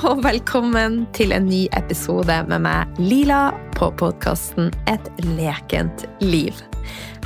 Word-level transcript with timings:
og 0.00 0.22
velkommen 0.24 1.02
til 1.12 1.32
en 1.36 1.44
ny 1.50 1.66
episode 1.76 2.32
med 2.48 2.62
meg, 2.64 3.00
Lila, 3.02 3.50
på 3.76 3.90
podkasten 4.00 4.70
Et 4.88 5.08
lekent 5.36 6.06
liv. 6.24 6.56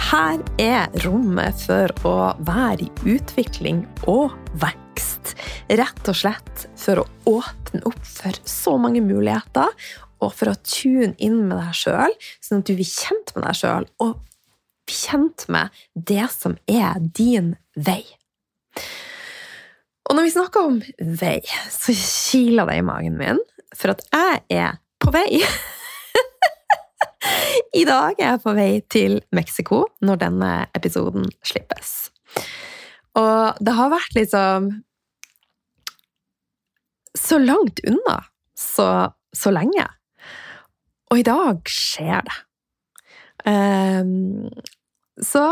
Her 0.09 0.41
er 0.59 0.91
rommet 1.05 1.61
for 1.63 1.93
å 2.09 2.15
være 2.43 2.89
i 2.89 3.15
utvikling 3.15 3.85
og 4.11 4.35
vekst. 4.59 5.37
Rett 5.71 6.11
og 6.11 6.19
slett 6.19 6.65
for 6.81 7.05
å 7.05 7.07
åpne 7.37 7.85
opp 7.87 8.03
for 8.09 8.43
så 8.49 8.75
mange 8.81 9.05
muligheter, 9.07 9.71
og 10.19 10.35
for 10.35 10.51
å 10.51 10.59
tune 10.67 11.15
inn 11.23 11.45
med 11.47 11.61
deg 11.61 11.79
sjøl, 11.79 12.19
sånn 12.43 12.65
at 12.65 12.73
du 12.73 12.75
blir 12.75 12.91
kjent 12.91 13.37
med 13.37 13.47
deg 13.47 13.61
sjøl, 13.61 13.91
og 14.03 14.19
blir 14.89 14.99
kjent 14.99 15.47
med 15.47 15.85
det 15.95 16.27
som 16.35 16.59
er 16.67 16.99
din 17.15 17.55
vei. 17.79 18.03
Og 20.05 20.17
når 20.17 20.27
vi 20.27 20.33
snakker 20.35 20.67
om 20.69 20.81
vei, 21.21 21.41
så 21.73 21.95
kiler 21.97 22.69
det 22.69 22.81
i 22.81 22.85
magen 22.85 23.17
min, 23.21 23.41
for 23.75 23.95
at 23.95 24.05
jeg 24.13 24.43
er 24.53 24.77
på 25.01 25.13
vei. 25.15 25.41
I 27.81 27.85
dag 27.89 28.19
er 28.19 28.35
jeg 28.35 28.43
på 28.45 28.53
vei 28.57 28.71
til 28.93 29.19
Mexico 29.35 29.85
når 30.05 30.21
denne 30.27 30.53
episoden 30.77 31.25
slippes. 31.47 31.95
Og 33.17 33.61
det 33.65 33.77
har 33.77 33.93
vært 33.93 34.17
liksom 34.17 34.73
Så 37.15 37.37
langt 37.39 37.79
unna 37.87 38.17
så, 38.59 38.87
så 39.31 39.53
lenge. 39.55 39.85
Og 41.13 41.21
i 41.21 41.27
dag 41.27 41.61
skjer 41.71 42.25
det. 42.27 42.39
Um, 43.47 44.51
så 45.23 45.45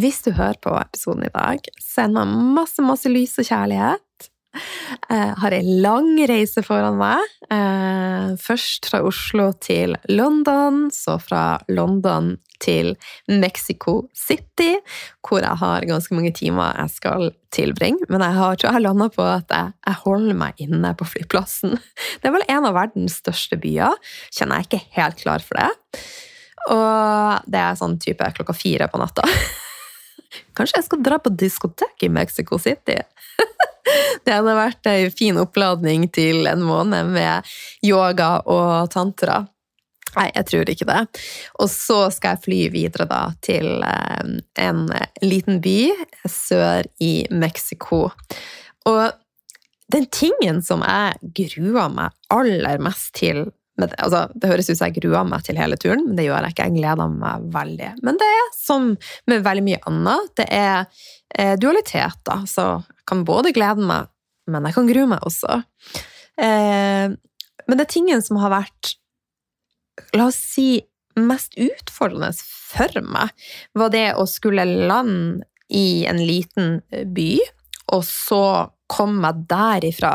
hvis 0.00 0.22
du 0.26 0.32
hører 0.36 0.58
på 0.62 0.72
episoden 0.78 1.26
i 1.28 1.34
dag, 1.34 1.68
send 1.82 2.16
meg 2.16 2.32
masse, 2.56 2.82
masse 2.84 3.10
lys 3.12 3.36
og 3.42 3.48
kjærlighet. 3.48 4.30
Jeg 4.56 5.34
har 5.40 5.54
ei 5.54 5.76
lang 5.84 6.14
reise 6.28 6.62
foran 6.64 6.98
meg. 7.00 7.22
Eh, 7.52 8.34
først 8.40 8.88
fra 8.90 9.02
Oslo 9.06 9.50
til 9.62 9.96
London, 10.08 10.86
så 10.94 11.18
fra 11.22 11.58
London 11.68 12.36
til 12.62 12.94
Mexico 13.28 14.06
City, 14.16 14.78
hvor 15.26 15.44
jeg 15.44 15.60
har 15.60 15.86
ganske 15.88 16.16
mange 16.16 16.32
timer 16.36 16.72
jeg 16.80 16.94
skal 16.94 17.28
tilbringe. 17.54 18.08
Men 18.08 18.24
jeg 18.24 18.38
har, 18.38 18.56
tror 18.56 18.78
jeg 18.78 18.86
landa 18.86 19.10
på 19.12 19.26
at 19.26 19.52
jeg, 19.52 19.74
jeg, 19.86 20.00
holder 20.06 20.40
meg 20.40 20.64
inne 20.64 20.94
på 20.96 21.08
flyplassen. 21.08 21.76
Det 22.20 22.30
er 22.30 22.36
vel 22.38 22.48
en 22.48 22.70
av 22.70 22.78
verdens 22.78 23.20
største 23.22 23.60
byer. 23.60 24.00
Kjenner 24.32 24.62
jeg 24.62 24.70
ikke 24.70 24.84
helt 24.96 25.20
klar 25.20 25.44
for 25.44 25.60
det. 25.60 26.02
Og 26.72 27.46
det 27.52 27.60
er 27.62 27.78
sånn 27.78 28.00
type 28.02 28.26
klokka 28.34 28.56
fire 28.56 28.88
på 28.90 28.98
natta. 29.02 29.26
Kanskje 30.56 30.80
jeg 30.80 30.88
skal 30.88 31.02
dra 31.04 31.18
på 31.22 31.32
diskotek 31.32 32.06
i 32.06 32.12
Mexico 32.12 32.58
City? 32.62 32.98
Det 34.26 34.34
hadde 34.34 34.56
vært 34.58 34.88
ei 34.90 35.10
fin 35.14 35.36
oppladning 35.38 36.08
til 36.10 36.48
en 36.50 36.64
måned 36.66 37.12
med 37.14 37.46
yoga 37.86 38.40
og 38.50 38.90
tantra. 38.90 39.44
Nei, 40.16 40.30
jeg 40.32 40.48
tror 40.48 40.72
ikke 40.72 40.88
det. 40.88 41.02
Og 41.62 41.70
så 41.70 41.98
skal 42.14 42.34
jeg 42.34 42.44
fly 42.46 42.60
videre 42.74 43.06
da 43.10 43.20
til 43.44 43.84
eh, 43.84 44.32
en 44.64 44.82
liten 45.22 45.60
by 45.62 45.78
sør 46.30 46.88
i 47.04 47.28
Mexico. 47.30 48.08
Og 48.88 49.04
den 49.92 50.08
tingen 50.10 50.62
som 50.66 50.82
jeg 50.82 51.32
gruer 51.36 51.92
meg 51.92 52.16
aller 52.32 52.82
mest 52.82 53.12
til 53.20 53.44
men, 53.76 53.92
altså, 54.00 54.22
det 54.34 54.48
høres 54.50 54.70
ut 54.70 54.78
som 54.78 54.88
jeg 54.88 54.96
gruer 55.02 55.26
meg 55.28 55.44
til 55.44 55.58
hele 55.60 55.76
turen, 55.80 56.06
men 56.06 56.16
det 56.16 56.26
gjør 56.26 56.46
jeg 56.46 56.54
ikke. 56.54 56.68
Jeg 56.70 56.78
gleder 56.78 57.12
meg 57.12 57.46
veldig. 57.52 57.90
Men 58.08 58.20
det 58.20 58.28
er 58.32 58.50
som 58.56 58.90
med 59.28 59.44
veldig 59.44 59.64
mye 59.66 59.80
annet. 59.90 60.30
Det 60.40 60.46
er 60.56 60.76
eh, 61.36 61.54
dualitet, 61.60 62.20
da. 62.28 62.38
Så 62.48 62.66
jeg 62.80 63.08
kan 63.10 63.24
både 63.28 63.52
glede 63.56 63.84
meg, 63.84 64.08
men 64.48 64.68
jeg 64.68 64.78
kan 64.78 64.88
grue 64.88 65.10
meg 65.10 65.26
også. 65.28 65.60
Eh, 66.40 67.16
men 67.66 67.78
det 67.78 67.84
er 67.84 67.92
tingen 67.92 68.24
som 68.24 68.40
har 68.40 68.54
vært, 68.54 68.94
la 70.16 70.30
oss 70.30 70.40
si, 70.54 70.70
mest 71.16 71.56
utfordrende 71.60 72.32
for 72.36 73.00
meg, 73.04 73.32
var 73.76 73.92
det 73.92 74.08
å 74.20 74.26
skulle 74.28 74.64
lande 74.64 75.46
i 75.72 76.04
en 76.08 76.20
liten 76.20 76.80
by, 77.16 77.30
og 77.96 78.04
så 78.06 78.42
komme 78.90 79.22
meg 79.24 79.42
derifra 79.50 80.14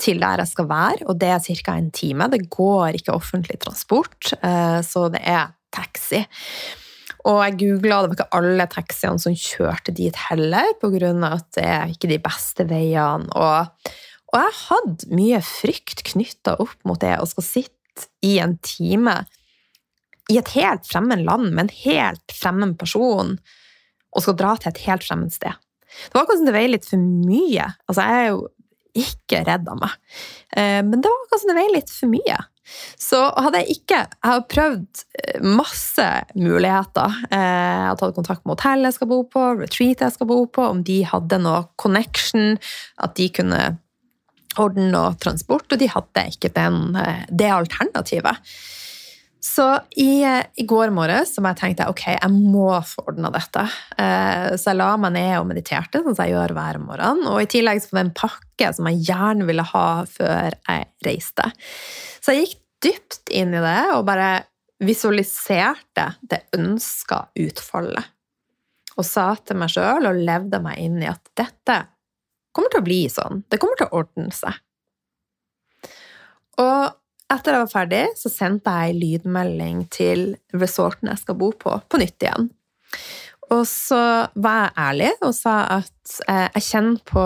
til 0.00 0.20
der 0.22 0.42
jeg 0.42 0.52
skal 0.52 0.68
være, 0.70 1.08
og 1.10 1.18
det 1.20 1.32
er 1.34 1.42
ca. 1.42 1.74
en 1.76 1.90
time. 1.94 2.28
Det 2.30 2.46
går 2.52 2.98
ikke 2.98 3.14
offentlig 3.14 3.58
transport, 3.62 4.32
eh, 4.38 4.78
så 4.86 5.08
det 5.12 5.22
er 5.26 5.52
taxi. 5.74 6.22
Og 7.28 7.38
jeg 7.44 7.58
googla, 7.60 8.00
det 8.02 8.10
var 8.10 8.16
ikke 8.16 8.38
alle 8.38 8.66
taxiene 8.70 9.22
som 9.22 9.36
kjørte 9.38 9.94
dit 9.94 10.16
heller, 10.28 10.72
pga. 10.80 11.12
at 11.28 11.46
det 11.54 11.66
er 11.66 11.92
ikke 11.92 12.10
de 12.10 12.18
beste 12.22 12.66
veiene. 12.66 13.28
Og, 13.30 13.92
og 14.32 14.40
jeg 14.40 14.58
hadde 14.64 15.14
mye 15.14 15.42
frykt 15.46 16.02
knytta 16.10 16.56
opp 16.62 16.78
mot 16.88 17.00
det 17.00 17.14
å 17.20 17.28
skal 17.30 17.46
sitte 17.46 18.08
i 18.24 18.38
en 18.42 18.56
time 18.64 19.20
i 20.32 20.38
et 20.40 20.54
helt 20.56 20.86
fremmed 20.88 21.24
land 21.26 21.50
med 21.52 21.66
en 21.66 21.76
helt 21.82 22.34
fremmed 22.34 22.78
person 22.80 23.36
og 24.12 24.24
skal 24.24 24.36
dra 24.38 24.54
til 24.56 24.72
et 24.72 24.82
helt 24.86 25.04
fremmed 25.06 25.34
sted. 25.34 25.54
Det 26.08 26.16
var 26.16 26.24
akkurat 26.24 26.40
som 26.40 26.48
det 26.48 26.56
veier 26.56 26.74
litt 26.74 26.88
for 26.88 27.02
mye. 27.02 27.68
Altså, 27.88 28.06
jeg 28.06 28.22
er 28.22 28.30
jo 28.30 28.42
ikke 29.02 29.42
redd 29.46 29.68
av 29.72 29.78
meg, 29.80 29.92
eh, 30.52 30.80
men 30.84 31.00
det 31.00 31.08
var 31.08 31.22
akkurat 31.24 31.42
som 31.42 31.52
det 31.52 31.58
veier 31.58 31.76
litt 31.76 31.92
for 31.92 32.12
mye. 32.12 32.40
Så 33.00 33.18
hadde 33.42 33.58
jeg 33.60 33.74
ikke 33.80 33.96
Jeg 33.98 34.28
har 34.30 34.42
prøvd 34.48 35.00
eh, 35.18 35.40
masse 35.44 36.08
muligheter. 36.38 37.16
Eh, 37.28 37.38
jeg 37.42 37.88
har 37.88 37.98
tatt 38.00 38.14
kontakt 38.16 38.44
med 38.44 38.54
hotellet 38.54 38.92
jeg 38.92 38.98
skal 39.00 39.10
bo 39.10 39.22
på, 39.28 39.46
retreat 39.60 40.04
jeg 40.04 40.16
skal 40.16 40.30
bo 40.30 40.44
på, 40.46 40.66
om 40.74 40.84
de 40.86 41.00
hadde 41.08 41.40
noe 41.42 41.64
connection, 41.80 42.54
at 43.02 43.16
de 43.18 43.28
kunne 43.34 43.62
ordne 44.60 44.90
noe 44.92 45.16
transport, 45.20 45.66
og 45.72 45.80
de 45.80 45.88
hadde 45.88 46.28
ikke 46.28 46.52
den, 46.52 46.92
det 47.32 47.48
alternativet. 47.48 48.52
Så 49.42 49.64
i, 49.98 50.22
i 50.54 50.64
går 50.70 50.92
morges 50.94 51.32
som 51.34 51.46
jeg 51.48 51.58
tenkte 51.58 51.88
ok, 51.90 52.04
jeg 52.14 52.30
må 52.30 52.68
få 52.86 53.02
ordna 53.10 53.30
dette. 53.34 53.64
Eh, 53.98 54.52
så 54.54 54.70
jeg 54.70 54.78
la 54.78 54.92
meg 55.02 55.16
ned 55.16 55.32
og 55.40 55.48
mediterte, 55.50 55.98
sånn 55.98 56.14
som 56.14 56.28
jeg 56.28 56.36
gjør 56.36 56.54
hver 56.54 56.78
morgen. 56.78 57.24
Og 57.26 57.40
i 57.42 57.48
tillegg 57.50 57.82
så 57.82 57.90
var 57.90 57.98
det 57.98 58.04
en 58.06 58.14
pakke 58.20 58.70
som 58.76 58.88
jeg 58.92 59.02
gjerne 59.10 59.48
ville 59.48 59.66
ha 59.72 59.86
før 60.06 60.54
jeg 60.54 60.86
reiste. 61.08 61.50
Så 62.22 62.36
jeg 62.36 62.46
gikk 62.46 62.58
dypt 62.86 63.34
inn 63.34 63.54
i 63.58 63.62
det 63.62 63.82
og 63.96 64.06
bare 64.06 64.30
visualiserte 64.82 66.06
det 66.22 66.44
ønska 66.54 67.24
utfallet. 67.42 68.14
Og 68.94 69.06
sa 69.06 69.32
til 69.42 69.58
meg 69.58 69.74
sjøl 69.74 70.06
og 70.06 70.22
levde 70.22 70.62
meg 70.62 70.78
inn 70.86 71.02
i 71.02 71.10
at 71.10 71.34
dette 71.38 71.80
kommer 72.54 72.70
til 72.70 72.82
å 72.82 72.86
bli 72.86 73.02
sånn. 73.10 73.42
Det 73.50 73.58
kommer 73.58 73.80
til 73.80 73.90
å 73.90 74.02
ordne 74.02 74.30
seg. 74.36 74.58
Og 76.62 76.98
etter 77.32 77.56
jeg 77.56 77.64
var 77.64 77.72
ferdig, 77.72 78.02
så 78.18 78.30
sendte 78.32 78.72
jeg 78.72 78.92
en 78.92 79.00
lydmelding 79.02 79.84
til 79.92 80.24
resorten 80.54 81.10
jeg 81.10 81.22
skal 81.22 81.38
bo 81.40 81.52
på, 81.56 81.74
på 81.88 82.00
nytt 82.00 82.26
igjen. 82.26 82.50
Og 83.52 83.64
så 83.68 84.02
var 84.32 84.58
jeg 84.58 84.76
ærlig 84.86 85.10
og 85.20 85.32
sa 85.36 85.56
at 85.80 86.18
eh, 86.28 86.48
jeg 86.56 86.66
kjenner 86.70 87.00
på 87.08 87.24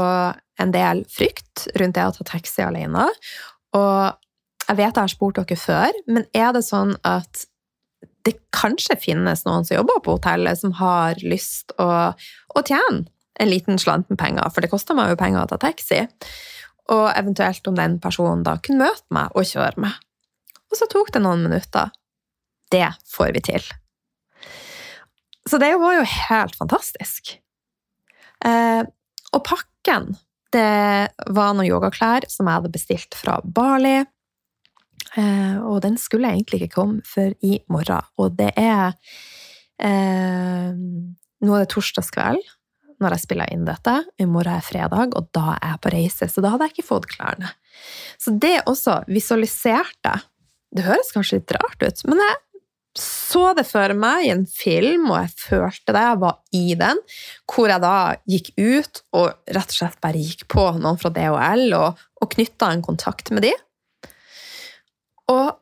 en 0.62 0.72
del 0.74 1.02
frykt 1.12 1.66
rundt 1.78 1.98
det 1.98 2.06
å 2.06 2.14
ta 2.16 2.26
taxi 2.32 2.64
alene. 2.64 3.04
Og 3.76 4.00
jeg 4.66 4.78
vet 4.78 4.88
jeg 4.88 5.02
har 5.02 5.12
spurt 5.12 5.38
dere 5.38 5.60
før, 5.60 6.00
men 6.10 6.26
er 6.34 6.50
det 6.56 6.64
sånn 6.66 6.96
at 7.06 7.46
det 8.26 8.34
kanskje 8.54 8.96
finnes 8.98 9.44
noen 9.46 9.66
som 9.66 9.76
jobber 9.76 10.00
på 10.02 10.16
hotellet, 10.16 10.58
som 10.58 10.72
har 10.80 11.20
lyst 11.22 11.76
å, 11.78 11.90
å 12.10 12.64
tjene 12.66 13.06
en 13.36 13.50
liten 13.52 13.78
slant 13.78 14.08
med 14.10 14.18
penger, 14.18 14.48
for 14.50 14.64
det 14.64 14.72
koster 14.72 14.96
meg 14.96 15.12
jo 15.12 15.20
penger 15.20 15.44
å 15.44 15.50
ta 15.50 15.58
taxi 15.60 16.06
og 16.92 17.06
eventuelt 17.12 17.66
om 17.68 17.78
den 17.78 17.96
personen 18.02 18.44
da 18.46 18.56
kunne 18.62 18.86
møte 18.86 19.14
meg 19.14 19.34
og 19.34 19.48
kjøre 19.48 19.82
meg. 19.86 19.96
Og 20.70 20.78
så 20.78 20.88
tok 20.90 21.12
det 21.14 21.22
noen 21.22 21.44
minutter. 21.46 21.90
Det 22.72 22.86
får 23.10 23.32
vi 23.36 23.42
til. 23.50 23.66
Så 25.46 25.58
det 25.62 25.72
var 25.78 25.94
jo 25.94 26.06
helt 26.10 26.56
fantastisk. 26.58 27.36
Eh, 28.44 28.82
og 29.34 29.42
pakken, 29.46 30.16
det 30.54 31.12
var 31.34 31.54
noen 31.54 31.68
yogaklær 31.68 32.26
som 32.30 32.48
jeg 32.48 32.58
hadde 32.58 32.74
bestilt 32.74 33.18
fra 33.18 33.38
Bali. 33.44 34.00
Eh, 35.16 35.56
og 35.62 35.80
den 35.84 35.96
skulle 36.00 36.32
egentlig 36.32 36.64
ikke 36.64 36.74
komme 36.80 37.06
før 37.06 37.34
i 37.46 37.60
morgen. 37.72 38.10
Og 38.18 38.34
det 38.38 38.52
er 38.58 38.96
eh, 39.78 40.74
Nå 41.36 41.52
er 41.52 41.66
det 41.66 41.72
torsdagskveld, 41.74 42.40
når 43.02 43.16
jeg 43.16 43.24
spiller 43.26 43.52
inn 43.52 43.66
dette. 43.68 43.98
I 44.20 44.26
morgen 44.28 44.56
er 44.56 44.64
fredag, 44.64 45.16
og 45.18 45.28
da 45.36 45.56
er 45.56 45.74
jeg 45.74 45.82
på 45.84 45.92
reise, 45.94 46.28
så 46.30 46.44
da 46.44 46.54
hadde 46.54 46.68
jeg 46.68 46.76
ikke 46.76 46.90
fått 46.90 47.10
klærne. 47.12 47.52
Så 48.20 48.32
det 48.32 48.58
også 48.64 49.02
visualiserte 49.10 50.16
Det 50.76 50.82
høres 50.84 51.12
kanskje 51.14 51.38
litt 51.38 51.52
rart 51.54 51.82
ut, 51.86 52.00
men 52.10 52.18
jeg 52.20 52.34
så 53.00 53.50
det 53.56 53.66
for 53.68 53.92
meg 53.96 54.24
i 54.26 54.32
en 54.32 54.46
film, 54.48 55.10
og 55.10 55.18
jeg 55.20 55.32
følte 55.36 55.92
det, 55.92 56.02
jeg 56.02 56.20
var 56.22 56.36
i 56.56 56.64
den, 56.80 57.00
hvor 57.52 57.70
jeg 57.70 57.82
da 57.84 57.96
gikk 58.32 58.50
ut 58.56 59.02
og 59.16 59.52
rett 59.52 59.74
og 59.74 59.78
slett 59.78 60.00
bare 60.04 60.22
gikk 60.22 60.46
på 60.52 60.64
noen 60.78 60.98
fra 61.00 61.12
DHL 61.12 61.76
og, 61.76 62.02
og 62.22 62.30
knytta 62.32 62.70
en 62.72 62.84
kontakt 62.84 63.32
med 63.36 63.44
de. 63.46 63.52
Og 65.32 65.58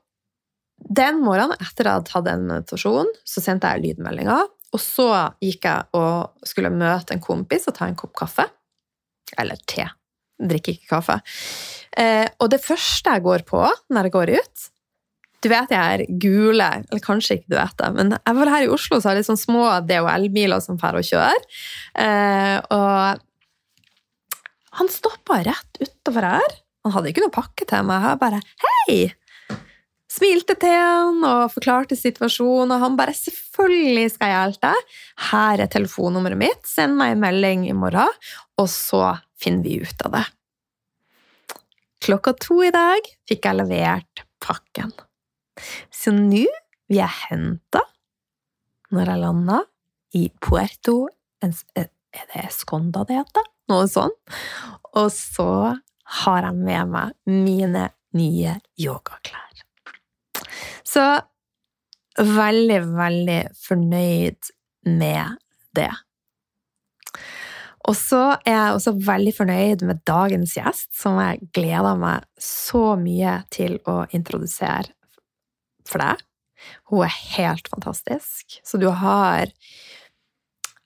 den 0.85 1.23
morgenen, 1.25 1.59
etter 1.59 1.89
jeg 1.89 1.99
hadde 1.99 2.11
tatt 2.11 2.31
en 2.31 2.47
meditasjon, 2.49 3.11
så 3.27 3.43
sendte 3.43 3.71
jeg 3.73 3.85
lydmeldinger 3.89 4.47
og 4.75 4.83
så 4.83 5.09
gikk 5.43 5.69
jeg 5.69 5.87
og 5.97 6.47
skulle 6.49 6.73
møte 6.75 7.15
en 7.15 7.23
kompis 7.23 7.69
og 7.71 7.77
ta 7.77 7.87
en 7.89 7.99
kopp 7.99 8.15
kaffe. 8.25 8.49
Eller 9.39 9.61
te. 9.71 9.87
drikker 10.35 10.75
ikke 10.75 10.91
kaffe. 10.91 11.21
Eh, 11.97 12.27
og 12.43 12.51
det 12.51 12.59
første 12.63 13.13
jeg 13.15 13.23
går 13.23 13.45
på 13.47 13.63
når 13.95 14.09
jeg 14.09 14.15
går 14.17 14.33
ut 14.35 14.65
Du 15.45 15.49
vet 15.53 15.71
jeg 15.71 15.79
er 15.95 16.03
gule, 16.19 16.67
eller 16.67 17.03
kanskje 17.05 17.37
ikke 17.39 17.53
du 17.53 17.57
vet 17.59 17.77
det, 17.79 17.91
men 17.95 18.15
jeg 18.17 18.37
var 18.39 18.51
her 18.51 18.65
i 18.65 18.71
Oslo 18.73 18.99
så 18.99 19.09
har 19.09 19.15
jeg 19.15 19.23
litt 19.23 19.29
sånn 19.29 19.41
små 19.45 19.65
DHL-biler 19.87 20.63
som 20.65 20.79
drar 20.81 20.97
og 20.97 21.05
kjører. 21.05 21.43
Eh, 22.01 22.59
og 22.73 23.21
han 24.81 24.91
stoppa 24.91 25.43
rett 25.47 25.83
utover 25.85 26.27
her. 26.33 26.57
Han 26.85 26.97
hadde 26.97 27.13
ikke 27.13 27.27
noe 27.27 27.35
pakke 27.35 27.69
til 27.69 27.85
meg. 27.87 28.09
Jeg 28.09 28.23
bare 28.25 28.41
Hei! 28.65 28.97
Smilte 30.15 30.55
til 30.61 30.71
han 30.71 31.25
og 31.27 31.51
forklarte 31.57 31.97
situasjonen, 31.99 32.71
og 32.77 32.83
han 32.85 32.97
bare 32.97 33.15
'Selvfølgelig 33.17 34.13
skal 34.15 34.31
jeg 34.31 34.39
hjelpe 34.43 34.69
deg. 34.69 34.95
Her 35.31 35.63
er 35.65 35.67
telefonnummeret 35.73 36.39
mitt. 36.39 36.67
Send 36.67 36.97
meg 36.97 37.13
en 37.13 37.25
melding 37.25 37.69
i 37.69 37.75
morgen, 37.75 38.13
og 38.59 38.69
så 38.69 39.19
finner 39.35 39.63
vi 39.65 39.81
ut 39.83 40.07
av 40.07 40.13
det.' 40.13 40.31
Klokka 42.05 42.35
to 42.39 42.61
i 42.63 42.71
dag 42.71 43.01
fikk 43.27 43.47
jeg 43.49 43.59
levert 43.59 44.25
pakken. 44.45 44.93
Så 45.91 46.13
nå 46.13 46.45
vil 46.45 46.99
jeg 47.01 47.11
hente 47.31 47.81
når 48.93 49.11
jeg 49.11 49.23
landa 49.23 49.61
i 50.15 50.29
Puerto 50.41 51.09
Er 51.45 52.29
det 52.31 52.45
Esconda 52.47 53.03
det 53.05 53.19
heter? 53.19 53.49
Noe 53.69 53.89
sånt. 53.91 54.15
Og 54.95 55.11
så 55.13 55.75
har 56.23 56.47
jeg 56.47 56.55
med 56.55 56.93
meg 56.93 57.17
mine 57.27 57.89
nye 58.15 58.55
yogaklær. 58.81 59.65
Så 60.85 61.05
veldig, 62.19 62.81
veldig 62.95 63.41
fornøyd 63.59 64.51
med 64.87 65.39
det. 65.75 65.91
Og 67.85 67.97
så 67.99 68.23
er 68.47 68.55
jeg 68.55 68.77
også 68.79 68.95
veldig 69.05 69.33
fornøyd 69.37 69.83
med 69.85 70.01
dagens 70.09 70.55
gjest, 70.57 70.89
som 70.97 71.19
jeg 71.21 71.51
gleder 71.57 71.99
meg 72.01 72.25
så 72.41 72.95
mye 73.01 73.43
til 73.53 73.77
å 73.91 74.05
introdusere 74.17 74.89
for 75.85 76.01
deg. 76.01 76.23
Hun 76.89 77.05
er 77.05 77.19
helt 77.37 77.69
fantastisk. 77.69 78.57
Så 78.65 78.81
du 78.81 78.89
har 78.89 79.51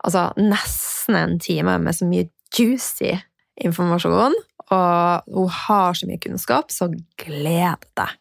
altså 0.03 0.29
nesten 0.39 1.19
en 1.19 1.39
time 1.43 1.77
med 1.83 1.95
så 1.95 2.09
mye 2.09 2.27
juicy 2.55 3.15
informasjon, 3.63 4.35
og 4.75 5.31
hun 5.35 5.55
har 5.65 5.95
så 5.95 6.09
mye 6.09 6.23
kunnskap, 6.23 6.75
så 6.75 6.91
gled 7.21 7.87
deg. 7.99 8.19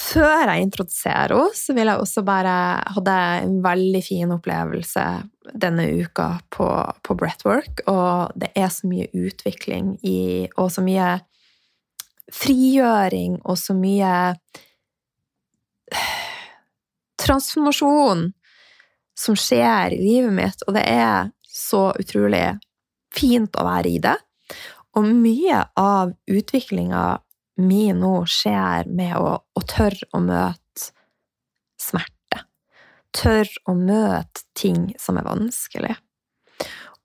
Før 0.00 0.48
jeg 0.48 0.64
introduserer 0.64 1.34
henne, 1.34 1.56
så 1.56 1.74
vil 1.76 1.90
jeg 1.90 2.02
også 2.02 2.22
bare 2.26 2.54
hadde 2.94 3.16
en 3.44 3.58
veldig 3.64 4.00
fin 4.04 4.32
opplevelse 4.34 5.04
denne 5.60 5.86
uka 6.00 6.28
på, 6.52 6.68
på 7.04 7.16
Breathwork, 7.18 7.82
og 7.90 8.32
det 8.38 8.52
er 8.58 8.70
så 8.72 8.88
mye 8.90 9.10
utvikling 9.16 9.96
i 10.06 10.48
Og 10.56 10.70
så 10.72 10.84
mye 10.84 11.18
frigjøring 12.30 13.40
og 13.42 13.58
så 13.58 13.74
mye 13.74 14.12
transformasjon 17.20 18.28
som 19.18 19.36
skjer 19.36 19.96
i 19.96 20.00
livet 20.00 20.32
mitt, 20.32 20.62
og 20.66 20.76
det 20.78 20.84
er 20.88 21.32
så 21.44 21.90
utrolig 21.98 22.44
fint 23.14 23.56
å 23.58 23.66
være 23.66 23.90
i 23.90 23.98
det. 24.02 24.16
Og 24.96 25.06
mye 25.06 25.64
av 25.78 26.14
utviklinga 26.30 27.02
mi 27.56 27.90
nå 27.92 28.14
skjer 28.28 28.88
med 28.88 29.16
å, 29.18 29.34
å 29.40 29.62
tørre 29.68 30.08
å 30.16 30.20
møte 30.24 30.90
smerte. 31.80 32.44
Tørre 33.16 33.64
å 33.68 33.74
møte 33.74 34.46
ting 34.54 34.90
som 35.00 35.18
er 35.18 35.26
vanskelig. 35.26 35.96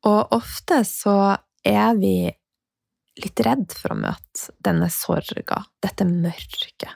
Og 0.06 0.36
ofte 0.36 0.84
så 0.86 1.18
er 1.66 1.96
vi 1.98 2.30
litt 3.24 3.42
redd 3.48 3.72
for 3.74 3.96
å 3.96 4.00
møte 4.00 4.54
denne 4.64 4.90
sorga, 4.94 5.64
dette 5.82 6.06
mørket. 6.06 6.92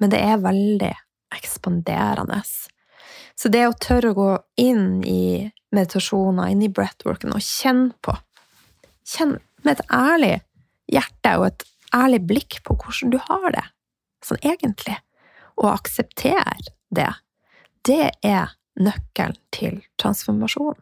Men 0.00 0.10
det 0.10 0.20
er 0.24 0.42
veldig 0.42 0.92
ekspanderende. 1.36 2.40
Så 3.38 3.50
det 3.52 3.66
å 3.68 3.76
tørre 3.78 4.10
å 4.10 4.18
gå 4.18 4.30
inn 4.62 5.02
i 5.06 5.44
meditasjoner, 5.74 6.50
inn 6.50 6.64
i 6.64 6.72
breathworken 6.72 7.34
og 7.34 7.44
kjenne 7.44 7.94
på 8.02 8.16
Kjenn 9.04 9.34
med 9.64 9.74
et 9.74 9.90
ærlig 9.92 10.34
hjerte 10.88 11.34
og 11.36 11.50
et 11.50 11.64
ærlig 11.94 12.22
blikk 12.28 12.60
på 12.66 12.76
hvordan 12.80 13.14
du 13.14 13.20
har 13.28 13.48
det, 13.54 13.64
sånn 14.24 14.42
egentlig, 14.42 14.98
og 15.60 15.70
akseptere 15.76 16.56
det, 16.94 17.10
det 17.86 18.10
er 18.26 18.54
nøkkelen 18.80 19.38
til 19.54 19.80
transformasjon. 20.00 20.78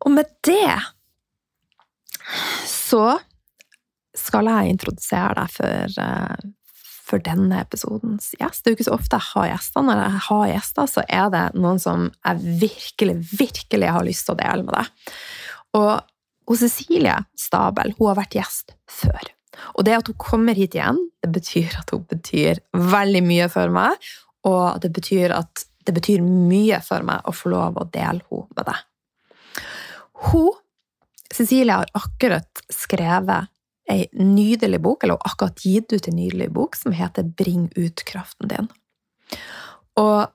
Og 0.00 0.14
med 0.14 0.28
det 0.46 0.76
så 2.68 3.18
skal 4.16 4.48
jeg 4.50 4.74
introdusere 4.74 5.34
deg 5.38 5.52
for, 5.54 6.00
eh, 6.04 6.48
for 7.10 7.24
denne 7.24 7.60
episodens 7.62 8.30
gjest. 8.38 8.62
Det 8.62 8.70
er 8.70 8.74
jo 8.74 8.78
ikke 8.78 8.88
så 8.90 8.96
ofte 8.96 9.18
jeg 9.18 9.28
har 9.32 9.48
gjester. 9.50 9.84
Når 9.86 10.02
jeg 10.02 10.22
har 10.28 10.46
gjester, 10.52 10.90
så 10.90 11.04
er 11.08 11.30
det 11.34 11.44
noen 11.58 11.80
som 11.82 12.08
jeg 12.10 12.56
virkelig, 12.64 13.16
virkelig 13.32 13.92
har 13.96 14.06
lyst 14.06 14.26
til 14.26 14.36
å 14.36 14.40
dele 14.40 14.66
med 14.66 14.76
deg. 14.76 15.14
Og 15.80 15.92
og 16.50 16.58
Cecilie 16.58 17.14
Stabel 17.38 17.94
hun 17.98 18.10
har 18.10 18.18
vært 18.18 18.34
gjest 18.40 18.74
før. 18.90 19.30
Og 19.76 19.84
det 19.86 19.96
at 20.00 20.08
hun 20.10 20.18
kommer 20.20 20.56
hit 20.58 20.74
igjen, 20.74 20.98
det 21.22 21.30
betyr 21.34 21.76
at 21.78 21.92
hun 21.94 22.02
betyr 22.10 22.60
veldig 22.74 23.22
mye 23.26 23.46
for 23.52 23.72
meg. 23.72 24.10
Og 24.48 24.80
det 24.82 24.90
betyr 24.96 25.34
at 25.36 25.66
det 25.86 25.94
betyr 25.96 26.24
mye 26.24 26.80
for 26.84 27.04
meg 27.06 27.26
å 27.28 27.34
få 27.34 27.52
lov 27.52 27.78
å 27.78 27.86
dele 27.92 28.24
henne 28.26 28.56
med 28.56 28.66
deg. 28.68 28.82
Hun, 30.30 30.50
Cecilie, 31.30 31.78
har 31.80 31.90
akkurat 31.96 32.64
skrevet 32.72 33.50
ei 33.90 34.04
nydelig 34.14 34.80
bok, 34.82 35.02
eller 35.02 35.16
hun 35.16 35.24
har 35.24 35.32
akkurat 35.32 35.64
gitt 35.64 35.94
ut 35.94 36.08
en 36.10 36.18
nydelig 36.18 36.50
bok, 36.54 36.76
som 36.78 36.94
heter 36.94 37.30
Bring 37.38 37.68
ut 37.78 38.04
kraften 38.06 38.50
din. 38.50 38.68
Og 40.00 40.28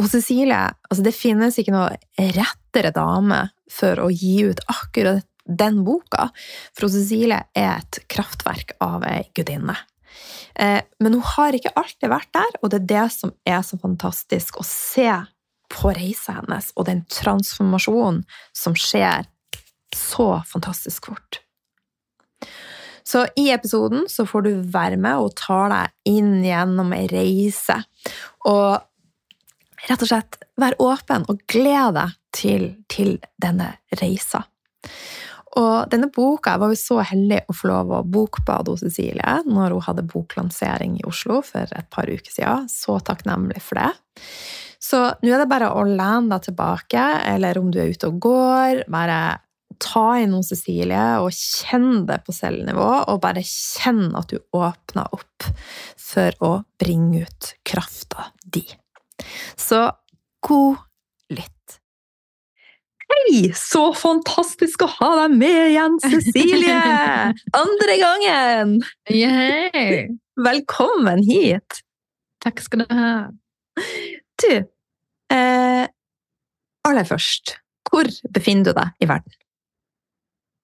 hos 0.00 0.14
Cecilie 0.14 0.60
altså 0.88 1.04
Det 1.04 1.14
finnes 1.16 1.58
ikke 1.58 1.74
noe 1.74 1.96
rettere 2.36 2.92
dame 2.94 3.44
for 3.70 4.00
å 4.02 4.08
gi 4.12 4.42
ut 4.48 4.62
akkurat 4.70 5.26
den 5.44 5.82
boka. 5.86 6.28
For 6.76 6.90
Cecilie 6.92 7.40
er 7.58 7.80
et 7.80 8.02
kraftverk 8.12 8.76
av 8.84 9.04
ei 9.08 9.24
gudinne. 9.34 9.76
Eh, 10.54 10.80
men 11.00 11.16
hun 11.16 11.24
har 11.34 11.56
ikke 11.56 11.72
alltid 11.78 12.12
vært 12.12 12.30
der, 12.36 12.58
og 12.60 12.70
det 12.70 12.82
er 12.82 12.90
det 12.92 13.06
som 13.14 13.32
er 13.48 13.62
så 13.66 13.78
fantastisk 13.80 14.60
å 14.60 14.66
se 14.66 15.08
på 15.72 15.94
reisa 15.96 16.36
hennes, 16.36 16.70
og 16.76 16.86
den 16.88 17.02
transformasjonen 17.10 18.22
som 18.56 18.76
skjer 18.76 19.26
så 19.96 20.28
fantastisk 20.48 21.08
fort. 21.10 21.40
Så 23.04 23.24
i 23.36 23.48
episoden 23.50 24.06
så 24.08 24.26
får 24.28 24.44
du 24.46 24.52
være 24.72 24.96
med 25.00 25.24
og 25.24 25.34
ta 25.36 25.64
deg 25.72 26.12
inn 26.12 26.36
gjennom 26.44 26.92
ei 26.94 27.08
reise. 27.10 27.80
Og 28.48 28.78
rett 29.88 30.04
og 30.04 30.10
slett 30.10 30.38
vær 30.60 30.76
åpen 30.82 31.26
og 31.30 31.42
gled 31.50 31.96
deg 31.98 32.16
til, 32.34 32.66
til, 32.92 33.16
denne 33.42 33.74
reisa. 34.00 34.44
Og 35.60 35.90
denne 35.92 36.08
boka 36.08 36.54
var 36.60 36.72
jo 36.72 36.80
så 36.80 37.02
heldig 37.04 37.42
å 37.50 37.54
få 37.56 37.68
lov 37.68 37.92
å 37.92 38.00
bokbade 38.08 38.72
hos 38.72 38.84
Cecilie 38.86 39.42
når 39.44 39.74
hun 39.74 39.84
hadde 39.84 40.08
boklansering 40.08 40.96
i 41.00 41.06
Oslo 41.08 41.42
for 41.44 41.68
et 41.76 41.88
par 41.92 42.08
uker 42.08 42.32
siden. 42.32 42.70
Så 42.72 42.96
takknemlig 43.04 43.60
for 43.60 43.82
det. 43.82 43.90
Så 44.82 45.02
nå 45.22 45.30
er 45.30 45.44
det 45.44 45.50
bare 45.50 45.70
å 45.76 45.84
lene 45.86 46.32
deg 46.32 46.48
tilbake, 46.48 47.02
eller 47.28 47.60
om 47.60 47.68
du 47.70 47.78
er 47.82 47.92
ute 47.92 48.08
og 48.08 48.18
går, 48.24 48.84
bare 48.90 49.18
ta 49.82 50.06
inn 50.20 50.34
hos 50.36 50.50
Cecilie 50.52 51.04
og 51.22 51.30
kjenn 51.34 52.04
det 52.08 52.22
på 52.26 52.34
cellenivå, 52.34 52.88
og 53.12 53.22
bare 53.22 53.44
kjenn 53.46 54.10
at 54.18 54.32
du 54.32 54.40
åpner 54.56 55.12
opp 55.14 55.48
for 56.00 56.44
å 56.44 56.52
bringe 56.80 57.26
ut 57.26 57.52
krafta 57.68 58.30
di. 58.42 58.64
Så 59.60 59.84
god 60.46 60.80
lytt. 61.32 61.78
Hei! 63.12 63.50
Så 63.56 63.90
fantastisk 63.96 64.84
å 64.86 64.90
ha 64.96 65.10
deg 65.22 65.36
med 65.40 65.60
igjen, 65.72 65.98
Cecilie! 66.02 66.78
Andre 67.62 67.96
gangen! 68.00 68.76
Yay. 69.12 70.06
Velkommen 70.40 71.22
hit! 71.26 71.82
Takk 72.42 72.62
skal 72.64 72.82
du 72.82 72.94
ha. 72.96 73.12
Du, 74.42 74.54
eh, 75.32 75.84
aller 76.88 77.06
først, 77.06 77.56
hvor 77.90 78.08
befinner 78.34 78.70
du 78.70 78.74
deg 78.80 79.04
i 79.04 79.08
verden? 79.10 79.36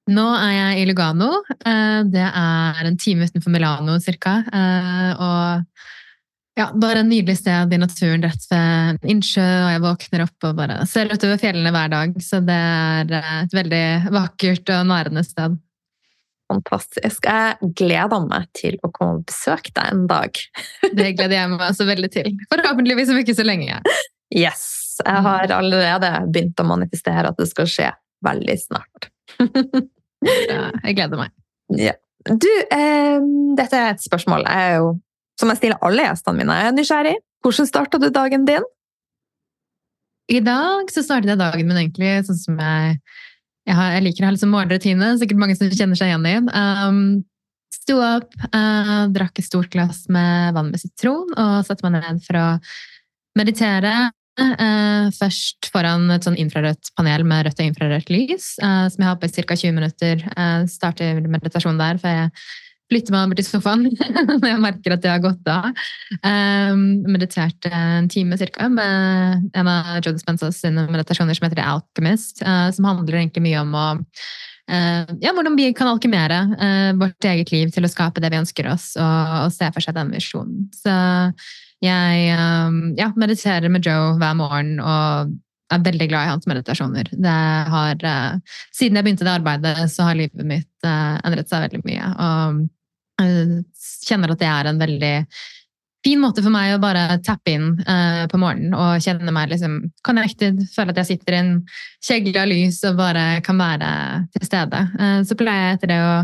Nå 0.09 0.25
er 0.41 0.53
jeg 0.55 0.83
i 0.83 0.89
Lugano. 0.89 1.29
Eh, 1.53 2.01
det 2.09 2.25
er 2.25 2.87
en 2.89 2.97
time 3.01 3.29
utenfor 3.29 3.53
Milano 3.53 3.99
cirka. 4.01 4.39
Eh, 4.49 5.11
og 5.21 5.67
ja, 6.59 6.67
bare 6.75 7.05
en 7.05 7.09
nydelig 7.09 7.39
sted 7.39 7.73
i 7.73 7.79
naturen 7.79 8.25
rett 8.27 8.45
ved 8.51 9.07
innsjø, 9.15 9.45
og 9.45 9.71
jeg 9.71 9.83
våkner 9.85 10.25
opp 10.25 10.47
og 10.49 10.59
bare 10.59 10.81
ser 10.91 11.13
utover 11.13 11.39
fjellene 11.41 11.73
hver 11.75 11.93
dag. 11.93 12.19
Så 12.25 12.41
det 12.45 12.59
er 12.59 13.15
eh, 13.21 13.33
et 13.45 13.57
veldig 13.57 13.85
vakkert 14.15 14.73
og 14.75 14.89
nærende 14.91 15.23
sted. 15.27 15.57
Fantastisk. 16.49 17.29
Jeg 17.29 17.73
gleder 17.77 18.25
meg 18.25 18.49
til 18.57 18.79
å 18.83 18.91
komme 18.91 19.21
og 19.21 19.29
besøke 19.29 19.73
deg 19.77 19.93
en 19.93 20.07
dag. 20.11 20.41
Det 20.99 21.13
gleder 21.19 21.37
jeg 21.37 21.53
meg 21.53 21.65
også 21.69 21.87
veldig 21.89 22.11
til. 22.15 22.33
Forhåpentligvis 22.51 23.13
om 23.13 23.21
ikke 23.21 23.37
så 23.37 23.47
lenge. 23.47 23.79
Yes. 24.35 24.67
Jeg 25.05 25.23
har 25.29 25.53
allerede 25.55 26.11
begynt 26.27 26.59
å 26.59 26.67
manifestere 26.67 27.31
at 27.31 27.39
det 27.39 27.47
skal 27.53 27.71
skje. 27.71 27.93
veldig 28.27 28.59
snart. 28.65 29.11
Ja, 30.19 30.73
jeg 30.83 30.97
gleder 30.99 31.21
meg. 31.21 31.31
Ja. 31.79 31.93
Du, 32.27 32.49
eh, 32.75 33.21
dette 33.55 33.79
er 33.79 33.93
et 33.93 34.03
spørsmål 34.03 34.43
jeg 34.49 34.65
er 34.65 34.73
jo, 34.81 34.89
som 35.39 35.53
jeg 35.53 35.61
stiller 35.61 35.87
alle 35.87 36.09
gjestene 36.09 36.43
mine. 36.43 36.59
Jeg 36.59 36.73
er 36.73 36.77
nysgjerrig. 36.77 37.15
Hvordan 37.45 37.71
starta 37.71 38.01
du 38.03 38.09
dagen 38.11 38.45
din? 38.49 38.67
I 40.29 40.43
dag 40.45 40.91
så 40.93 41.05
startet 41.05 41.33
jeg 41.33 41.41
dagen 41.41 41.71
min 41.71 41.81
egentlig 41.81 42.19
sånn 42.29 42.41
som 42.43 42.61
jeg 42.61 43.01
Jeg, 43.69 43.77
har, 43.77 43.91
jeg 43.93 44.05
liker 44.07 44.25
å 44.25 44.29
ha 44.29 44.33
litt 44.33 44.41
sånn 44.41 44.53
morgenrutine, 44.55 45.09
sikkert 45.21 45.41
mange 45.43 45.55
som 45.59 45.69
kjenner 45.69 45.99
seg 45.99 46.09
igjen 46.09 46.23
i. 46.25 46.37
Um, 46.57 47.01
Sto 47.69 47.99
opp, 48.01 48.33
uh, 48.53 49.09
drakk 49.13 49.41
et 49.41 49.45
stort 49.45 49.69
glass 49.75 50.07
med 50.13 50.55
vann 50.57 50.71
med 50.73 50.81
sitron 50.81 51.29
og 51.35 51.67
satte 51.69 51.85
meg 51.85 51.99
ned 51.99 52.23
for 52.25 52.39
å 52.41 52.47
meditere. 53.37 53.93
Uh, 54.41 55.11
først 55.17 55.69
foran 55.73 56.07
et 56.15 56.25
sånn 56.25 56.39
infrarødt 56.41 56.93
panel 56.97 57.27
med 57.29 57.45
rødt 57.45 57.61
og 57.61 57.69
infrarødt 57.69 58.13
lys, 58.15 58.55
uh, 58.63 58.87
som 58.89 59.05
jeg 59.05 59.09
har 59.11 59.21
på 59.21 59.29
i 59.29 59.37
ca. 59.37 59.59
20 59.65 59.77
minutter. 59.77 60.25
Starter 60.73 61.21
meditasjonen 61.29 61.81
der 61.81 62.01
for 62.01 62.23
jeg 62.23 62.33
flytter 62.89 63.15
meg 63.15 63.27
over 63.27 63.39
til 63.39 63.47
sofaen 63.47 63.87
når 64.41 64.49
jeg 64.49 64.63
merker 64.65 64.95
at 64.95 65.05
det 65.05 65.13
har 65.13 65.23
gått 65.25 65.51
av. 65.53 65.71
Um, 66.23 66.85
mediterte 67.09 67.73
en 67.75 68.11
time 68.13 68.39
cirka 68.41 68.69
med 68.73 69.49
en 69.53 69.71
av 69.71 69.99
Joe 70.01 70.17
Dispensas 70.17 70.61
meditasjoner 70.65 71.37
som 71.37 71.49
heter 71.49 71.61
The 71.61 71.71
Alchemist, 71.75 72.43
som 72.43 72.89
handler 72.89 73.21
egentlig 73.21 73.45
mye 73.49 73.65
om 73.65 73.75
å 73.77 73.89
ja, 74.69 75.31
hvordan 75.33 75.55
vi 75.57 75.71
kan 75.73 75.89
alkymere 75.89 76.43
vårt 77.01 77.25
eget 77.25 77.49
liv 77.55 77.71
til 77.73 77.87
å 77.87 77.89
skape 77.89 78.21
det 78.21 78.29
vi 78.35 78.37
ønsker 78.37 78.67
oss, 78.69 78.91
og, 79.01 79.31
og 79.47 79.55
se 79.55 79.71
for 79.73 79.81
seg 79.81 79.97
den 79.97 80.11
visjonen. 80.13 80.67
Så 80.77 80.93
jeg 81.81 82.27
ja, 82.99 83.09
mediterer 83.17 83.73
med 83.73 83.87
Joe 83.87 84.19
hver 84.21 84.37
morgen 84.37 84.77
og 84.83 85.33
er 85.73 85.85
veldig 85.85 86.09
glad 86.09 86.27
i 86.27 86.33
hans 86.33 86.49
meditasjoner. 86.49 87.11
Har, 87.73 88.03
siden 88.75 88.99
jeg 88.99 89.07
begynte 89.07 89.27
det 89.27 89.37
arbeidet, 89.37 89.77
så 89.93 90.09
har 90.09 90.19
livet 90.19 90.49
mitt 90.49 90.89
endret 90.89 91.51
seg 91.51 91.67
veldig 91.67 91.83
mye. 91.85 92.13
Og 92.13 92.61
jeg 92.61 92.78
kjenner 93.19 94.35
at 94.35 94.43
det 94.43 94.51
er 94.51 94.71
en 94.71 94.83
veldig 94.83 95.15
fin 96.07 96.21
måte 96.23 96.43
for 96.45 96.55
meg 96.55 96.75
å 96.75 96.83
bare 96.83 97.19
tappe 97.27 97.53
inn 97.57 97.73
uh, 97.83 98.25
på 98.31 98.39
morgenen 98.41 98.77
og 98.79 99.03
kjenne 99.03 99.33
meg 99.35 99.51
liksom 99.53 99.81
connected. 100.07 100.61
Føle 100.75 100.95
at 100.95 101.03
jeg 101.03 101.11
sitter 101.13 101.35
i 101.35 101.41
en 101.43 101.53
kjegle 102.05 102.45
av 102.45 102.51
lys 102.53 102.81
og 102.89 103.01
bare 103.01 103.27
kan 103.47 103.59
være 103.59 103.91
til 104.37 104.47
stede. 104.47 104.85
Uh, 104.95 105.21
så 105.27 105.37
pleier 105.39 105.67
jeg 105.67 105.79
etter 105.79 105.93
det 105.95 106.01
å 106.05 106.15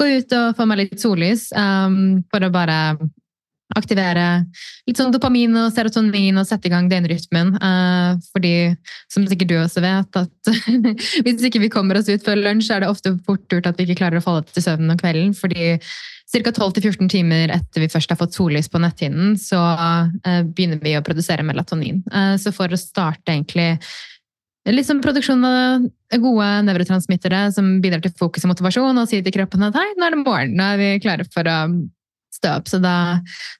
gå 0.00 0.10
ut 0.16 0.36
og 0.40 0.58
få 0.58 0.68
meg 0.68 0.84
litt 0.84 1.00
sollys 1.00 1.48
for 1.54 2.46
å 2.46 2.52
bare 2.52 2.80
aktivere 3.78 4.24
litt 4.88 4.98
sånn 4.98 5.12
dopamin 5.14 5.54
og 5.60 5.70
serotonin 5.74 6.40
og 6.40 6.46
sette 6.48 6.66
i 6.66 6.72
gang 6.72 6.88
døgnrytmen. 6.90 7.54
Uh, 7.62 8.18
fordi, 8.34 8.54
som 9.12 9.26
sikkert 9.30 9.52
du 9.52 9.56
også 9.60 9.84
vet, 9.84 10.18
at 10.18 10.52
hvis 11.24 11.46
ikke 11.46 11.62
vi 11.62 11.72
kommer 11.72 12.00
oss 12.00 12.10
ut 12.10 12.24
før 12.26 12.40
lunsj, 12.42 12.72
er 12.74 12.82
det 12.82 12.90
ofte 12.90 13.14
fort 13.26 13.46
gjort 13.52 13.70
at 13.70 13.78
vi 13.78 13.86
ikke 13.86 14.02
klarer 14.02 14.20
å 14.20 14.24
falle 14.26 14.42
til 14.50 14.66
søvn 14.66 14.90
om 14.90 14.98
kvelden. 15.00 15.36
fordi 15.38 15.76
Ca. 16.30 16.38
12-14 16.38 17.08
timer 17.10 17.50
etter 17.50 17.82
vi 17.82 17.88
først 17.90 18.12
har 18.12 18.18
fått 18.20 18.36
sollys 18.36 18.70
på 18.70 18.78
netthinnen, 18.78 19.34
så 19.40 19.58
uh, 19.58 20.12
begynner 20.46 20.78
vi 20.82 20.94
å 20.94 21.02
produsere 21.02 21.42
melatonin. 21.46 22.04
Uh, 22.12 22.36
så 22.38 22.52
for 22.54 22.70
å 22.70 22.78
starte 22.78 23.34
egentlig 23.34 23.72
liksom 24.68 25.00
produksjon 25.02 25.42
av 25.42 25.88
gode 26.22 26.48
nevrotransmittere 26.68 27.48
som 27.54 27.78
bidrar 27.82 28.04
til 28.04 28.14
fokus 28.18 28.44
og 28.46 28.52
motivasjon, 28.52 29.00
og 29.00 29.08
sier 29.10 29.24
til 29.26 29.34
kroppen 29.34 29.66
at 29.66 29.78
hei, 29.78 29.88
nå 29.96 30.06
er 30.06 30.14
det 30.14 30.22
morgen, 30.22 30.54
nå 30.54 30.68
er 30.74 30.78
vi 30.78 30.90
klare 31.02 31.26
for 31.32 31.50
å 31.50 31.58
stå 32.40 32.54
opp. 32.58 32.68
Så 32.70 32.80
da 32.82 32.94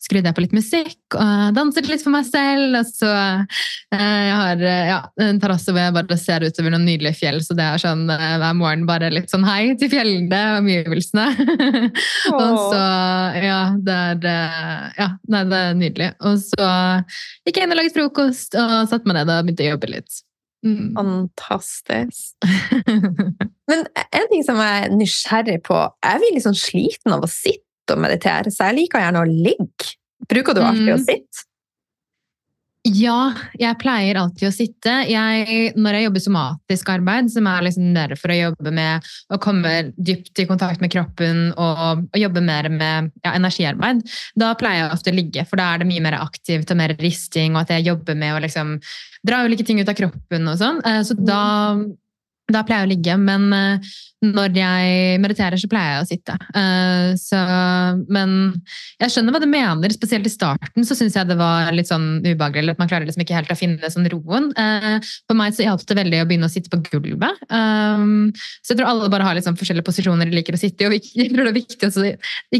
skrudde 0.02 0.30
jeg 0.30 0.36
på 0.36 0.44
litt 0.44 0.56
musikk 0.56 1.16
og 1.18 1.54
danset 1.56 1.88
litt 1.90 2.02
for 2.04 2.14
meg 2.14 2.26
selv. 2.28 2.78
Og 2.80 2.88
så 2.88 3.10
eh, 3.12 4.22
jeg 4.30 4.38
har 4.40 4.64
ja, 4.64 5.00
en 5.26 5.40
terrasse 5.42 5.72
hvor 5.72 5.82
jeg 5.82 5.96
bare 5.96 6.20
ser 6.20 6.46
utover 6.46 6.74
noen 6.74 6.86
nydelige 6.88 7.18
fjell, 7.20 7.40
så 7.44 7.56
det 7.58 7.66
er 7.66 7.82
sånn 7.82 8.06
eh, 8.12 8.38
hver 8.40 8.56
morgen 8.58 8.86
bare 8.88 9.12
litt 9.12 9.32
sånn 9.32 9.46
hei 9.48 9.74
til 9.80 9.92
fjellene 9.92 10.40
og 10.54 10.62
omgivelsene. 10.64 11.28
og 12.40 12.58
så 12.70 12.82
Ja, 13.40 13.60
det 13.76 13.94
er, 13.96 14.24
ja, 14.98 15.12
det 15.28 15.44
er 15.60 15.78
nydelig. 15.78 16.10
Og 16.26 16.40
så 16.42 16.72
gikk 17.46 17.60
jeg 17.60 17.68
inn 17.68 17.76
og 17.76 17.80
laget 17.80 17.96
frokost 17.96 18.58
og 18.58 18.74
satte 18.90 19.06
meg 19.08 19.20
ned 19.20 19.32
og 19.32 19.46
begynte 19.46 19.66
å 19.66 19.72
jobbe 19.74 19.94
litt. 19.98 20.20
Mm. 20.60 20.92
Fantastisk. 20.92 22.36
Men 23.70 23.86
en 23.96 24.26
ting 24.28 24.42
som 24.44 24.60
jeg 24.60 24.84
er 24.84 24.92
nysgjerrig 24.92 25.60
på 25.64 25.78
Jeg 26.04 26.20
blir 26.20 26.34
litt 26.36 26.44
sånn 26.44 26.58
sliten 26.58 27.14
av 27.16 27.24
å 27.24 27.30
sitte 27.30 27.69
å 27.94 28.00
meditere, 28.00 28.52
så 28.52 28.70
jeg 28.70 28.82
liker 28.82 29.04
gjerne 29.04 29.22
å 29.22 29.30
ligge. 29.30 29.94
Bruker 30.30 30.56
du 30.56 30.62
alltid 30.62 30.90
mm. 30.90 30.98
å 30.98 31.00
sitte? 31.04 31.46
Ja, 32.88 33.34
jeg 33.60 33.76
pleier 33.76 34.16
alltid 34.16 34.46
å 34.48 34.52
sitte. 34.54 34.92
Jeg, 35.04 35.72
når 35.76 35.98
jeg 35.98 36.04
jobber 36.06 36.22
somatisk 36.24 36.88
arbeid, 36.88 37.28
som 37.28 37.44
er 37.50 37.66
liksom 37.66 37.90
derfor 37.92 38.32
å 38.32 38.38
jobbe 38.38 38.72
med 38.72 39.10
å 39.28 39.38
komme 39.42 39.72
dypt 40.00 40.40
i 40.40 40.46
kontakt 40.48 40.80
med 40.80 40.92
kroppen 40.94 41.50
og, 41.60 42.06
og 42.08 42.16
jobbe 42.16 42.40
mer 42.40 42.70
med 42.72 43.10
ja, 43.20 43.34
energiarbeid, 43.34 44.00
da 44.40 44.54
pleier 44.56 44.86
jeg 44.86 44.96
ofte 44.96 45.12
å 45.12 45.18
ligge, 45.18 45.44
for 45.50 45.60
da 45.60 45.74
er 45.74 45.82
det 45.82 45.90
mye 45.90 46.06
mer 46.08 46.16
aktivt 46.22 46.72
og 46.72 46.80
mer 46.80 46.96
risting, 47.02 47.52
og 47.52 47.66
at 47.66 47.74
jeg 47.76 47.90
jobber 47.90 48.16
med 48.16 48.38
å 48.38 48.42
liksom 48.46 48.78
dra 49.28 49.42
ulike 49.44 49.66
ting 49.68 49.82
ut 49.82 49.92
av 49.92 50.00
kroppen 50.00 50.48
og 50.48 50.56
sånn. 50.62 50.80
Eh, 50.88 51.02
så 51.04 51.18
da 51.20 51.42
da 52.50 52.64
pleier 52.66 52.82
jeg 52.82 52.88
å 52.88 52.90
ligge, 52.90 53.16
men 53.20 53.44
uh, 53.54 53.92
når 54.20 54.52
jeg 54.52 55.20
mediterer, 55.22 55.56
så 55.56 55.68
pleier 55.70 55.94
jeg 55.94 56.02
å 56.02 56.08
sitte. 56.08 56.34
Uh, 56.52 57.16
så, 57.16 57.38
men 58.12 58.34
jeg 59.00 59.14
skjønner 59.14 59.32
hva 59.32 59.40
du 59.40 59.48
mener. 59.48 59.94
Spesielt 59.94 60.28
i 60.28 60.32
starten 60.32 60.84
så 60.84 60.96
syns 60.96 61.16
jeg 61.16 61.28
det 61.30 61.38
var 61.40 61.70
litt 61.72 61.88
sånn 61.88 62.20
ubehagelig. 62.26 62.60
eller 62.60 62.76
at 62.76 62.82
Man 62.82 62.90
klarer 62.90 63.08
liksom 63.08 63.24
ikke 63.24 63.38
helt 63.38 63.54
å 63.54 63.56
finne 63.56 63.92
sånn 63.92 64.08
roen. 64.12 64.50
Uh, 64.58 65.00
for 65.24 65.38
meg 65.38 65.56
så 65.56 65.64
hjalp 65.64 65.86
det 65.88 65.96
veldig 66.02 66.20
å 66.20 66.28
begynne 66.28 66.50
å 66.50 66.52
sitte 66.52 66.72
på 66.72 66.82
gulvet. 66.90 67.40
Um, 67.48 68.28
så 68.60 68.74
jeg 68.74 68.82
tror 68.82 68.90
alle 68.90 69.08
bare 69.12 69.28
har 69.28 69.38
litt 69.38 69.48
sånn 69.48 69.56
forskjellige 69.60 69.88
posisjoner 69.88 70.28
de 70.28 70.36
liker 70.36 70.58
å 70.58 70.60
sitte 70.60 70.84
i. 70.84 70.90
og 70.90 71.08
jeg 71.22 71.32
tror 71.32 71.48
det 71.48 71.54
er 71.54 71.56
viktig 71.56 71.90
å 71.90 72.06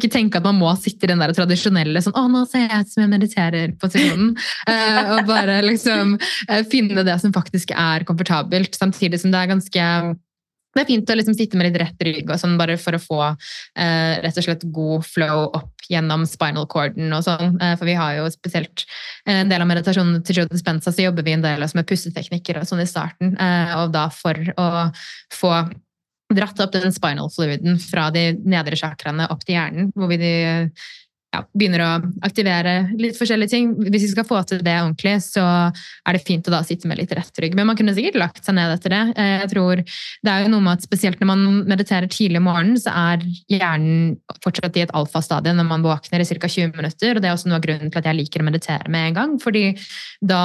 ikke 0.01 0.13
tenke 0.17 0.41
at 0.41 0.49
man 0.49 0.59
må 0.63 0.73
sitte 0.81 1.05
i 1.05 1.13
den 1.13 1.21
der 1.21 1.37
tradisjonelle 1.37 2.01
sånn 2.01 2.17
'Å, 2.17 2.25
nå 2.33 2.47
ser 2.49 2.67
jeg 2.67 2.87
ut 2.87 2.95
som 2.95 3.05
jeg 3.05 3.13
mediterer'-posisjonen. 3.13 4.33
og 5.13 5.23
bare 5.29 5.61
liksom 5.67 6.17
finne 6.73 7.05
det 7.05 7.21
som 7.21 7.33
faktisk 7.35 7.73
er 7.77 8.05
komfortabelt, 8.09 8.75
samtidig 8.77 9.21
som 9.21 9.33
det 9.33 9.45
er 9.45 9.53
ganske 9.53 9.87
det 10.75 10.85
er 10.85 10.87
fint 10.87 11.11
å 11.11 11.17
liksom 11.19 11.35
sitte 11.35 11.59
med 11.59 11.67
litt 11.67 11.81
rett 11.83 12.05
rygg 12.07 12.31
sånn, 12.39 12.55
bare 12.61 12.77
for 12.79 12.95
å 12.95 13.03
få 13.03 13.21
eh, 13.27 14.21
rett 14.23 14.39
og 14.39 14.47
slett 14.47 14.67
god 14.71 15.07
flow 15.07 15.49
opp 15.49 15.89
gjennom 15.91 16.23
spinal 16.31 16.69
corden 16.71 17.11
og 17.17 17.25
sånn. 17.27 17.57
Eh, 17.59 17.75
for 17.81 17.91
vi 17.91 17.97
har 17.99 18.21
jo 18.21 18.29
spesielt 18.31 18.85
eh, 19.27 19.41
en 19.41 19.51
del 19.51 19.65
av 19.65 19.71
meditasjonen 19.71 20.23
til 20.27 20.41
Joe 20.41 20.51
Dispenza, 20.51 20.95
så 20.95 21.09
jobber 21.09 21.27
vi 21.27 21.35
en 21.35 21.45
del 21.45 21.67
med 21.75 21.89
pusteteknikker 21.91 22.61
og 22.61 22.71
sånn 22.71 22.85
i 22.85 22.89
starten. 22.89 23.35
Eh, 23.35 23.75
og 23.81 23.91
da 23.97 24.07
for 24.15 24.39
å 24.55 24.69
få 25.35 25.55
dratt 26.31 26.63
opp 26.63 26.77
den 26.77 26.95
spinal 26.95 27.31
fluiden 27.35 27.81
fra 27.83 28.07
de 28.15 28.29
nedre 28.39 28.79
chakraene 28.79 29.27
opp 29.35 29.43
til 29.43 29.57
hjernen, 29.57 29.91
hvor 29.97 30.13
vi 30.13 30.21
ja, 31.31 31.45
begynner 31.55 31.83
å 31.85 31.91
aktivere 32.27 32.73
litt 32.99 33.19
forskjellige 33.19 33.53
ting. 33.53 33.71
Hvis 33.87 34.09
vi 34.09 34.11
skal 34.13 34.27
få 34.27 34.41
til 34.49 34.63
det 34.67 34.75
ordentlig, 34.81 35.15
så 35.23 35.45
er 35.71 36.17
det 36.17 36.25
fint 36.27 36.49
å 36.51 36.55
da 36.55 36.63
sitte 36.67 36.91
med 36.91 36.99
litt 36.99 37.13
rett 37.15 37.43
rygg. 37.43 37.55
Men 37.59 37.69
man 37.71 37.79
kunne 37.79 37.95
sikkert 37.95 38.19
lagt 38.19 38.43
seg 38.43 38.57
ned 38.59 38.75
etter 38.75 38.95
det. 38.97 39.03
Eh, 39.15 39.37
jeg 39.45 39.53
tror 39.53 39.83
det 39.85 40.33
er 40.33 40.45
jo 40.45 40.53
noe 40.55 40.67
med 40.67 40.79
at 40.79 40.89
Spesielt 40.91 41.21
når 41.23 41.29
man 41.31 41.43
mediterer 41.71 42.11
tidlig 42.11 42.41
om 42.41 42.49
morgenen, 42.49 42.81
så 42.83 42.91
er 42.91 43.23
hjernen 43.53 44.17
fortsatt 44.43 44.75
i 44.81 44.83
et 44.83 44.95
alfastadie 44.97 45.55
når 45.55 45.69
man 45.69 45.85
våkner 45.87 46.25
i 46.25 46.27
ca. 46.27 46.51
20 46.51 46.75
minutter. 46.75 47.15
og 47.15 47.23
Det 47.23 47.31
er 47.31 47.37
også 47.37 47.51
noe 47.53 47.61
av 47.61 47.67
grunnen 47.69 47.93
til 47.93 48.01
at 48.01 48.09
jeg 48.11 48.19
liker 48.19 48.43
å 48.43 48.49
meditere 48.49 48.91
med 48.91 49.11
en 49.11 49.19
gang. 49.21 49.39
fordi 49.39 49.65
da 50.21 50.43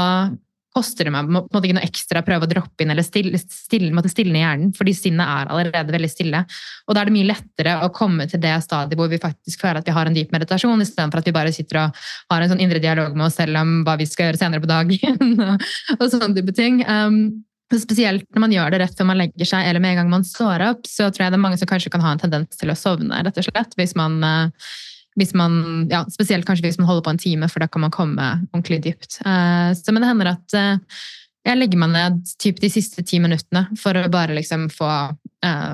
koster 0.75 1.08
det 1.08 1.13
meg 1.15 1.29
på 1.29 1.32
en 1.32 1.38
måte 1.39 1.70
ikke 1.70 1.77
noe 1.77 1.88
ekstra 1.88 2.22
å 2.22 2.27
prøve 2.27 2.48
å 2.48 2.51
droppe 2.51 2.84
inn 2.84 2.91
eller 2.91 3.05
stille, 3.05 3.39
stille, 3.39 4.03
stilne 4.12 4.41
hjernen, 4.41 4.74
fordi 4.75 4.96
sinnet 4.98 5.24
er 5.25 5.51
allerede 5.53 5.96
veldig 5.96 6.12
stille. 6.12 6.44
Og 6.86 6.96
da 6.96 7.01
er 7.01 7.10
det 7.10 7.15
mye 7.15 7.29
lettere 7.29 7.77
å 7.86 7.91
komme 7.96 8.27
til 8.32 8.44
det 8.44 8.53
stadiet 8.65 9.00
hvor 9.00 9.10
vi 9.12 9.22
faktisk 9.22 9.63
føler 9.63 9.79
at 9.79 9.88
vi 9.88 9.96
har 9.96 10.10
en 10.10 10.17
dyp 10.17 10.36
meditasjon, 10.36 10.84
istedenfor 10.84 11.24
at 11.24 11.32
vi 11.32 11.36
bare 11.36 11.55
sitter 11.55 11.86
og 11.86 12.05
har 12.34 12.44
en 12.44 12.53
sånn 12.53 12.63
indre 12.65 12.84
dialog 12.84 13.15
med 13.15 13.29
oss 13.29 13.39
selv 13.39 13.62
om 13.62 13.77
hva 13.88 13.98
vi 14.01 14.08
skal 14.10 14.29
gjøre 14.29 14.41
senere 14.41 14.63
på 14.63 14.72
dagen. 14.72 15.36
og, 15.48 15.67
og 16.00 16.08
sånne 16.12 16.34
type 16.38 16.55
ting. 16.58 16.84
Um, 16.88 17.46
Spesielt 17.74 18.27
når 18.36 18.44
man 18.44 18.51
gjør 18.53 18.74
det 18.75 18.79
rett 18.84 19.00
før 19.00 19.08
man 19.10 19.17
legger 19.17 19.48
seg 19.50 19.65
eller 19.65 19.82
med 19.82 19.96
en 19.96 20.03
gang 20.03 20.12
man 20.12 20.25
står 20.27 20.62
opp, 20.67 20.84
så 20.86 21.08
tror 21.10 21.25
jeg 21.25 21.34
det 21.34 21.39
er 21.39 21.46
mange 21.48 21.58
som 21.58 21.70
kanskje 21.70 21.89
kan 21.96 22.03
ha 22.03 22.12
en 22.13 22.22
tendens 22.22 22.60
til 22.60 22.70
å 22.70 22.75
sovne, 22.77 23.24
rett 23.25 23.39
og 23.41 23.48
slett, 23.48 23.74
hvis 23.79 23.96
man 23.98 24.20
uh, 24.22 24.70
hvis 25.19 25.34
man, 25.38 25.86
ja, 25.91 26.03
spesielt 26.12 26.48
kanskje 26.48 26.67
hvis 26.67 26.79
man 26.81 26.89
holder 26.89 27.05
på 27.05 27.13
en 27.13 27.22
time, 27.22 27.50
for 27.51 27.63
da 27.63 27.69
kan 27.72 27.86
man 27.86 27.93
komme 27.93 28.25
ordentlig 28.51 28.81
dypt. 28.84 29.19
Uh, 29.25 29.72
så, 29.77 29.93
men 29.93 30.03
det 30.03 30.10
hender 30.12 30.31
at 30.34 30.57
uh, 30.60 31.00
jeg 31.45 31.60
legger 31.60 31.81
meg 31.81 31.93
ned 31.93 32.19
typ 32.41 32.60
de 32.63 32.72
siste 32.74 33.05
ti 33.07 33.22
minuttene 33.24 33.67
for 33.79 33.98
å 34.00 34.10
bare 34.12 34.36
liksom 34.36 34.67
få 34.74 34.89
uh, 34.89 35.74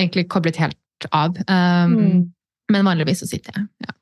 egentlig 0.00 0.26
koblet 0.32 0.60
helt 0.60 1.08
av. 1.10 1.34
Mm. 1.48 2.28
Men 2.70 2.86
vanligvis 2.86 3.22
så 3.24 3.28
sitter 3.30 3.56
jeg. 3.56 3.66
Ja. 3.86 3.94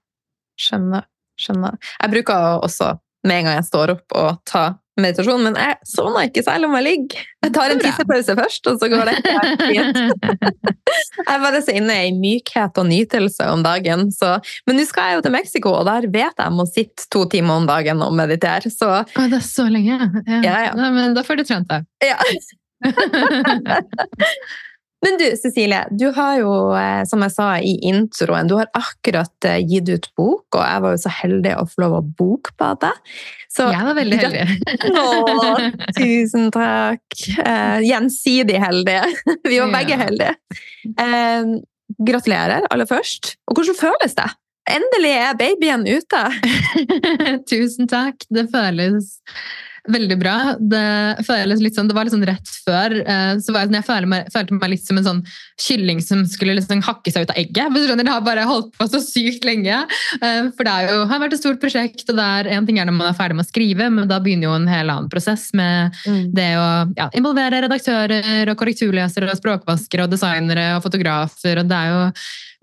Skjønner. 0.60 1.06
Skjønner. 1.40 1.78
Jeg 1.96 2.12
bruker 2.12 2.60
også 2.60 2.92
med 3.28 3.40
en 3.40 3.48
gang 3.48 3.58
jeg 3.58 3.68
står 3.68 3.94
opp 3.94 4.16
og 4.16 4.40
ta 4.48 4.64
meditasjon, 5.02 5.42
men 5.44 5.58
jeg 5.58 5.76
sovner 5.88 6.28
ikke 6.28 6.44
selv 6.46 6.68
om 6.68 6.76
jeg 6.78 6.86
ligger. 6.86 7.26
Jeg 7.40 7.54
tar 7.56 7.72
en 7.72 7.80
tissepause 7.80 8.36
først, 8.36 8.70
og 8.70 8.78
så 8.80 8.88
går 8.92 9.10
det 9.10 9.16
helt 9.24 9.64
fint. 9.64 10.00
jeg 11.18 11.30
er 11.34 11.42
bare 11.44 11.62
så 11.64 11.76
inne 11.76 11.96
i 12.06 12.14
mykhet 12.16 12.80
og 12.82 12.88
nytelse 12.90 13.48
om 13.52 13.64
dagen. 13.64 14.08
Så. 14.14 14.36
Men 14.68 14.80
nå 14.80 14.86
skal 14.88 15.10
jeg 15.10 15.20
jo 15.20 15.26
til 15.26 15.36
Mexico, 15.36 15.74
og 15.80 15.88
der 15.88 16.08
vet 16.12 16.44
jeg 16.44 16.56
må 16.56 16.66
sitte 16.68 17.08
to 17.12 17.24
timer 17.32 17.62
om 17.62 17.68
dagen 17.70 18.04
og 18.04 18.14
meditere. 18.16 18.72
Så... 18.72 18.90
Å, 19.02 19.28
det 19.32 19.40
er 19.40 19.46
så 19.46 19.68
lenge? 19.70 19.98
Ja. 20.26 20.40
Ja, 20.44 20.56
ja. 20.68 20.72
Nei, 20.78 20.90
men 20.96 21.16
da 21.16 21.24
får 21.26 21.40
du 21.40 21.46
trent 21.48 21.70
deg. 21.70 21.86
Ja. 22.04 22.18
Men 25.00 25.16
du, 25.16 25.24
Cecilie, 25.36 25.86
du 25.90 26.10
har 26.12 26.34
jo, 26.42 26.50
eh, 26.76 27.02
som 27.08 27.22
jeg 27.24 27.32
sa 27.32 27.46
i 27.64 27.72
introen, 27.88 28.48
du 28.50 28.56
har 28.58 28.68
akkurat 28.76 29.48
eh, 29.48 29.62
gitt 29.64 29.88
ut 29.88 30.08
bok, 30.18 30.58
og 30.58 30.60
jeg 30.60 30.82
var 30.84 30.94
jo 30.94 31.00
så 31.00 31.12
heldig 31.22 31.54
å 31.56 31.64
få 31.70 31.84
lov 31.86 31.96
å 31.96 32.02
bokbade. 32.18 32.90
Så, 33.48 33.70
jeg 33.72 33.86
var 33.86 33.96
veldig 33.96 34.18
heldig. 34.20 34.44
Å, 34.92 35.54
tusen 35.96 36.50
takk. 36.54 37.16
Eh, 37.40 37.80
gjensidig 37.88 38.60
heldige. 38.60 39.08
Vi 39.48 39.62
var 39.62 39.72
begge 39.72 39.98
heldige. 40.04 40.36
Eh, 40.92 41.56
gratulerer, 42.10 42.68
aller 42.70 42.88
først. 42.90 43.34
Og 43.48 43.56
hvordan 43.56 43.80
føles 43.80 44.20
det? 44.20 44.28
Endelig 44.70 45.16
er 45.16 45.40
babyen 45.40 45.88
ute! 45.88 46.22
tusen 47.50 47.88
takk. 47.90 48.28
Det 48.28 48.46
føles 48.52 49.16
veldig 49.88 50.16
bra. 50.20 50.36
Det 50.58 51.24
føles 51.26 51.62
litt 51.64 51.78
sånn, 51.78 51.88
det 51.88 51.96
var 51.96 52.06
litt 52.06 52.14
sånn 52.14 52.26
rett 52.28 52.52
før. 52.66 52.96
Eh, 53.00 53.32
så 53.40 53.54
var 53.54 53.64
jeg, 53.64 53.70
sånn, 53.70 53.78
jeg 53.78 53.86
følte 53.86 54.10
meg, 54.12 54.28
følte 54.34 54.58
meg, 54.58 54.72
litt 54.74 54.84
som 54.86 55.00
en 55.00 55.06
sånn 55.06 55.22
kylling 55.60 56.02
som 56.04 56.24
skulle 56.28 56.56
liksom 56.58 56.82
hakke 56.84 57.12
seg 57.14 57.26
ut 57.26 57.32
av 57.34 57.40
egget. 57.40 57.78
Det 58.00 58.08
har 58.08 58.24
bare 58.26 58.46
holdt 58.48 58.74
på 58.76 58.88
så 58.90 59.00
sykt 59.04 59.46
lenge. 59.48 59.82
Eh, 60.20 60.50
for 60.56 60.68
det 60.68 60.76
jo, 60.90 61.00
har 61.10 61.22
vært 61.22 61.38
et 61.38 61.42
stort 61.42 61.62
prosjekt, 61.62 62.04
og 62.08 62.20
det 62.20 62.28
er 62.40 62.52
en 62.56 62.68
ting 62.68 62.80
er 62.80 62.88
når 62.88 62.98
man 62.98 63.10
er 63.10 63.18
ferdig 63.18 63.38
med 63.38 63.48
å 63.48 63.50
skrive, 63.50 63.88
men 63.94 64.10
da 64.10 64.20
begynner 64.22 64.50
jo 64.50 64.58
en 64.58 64.68
hel 64.70 64.92
annen 64.92 65.10
prosess 65.12 65.48
med 65.56 65.96
mm. 66.04 66.22
det 66.36 66.50
å 66.58 66.68
ja, 66.98 67.08
involvere 67.16 67.64
redaktører 67.66 68.52
og 68.52 68.60
korrekturlesere 68.60 69.30
og 69.30 69.40
språkvaskere 69.40 70.06
og 70.06 70.14
designere 70.14 70.70
og 70.76 70.84
fotografer. 70.86 71.62
og 71.62 71.70
det 71.70 71.80
er 71.80 71.94
jo 71.94 72.06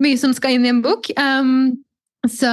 mye 0.04 0.18
som 0.20 0.34
skal 0.36 0.56
inn 0.56 0.66
i 0.66 0.72
en 0.72 0.82
bok. 0.84 1.10
Um, 1.18 1.78
så 2.26 2.50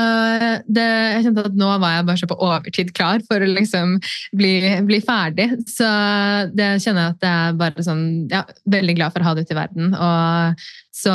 det, 0.70 0.86
jeg 0.86 1.24
kjente 1.26 1.46
at 1.50 1.56
nå 1.58 1.70
var 1.82 1.96
jeg 1.96 2.06
bare 2.06 2.22
så 2.22 2.28
på 2.30 2.38
overtid 2.38 2.92
klar 2.98 3.24
for 3.26 3.42
å 3.42 3.50
liksom 3.50 3.96
bli, 4.38 4.54
bli 4.86 5.00
ferdig. 5.02 5.48
Så 5.66 5.88
det 6.54 6.76
kjenner 6.84 7.08
jeg 7.08 7.16
at 7.16 7.26
jeg 7.26 7.50
er 7.50 7.58
bare 7.64 7.86
sånn 7.88 8.04
ja, 8.30 8.44
veldig 8.70 8.98
glad 9.00 9.16
for 9.16 9.26
å 9.26 9.30
ha 9.30 9.34
det 9.34 9.48
ute 9.48 9.56
i 9.56 9.60
verden. 9.60 9.96
Og 9.98 10.68
så 10.96 11.14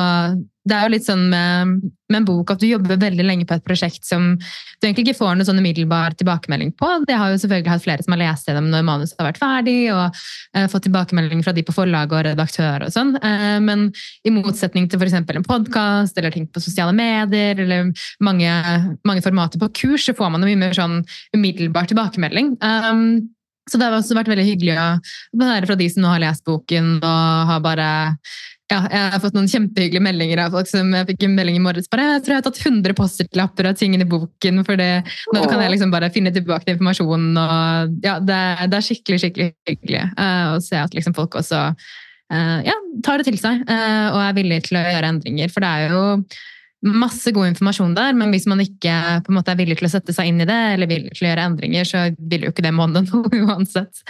det 0.69 0.77
er 0.77 0.85
jo 0.85 0.93
litt 0.93 1.07
sånn 1.07 1.23
med, 1.33 1.71
med, 2.11 2.17
en 2.19 2.27
bok 2.29 2.51
at 2.53 2.61
du 2.61 2.67
jobber 2.69 2.99
veldig 3.01 3.25
lenge 3.25 3.47
på 3.49 3.57
et 3.57 3.65
prosjekt 3.65 4.05
som 4.05 4.35
du 4.37 4.85
egentlig 4.85 5.07
ikke 5.07 5.17
får 5.23 5.39
noen 5.39 5.49
sånn 5.49 5.61
umiddelbar 5.63 6.13
tilbakemelding 6.21 6.75
på. 6.77 6.91
Det 7.09 7.17
har 7.17 7.33
jo 7.33 7.39
selvfølgelig 7.41 7.73
hatt 7.73 7.85
flere 7.87 8.05
som 8.05 8.15
har 8.15 8.21
lest 8.21 8.51
gjennom 8.51 8.69
når 8.69 8.85
manuset 8.85 9.17
har 9.17 9.31
vært 9.31 9.41
ferdig, 9.41 9.79
og 9.95 10.21
uh, 10.21 10.67
fått 10.69 10.85
tilbakemelding 10.85 11.41
fra 11.47 11.55
de 11.57 11.65
på 11.65 11.75
forlag 11.75 12.13
og 12.13 12.27
redaktør 12.29 12.85
og 12.87 12.93
sånn. 12.93 13.15
Uh, 13.25 13.57
men 13.65 13.89
i 14.29 14.35
motsetning 14.37 14.91
til 14.91 15.01
f.eks. 15.01 15.17
en 15.17 15.49
podkast 15.49 16.21
eller 16.21 16.37
ting 16.37 16.45
på 16.45 16.63
sosiale 16.63 16.93
medier 16.97 17.65
eller 17.65 17.91
mange, 18.21 18.53
mange, 19.09 19.25
formater 19.25 19.63
på 19.65 19.73
kurs, 19.81 20.11
så 20.11 20.17
får 20.17 20.37
man 20.37 20.45
mye 20.45 20.61
mer 20.61 20.77
sånn 20.77 21.01
umiddelbar 21.37 21.89
tilbakemelding. 21.89 22.59
Um, 22.61 23.33
så 23.71 23.79
det 23.79 23.87
har 23.87 23.97
også 23.97 24.17
vært 24.19 24.29
veldig 24.33 24.45
hyggelig 24.45 24.77
å 24.77 24.87
høre 25.41 25.67
fra 25.69 25.77
de 25.79 25.89
som 25.93 26.05
nå 26.05 26.13
har 26.13 26.23
lest 26.25 26.45
boken 26.45 26.99
og 27.01 27.51
har 27.51 27.61
bare 27.65 27.91
ja, 28.71 28.79
jeg 28.87 29.13
har 29.15 29.23
fått 29.23 29.35
noen 29.35 29.49
kjempehyggelige 29.51 30.05
meldinger 30.05 30.45
av 30.45 30.55
folk 30.55 30.69
som 30.71 30.93
jeg 30.95 31.09
fikk 31.09 31.25
en 31.27 31.35
melding 31.39 31.57
i 31.59 31.63
morges 31.65 31.91
bare, 31.91 32.07
jeg 32.15 32.23
tror 32.27 32.35
jeg 32.35 32.43
har 32.43 32.47
tatt 32.47 32.61
100 32.63 32.97
Post-It-lapper 32.99 33.71
av 33.71 33.81
tingene 33.81 34.07
i 34.07 34.11
boken, 34.11 34.63
for 34.67 34.79
det, 34.79 34.91
nå 35.35 35.43
kan 35.51 35.63
jeg 35.65 35.75
liksom 35.75 35.95
bare 35.95 36.13
finne 36.15 36.33
tilbake 36.35 36.67
til 36.67 36.77
informasjonen. 36.77 37.41
og 37.41 38.07
ja, 38.07 38.19
Det, 38.23 38.39
det 38.71 38.79
er 38.79 38.87
skikkelig 38.87 39.19
skikkelig 39.25 39.51
hyggelig 39.69 40.05
uh, 40.15 40.55
å 40.55 40.63
se 40.63 40.79
at 40.79 40.95
liksom 40.95 41.17
folk 41.19 41.35
også 41.41 41.65
uh, 41.75 42.59
ja, 42.67 42.77
tar 43.07 43.21
det 43.21 43.31
til 43.31 43.41
seg 43.43 43.65
uh, 43.67 44.09
og 44.15 44.23
er 44.23 44.39
villige 44.39 44.69
til 44.69 44.79
å 44.81 44.87
gjøre 44.87 45.13
endringer. 45.17 45.53
For 45.53 45.67
det 45.67 45.73
er 45.75 45.97
jo 45.97 46.05
masse 46.81 47.33
god 47.37 47.51
informasjon 47.51 47.93
der, 47.97 48.15
men 48.17 48.33
hvis 48.33 48.47
man 48.49 48.63
ikke 48.63 48.95
på 49.27 49.33
en 49.33 49.37
måte 49.37 49.53
er 49.53 49.59
villig 49.61 49.77
til 49.81 49.89
å 49.89 49.93
sette 49.93 50.15
seg 50.17 50.31
inn 50.31 50.41
i 50.41 50.49
det, 50.49 50.59
eller 50.75 50.89
villig 50.89 51.13
til 51.13 51.27
å 51.27 51.31
gjøre 51.31 51.47
endringer, 51.51 51.89
så 51.89 52.07
vil 52.17 52.47
jo 52.47 52.55
ikke 52.55 52.65
det 52.65 52.73
monne 52.77 53.05
noe 53.11 53.43
uansett. 53.45 54.03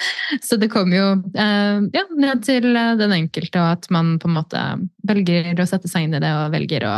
Så 0.44 0.58
det 0.60 0.70
kommer 0.72 1.00
jo 1.00 1.10
eh, 1.34 1.82
ja, 1.96 2.06
ned 2.14 2.46
til 2.46 2.70
den 2.70 3.16
enkelte, 3.16 3.58
og 3.58 3.76
at 3.80 3.90
man 3.94 4.16
på 4.22 4.30
en 4.30 4.38
måte 4.38 4.64
velger 5.10 5.50
å 5.58 5.68
sette 5.68 5.90
seg 5.90 6.06
inn 6.06 6.18
i 6.18 6.22
det 6.22 6.32
og 6.36 6.54
velger 6.54 6.86
å 6.86 6.96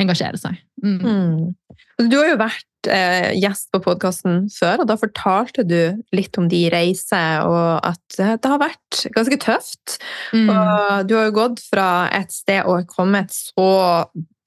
engasjere 0.00 0.40
seg. 0.40 0.60
Mm. 0.82 1.00
Mm. 1.04 2.08
Du 2.08 2.16
har 2.16 2.32
jo 2.32 2.40
vært 2.40 2.90
eh, 2.90 3.30
gjest 3.36 3.68
på 3.74 3.82
podkasten 3.84 4.46
før, 4.54 4.82
og 4.82 4.88
da 4.90 4.96
fortalte 4.98 5.64
du 5.68 5.78
litt 6.16 6.40
om 6.40 6.48
de 6.50 6.64
reiser, 6.72 7.44
og 7.44 7.84
at 7.84 8.16
det 8.16 8.48
har 8.48 8.60
vært 8.62 9.04
ganske 9.14 9.38
tøft. 9.44 9.98
Mm. 10.32 10.48
Og 10.48 11.08
du 11.08 11.16
har 11.18 11.28
jo 11.28 11.38
gått 11.42 11.62
fra 11.68 11.88
et 12.16 12.32
sted 12.32 12.64
og 12.64 12.88
kommet 12.90 13.34
så 13.36 13.68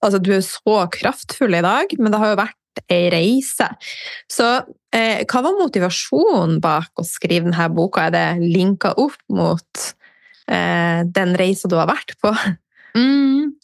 Altså, 0.06 0.22
du 0.22 0.32
er 0.36 0.46
så 0.46 0.86
kraftfull 0.94 1.58
i 1.58 1.66
dag, 1.66 1.98
men 2.00 2.14
det 2.14 2.22
har 2.22 2.34
jo 2.34 2.42
vært 2.44 2.62
ei 2.92 3.06
reise. 3.14 3.70
Så 4.32 4.50
eh, 4.96 5.24
hva 5.26 5.44
var 5.46 5.58
motivasjonen 5.60 6.60
bak 6.64 6.92
å 7.00 7.08
skrive 7.08 7.50
denne 7.50 7.70
boka? 7.74 8.08
Er 8.08 8.16
det 8.16 8.28
linka 8.56 8.94
opp 9.02 9.18
mot 9.32 9.88
eh, 10.52 11.02
den 11.16 11.36
reisa 11.40 11.72
du 11.72 11.78
har 11.80 11.90
vært 11.92 12.18
på? 12.22 12.34
Mm. 12.96 13.56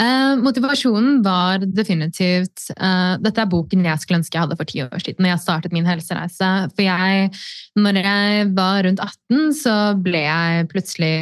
Eh, 0.00 0.34
motivasjonen 0.40 1.18
var 1.22 1.60
definitivt 1.68 2.70
eh, 2.72 3.18
Dette 3.20 3.42
er 3.42 3.50
boken 3.52 3.84
jeg 3.84 4.00
skulle 4.00 4.22
ønske 4.22 4.38
jeg 4.38 4.46
hadde 4.46 4.56
for 4.56 4.70
ti 4.70 4.80
år 4.80 5.02
siden. 5.02 5.20
når 5.20 5.34
jeg 5.34 5.42
startet 5.42 5.74
min 5.76 5.88
helsereise. 5.88 6.52
For 6.72 6.86
jeg, 6.86 7.28
når 7.76 8.00
jeg 8.00 8.46
var 8.56 8.86
rundt 8.86 9.02
18, 9.04 9.52
så 9.60 9.74
ble 10.00 10.24
jeg 10.24 10.70
plutselig 10.72 11.16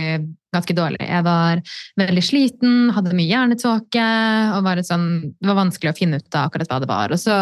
ganske 0.55 0.75
dårlig. 0.77 1.01
Jeg 1.05 1.25
var 1.27 1.61
veldig 2.01 2.25
sliten, 2.25 2.75
hadde 2.95 3.15
mye 3.17 3.29
hjernetåke 3.31 4.07
og 4.57 4.67
var 4.67 4.83
sånn, 4.87 5.09
det 5.39 5.51
var 5.51 5.59
vanskelig 5.61 5.93
å 5.93 5.99
finne 5.99 6.21
ut 6.21 6.39
av 6.39 6.49
akkurat 6.49 6.71
hva 6.71 6.81
det 6.83 6.91
var. 6.91 7.15
Og 7.15 7.21
så 7.23 7.39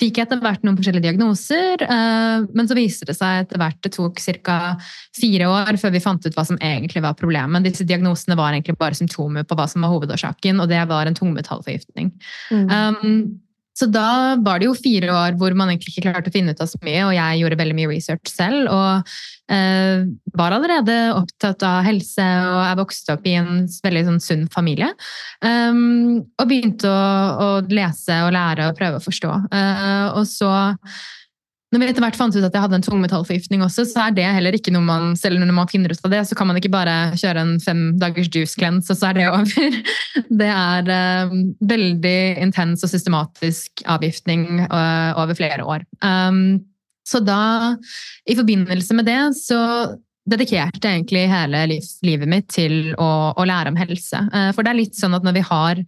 fikk 0.00 0.20
jeg 0.20 0.26
etter 0.26 0.42
hvert 0.44 0.64
noen 0.66 0.78
forskjellige 0.78 1.08
diagnoser, 1.08 1.86
eh, 1.86 2.46
men 2.56 2.68
så 2.68 2.78
viste 2.78 3.08
det 3.08 3.16
seg 3.18 3.44
etter 3.44 3.60
hvert 3.60 3.80
det 3.84 3.94
tok 3.96 4.20
ca. 4.46 4.58
fire 5.16 5.48
år 5.52 5.80
før 5.80 5.94
vi 5.94 6.04
fant 6.04 6.26
ut 6.26 6.36
hva 6.36 6.44
som 6.48 6.60
egentlig 6.60 7.02
var 7.04 7.16
problemet. 7.18 7.64
Disse 7.66 7.86
diagnosene 7.88 8.36
var 8.38 8.52
egentlig 8.52 8.78
bare 8.80 8.98
symptomer 8.98 9.44
på 9.44 9.56
hva 9.58 9.68
som 9.68 9.84
var 9.84 9.94
hovedårsaken, 9.94 10.60
og 10.60 10.70
det 10.72 10.84
var 10.88 11.06
en 11.06 11.16
tungmetallforgiftning. 11.16 12.12
Mm. 12.50 12.70
Um, 12.70 13.45
så 13.76 13.88
da 13.92 14.36
var 14.40 14.60
det 14.60 14.70
jo 14.70 14.76
fire 14.76 15.12
år 15.12 15.34
hvor 15.36 15.52
man 15.58 15.68
egentlig 15.68 15.92
ikke 15.92 16.06
klarte 16.08 16.30
å 16.32 16.34
finne 16.34 16.54
ut 16.54 16.62
av 16.64 16.68
så 16.70 16.78
mye, 16.84 17.02
og 17.04 17.12
jeg 17.12 17.40
gjorde 17.42 17.58
veldig 17.60 17.76
mye 17.76 17.90
research 17.90 18.30
selv. 18.32 18.70
Og 18.72 19.10
eh, 19.52 20.06
var 20.38 20.56
allerede 20.56 20.96
opptatt 21.12 21.64
av 21.66 21.82
helse, 21.84 22.24
og 22.24 22.62
jeg 22.62 22.78
vokste 22.80 23.16
opp 23.18 23.28
i 23.28 23.36
en 23.36 23.66
veldig 23.84 24.04
sånn, 24.08 24.22
sunn 24.24 24.46
familie. 24.52 24.88
Um, 25.44 26.24
og 26.40 26.48
begynte 26.48 26.88
å, 26.88 27.04
å, 27.36 27.50
lese 27.68 28.22
og 28.24 28.32
lære 28.36 28.70
og 28.70 28.80
prøve 28.80 29.02
å 29.02 29.04
forstå. 29.04 29.34
Uh, 29.52 30.08
og 30.16 30.24
så 30.30 30.54
når 31.80 31.88
vi 31.88 31.92
etter 31.92 32.04
hvert 32.04 32.18
fant 32.18 32.36
ut 32.36 32.44
at 32.44 32.54
jeg 32.54 32.62
hadde 32.62 32.78
en 32.78 32.84
tungmetallforgiftning 32.84 33.62
også, 33.64 33.84
så 33.90 34.06
er 34.06 34.14
det 34.16 34.26
heller 34.26 34.56
ikke 34.56 34.72
noe 34.74 34.84
man 34.86 35.12
selv 35.18 35.40
når 35.40 35.52
man 35.54 35.68
finner 35.70 35.92
ut 35.92 36.06
av 36.06 36.14
det, 36.14 36.22
så 36.28 36.38
kan 36.38 36.48
man 36.50 36.58
ikke 36.60 36.72
bare 36.72 36.94
kjøre 37.20 37.42
en 37.42 37.52
fem 37.62 37.82
dagers 38.00 38.30
juice 38.32 38.56
cleanse, 38.58 38.88
og 38.92 38.98
så 38.98 39.10
er 39.10 39.18
det 39.18 39.28
over. 39.30 39.78
Det 40.40 40.48
er 40.48 40.88
uh, 40.88 41.34
veldig 41.68 42.18
intens 42.42 42.82
og 42.84 42.90
systematisk 42.90 43.84
avgiftning 43.92 44.64
uh, 44.64 45.12
over 45.20 45.36
flere 45.38 45.64
år. 45.64 45.84
Um, 46.00 46.64
så 47.06 47.20
da, 47.22 47.76
i 48.26 48.34
forbindelse 48.34 48.96
med 48.98 49.06
det, 49.06 49.20
så 49.38 49.60
dedikerte 50.26 50.82
jeg 50.82 51.02
egentlig 51.02 51.26
hele 51.30 51.62
livet 52.02 52.30
mitt 52.30 52.48
til 52.50 52.94
å, 52.98 53.10
å 53.36 53.46
lære 53.46 53.70
om 53.70 53.78
helse. 53.78 54.24
Uh, 54.32 54.50
for 54.56 54.66
det 54.66 54.72
er 54.72 54.80
litt 54.80 54.98
sånn 54.98 55.14
at 55.16 55.26
når 55.26 55.38
vi 55.38 55.44
har 55.46 55.84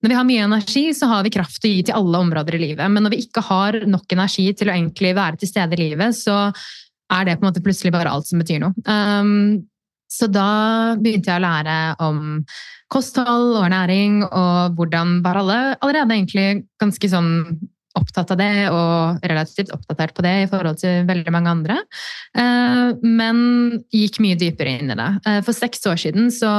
når 0.00 0.12
vi 0.12 0.16
har 0.16 0.28
mye 0.28 0.44
energi, 0.48 0.84
så 0.96 1.10
har 1.10 1.24
vi 1.26 1.32
kraft 1.34 1.64
å 1.64 1.70
gi 1.70 1.82
til 1.84 1.96
alle 1.96 2.20
områder 2.24 2.56
i 2.56 2.62
livet. 2.62 2.86
Men 2.88 3.04
når 3.04 3.14
vi 3.14 3.24
ikke 3.26 3.44
har 3.50 3.76
nok 3.84 4.14
energi 4.16 4.46
til 4.56 4.70
å 4.70 4.76
egentlig 4.76 5.12
være 5.18 5.40
til 5.40 5.50
stede 5.50 5.76
i 5.76 5.90
livet, 5.90 6.16
så 6.16 6.46
er 7.10 7.26
det 7.26 7.36
på 7.36 7.44
en 7.44 7.50
måte 7.50 7.62
plutselig 7.64 7.92
bare 7.92 8.12
alt 8.12 8.28
som 8.30 8.40
betyr 8.40 8.62
noe. 8.62 8.72
Um, 8.86 9.66
så 10.10 10.26
da 10.30 10.96
begynte 10.98 11.30
jeg 11.30 11.38
å 11.38 11.44
lære 11.44 11.74
om 12.02 12.22
kosthold 12.90 13.58
og 13.58 13.66
ernæring, 13.68 14.22
og 14.26 14.78
hvordan 14.78 15.20
var 15.22 15.38
alle 15.42 15.58
allerede 15.78 16.16
egentlig 16.16 16.64
ganske 16.82 17.12
sånn 17.12 17.30
opptatt 17.98 18.32
av 18.32 18.38
det, 18.38 18.54
og 18.70 19.26
relativt 19.26 19.72
oppdatert 19.74 20.14
på 20.14 20.24
det 20.24 20.34
i 20.44 20.48
forhold 20.50 20.78
til 20.80 21.04
veldig 21.08 21.34
mange 21.34 21.52
andre. 21.52 21.78
Uh, 22.38 22.96
men 23.02 23.38
gikk 23.94 24.20
mye 24.22 24.38
dypere 24.38 24.78
inn 24.78 24.94
i 24.94 24.98
det. 24.98 25.10
Uh, 25.26 25.40
for 25.46 25.56
seks 25.56 25.82
år 25.90 25.98
siden 26.00 26.30
så 26.34 26.52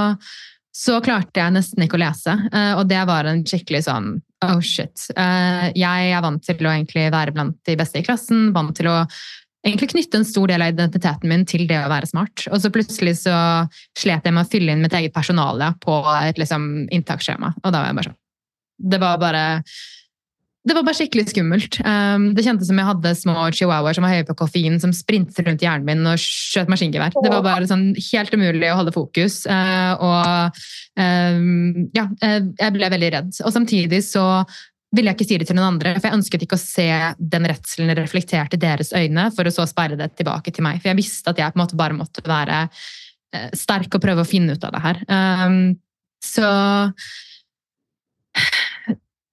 så 0.71 1.01
klarte 1.03 1.41
jeg 1.41 1.53
nesten 1.55 1.84
ikke 1.84 1.97
å 1.99 2.03
lese. 2.05 2.34
Eh, 2.51 2.73
og 2.79 2.88
det 2.89 3.01
var 3.10 3.27
en 3.27 3.43
skikkelig 3.47 3.84
sånn 3.89 4.13
oh 4.47 4.62
shit. 4.63 5.07
Eh, 5.15 5.67
jeg 5.77 6.12
er 6.15 6.23
vant 6.23 6.43
til 6.45 6.65
å 6.65 6.73
egentlig 6.73 7.10
være 7.13 7.36
blant 7.36 7.60
de 7.67 7.77
beste 7.79 7.99
i 7.99 8.05
klassen, 8.05 8.49
vant 8.55 8.73
til 8.77 8.89
å 8.89 8.97
egentlig 9.67 9.91
knytte 9.91 10.21
en 10.21 10.25
stor 10.25 10.49
del 10.49 10.63
av 10.63 10.73
identiteten 10.73 11.29
min 11.29 11.45
til 11.45 11.67
det 11.69 11.77
å 11.84 11.91
være 11.91 12.10
smart. 12.10 12.47
Og 12.49 12.63
så 12.63 12.71
plutselig 12.73 13.19
så 13.21 13.36
slet 13.99 14.25
jeg 14.25 14.34
med 14.34 14.45
å 14.45 14.51
fylle 14.51 14.73
inn 14.73 14.84
mitt 14.84 14.95
eget 14.97 15.13
personale 15.13 15.73
på 15.84 16.01
et 16.23 16.41
liksom, 16.41 16.88
inntaksskjema. 16.89 17.53
Og 17.62 17.69
da 17.69 17.84
var 17.84 17.91
jeg 17.91 17.99
bare 17.99 18.12
sånn 18.12 18.19
Det 18.91 18.97
var 18.97 19.17
bare 19.21 19.43
det 20.62 20.76
var 20.78 20.86
bare 20.86 20.93
skikkelig 20.93 21.24
skummelt. 21.32 21.80
Um, 21.82 22.28
det 22.38 22.43
kjentes 22.45 22.69
som 22.69 22.78
jeg 22.78 22.86
hadde 22.86 23.13
små 23.17 23.34
chihuahuaer 23.50 23.97
som 23.97 24.06
var 24.06 24.13
høye 24.13 24.26
på 24.28 24.36
koffein, 24.43 24.76
som 24.82 24.93
sprintet 24.93 25.47
rundt 25.47 25.63
hjernen 25.65 25.88
min 25.88 26.10
og 26.12 26.21
skjøt 26.21 26.69
maskingevær. 26.69 27.15
Det 27.17 27.32
var 27.34 27.41
bare 27.45 27.69
sånn 27.69 27.88
helt 27.97 28.36
umulig 28.38 28.69
å 28.69 28.76
holde 28.78 28.93
fokus. 28.93 29.39
Uh, 29.50 29.93
og 29.97 30.60
um, 31.02 31.88
ja, 31.97 32.06
eh, 32.21 32.43
jeg 32.60 32.76
ble 32.76 32.91
veldig 32.93 33.10
redd. 33.15 33.32
Og 33.41 33.56
samtidig 33.56 34.04
så 34.06 34.26
ville 34.93 35.10
jeg 35.10 35.17
ikke 35.17 35.30
si 35.32 35.39
det 35.41 35.47
til 35.50 35.58
noen 35.58 35.80
andre, 35.80 35.95
for 35.97 36.10
jeg 36.10 36.19
ønsket 36.19 36.45
ikke 36.45 36.60
å 36.60 36.62
se 36.62 36.88
den 37.34 37.50
redselen 37.50 37.95
reflektert 37.97 38.54
i 38.54 38.62
deres 38.62 38.91
øyne, 38.93 39.30
for 39.34 39.47
å 39.47 39.56
så 39.56 39.65
sperre 39.69 39.97
det 39.97 40.12
tilbake 40.19 40.54
til 40.54 40.67
meg. 40.67 40.82
For 40.84 40.91
jeg 40.91 41.00
visste 41.00 41.34
at 41.34 41.41
jeg 41.41 41.56
på 41.56 41.58
en 41.58 41.63
måte 41.63 41.80
bare 41.80 41.97
måtte 41.97 42.21
være 42.28 42.67
eh, 42.67 43.50
sterk 43.58 43.97
og 43.97 44.04
prøve 44.04 44.21
å 44.21 44.30
finne 44.30 44.54
ut 44.54 44.67
av 44.67 44.78
det 44.78 44.86
her. 44.86 45.02
Um, 45.10 45.62
så 46.21 46.52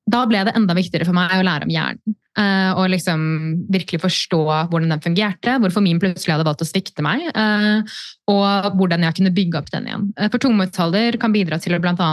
da 0.09 0.25
ble 0.29 0.47
det 0.49 0.57
enda 0.57 0.77
viktigere 0.77 1.09
for 1.09 1.17
meg 1.17 1.37
å 1.37 1.45
lære 1.47 1.69
om 1.69 1.75
hjernen. 1.75 2.17
Uh, 2.39 2.71
og 2.79 2.93
liksom 2.93 3.23
virkelig 3.73 3.99
forstå 4.05 4.39
hvordan 4.71 4.93
den 4.93 5.03
fungerte, 5.03 5.57
hvorfor 5.59 5.83
min 5.83 5.99
plutselig 5.99 6.37
hadde 6.37 6.47
valgt 6.47 6.63
å 6.63 6.69
svikte 6.69 7.03
meg. 7.03 7.25
Uh, 7.35 7.83
og 8.31 8.79
hvordan 8.79 9.03
jeg 9.03 9.17
kunne 9.19 9.33
bygge 9.35 9.59
opp 9.59 9.73
den 9.75 9.89
igjen. 9.91 10.07
Uh, 10.15 10.29
for 10.29 10.39
tungmetaller 10.45 11.19
kan 11.19 11.35
bidra 11.35 11.59
til 11.59 11.75
å 11.75 11.81
bl.a. 11.83 12.11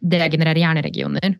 degenerere 0.00 0.62
hjerneregioner. 0.62 1.36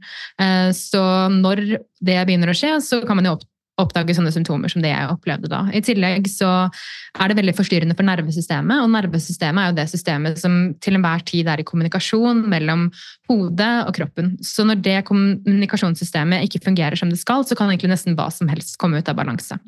så 0.77 1.03
når 1.33 1.63
det 2.05 2.19
begynner 2.29 2.53
å 2.53 2.57
skje, 2.57 2.77
så 2.85 3.01
kan 3.09 3.17
man 3.17 3.31
jo 3.31 3.39
opp 3.39 3.47
oppdage 3.81 4.15
sånne 4.17 4.33
symptomer 4.33 4.73
som 4.73 4.83
det 4.85 4.91
jeg 4.91 5.09
opplevde 5.13 5.51
da. 5.53 5.63
I 5.77 5.83
tillegg 5.85 6.29
så 6.33 6.49
er 6.67 7.29
det 7.29 7.37
veldig 7.39 7.55
forstyrrende 7.59 7.97
for 7.99 8.09
nervesystemet, 8.09 8.83
og 8.83 8.93
nervesystemet 8.95 9.63
er 9.63 9.71
jo 9.71 9.77
det 9.77 9.87
systemet 9.93 10.41
som 10.41 10.57
til 10.85 10.97
enhver 10.97 11.25
tid 11.29 11.51
er 11.53 11.61
i 11.61 11.67
kommunikasjon 11.67 12.45
mellom 12.53 12.87
hodet 13.31 13.73
og 13.85 13.93
kroppen. 13.99 14.35
Så 14.45 14.65
når 14.69 14.81
det 14.85 14.97
kommunikasjonssystemet 15.11 16.47
ikke 16.49 16.65
fungerer 16.65 16.97
som 16.97 17.13
det 17.13 17.21
skal, 17.21 17.45
så 17.45 17.59
kan 17.59 17.73
egentlig 17.73 17.93
nesten 17.93 18.17
hva 18.17 18.31
som 18.33 18.49
helst 18.53 18.79
komme 18.81 19.03
ut 19.03 19.13
av 19.13 19.19
balanse. 19.19 19.61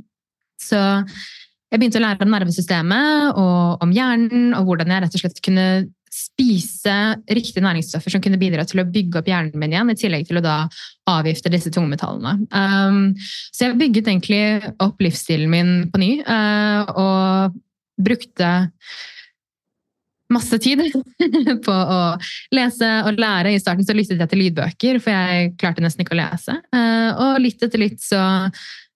Så 0.59 0.81
jeg 1.69 1.83
begynte 1.83 2.01
å 2.01 2.07
lære 2.07 2.25
om 2.25 2.33
nervesystemet 2.33 3.37
og 3.37 3.85
om 3.85 3.93
hjernen, 3.93 4.55
og 4.57 4.71
hvordan 4.71 4.95
jeg 4.95 5.05
rett 5.05 5.17
og 5.19 5.25
slett 5.25 5.43
kunne 5.45 5.69
spise 6.19 6.95
riktige 7.31 7.65
næringsstoffer 7.65 8.13
som 8.13 8.23
kunne 8.25 8.41
bidra 8.41 8.65
til 8.69 8.83
å 8.83 8.87
bygge 8.89 9.21
opp 9.21 9.29
hjernen 9.31 9.61
min 9.61 9.75
igjen, 9.75 9.93
i 9.93 9.99
tillegg 9.99 10.27
til 10.29 10.41
å 10.41 10.45
da 10.45 10.57
avgifte 11.09 11.53
disse 11.53 11.73
tungmetallene. 11.75 12.49
Um, 12.53 13.15
så 13.53 13.69
jeg 13.69 13.79
bygget 13.81 14.11
egentlig 14.11 14.43
opp 14.85 15.01
livsstilen 15.05 15.53
min 15.53 15.71
på 15.93 16.03
ny, 16.03 16.11
uh, 16.27 16.91
og 16.93 17.59
brukte 17.99 18.51
masse 20.33 20.59
tid 20.61 20.83
på 21.67 21.75
å 21.75 22.01
lese 22.55 22.91
og 23.09 23.21
lære. 23.21 23.55
I 23.55 23.63
starten 23.63 23.87
så 23.87 23.97
lyttet 23.97 24.21
jeg 24.21 24.33
til 24.33 24.43
lydbøker, 24.45 25.01
for 25.03 25.15
jeg 25.15 25.55
klarte 25.61 25.85
nesten 25.85 26.05
ikke 26.05 26.17
å 26.17 26.21
lese. 26.21 26.59
Uh, 26.75 27.11
og 27.15 27.43
litt 27.45 27.65
etter 27.65 27.83
litt 27.83 28.03
så, 28.05 28.21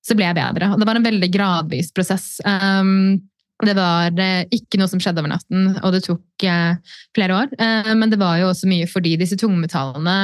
så, 0.04 0.16
ble 0.18 0.28
jeg 0.28 0.38
bedre. 0.38 0.72
Og 0.74 0.82
det 0.82 0.88
var 0.88 1.00
en 1.00 1.08
veldig 1.08 1.30
gradvis 1.32 1.92
prosess. 1.96 2.34
Um, 2.44 3.22
det 3.68 3.74
var 3.78 4.14
eh, 4.20 4.44
ikke 4.54 4.80
noe 4.80 4.90
som 4.90 5.02
skjedde 5.02 5.22
over 5.22 5.32
natten, 5.34 5.68
og 5.82 5.92
det 5.94 6.02
tok 6.06 6.46
eh, 6.48 6.96
flere 7.16 7.36
år. 7.42 7.52
Eh, 7.58 7.92
men 7.98 8.12
det 8.12 8.18
var 8.20 8.40
jo 8.40 8.50
også 8.50 8.70
mye 8.70 8.88
fordi 8.90 9.14
disse 9.20 9.38
tungmetallene 9.40 10.16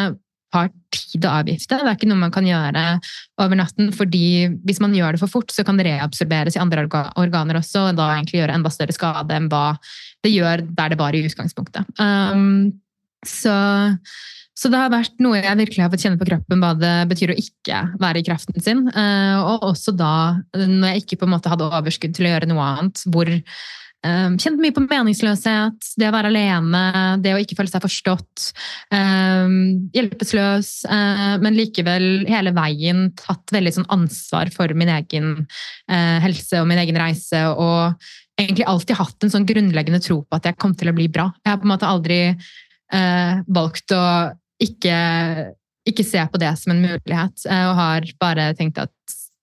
har 0.55 0.71
tid 0.95 1.27
å 1.29 1.35
avgifte. 1.43 1.77
Det 1.77 1.85
er 1.85 1.97
ikke 1.99 2.09
noe 2.09 2.23
man 2.23 2.33
kan 2.33 2.47
gjøre 2.49 2.85
over 3.43 3.59
natten, 3.61 3.91
fordi 3.93 4.49
hvis 4.65 4.81
man 4.81 4.95
gjør 4.97 5.15
det 5.15 5.23
for 5.23 5.33
fort, 5.33 5.53
så 5.53 5.65
kan 5.67 5.77
det 5.77 5.87
reabsorberes 5.91 6.57
i 6.57 6.63
andre 6.63 6.87
organer 6.89 7.61
også, 7.61 7.91
og 7.91 7.99
da 7.99 8.15
egentlig 8.15 8.41
gjøre 8.41 8.57
enda 8.57 8.73
større 8.73 8.97
skade 8.97 9.37
enn 9.37 9.51
hva 9.53 9.67
det 10.25 10.33
gjør 10.33 10.65
der 10.65 10.95
det 10.95 10.99
var 11.01 11.15
i 11.15 11.21
utgangspunktet. 11.29 11.93
Um, 12.01 12.81
så 13.27 13.55
så 14.59 14.71
det 14.73 14.79
har 14.81 14.91
vært 14.91 15.21
noe 15.23 15.39
jeg 15.39 15.59
virkelig 15.61 15.85
har 15.85 15.91
fått 15.93 16.03
kjenne 16.03 16.19
på 16.19 16.27
kroppen 16.27 16.63
hva 16.63 16.73
det 16.75 16.95
betyr 17.13 17.31
å 17.31 17.39
ikke 17.39 17.83
være 18.03 18.19
i 18.19 18.27
kraften 18.27 18.63
sin. 18.63 18.87
Eh, 18.91 19.37
og 19.39 19.69
også 19.71 19.95
da, 19.95 20.15
når 20.59 20.97
jeg 20.97 21.05
ikke 21.05 21.21
på 21.21 21.29
en 21.29 21.37
måte 21.37 21.53
hadde 21.53 21.69
overskudd 21.69 22.17
til 22.17 22.27
å 22.27 22.33
gjøre 22.35 22.51
noe 22.51 22.73
annet, 22.73 23.05
hvor 23.07 23.37
Um, 24.07 24.37
kjent 24.39 24.61
mye 24.63 24.71
på 24.71 24.85
meningsløshet, 24.85 25.89
det 25.99 26.07
å 26.07 26.13
være 26.15 26.29
alene, 26.31 26.83
det 27.19 27.33
å 27.35 27.41
ikke 27.43 27.57
føle 27.59 27.73
seg 27.73 27.83
forstått. 27.83 28.45
Hjelpeløs, 28.95 30.69
men 31.43 31.59
likevel 31.59 32.07
hele 32.31 32.53
veien 32.55 33.09
tatt 33.19 33.51
veldig 33.57 33.73
sånn 33.75 33.89
ansvar 33.91 34.53
for 34.55 34.71
min 34.79 34.93
egen 34.95 35.33
helse 35.91 36.63
og 36.63 36.71
min 36.71 36.79
egen 36.85 37.01
reise. 37.03 37.43
Og 37.51 37.99
egentlig 38.39 38.69
alltid 38.71 39.01
hatt 39.03 39.27
en 39.27 39.35
sånn 39.35 39.49
grunnleggende 39.51 40.01
tro 40.07 40.21
på 40.23 40.39
at 40.39 40.47
jeg 40.47 40.61
kom 40.63 40.79
til 40.79 40.93
å 40.93 40.95
bli 40.95 41.11
bra. 41.11 41.33
Jeg 41.43 41.57
har 41.57 41.59
på 41.59 41.67
en 41.67 41.75
måte 41.75 41.91
aldri 41.91 42.21
valgt 43.51 43.99
å 43.99 44.05
ikke, 44.63 44.99
ikke 45.89 46.07
se 46.07 46.25
på 46.33 46.41
det 46.43 46.53
som 46.61 46.75
en 46.75 46.85
mulighet, 46.85 47.49
eh, 47.49 47.65
og 47.71 47.79
har 47.79 48.13
bare 48.21 48.53
tenkt 48.59 48.81
at 48.83 48.95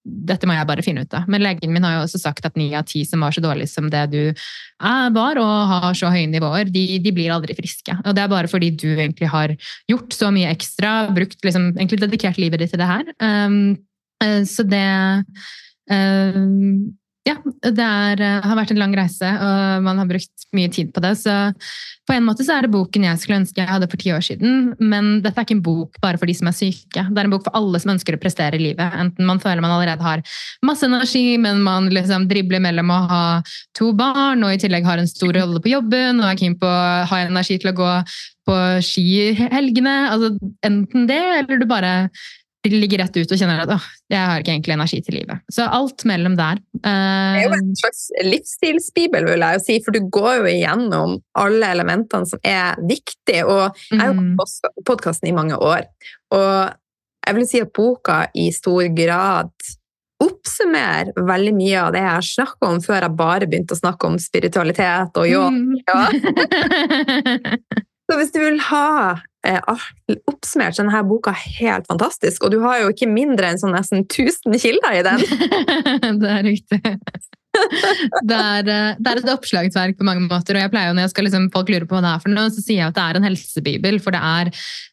dette 0.05 0.45
må 0.45 0.53
jeg 0.53 0.67
bare 0.69 0.83
finne 0.85 1.01
ut 1.01 1.15
av. 1.17 1.25
Men 1.31 1.41
legen 1.41 1.71
min 1.73 1.85
har 1.85 1.95
jo 1.95 2.03
også 2.05 2.21
sagt 2.21 2.45
at 2.45 2.57
ni 2.59 2.67
av 2.77 2.85
ti 2.89 3.01
som 3.07 3.23
var 3.25 3.33
så 3.33 3.41
dårlige 3.41 3.71
som 3.71 3.87
det 3.89 4.03
du 4.11 4.21
var, 4.79 5.39
og 5.41 5.53
har 5.71 5.97
så 5.97 6.11
høye 6.13 6.29
nivåer, 6.29 6.69
de, 6.69 6.85
de, 7.01 7.13
blir 7.15 7.33
aldri 7.33 7.55
friske. 7.57 7.95
Og 8.03 8.13
det 8.13 8.21
er 8.21 8.31
bare 8.31 8.51
fordi 8.51 8.69
du 8.77 8.91
egentlig 8.93 9.31
har 9.33 9.55
gjort 9.89 10.13
så 10.13 10.29
mye 10.33 10.51
ekstra, 10.53 10.93
brukt 11.15 11.41
liksom, 11.45 11.71
egentlig 11.73 12.03
dedikert 12.03 12.37
livet 12.41 12.61
ditt 12.61 12.75
til 12.75 12.83
det 12.83 12.91
her. 12.91 13.09
Um, 13.17 13.77
så 14.45 14.63
det 14.69 14.85
um, 15.91 16.74
ja, 17.25 17.35
det 17.65 17.81
er, 17.81 18.21
eh, 18.21 18.45
har 18.45 18.57
vært 18.57 18.71
en 18.75 18.79
lang 18.79 18.91
reise, 18.93 19.25
og 19.25 19.83
man 19.85 19.97
har 19.97 20.05
brukt 20.05 20.43
mye 20.53 20.69
tid 20.69 20.91
på 20.93 21.01
det. 21.01 21.15
Så 21.17 21.33
på 22.05 22.13
en 22.13 22.25
måte 22.27 22.45
så 22.45 22.53
er 22.53 22.65
det 22.65 22.73
boken 22.75 23.07
jeg 23.07 23.17
skulle 23.17 23.39
ønske 23.41 23.63
jeg 23.63 23.71
hadde 23.71 23.89
for 23.89 23.97
ti 23.97 24.11
år 24.13 24.21
siden. 24.21 24.75
Men 24.77 25.23
dette 25.23 25.41
er 25.41 25.47
ikke 25.47 25.57
en 25.57 25.63
bok 25.65 25.97
bare 26.03 26.21
for 26.21 26.29
de 26.29 26.35
som 26.37 26.51
er 26.51 26.57
syke. 26.57 27.01
Det 27.09 27.17
er 27.17 27.25
en 27.25 27.33
bok 27.33 27.47
for 27.47 27.57
alle 27.57 27.81
som 27.81 27.95
ønsker 27.95 28.13
å 28.13 28.21
prestere 28.21 28.59
i 28.59 28.61
livet. 28.61 28.93
Enten 29.01 29.25
man 29.25 29.41
føler 29.41 29.65
man 29.65 29.73
allerede 29.73 30.05
har 30.05 30.21
masse 30.65 30.85
energi, 30.85 31.39
men 31.41 31.63
man 31.65 31.89
liksom 31.89 32.29
dribler 32.29 32.61
mellom 32.61 32.93
å 32.93 33.01
ha 33.09 33.25
to 33.73 33.89
barn 33.97 34.45
og 34.45 34.53
i 34.53 34.61
tillegg 34.61 34.85
har 34.85 35.01
en 35.01 35.09
stor 35.09 35.33
rolle 35.33 35.63
på 35.63 35.73
jobben 35.73 36.21
og 36.21 36.29
er 36.29 36.39
keen 36.39 36.59
på 36.61 36.69
å 36.69 37.03
ha 37.09 37.25
energi 37.25 37.57
til 37.57 37.73
å 37.73 37.77
gå 37.81 37.91
på 38.45 38.61
ski 38.85 39.33
helgene. 39.41 39.97
Altså, 40.13 40.35
enten 40.61 41.09
det, 41.09 41.23
eller 41.41 41.57
du 41.57 41.65
bare 41.65 41.95
ligger 42.73 43.03
rett 43.03 43.17
ut 43.17 43.31
og 43.31 43.39
kjenner 43.39 43.63
at 43.63 43.73
åh, 43.75 43.85
jeg 44.11 44.21
har 44.21 44.41
ikke 44.41 44.53
egentlig 44.53 44.75
energi 44.75 44.99
til 45.05 45.17
livet. 45.19 45.43
Så 45.53 45.67
alt 45.77 46.05
mellom 46.09 46.37
der. 46.39 46.61
det 46.81 46.93
er 46.93 47.43
jo 47.43 47.53
en 47.57 47.71
slags 47.79 48.01
livsstilsbibel, 48.25 49.29
vil 49.29 49.45
jeg 49.45 49.59
jo 49.59 49.63
si, 49.65 49.77
for 49.85 49.95
du 49.95 50.09
går 50.13 50.39
jo 50.39 50.49
igjennom 50.51 51.17
alle 51.41 51.71
elementene 51.75 52.29
som 52.29 52.41
er 52.45 52.79
viktige. 52.85 53.45
Og 53.45 53.77
jeg 53.91 54.01
har 54.01 54.13
jo 54.13 54.27
hatt 54.41 54.85
podkasten 54.87 55.31
i 55.31 55.35
mange 55.35 55.59
år, 55.59 55.87
og 56.35 56.75
jeg 57.25 57.39
vil 57.39 57.49
si 57.49 57.63
at 57.63 57.73
boka 57.73 58.19
i 58.37 58.51
stor 58.53 58.85
grad 58.93 59.51
oppsummerer 60.23 61.25
veldig 61.27 61.53
mye 61.57 61.79
av 61.81 61.89
det 61.93 62.03
jeg 62.03 62.13
har 62.13 62.27
snakka 62.27 62.69
om 62.69 62.77
før 62.83 63.01
jeg 63.01 63.17
bare 63.19 63.49
begynte 63.49 63.75
å 63.75 63.81
snakke 63.81 64.07
om 64.07 64.15
spiritualitet 64.21 65.19
og 65.19 65.27
jobb. 65.27 65.57
Mm. 65.57 65.75
Så 68.05 68.17
hvis 68.19 68.33
du 68.35 68.39
vil 68.41 68.59
ha 68.67 68.87
eh, 69.47 69.85
oppsummert 70.29 70.77
denne 70.77 71.01
boka 71.09 71.33
helt 71.33 71.87
fantastisk, 71.89 72.45
og 72.45 72.53
du 72.53 72.59
har 72.65 72.83
jo 72.83 72.91
ikke 72.93 73.09
mindre 73.09 73.49
enn 73.49 73.61
sånn 73.61 73.73
nesten 73.75 74.05
1000 74.05 74.59
kilder 74.61 74.99
i 74.99 75.05
den 75.05 75.25
Det 76.21 76.33
er 76.37 76.45
riktig. 76.45 76.95
Det, 78.29 78.37
er, 78.37 78.69
eh, 78.69 78.97
det 78.99 79.11
er, 79.11 79.21
et 79.21 79.31
oppslagsverk 79.33 79.97
på 79.99 80.07
mange 80.07 80.25
måter. 80.25 80.57
og 80.57 80.65
jeg 80.65 80.71
pleier 80.73 80.91
jo 80.91 80.97
når 80.97 81.11
skal 81.11 81.27
liksom, 81.27 81.47
folk 81.53 81.71
lurer 81.71 81.87
på 81.89 81.97
hva 81.97 82.03
det 82.05 82.11
er 82.11 82.23
for 82.23 82.33
noe, 82.33 82.53
så 82.53 82.63
sier 82.63 82.81
jeg 82.81 82.89
at 82.89 82.97
det 82.97 83.05
er 83.05 83.19
en 83.19 83.27
helsebibel. 83.27 83.99
For 84.03 84.15
det 84.15 84.21
er, 84.21 84.51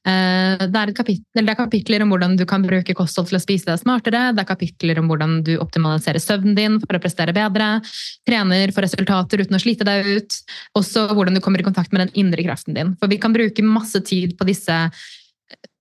uh, 0.09 0.64
det 0.66 0.83
er, 0.83 0.94
kapittel, 0.96 1.46
det 1.46 1.55
er 1.55 1.59
kapitler 1.59 2.05
om 2.05 2.12
hvordan 2.14 2.37
du 2.40 2.44
kan 2.48 2.66
bruke 2.66 2.96
kosthold 2.98 3.31
til 3.31 3.38
å 3.38 3.42
spise 3.42 3.68
deg 3.68 3.81
smartere. 3.83 4.25
Det 4.37 4.44
er 4.44 4.51
kapitler 4.51 5.03
om 5.03 5.11
hvordan 5.11 5.40
du 5.46 5.55
optimaliserer 5.62 6.22
søvnen 6.22 6.59
din 6.59 6.79
for 6.83 6.98
å 6.98 7.03
prestere 7.03 7.37
bedre. 7.37 7.72
Trener 8.29 8.75
for 8.75 8.87
resultater 8.87 9.44
uten 9.44 9.59
å 9.59 9.62
slite 9.62 9.88
deg 9.88 10.12
ut. 10.18 10.38
Også 10.79 11.09
hvordan 11.12 11.38
du 11.38 11.44
kommer 11.44 11.62
i 11.62 11.66
kontakt 11.66 11.94
med 11.94 12.07
den 12.07 12.14
indre 12.27 12.46
kraften 12.46 12.79
din. 12.79 12.94
For 13.01 13.12
vi 13.12 13.20
kan 13.22 13.35
bruke 13.35 13.66
masse 13.66 14.03
tid 14.07 14.37
på 14.38 14.48
disse 14.48 14.85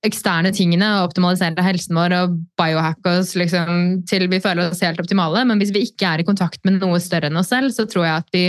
eksterne 0.05 0.49
tingene 0.55 0.87
og 0.97 1.11
optimalisere 1.11 1.63
helsen 1.65 1.97
vår 1.97 2.15
og 2.17 2.37
biohacke 2.57 3.17
oss 3.19 3.35
liksom, 3.37 4.01
til 4.09 4.25
vi 4.31 4.41
føler 4.41 4.71
oss 4.71 4.81
helt 4.81 5.01
optimale. 5.01 5.43
Men 5.47 5.61
hvis 5.61 5.73
vi 5.75 5.85
ikke 5.85 6.09
er 6.09 6.23
i 6.23 6.27
kontakt 6.27 6.63
med 6.65 6.79
noe 6.81 6.99
større 7.03 7.29
enn 7.29 7.37
oss 7.37 7.51
selv, 7.53 7.73
så 7.75 7.85
tror 7.89 8.07
jeg 8.07 8.23
at 8.23 8.31
vi 8.33 8.45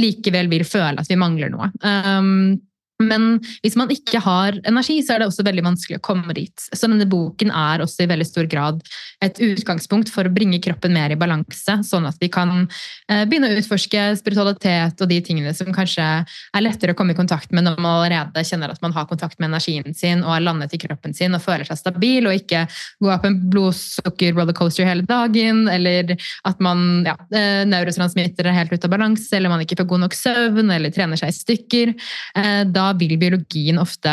likevel 0.00 0.48
vil 0.52 0.64
føle 0.68 0.96
at 1.00 1.10
vi 1.10 1.20
mangler 1.20 1.52
noe. 1.52 1.68
Um, 1.84 2.56
men 3.02 3.40
hvis 3.64 3.74
man 3.78 3.90
ikke 3.90 4.20
har 4.22 4.54
energi, 4.68 5.00
så 5.02 5.14
er 5.14 5.22
det 5.22 5.26
også 5.26 5.44
veldig 5.46 5.64
vanskelig 5.66 5.98
å 5.98 6.04
komme 6.04 6.34
dit. 6.36 6.66
Så 6.70 6.86
denne 6.86 7.06
boken 7.10 7.50
er 7.50 7.82
også 7.82 8.04
i 8.04 8.10
veldig 8.10 8.26
stor 8.28 8.46
grad 8.50 8.82
et 9.24 9.40
utgangspunkt 9.42 10.12
for 10.14 10.28
å 10.28 10.32
bringe 10.34 10.60
kroppen 10.62 10.94
mer 10.94 11.10
i 11.10 11.18
balanse, 11.18 11.80
sånn 11.88 12.06
at 12.06 12.20
vi 12.22 12.30
kan 12.32 12.68
eh, 13.10 13.24
begynne 13.26 13.50
å 13.50 13.58
utforske 13.58 14.06
spiritualitet 14.20 15.02
og 15.02 15.10
de 15.10 15.18
tingene 15.26 15.54
som 15.56 15.72
kanskje 15.74 16.06
er 16.22 16.62
lettere 16.62 16.94
å 16.94 16.98
komme 16.98 17.16
i 17.16 17.18
kontakt 17.18 17.50
med 17.54 17.66
når 17.66 17.80
man 17.82 17.98
allerede 17.98 18.44
kjenner 18.46 18.70
at 18.70 18.82
man 18.84 18.94
har 18.94 19.08
kontakt 19.10 19.40
med 19.40 19.50
energien 19.50 19.96
sin 19.96 20.22
og 20.22 20.36
har 20.36 20.46
landet 20.46 20.76
i 20.76 20.80
kroppen 20.84 21.16
sin 21.16 21.34
og 21.34 21.42
føler 21.42 21.66
seg 21.66 21.80
stabil, 21.80 22.28
og 22.28 22.38
ikke 22.38 22.64
gå 23.02 23.10
opp 23.10 23.26
en 23.26 23.40
blodsukker-rollercoaster 23.50 24.86
hele 24.86 25.06
dagen, 25.08 25.64
eller 25.72 26.14
at 26.46 26.62
man 26.62 27.02
ja, 27.08 27.16
eh, 27.34 27.64
neurotransmitter 27.66 28.48
er 28.48 28.58
helt 28.60 28.74
ute 28.76 28.86
av 28.86 28.94
balanse, 28.94 29.32
eller 29.34 29.50
man 29.50 29.66
ikke 29.66 29.80
får 29.82 29.90
god 29.90 30.06
nok 30.06 30.18
søvn, 30.18 30.70
eller 30.78 30.94
trener 30.94 31.18
seg 31.18 31.34
i 31.34 31.38
stykker. 31.40 31.94
Eh, 32.38 32.62
da 32.84 32.92
vil 33.00 33.16
biologien 33.20 33.80
ofte 33.80 34.12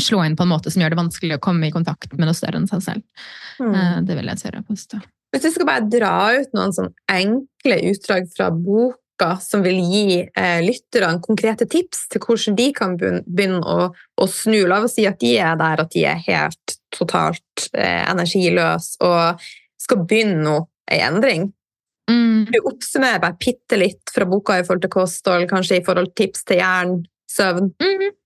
slå 0.00 0.22
inn 0.24 0.36
på 0.36 0.46
en 0.46 0.52
måte 0.52 0.72
som 0.72 0.82
gjør 0.82 0.94
det 0.94 1.00
vanskelig 1.00 1.36
å 1.36 1.42
komme 1.42 1.68
i 1.68 1.74
kontakt 1.74 2.14
med 2.16 2.26
noe 2.26 2.36
større 2.36 2.60
enn 2.60 2.70
seg 2.70 2.84
selv. 2.84 3.26
Mm. 3.60 3.74
Eh, 3.74 3.98
det 4.08 4.16
vil 4.18 4.32
jeg 4.32 4.42
tørre 4.42 4.64
påstå. 4.68 5.02
Hvis 5.32 5.46
vi 5.46 5.52
skal 5.54 5.68
bare 5.68 5.88
dra 5.88 6.16
ut 6.36 6.56
noen 6.56 6.74
sånn 6.76 6.90
enkle 7.10 7.78
utdrag 7.88 8.28
fra 8.34 8.50
boka 8.52 9.34
som 9.40 9.62
vil 9.64 9.78
gi 9.80 10.18
eh, 10.24 10.60
lytterne 10.64 11.22
konkrete 11.24 11.68
tips 11.70 12.06
til 12.12 12.24
hvordan 12.24 12.58
de 12.58 12.68
kan 12.76 12.98
begynne 12.98 13.62
å, 13.62 13.88
å, 13.92 14.28
snu 14.28 14.64
La 14.68 14.82
oss 14.84 14.98
si 14.98 15.06
at 15.08 15.20
de 15.22 15.36
er 15.40 15.56
der 15.60 15.84
at 15.84 15.92
de 15.94 16.04
er 16.08 16.20
helt 16.26 16.76
totalt 16.92 17.68
eh, 17.72 18.02
energiløse 18.10 19.00
og 19.04 19.48
skal 19.80 20.04
begynne 20.04 20.42
noe, 20.44 20.66
en 20.92 21.14
endring. 21.14 21.46
Mm. 22.10 22.50
Du 22.50 22.58
oppsummerer 22.68 23.22
bare 23.22 23.38
bitte 23.40 23.78
litt 23.78 24.12
fra 24.12 24.26
boka 24.28 24.58
i 24.58 24.66
forhold 24.66 24.84
til 24.84 24.92
kosthold, 24.92 25.48
kanskje 25.50 25.80
i 25.80 25.84
forhold 25.86 26.10
til 26.12 26.26
tips 26.26 26.44
til 26.50 26.60
jern, 26.60 26.98
søvn. 27.32 27.72
Mhm. 27.82 28.18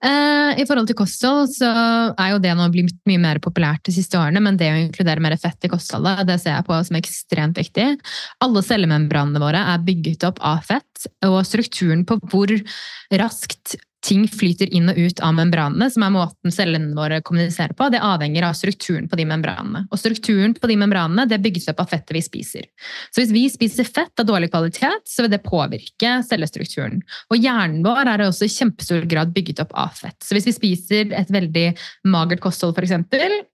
Eh, 0.00 0.56
I 0.56 0.64
forhold 0.64 0.88
til 0.88 0.96
kosthold 0.96 1.50
så 1.52 1.68
er 2.16 2.30
jo 2.32 2.38
det 2.40 2.54
nå 2.56 2.70
blitt 2.72 2.96
mye 3.08 3.20
mer 3.20 3.40
populært 3.44 3.84
de 3.84 3.92
siste 3.92 4.16
årene, 4.16 4.40
men 4.40 4.56
det 4.56 4.70
å 4.72 4.78
inkludere 4.80 5.20
mer 5.20 5.36
fett 5.40 5.68
i 5.68 5.68
kostholdet 5.68 6.24
det 6.28 6.38
ser 6.40 6.56
jeg 6.56 6.66
på 6.70 6.78
som 6.88 6.96
ekstremt 6.96 7.60
viktig. 7.60 7.88
Alle 8.40 8.62
cellemembranene 8.64 9.42
våre 9.42 9.60
er 9.74 9.84
bygget 9.84 10.24
opp 10.30 10.40
av 10.40 10.64
fett, 10.64 11.04
og 11.28 11.42
strukturen 11.44 12.06
på 12.08 12.16
hvor 12.32 12.54
raskt 13.20 13.76
ting 14.04 14.24
flyter 14.28 14.70
inn 14.74 14.88
og 14.88 14.98
ut 14.98 15.20
av 15.24 15.34
membranene, 15.36 15.90
som 15.92 16.04
er 16.04 16.12
måten 16.14 16.54
cellene 16.54 16.94
våre 16.96 17.20
kommuniserer 17.24 17.74
på, 17.76 17.90
det 17.92 18.00
avhenger 18.04 18.46
av 18.48 18.56
strukturen 18.56 19.08
på 19.10 19.18
de 19.20 19.26
membranene. 19.28 19.84
Og 19.92 20.00
strukturen 20.00 20.54
på 20.56 20.70
de 20.70 20.76
membranene 20.80 21.26
det 21.28 21.40
bygges 21.44 21.68
opp 21.72 21.82
av 21.84 21.90
fettet 21.92 22.14
vi 22.16 22.22
spiser. 22.24 22.68
Så 23.12 23.22
hvis 23.22 23.34
vi 23.34 23.44
spiser 23.52 23.88
fett 23.88 24.22
av 24.22 24.28
dårlig 24.28 24.50
kvalitet, 24.52 25.04
så 25.08 25.24
vil 25.24 25.34
det 25.34 25.42
påvirke 25.44 26.14
cellestrukturen. 26.26 27.02
Og 27.30 27.40
hjernen 27.40 27.84
vår 27.84 28.12
er 28.14 28.24
også 28.24 28.48
i 28.48 28.54
kjempestor 28.54 29.04
grad 29.10 29.34
bygget 29.36 29.60
opp 29.66 29.76
av 29.78 29.92
fett. 30.00 30.18
Så 30.24 30.36
hvis 30.36 30.48
vi 30.48 30.56
spiser 30.56 31.14
et 31.16 31.32
veldig 31.32 31.66
magert 32.08 32.42
kosthold, 32.44 32.76
f.eks., 32.78 32.96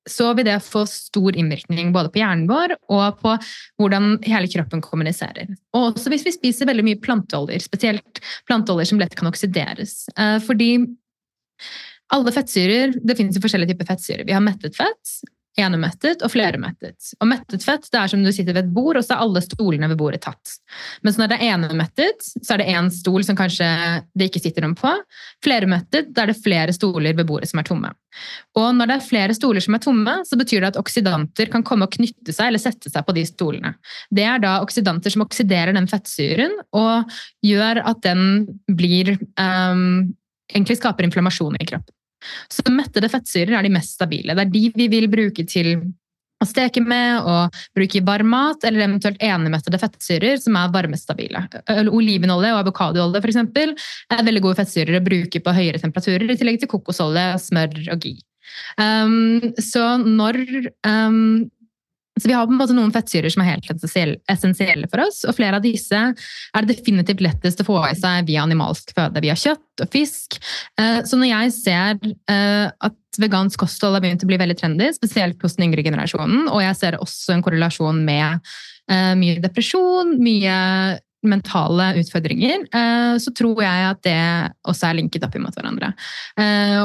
så 0.06 0.30
vil 0.38 0.46
det 0.46 0.61
få 0.62 0.85
stor 0.87 1.35
innvirkning 1.35 1.90
både 1.94 2.12
på 2.14 2.22
hjernen 2.22 2.46
vår 2.46 2.76
og 2.94 3.18
på 3.22 3.35
hvordan 3.80 4.20
hele 4.26 4.50
kroppen 4.52 4.85
kommuniserer. 4.85 5.50
Og 5.74 5.90
også 5.90 6.12
hvis 6.12 6.24
vi 6.26 6.35
spiser 6.35 6.70
veldig 6.70 6.85
mye 6.87 7.00
planteoljer, 7.02 7.64
spesielt 7.64 8.22
planteoljer 8.46 8.92
som 8.92 9.02
lett 9.02 9.16
kan 9.18 9.28
oksideres. 9.28 10.06
Eh, 10.37 10.44
Fordi 10.44 10.70
alle 12.14 12.33
fettsyrer 12.33 12.94
Det 13.03 13.16
finnes 13.18 13.35
jo 13.35 13.42
forskjellige 13.42 13.75
typer 13.75 13.88
fettsyrer. 13.88 14.27
Vi 14.29 14.35
har 14.37 14.44
mettet 14.44 14.77
fett, 14.79 15.16
enemettet 15.57 16.20
og 16.25 16.31
fleremettet. 16.33 17.12
Og 17.20 17.29
mettet 17.31 17.64
fett 17.64 17.87
det 17.92 17.99
er 17.99 18.11
som 18.12 18.22
du 18.22 18.31
sitter 18.35 18.55
ved 18.57 18.66
et 18.66 18.75
bord, 18.77 18.99
og 18.99 19.05
så 19.05 19.16
er 19.16 19.25
alle 19.25 19.42
stolene 19.44 19.88
ved 19.90 19.99
bordet 20.01 20.20
tatt. 20.27 20.57
Mens 21.07 21.16
når 21.18 21.33
det 21.33 21.38
er 21.38 21.55
enemettet, 21.55 22.27
så 22.37 22.55
er 22.55 22.62
det 22.62 22.68
én 22.75 22.90
stol 22.92 23.25
som 23.27 23.38
kanskje 23.38 23.68
det 24.16 24.29
ikke 24.29 24.42
sitter 24.44 24.66
noen 24.66 24.77
på. 24.79 24.92
Fleremettet, 25.44 26.12
da 26.14 26.25
er 26.25 26.33
det 26.33 26.42
flere 26.42 26.77
stoler 26.77 27.16
ved 27.16 27.29
bordet 27.29 27.49
som 27.51 27.62
er 27.62 27.68
tomme. 27.68 27.92
Og 28.57 28.68
når 28.77 28.90
det 28.90 28.99
er 28.99 29.09
flere 29.09 29.37
stoler 29.37 29.64
som 29.64 29.77
er 29.77 29.85
tomme, 29.85 30.18
så 30.29 30.38
betyr 30.40 30.62
det 30.62 30.75
at 30.75 30.81
oksidanter 30.81 31.51
kan 31.53 31.64
komme 31.66 31.88
og 31.88 31.96
knytte 31.96 32.37
seg 32.37 32.51
eller 32.51 32.62
sette 32.62 32.92
seg 32.92 33.09
på 33.09 33.16
de 33.16 33.25
stolene. 33.29 33.75
Det 34.12 34.29
er 34.29 34.44
da 34.44 34.59
oksidanter 34.64 35.12
som 35.12 35.25
oksiderer 35.25 35.77
den 35.77 35.88
fettsyren 35.90 36.55
og 36.77 37.18
gjør 37.44 37.83
at 37.85 38.05
den 38.05 38.46
blir 38.77 39.16
ehm, 39.40 40.14
Egentlig 40.52 40.78
skaper 40.80 41.06
inflammasjon 41.06 41.59
i 41.61 41.68
kroppen. 41.68 41.94
Så 42.50 42.64
mettede 42.72 43.11
fettsyrer 43.12 43.59
er 43.59 43.66
de 43.66 43.72
mest 43.74 43.96
stabile. 43.98 44.35
Det 44.35 44.46
er 44.46 44.52
de 44.52 44.64
vi 44.74 44.88
vil 44.90 45.09
bruke 45.12 45.44
til 45.48 45.74
å 46.42 46.46
steke 46.48 46.82
med 46.85 47.24
og 47.24 47.56
bruke 47.76 47.98
i 47.98 48.04
varm 48.04 48.28
mat, 48.32 48.64
eller 48.66 48.85
eventuelt 48.85 49.22
enemettede 49.24 49.80
fettsyrer 49.80 50.40
som 50.40 50.56
er 50.61 50.72
varmestabile. 50.74 51.46
Olivenolje 51.88 52.52
og 52.52 52.61
avokadoolje 52.61 53.22
eksempel, 53.24 53.72
er 54.12 54.24
veldig 54.26 54.44
gode 54.44 54.61
fettsyrer 54.61 54.98
å 54.98 55.04
bruke 55.04 55.40
på 55.40 55.56
høyere 55.56 55.80
temperaturer, 55.82 56.28
i 56.28 56.38
tillegg 56.38 56.61
til 56.62 56.72
kokosolje, 56.72 57.28
smør 57.46 57.78
og 57.94 58.02
ghee. 58.04 58.20
Um, 58.78 59.40
så 59.59 59.96
når 59.98 60.38
um, 60.87 61.48
så 62.20 62.29
Vi 62.29 62.33
har 62.33 62.46
på 62.46 62.52
en 62.55 62.59
måte 62.59 62.74
noen 62.76 62.92
fettsyrer 62.94 63.33
som 63.33 63.42
er 63.44 63.50
helt 63.50 63.66
essensielle- 63.68 64.88
for 64.88 65.05
oss, 65.05 65.22
og 65.29 65.37
flere 65.37 65.59
av 65.59 65.64
disse 65.64 65.96
er 65.96 66.64
det 66.64 66.79
definitivt 66.79 67.20
lettest 67.20 67.61
å 67.61 67.66
få 67.66 67.76
i 67.90 67.94
seg 67.98 68.26
via 68.29 68.44
animalsk 68.46 68.94
føde, 68.96 69.20
via 69.20 69.35
kjøtt 69.37 69.85
og 69.85 69.90
fisk. 69.92 70.38
Eh, 70.81 71.02
Så 71.05 71.18
når 71.20 71.29
jeg 71.29 71.52
ser 71.52 71.98
eh, 72.33 72.70
at 72.72 73.20
vegansk 73.20 73.61
kosthold 73.61 73.94
har 73.94 74.00
begynt 74.00 74.24
å 74.24 74.29
bli 74.29 74.38
veldig 74.40 74.57
trendy, 74.57 74.92
spesielt 74.96 75.42
hos 75.42 75.57
den 75.57 75.68
yngre 75.68 75.85
generasjonen, 75.85 76.48
og 76.48 76.62
jeg 76.64 76.76
ser 76.76 76.96
også 76.96 77.35
en 77.35 77.42
korrelasjon 77.44 78.00
med 78.05 78.40
eh, 78.88 79.12
mye 79.14 79.42
depresjon, 79.44 80.16
mye 80.16 81.00
mentale 81.26 81.96
utfordringer, 81.98 82.68
så 83.18 83.33
tror 83.35 83.59
jeg 83.64 83.87
at 83.88 84.02
det 84.05 84.18
også 84.68 84.87
er 84.87 84.94
linket 85.00 85.24
opp 85.26 85.35
imot 85.35 85.57
hverandre. 85.59 85.88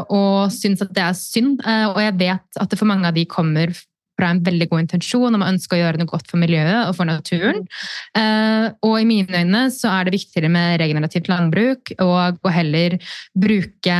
Og 0.09 0.49
syns 0.55 0.81
at 0.81 0.89
det 0.95 1.03
er 1.03 1.13
synd, 1.19 1.61
og 1.61 1.99
jeg 2.01 2.15
vet 2.17 2.57
at 2.63 2.71
det 2.71 2.79
for 2.79 2.89
mange 2.89 3.05
av 3.05 3.13
de 3.13 3.27
kommer 3.29 3.69
fra 4.21 4.31
en 4.31 4.43
veldig 4.45 4.69
god 4.71 4.85
intensjon 4.85 5.37
om 5.37 5.43
å 5.43 5.49
ønske 5.49 5.77
å 5.77 5.81
gjøre 5.81 6.01
noe 6.01 6.11
godt 6.11 6.29
for 6.29 6.41
miljøet 6.41 6.83
og 6.85 6.93
for 6.99 7.09
naturen. 7.09 7.65
Eh, 8.17 8.67
og 8.85 8.99
i 8.99 9.07
mine 9.09 9.41
øyne 9.41 9.65
så 9.73 9.95
er 9.95 10.07
det 10.07 10.19
viktigere 10.19 10.51
med 10.53 10.77
regenerativt 10.81 11.31
landbruk 11.31 11.95
og 11.99 12.37
å 12.45 12.53
heller 12.53 12.99
bruke 13.33 13.97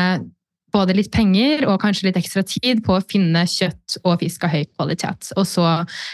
både 0.74 0.96
litt 0.98 1.12
penger 1.14 1.66
og 1.70 1.80
kanskje 1.84 2.08
litt 2.10 2.20
ekstra 2.20 2.44
tid 2.48 2.84
på 2.86 2.96
å 2.98 3.04
finne 3.04 3.44
kjøtt 3.50 3.98
og 4.04 4.20
fisk 4.22 4.46
av 4.48 4.54
høy 4.56 4.66
kvalitet. 4.70 5.32
Og 5.40 5.48
så 5.48 5.66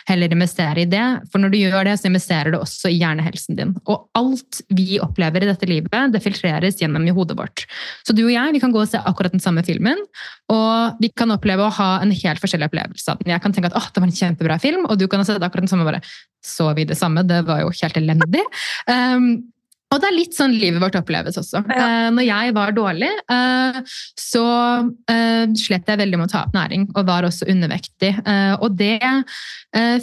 heller 0.09 0.33
investere 0.33 0.83
i 0.83 0.89
det. 0.89 1.05
For 1.31 1.43
når 1.43 1.53
du 1.53 1.59
gjør 1.59 1.89
det, 1.89 1.97
så 2.01 2.09
investerer 2.09 2.53
du 2.53 2.59
også 2.59 2.91
i 2.91 2.99
hjernehelsen 2.99 3.59
din. 3.59 3.73
Og 3.85 4.07
alt 4.17 4.61
vi 4.73 4.99
opplever 5.03 5.45
i 5.45 5.49
dette 5.49 5.69
livet, 5.69 6.13
det 6.13 6.23
filtreres 6.23 6.81
gjennom 6.81 7.05
i 7.07 7.15
hodet 7.15 7.37
vårt. 7.39 7.65
Så 8.07 8.15
du 8.17 8.25
og 8.25 8.33
jeg 8.33 8.55
vi 8.55 8.63
kan 8.63 8.73
gå 8.73 8.81
og 8.83 8.89
se 8.89 9.01
akkurat 9.01 9.35
den 9.35 9.43
samme 9.43 9.63
filmen, 9.67 9.99
og 10.53 11.03
vi 11.03 11.11
kan 11.17 11.31
oppleve 11.33 11.67
å 11.67 11.75
ha 11.79 11.89
en 12.03 12.13
helt 12.15 12.41
forskjellig 12.41 12.69
opplevelse 12.71 13.13
av 13.13 13.21
den. 13.21 13.33
Jeg 13.33 13.43
kan 13.43 13.53
tenke 13.55 13.71
at 13.71 13.77
åh, 13.77 13.91
det 13.93 14.03
var 14.03 14.09
en 14.09 14.19
kjempebra 14.21 14.59
film, 14.63 14.87
og 14.87 14.97
du 14.99 15.07
kan 15.11 15.21
ha 15.21 15.27
sett 15.27 15.43
akkurat 15.43 15.67
den 15.67 15.71
samme 15.71 15.87
bare 15.87 16.01
så 16.45 16.71
vi 16.77 16.85
det 16.87 16.97
samme? 16.97 17.25
Det 17.27 17.41
var 17.47 17.65
jo 17.65 17.75
helt 17.81 18.01
elendig. 18.03 18.45
Um, 18.87 19.51
og 19.87 20.01
det 20.03 20.09
er 20.09 20.17
litt 20.17 20.35
sånn 20.35 20.55
livet 20.57 20.81
vårt 20.83 20.97
oppleves 20.99 21.37
også. 21.39 21.61
Ja. 21.71 21.85
Eh, 21.85 22.07
når 22.11 22.25
jeg 22.27 22.55
var 22.57 22.73
dårlig, 22.75 23.11
eh, 23.31 23.77
så 24.19 24.43
eh, 25.13 25.45
slet 25.55 25.87
jeg 25.87 26.01
veldig 26.01 26.19
med 26.19 26.27
å 26.27 26.33
ta 26.33 26.41
opp 26.43 26.57
næring, 26.57 26.89
og 26.93 27.07
var 27.07 27.27
også 27.27 27.47
undervektig. 27.53 28.11
Eh, 28.19 28.55
og 28.59 28.75
det 28.79 28.99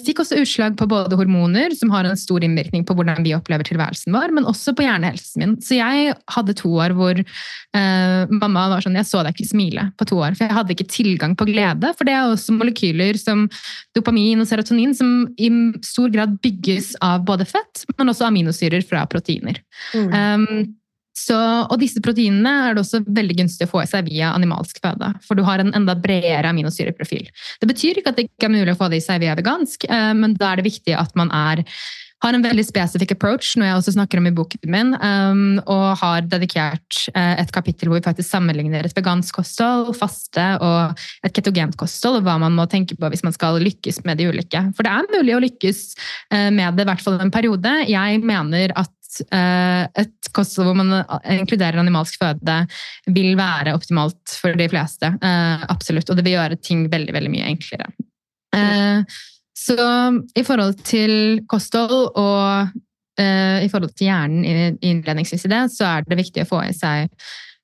fikk 0.04 0.20
også 0.22 0.38
utslag 0.42 0.76
på 0.78 0.86
både 0.90 1.16
hormoner, 1.18 1.72
som 1.76 1.90
har 1.94 2.06
en 2.06 2.18
stor 2.18 2.44
innvirkning 2.44 2.84
på 2.86 2.94
hvordan 2.96 3.24
vi 3.24 3.34
opplever 3.36 3.66
tilværelsen 3.66 4.14
vår, 4.14 4.34
men 4.36 4.48
også 4.50 4.74
på 4.76 4.84
hjernehelsen 4.86 5.42
min. 5.42 5.56
Så 5.64 5.78
jeg 5.78 6.14
hadde 6.34 6.56
to 6.58 6.70
år 6.84 6.94
hvor 6.96 7.18
eh, 7.18 8.34
mamma 8.34 8.66
var 8.72 8.84
sånn 8.84 8.98
Jeg 9.00 9.08
så 9.08 9.24
deg 9.24 9.34
ikke 9.34 9.50
smile 9.50 9.88
på 9.98 10.08
to 10.10 10.20
år, 10.20 10.36
for 10.36 10.46
jeg 10.46 10.56
hadde 10.58 10.76
ikke 10.76 10.90
tilgang 10.92 11.34
på 11.38 11.48
glede. 11.48 11.92
For 11.98 12.06
det 12.06 12.14
er 12.14 12.28
også 12.28 12.56
molekyler 12.56 13.18
som 13.20 13.48
dopamin 13.96 14.42
og 14.42 14.50
serotonin 14.50 14.94
som 14.96 15.26
i 15.38 15.50
stor 15.86 16.12
grad 16.14 16.38
bygges 16.44 16.94
av 17.04 17.26
både 17.26 17.48
fett, 17.48 17.84
men 17.98 18.12
også 18.12 18.28
aminosyrer 18.28 18.84
fra 18.86 19.04
proteiner. 19.10 19.60
Mm. 19.94 20.10
Um, 20.14 20.74
så, 21.14 21.38
og 21.70 21.78
disse 21.78 22.02
proteinene 22.04 22.52
er 22.68 22.74
det 22.74 22.82
også 22.82 23.04
veldig 23.06 23.38
gunstig 23.38 23.68
å 23.68 23.70
få 23.70 23.84
i 23.84 23.90
seg 23.90 24.08
via 24.10 24.32
animalsk 24.34 24.80
føde, 24.82 25.12
for 25.24 25.38
du 25.38 25.44
har 25.46 25.62
en 25.62 25.74
enda 25.78 25.94
bredere 25.94 26.50
aminosyreprofil. 26.50 27.28
Det 27.62 27.70
betyr 27.70 28.00
ikke 28.00 28.14
at 28.14 28.18
det 28.18 28.28
ikke 28.28 28.48
er 28.50 28.56
mulig 28.56 28.74
å 28.74 28.80
få 28.80 28.90
det 28.90 28.98
i 28.98 29.04
seg 29.04 29.22
via 29.22 29.36
vegansk, 29.38 29.86
eh, 29.86 30.10
men 30.18 30.34
da 30.40 30.52
er 30.52 30.60
det 30.60 30.70
viktig 30.72 30.98
at 30.98 31.14
man 31.18 31.30
er 31.34 31.62
har 32.24 32.36
en 32.36 32.44
veldig 32.44 32.64
spesifikk 32.64 33.14
approach, 33.16 33.52
noe 33.58 33.68
jeg 33.68 33.78
også 33.78 33.94
snakker 33.96 34.20
om 34.20 34.28
i 34.28 34.34
boken 34.34 34.70
min, 34.72 34.94
um, 34.96 35.58
og 35.70 36.00
har 36.00 36.24
dedikert 36.30 37.04
eh, 37.12 37.34
et 37.42 37.52
kapittel 37.52 37.90
hvor 37.90 38.00
vi 38.00 38.06
faktisk 38.06 38.30
sammenligner 38.30 38.86
et 38.86 38.96
vegansk 38.96 39.40
kosthold, 39.40 39.92
faste 39.98 40.46
og 40.64 41.04
et 41.26 41.34
ketogent 41.36 41.76
kosthold, 41.80 42.20
og 42.20 42.28
hva 42.28 42.38
man 42.40 42.56
må 42.56 42.66
tenke 42.70 42.96
på 42.96 43.12
hvis 43.12 43.24
man 43.26 43.36
skal 43.36 43.60
lykkes 43.60 44.02
med 44.08 44.20
de 44.20 44.30
ulike. 44.32 44.62
For 44.76 44.86
det 44.86 44.94
er 44.94 45.12
mulig 45.12 45.36
å 45.36 45.42
lykkes 45.44 45.84
eh, 46.32 46.50
med 46.54 46.78
det, 46.78 46.86
i 46.86 46.92
hvert 46.92 47.04
fall 47.04 47.20
en 47.20 47.34
periode. 47.34 47.76
Jeg 47.90 48.24
mener 48.24 48.72
at 48.72 48.88
eh, 48.88 49.03
et 49.22 50.30
kosthold 50.34 50.70
hvor 50.70 50.78
man 50.78 51.04
inkluderer 51.36 51.78
animalsk 51.80 52.18
føde, 52.20 52.56
vil 53.14 53.36
være 53.38 53.74
optimalt 53.76 54.38
for 54.40 54.56
de 54.58 54.68
fleste. 54.72 55.12
eh, 55.22 55.66
absolutt. 55.68 56.10
Og 56.10 56.18
det 56.18 56.24
vil 56.26 56.36
gjøre 56.38 56.60
ting 56.62 56.88
veldig, 56.90 57.14
veldig 57.14 57.32
mye 57.32 57.52
enklere. 57.52 57.90
Eh, 58.54 59.20
så 59.54 59.78
i 60.36 60.44
forhold 60.46 60.80
til 60.86 61.40
kosthold 61.50 62.16
og 62.20 62.68
eh, 63.20 63.64
i 63.64 63.70
forhold 63.70 63.94
til 63.94 64.10
hjernen 64.10 64.78
innledningsvis 64.82 65.46
i 65.46 65.52
det, 65.52 65.64
så 65.74 65.90
er 65.92 66.06
det 66.08 66.20
viktig 66.20 66.44
å 66.44 66.50
få 66.50 66.64
i 66.66 66.74
seg 66.76 67.10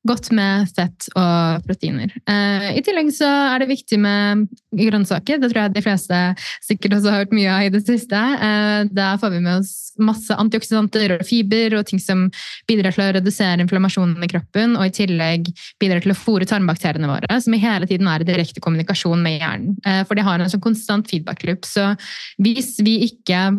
godt 0.08 0.30
med 0.32 0.68
fett 0.72 1.08
og 1.12 1.64
proteiner. 1.66 2.12
Eh, 2.24 2.70
I 2.78 2.82
tillegg 2.84 3.10
så 3.12 3.28
er 3.28 3.60
det 3.60 3.70
viktig 3.70 3.98
med 4.00 4.46
grønnsaker. 4.76 5.40
Det 5.42 5.50
tror 5.50 5.66
jeg 5.66 5.74
de 5.74 5.82
fleste 5.84 6.20
sikkert 6.64 6.96
også 6.96 7.12
har 7.12 7.24
hørt 7.24 7.34
mye 7.36 7.50
av 7.52 7.66
i 7.66 7.72
det 7.74 7.82
siste. 7.84 8.16
Eh, 8.16 8.88
der 8.88 9.20
får 9.20 9.34
vi 9.34 9.42
med 9.44 9.60
oss 9.60 9.74
masse 10.00 10.32
antioksidanter 10.32 11.16
og 11.18 11.26
fiber 11.28 11.76
og 11.76 11.84
ting 11.90 12.00
som 12.00 12.28
bidrar 12.70 12.96
til 12.96 13.04
å 13.04 13.10
redusere 13.18 13.60
inflammasjonen 13.60 14.24
i 14.24 14.30
kroppen, 14.30 14.78
og 14.78 14.88
i 14.88 14.94
tillegg 15.02 15.50
bidrar 15.82 16.00
til 16.04 16.14
å 16.14 16.18
fòre 16.18 16.48
tarmbakteriene 16.48 17.10
våre, 17.10 17.40
som 17.44 17.58
hele 17.60 17.90
tiden 17.90 18.08
er 18.08 18.24
i 18.24 18.28
direkte 18.28 18.62
kommunikasjon 18.64 19.20
med 19.24 19.36
hjernen. 19.36 19.76
Eh, 19.84 20.02
For 20.08 20.16
de 20.16 20.24
har 20.24 20.40
en 20.40 20.52
sånn 20.52 20.64
konstant 20.64 21.10
feedback-loop. 21.10 21.68
Så 21.68 21.92
hvis 22.40 22.78
vi 22.80 23.02
ikke 23.10 23.50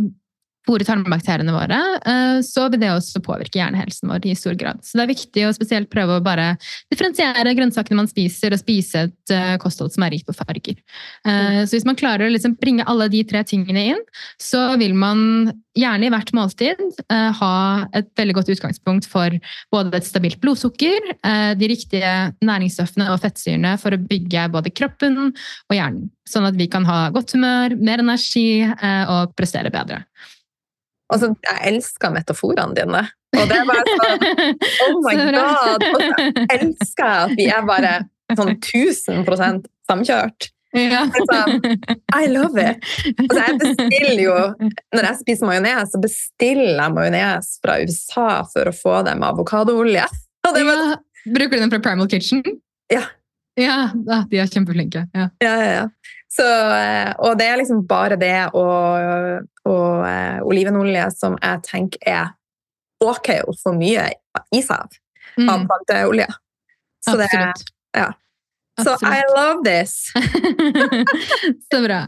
fôre 0.68 0.86
tarmbakteriene 0.86 1.54
våre, 1.56 1.78
eh, 2.06 2.40
så 2.46 2.68
vil 2.70 2.82
det 2.84 2.92
også 2.94 3.22
påvirke 3.26 3.58
hjernehelsen 3.58 4.12
vår 4.12 4.28
i 4.30 4.36
stor 4.38 4.58
grad. 4.60 4.84
Så 4.86 4.98
det 4.98 5.06
er 5.06 5.14
viktig 5.14 5.46
å 5.48 5.54
spesielt 5.56 5.90
prøve 5.94 6.20
å 6.20 6.24
bare 6.24 6.54
differensiere 6.94 7.56
grønnsakene 7.58 7.98
man 7.98 8.10
spiser, 8.10 8.54
og 8.54 8.62
spise 8.62 9.08
et 9.08 9.34
eh, 9.34 9.56
kosthold 9.62 9.94
som 9.96 10.06
er 10.06 10.14
rikt 10.14 10.30
på 10.30 10.38
farger. 10.38 10.78
Eh, 11.26 11.64
Så 11.66 11.78
hvis 11.78 11.88
man 11.88 11.98
klarer 11.98 12.28
å 12.28 12.34
liksom 12.34 12.56
bringe 12.62 12.86
alle 12.90 13.10
de 13.10 13.24
tre 13.26 13.42
tingene 13.48 13.88
inn, 13.94 14.04
så 14.42 14.78
vil 14.78 14.94
man 14.98 15.52
gjerne 15.78 16.08
i 16.08 16.12
hvert 16.12 16.34
måltid 16.36 16.80
ha 17.08 17.54
et 17.96 18.10
veldig 18.20 18.34
godt 18.36 18.50
utgangspunkt 18.52 19.06
for 19.08 19.32
både 19.72 19.96
et 19.96 20.08
stabilt 20.08 20.42
blodsukker, 20.44 21.14
de 21.56 21.70
riktige 21.72 22.12
næringsstoffene 22.44 23.08
og 23.14 23.22
fettsyrene 23.24 23.78
for 23.80 23.96
å 23.96 24.02
bygge 24.02 24.50
både 24.52 24.74
kroppen 24.76 25.16
og 25.32 25.72
hjernen. 25.72 26.10
Sånn 26.28 26.50
at 26.50 26.60
vi 26.60 26.68
kan 26.72 26.84
ha 26.90 27.06
godt 27.16 27.38
humør, 27.38 27.78
mer 27.80 28.04
energi 28.04 28.66
og 28.68 29.32
prestere 29.40 29.72
bedre. 29.72 30.04
Altså, 31.12 31.34
jeg 31.48 31.74
elsker 31.74 32.14
metaforene 32.16 32.76
dine. 32.78 33.04
Og 33.38 33.46
det 33.48 33.58
er 33.62 33.68
bare 33.68 33.94
sånn 33.96 34.24
Oh 34.86 34.98
my 35.06 35.14
god! 35.36 35.86
Og 35.88 36.02
så 36.02 36.32
elsker 36.58 37.06
jeg 37.06 37.22
at 37.28 37.36
vi 37.38 37.46
er 37.52 37.68
bare 37.68 37.94
sånn 38.38 38.56
1000 38.56 39.62
samkjørt. 39.90 40.50
Ja. 40.72 41.04
Altså, 41.04 41.40
I 42.16 42.28
love 42.32 42.56
it! 42.64 42.84
Altså, 43.28 43.40
jeg 43.44 43.58
bestiller 43.60 44.22
jo 44.24 44.36
Når 44.96 45.08
jeg 45.10 45.18
spiser 45.20 45.50
majones, 45.50 45.92
så 45.92 46.00
bestiller 46.00 46.78
jeg 46.80 46.96
majones 46.96 47.50
fra 47.64 47.76
USA 47.84 48.30
for 48.54 48.72
å 48.72 48.76
få 48.76 49.00
det 49.08 49.18
med 49.20 49.28
avokadoolje. 49.34 50.06
Ja. 50.08 50.94
Bruker 51.28 51.58
du 51.58 51.62
den 51.62 51.74
fra 51.74 51.82
Primal 51.84 52.08
Kitchen? 52.12 52.42
Ja. 52.92 53.04
Ja, 53.60 53.92
ja, 54.08 54.22
de 54.32 54.40
er 54.40 54.48
kjempeflinke. 54.50 55.04
Ja. 55.14 55.28
Ja, 55.44 55.52
ja, 55.60 55.72
ja. 55.76 55.88
Så, 56.32 56.48
eh, 56.48 57.12
og 57.20 57.36
det 57.40 57.48
er 57.52 57.60
liksom 57.60 57.82
bare 57.88 58.16
det 58.20 58.36
og, 58.56 59.42
og 59.68 59.88
uh, 60.06 60.38
olivenolje 60.48 61.10
som 61.12 61.36
jeg 61.42 61.64
tenker 61.68 62.06
er 62.08 62.30
ok 63.04 63.34
å 63.50 63.56
få 63.60 63.74
mye 63.76 64.06
i 64.56 64.62
seg 64.64 64.78
av, 64.78 64.96
av 65.42 65.58
Mm, 65.58 65.68
planteolje. 65.68 66.28
Så, 67.02 67.16
det, 67.18 67.28
er... 67.34 67.52
ja. 67.98 68.08
Så 68.80 68.94
I 68.94 68.94
Absolutt. 68.94 69.34
love 69.36 69.64
this! 69.66 69.94
Så 71.72 71.82
bra. 71.84 72.00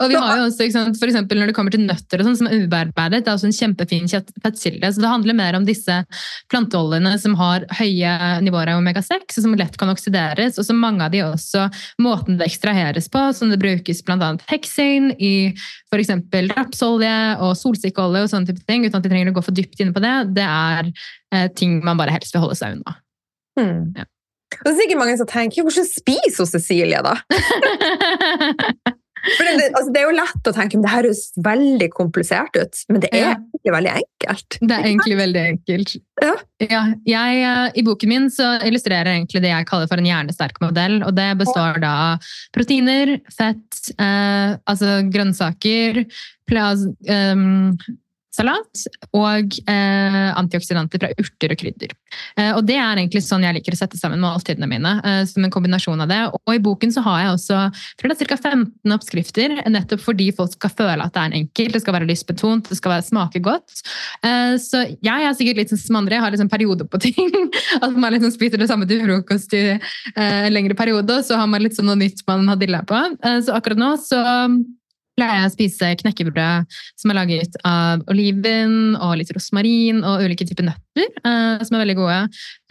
Og 0.00 0.08
vi 0.10 0.16
har 0.16 0.38
jo 0.40 0.46
også, 0.48 0.68
sant, 0.72 0.96
for 0.98 1.10
eksempel 1.10 1.38
når 1.38 1.50
det 1.50 1.56
kommer 1.58 1.74
til 1.74 1.84
nøtter 1.84 2.22
og 2.22 2.28
sånn, 2.28 2.38
som 2.40 2.48
er 2.48 2.62
ubearbeidet, 2.64 3.20
det 3.24 3.30
er 3.30 3.36
også 3.36 3.50
en 3.50 3.56
kjempefin 3.56 4.08
fettkilde. 4.08 4.90
Så 4.92 5.02
det 5.02 5.12
handler 5.12 5.36
mer 5.36 5.58
om 5.58 5.66
disse 5.68 5.98
planteoljene 6.52 7.12
som 7.20 7.36
har 7.38 7.68
høye 7.78 8.14
nivåer 8.44 8.72
av 8.72 8.80
omega-6, 8.80 9.36
og 9.36 9.44
som 9.44 9.58
lett 9.60 9.76
kan 9.80 9.92
oksideres, 9.92 10.56
og 10.56 10.66
så 10.66 10.76
mange 10.76 11.04
av 11.04 11.12
de 11.12 11.22
også 11.26 11.68
måten 12.02 12.40
det 12.40 12.48
ekstraheres 12.48 13.10
på, 13.12 13.28
som 13.36 13.52
det 13.52 13.60
brukes 13.62 14.02
annet 14.16 14.44
heksin 14.48 15.12
i 15.20 15.52
eksempel 16.00 16.50
rapsolje 16.56 17.14
og 17.44 17.54
solsikkeolje 17.60 18.24
og 18.24 18.32
sånne 18.32 18.50
type 18.50 18.64
ting, 18.68 18.84
uten 18.84 18.98
at 18.98 19.06
de 19.06 19.12
trenger 19.12 19.32
å 19.32 19.36
gå 19.36 19.44
for 19.44 19.56
dypt 19.56 19.80
inne 19.80 19.94
på 19.96 20.02
det, 20.04 20.16
det 20.36 20.44
er 20.48 20.90
eh, 21.32 21.48
ting 21.56 21.80
man 21.84 22.00
bare 22.00 22.14
helst 22.16 22.34
vil 22.34 22.44
holde 22.44 22.58
seg 22.58 22.78
unna. 22.78 22.98
Hmm. 23.56 23.80
Ja. 23.96 24.08
Det 24.54 24.70
er 24.70 24.76
sikkert 24.78 25.00
mange 25.00 25.16
som 25.18 25.28
tenker 25.30 25.66
hvordan 25.66 25.88
spiser 25.88 26.44
hun 26.44 26.52
Cecilie, 26.52 27.02
da? 27.02 27.16
Det, 29.26 29.72
altså, 29.74 29.90
det 29.90 29.98
er 30.00 30.04
jo 30.06 30.14
lett 30.14 30.48
å 30.48 30.52
tenke 30.54 30.78
men 30.78 30.84
det 30.84 30.92
høres 30.92 31.20
veldig 31.42 31.88
komplisert 31.94 32.54
ut, 32.60 32.78
men 32.92 33.02
det 33.02 33.08
er 33.10 33.18
Ja. 33.24 33.32
egentlig 33.34 33.72
veldig 33.74 33.92
enkelt. 34.00 34.58
Det 34.60 34.76
er 34.76 34.84
egentlig 34.86 35.16
veldig 35.18 35.42
enkelt. 35.50 35.96
Ja. 36.22 36.34
jeg, 37.06 37.40
eh, 37.42 37.70
I 37.74 37.82
boken 37.82 38.08
min 38.08 38.28
så 38.30 38.52
illustrerer 38.62 39.10
jeg 39.10 39.24
egentlig 39.24 39.42
det 39.42 39.50
jeg 39.50 39.66
kaller 39.66 39.88
for 39.90 39.98
en 39.98 40.06
hjernesterk 40.06 40.60
modell. 40.62 41.02
og 41.02 41.14
Det 41.16 41.38
består 41.38 41.80
da 41.82 41.92
av 42.14 42.30
proteiner, 42.54 43.20
fett, 43.34 43.90
eh, 43.98 44.56
altså 44.68 45.02
grønnsaker, 45.10 46.04
plas, 46.46 46.86
ehm, 47.08 47.76
salat 48.36 48.82
og 49.16 49.56
eh, 49.70 50.28
antioksidanter 50.36 51.00
fra 51.02 51.10
urter 51.16 51.54
og 51.54 51.60
krydder. 51.60 51.94
Eh, 52.36 52.52
og 52.52 52.62
Det 52.68 52.76
er 52.76 53.00
egentlig 53.00 53.22
sånn 53.24 53.44
jeg 53.46 53.56
liker 53.58 53.76
å 53.76 53.80
sette 53.80 53.98
sammen 54.00 54.22
måltidene 54.22 54.68
mine. 54.70 54.92
Eh, 55.04 55.22
som 55.28 55.44
en 55.46 55.52
kombinasjon 55.52 56.04
av 56.04 56.10
det. 56.10 56.20
Og 56.42 56.52
I 56.54 56.62
boken 56.62 56.92
så 56.92 57.04
har 57.06 57.22
jeg 57.22 57.34
også 57.36 57.60
tror 57.98 58.12
det 58.12 58.18
er 58.20 58.30
ca. 58.32 58.38
15 58.52 58.96
oppskrifter, 58.96 59.56
nettopp 59.72 60.04
fordi 60.04 60.28
folk 60.36 60.54
skal 60.56 60.74
føle 60.76 61.06
at 61.06 61.14
det 61.16 61.24
er 61.24 61.38
enkelt, 61.40 61.74
det 61.76 61.82
skal 61.84 61.96
være 61.98 62.08
lystbetont, 62.10 62.70
det 62.70 62.78
skal 62.80 62.96
være, 62.96 63.06
smake 63.10 63.42
godt. 63.44 63.82
Eh, 64.22 64.56
Så 64.62 64.84
jeg 65.00 65.28
er 65.28 65.36
sikkert 65.38 65.62
litt 65.62 65.74
sånn 65.74 65.82
som 65.82 66.00
andre, 66.02 66.18
jeg 66.18 66.26
har 66.26 66.34
liksom 66.34 66.52
perioder 66.52 66.88
på 66.90 67.00
ting. 67.02 67.32
At 67.84 67.92
man 67.96 68.12
liksom 68.14 68.32
spiser 68.34 68.60
det 68.60 68.70
samme 68.70 68.88
til 68.88 69.04
frokost 69.04 69.54
i 69.56 69.64
eh, 69.76 69.80
en 70.16 70.52
lengre 70.54 70.76
periode, 70.78 71.20
og 71.20 71.26
så 71.26 71.40
har 71.40 71.48
man 71.50 71.64
litt 71.64 71.76
sånn 71.78 71.88
noe 71.88 72.00
nytt 72.00 72.24
man 72.28 72.48
har 72.50 72.60
dilla 72.60 72.82
på. 72.86 72.98
Eh, 73.22 73.40
Så 73.46 73.54
akkurat 73.56 73.80
nå 73.80 73.94
så 74.02 74.20
pleier 75.16 75.40
jeg 75.40 75.48
å 75.48 75.54
spise 75.54 75.92
knekkebrød 76.02 76.76
som 77.00 77.12
er 77.12 77.18
laget 77.18 77.56
av 77.66 78.04
oliven 78.12 78.96
og 79.00 79.16
litt 79.20 79.32
rosmarin 79.34 80.02
og 80.04 80.24
ulike 80.26 80.46
typer 80.48 80.68
nøtter, 80.68 81.08
eh, 81.22 81.64
som 81.64 81.76
er 81.76 81.82
veldig 81.84 81.96
gode. 81.98 82.18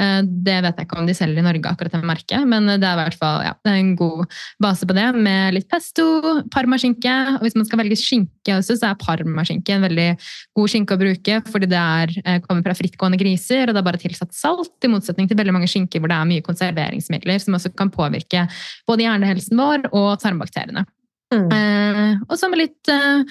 Eh, 0.01 0.19
det 0.45 0.57
vet 0.65 0.79
jeg 0.79 0.87
ikke 0.87 0.99
om 1.01 1.09
de 1.09 1.15
selger 1.17 1.41
i 1.41 1.45
Norge, 1.45 1.71
akkurat 1.71 1.95
det 1.95 2.01
merket, 2.05 2.45
men 2.49 2.69
det 2.69 2.85
er 2.85 2.97
i 2.97 3.01
hvert 3.01 3.19
fall 3.19 3.41
ja, 3.47 3.55
en 3.71 3.93
god 3.97 4.25
base 4.61 4.87
på 4.87 4.97
det, 4.97 5.07
med 5.15 5.57
litt 5.57 5.69
pesto, 5.71 6.05
parmaskinke, 6.53 7.15
og 7.35 7.45
hvis 7.45 7.57
man 7.57 7.67
skal 7.67 7.81
velge 7.81 7.99
skinke 7.99 8.59
også, 8.59 8.77
så 8.77 8.91
er 8.91 8.99
parmaskinke 9.01 9.75
en 9.75 9.87
veldig 9.87 10.09
god 10.57 10.73
skinke 10.73 10.97
å 10.97 11.01
bruke, 11.01 11.39
fordi 11.49 11.71
det 11.71 11.81
er, 11.81 12.15
eh, 12.23 12.41
kommer 12.45 12.65
fra 12.65 12.77
frittgående 12.77 13.19
griser, 13.21 13.65
og 13.65 13.73
det 13.73 13.81
er 13.81 13.89
bare 13.89 14.01
tilsatt 14.01 14.35
salt, 14.37 14.75
i 14.85 14.91
motsetning 14.91 15.29
til 15.29 15.39
veldig 15.39 15.55
mange 15.55 15.69
skinker 15.71 16.01
hvor 16.01 16.11
det 16.11 16.19
er 16.19 16.29
mye 16.29 16.45
konserveringsmidler, 16.45 17.41
som 17.41 17.57
også 17.57 17.73
kan 17.77 17.89
påvirke 17.93 18.45
både 18.85 19.07
hjernehelsen 19.07 19.57
vår 19.57 19.89
og 19.95 20.19
tarmbakteriene. 20.21 20.85
Mm. 21.33 21.47
Eh, 21.51 22.11
og 22.29 22.35
så 22.39 22.49
med 22.51 22.59
litt, 22.61 22.89
eh, 22.91 23.23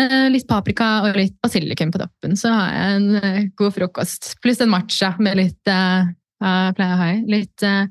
eh, 0.00 0.28
litt 0.34 0.48
paprika 0.50 0.88
og 1.06 1.16
litt 1.16 1.36
basilikum 1.42 1.92
på 1.94 2.00
toppen, 2.02 2.36
så 2.36 2.52
har 2.52 2.72
jeg 2.74 2.96
en 2.96 3.10
eh, 3.22 3.42
god 3.56 3.74
frokost. 3.76 4.32
Pluss 4.42 4.60
en 4.64 4.72
matcha 4.72 5.14
med 5.22 5.38
litt 5.38 5.70
eh, 5.70 6.10
hva 6.40 6.54
pleier 6.76 6.96
å 6.96 7.00
ha 7.02 7.10
i? 7.14 7.20
Litt 7.30 7.62
eh, 7.66 7.86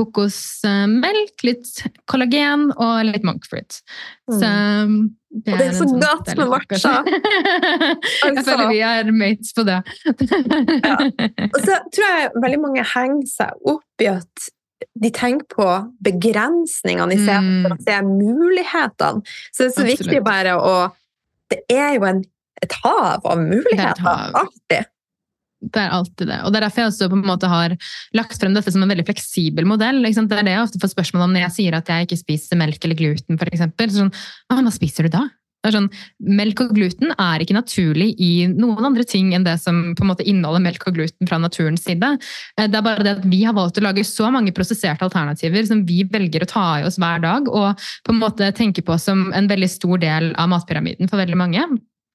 kokosmelk, 0.00 1.42
litt 1.44 1.82
kollagen 2.08 2.70
og 2.72 3.02
litt 3.10 3.24
monkfruit. 3.26 3.82
Så 4.30 4.46
Mm. 4.80 5.10
det 5.44 5.52
Og 5.52 5.58
det 5.60 5.66
er 5.66 5.74
så 5.76 5.84
sånn 5.86 6.00
godt 6.00 6.30
med 6.38 6.48
matcha 6.48 6.92
jeg 7.06 8.30
Altså. 8.30 8.44
føler 8.46 8.68
vi 8.72 8.78
er 8.80 9.10
mates 9.12 9.52
på 9.54 9.62
det. 9.68 9.76
Og 11.54 11.60
så 11.60 11.76
tror 11.92 12.06
jeg 12.08 12.30
veldig 12.42 12.60
mange 12.64 12.86
henger 12.94 13.28
seg 13.30 13.70
opp 13.74 14.02
i 14.02 14.08
at 14.10 14.48
de 15.00 15.10
tenker 15.10 15.46
på 15.56 15.66
begrensningene 16.04 17.14
istedenfor 17.16 17.72
Mm. 17.72 17.78
å 17.78 17.82
se 17.86 18.00
mulighetene. 18.06 19.22
Så 19.52 19.64
det 19.64 19.66
er 19.66 19.74
så 19.74 19.82
Absolutt. 19.84 19.98
viktig 20.06 20.24
bare 20.24 20.56
å 20.60 20.92
Det 21.50 21.62
er 21.68 21.94
jo 21.98 22.04
en, 22.06 22.24
et 22.62 22.72
hav 22.84 23.24
av 23.26 23.38
muligheter. 23.38 23.98
hav. 23.98 24.32
Alltid. 24.34 24.86
Det 25.60 25.76
er 25.82 25.90
alltid 25.90 26.28
det. 26.28 26.36
Og 26.44 26.52
det 26.52 26.56
er 26.62 26.68
derfor 26.68 26.80
jeg 26.84 26.90
også 26.92 27.08
på 27.10 27.16
en 27.18 27.26
måte 27.26 27.48
har 27.50 27.74
lagt 28.14 28.38
frem 28.40 28.54
dette 28.54 28.70
som 28.72 28.82
en 28.82 28.88
veldig 28.88 29.04
fleksibel 29.04 29.66
modell. 29.66 30.00
Det 30.02 30.16
er 30.16 30.42
det 30.44 30.54
jeg 30.54 30.62
ofte 30.62 30.78
får 30.80 30.94
spørsmål 30.94 31.24
om 31.26 31.32
når 31.34 31.42
jeg 31.48 31.52
sier 31.58 31.74
at 31.74 31.86
jeg 31.90 32.06
ikke 32.06 32.20
spiser 32.22 32.56
melk 32.56 32.84
eller 32.84 32.94
gluten, 32.96 33.36
for 33.36 33.46
eksempel. 33.50 33.90
Sånn, 33.90 34.12
hva 34.48 34.72
spiser 34.72 35.02
du 35.02 35.08
da? 35.10 35.28
Sånn, 35.60 35.90
melk 36.24 36.62
og 36.64 36.70
gluten 36.72 37.10
er 37.20 37.42
ikke 37.44 37.52
naturlig 37.52 38.14
i 38.16 38.46
noen 38.48 38.86
andre 38.88 39.04
ting 39.04 39.34
enn 39.36 39.44
det 39.44 39.58
som 39.60 39.90
på 39.96 40.06
en 40.06 40.08
måte 40.08 40.24
inneholder 40.24 40.62
melk 40.64 40.86
og 40.88 40.96
gluten 40.96 41.28
fra 41.28 41.36
naturens 41.42 41.84
side. 41.84 42.14
Eh, 42.56 42.66
Det 42.66 42.78
er 42.78 42.86
bare 42.86 43.04
det 43.04 43.12
at 43.18 43.26
vi 43.28 43.42
har 43.44 43.52
valgt 43.52 43.76
å 43.76 43.84
lage 43.84 44.06
så 44.08 44.30
mange 44.32 44.54
prosesserte 44.56 45.04
alternativer 45.04 45.66
som 45.68 45.84
vi 45.84 46.02
velger 46.04 46.46
å 46.46 46.48
ta 46.48 46.66
i 46.80 46.86
oss 46.88 46.96
hver 46.96 47.20
dag, 47.20 47.48
og 47.48 47.76
på 47.76 48.14
en 48.14 48.22
måte 48.22 48.48
tenke 48.56 48.80
på 48.80 48.96
som 48.98 49.32
en 49.36 49.48
veldig 49.48 49.68
stor 49.68 49.98
del 49.98 50.32
av 50.34 50.48
matpyramiden 50.48 51.10
for 51.10 51.20
veldig 51.20 51.36
mange. 51.36 51.66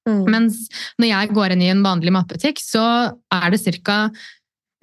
Mm. 0.06 0.22
Mens 0.30 0.66
når 0.98 1.10
jeg 1.10 1.34
går 1.34 1.54
inn 1.54 1.62
i 1.66 1.70
en 1.72 1.82
vanlig 1.82 2.14
matbutikk, 2.14 2.60
så 2.62 3.12
er 3.34 3.50
det 3.50 3.62
ca. 3.82 4.10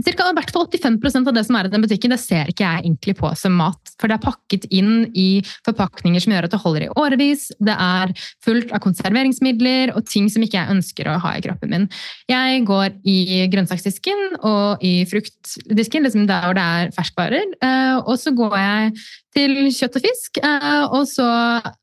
Cirka, 0.01 0.25
i 0.25 0.33
hvert 0.33 0.49
fall 0.49 0.65
85% 0.65 1.27
av 1.29 1.35
det 1.35 1.43
som 1.45 1.55
er 1.55 1.67
i 1.67 1.69
den 1.69 1.83
butikken, 1.83 2.09
det 2.15 2.17
ser 2.17 2.47
ikke 2.49 2.65
jeg 2.65 2.81
egentlig 2.81 3.13
på 3.19 3.29
som 3.37 3.53
mat. 3.53 3.91
For 4.01 4.09
det 4.09 4.15
er 4.17 4.23
pakket 4.23 4.63
inn 4.73 5.03
i 5.13 5.43
forpakninger 5.67 6.23
som 6.23 6.33
gjør 6.33 6.47
at 6.47 6.55
det 6.55 6.59
holder 6.63 6.85
i 6.87 6.93
årevis. 6.97 7.43
Det 7.61 7.75
er 7.77 8.13
fullt 8.43 8.71
av 8.73 8.81
konserveringsmidler 8.81 9.93
og 9.93 10.07
ting 10.09 10.31
som 10.33 10.41
ikke 10.41 10.57
jeg 10.57 10.73
ønsker 10.73 11.09
å 11.11 11.19
ha 11.21 11.35
i 11.37 11.43
kroppen 11.45 11.69
min. 11.69 11.85
Jeg 12.31 12.63
går 12.65 12.95
i 13.05 13.43
grønnsaksdisken 13.53 14.39
og 14.41 14.81
i 14.81 14.95
fruktdisken, 15.11 16.07
liksom 16.07 16.25
der 16.31 16.47
hvor 16.47 16.57
det 16.57 16.63
er 16.79 16.95
ferskvarer. 16.95 17.53
eh, 17.61 17.97
Og 18.01 18.17
så 18.17 18.33
går 18.33 18.57
jeg 18.57 18.95
til 19.37 19.53
kjøtt 19.69 19.99
og 19.99 20.07
fisk, 20.07 20.39
eh, 20.41 20.83
og 20.89 21.05
så 21.07 21.27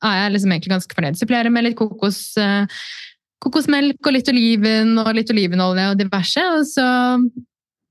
er 0.02 0.16
jeg 0.24 0.32
liksom 0.34 0.50
egentlig 0.50 0.74
ganske 0.74 0.98
fornøyd. 0.98 1.20
Supplerer 1.20 1.54
med 1.54 1.64
litt 1.68 1.78
kokos 1.78 2.36
eh, 2.36 2.66
kokosmelk 3.40 4.04
og 4.04 4.12
litt 4.12 4.28
oliven 4.28 4.98
og 5.00 5.14
litt 5.16 5.30
olivenolje 5.32 5.86
og 5.92 5.96
diverse, 6.02 6.42
og 6.58 6.66
så 6.68 6.88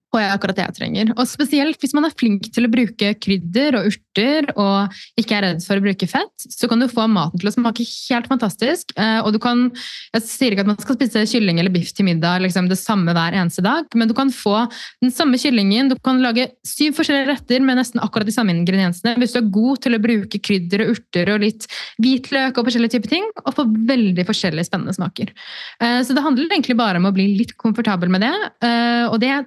får 0.10 0.24
jeg 0.24 0.34
akkurat 0.34 0.58
det 0.58 0.66
jeg 0.66 0.78
trenger. 0.80 1.12
Og 1.16 1.28
spesielt 1.30 1.82
hvis 1.82 1.94
man 1.98 2.08
er 2.08 2.16
flink 2.18 2.50
til 2.54 2.66
å 2.66 2.72
bruke 2.72 3.12
krydder 3.22 3.78
og 3.80 3.90
urter 3.92 4.50
og 4.56 5.00
ikke 5.20 5.38
er 5.38 5.46
redd 5.46 5.64
for 5.66 5.80
å 5.80 5.84
bruke 5.86 6.10
fett, 6.10 6.46
så 6.50 6.70
kan 6.70 6.82
du 6.82 6.88
få 6.90 7.06
maten 7.12 7.42
til 7.42 7.52
å 7.52 7.54
smake 7.54 7.86
helt 7.86 8.30
fantastisk. 8.32 8.94
Eh, 8.98 9.20
Og 9.20 9.34
du 9.36 9.40
kan, 9.40 9.68
jeg 10.16 10.26
sier 10.26 10.56
ikke 10.56 10.66
at 10.66 10.72
man 10.72 10.80
skal 10.82 10.98
spise 10.98 11.26
kylling 11.30 11.60
eller 11.62 11.74
biff 11.74 11.92
til 11.94 12.08
middag 12.08 12.42
liksom 12.46 12.70
det 12.72 12.80
samme 12.82 13.14
hver 13.14 13.38
eneste 13.38 13.64
dag, 13.66 13.86
men 13.96 14.10
du 14.10 14.16
kan 14.18 14.32
få 14.34 14.64
den 15.04 15.14
samme 15.14 15.38
kyllingen, 15.42 15.92
du 15.92 15.98
kan 16.04 16.22
lage 16.24 16.50
syv 16.66 16.98
forskjellige 16.98 17.30
retter 17.30 17.64
med 17.66 17.78
nesten 17.80 18.02
akkurat 18.02 18.28
de 18.28 18.34
samme 18.36 18.56
ingrediensene, 18.56 19.16
hvis 19.20 19.36
du 19.36 19.42
er 19.44 19.52
god 19.54 19.84
til 19.86 19.98
å 19.98 20.02
bruke 20.02 20.42
krydder 20.42 20.86
og 20.86 20.96
urter 20.96 21.34
og 21.36 21.44
litt 21.46 21.68
hvitløk 22.02 22.58
og 22.58 22.66
forskjellige 22.70 22.98
typer 22.98 23.14
ting, 23.14 23.30
og 23.46 23.56
få 23.58 23.68
veldig 23.68 24.26
forskjellige 24.28 24.70
spennende 24.72 24.96
smaker. 24.98 25.34
Eh, 25.82 26.02
Så 26.10 26.16
det 26.16 26.24
handler 26.26 26.50
egentlig 26.50 26.78
bare 26.80 26.98
om 26.98 27.06
å 27.10 27.14
bli 27.14 27.28
litt 27.38 27.56
komfortabel 27.60 28.10
med 28.10 28.22
det, 28.26 28.36
eh, 28.66 29.06
og 29.10 29.20
det 29.22 29.46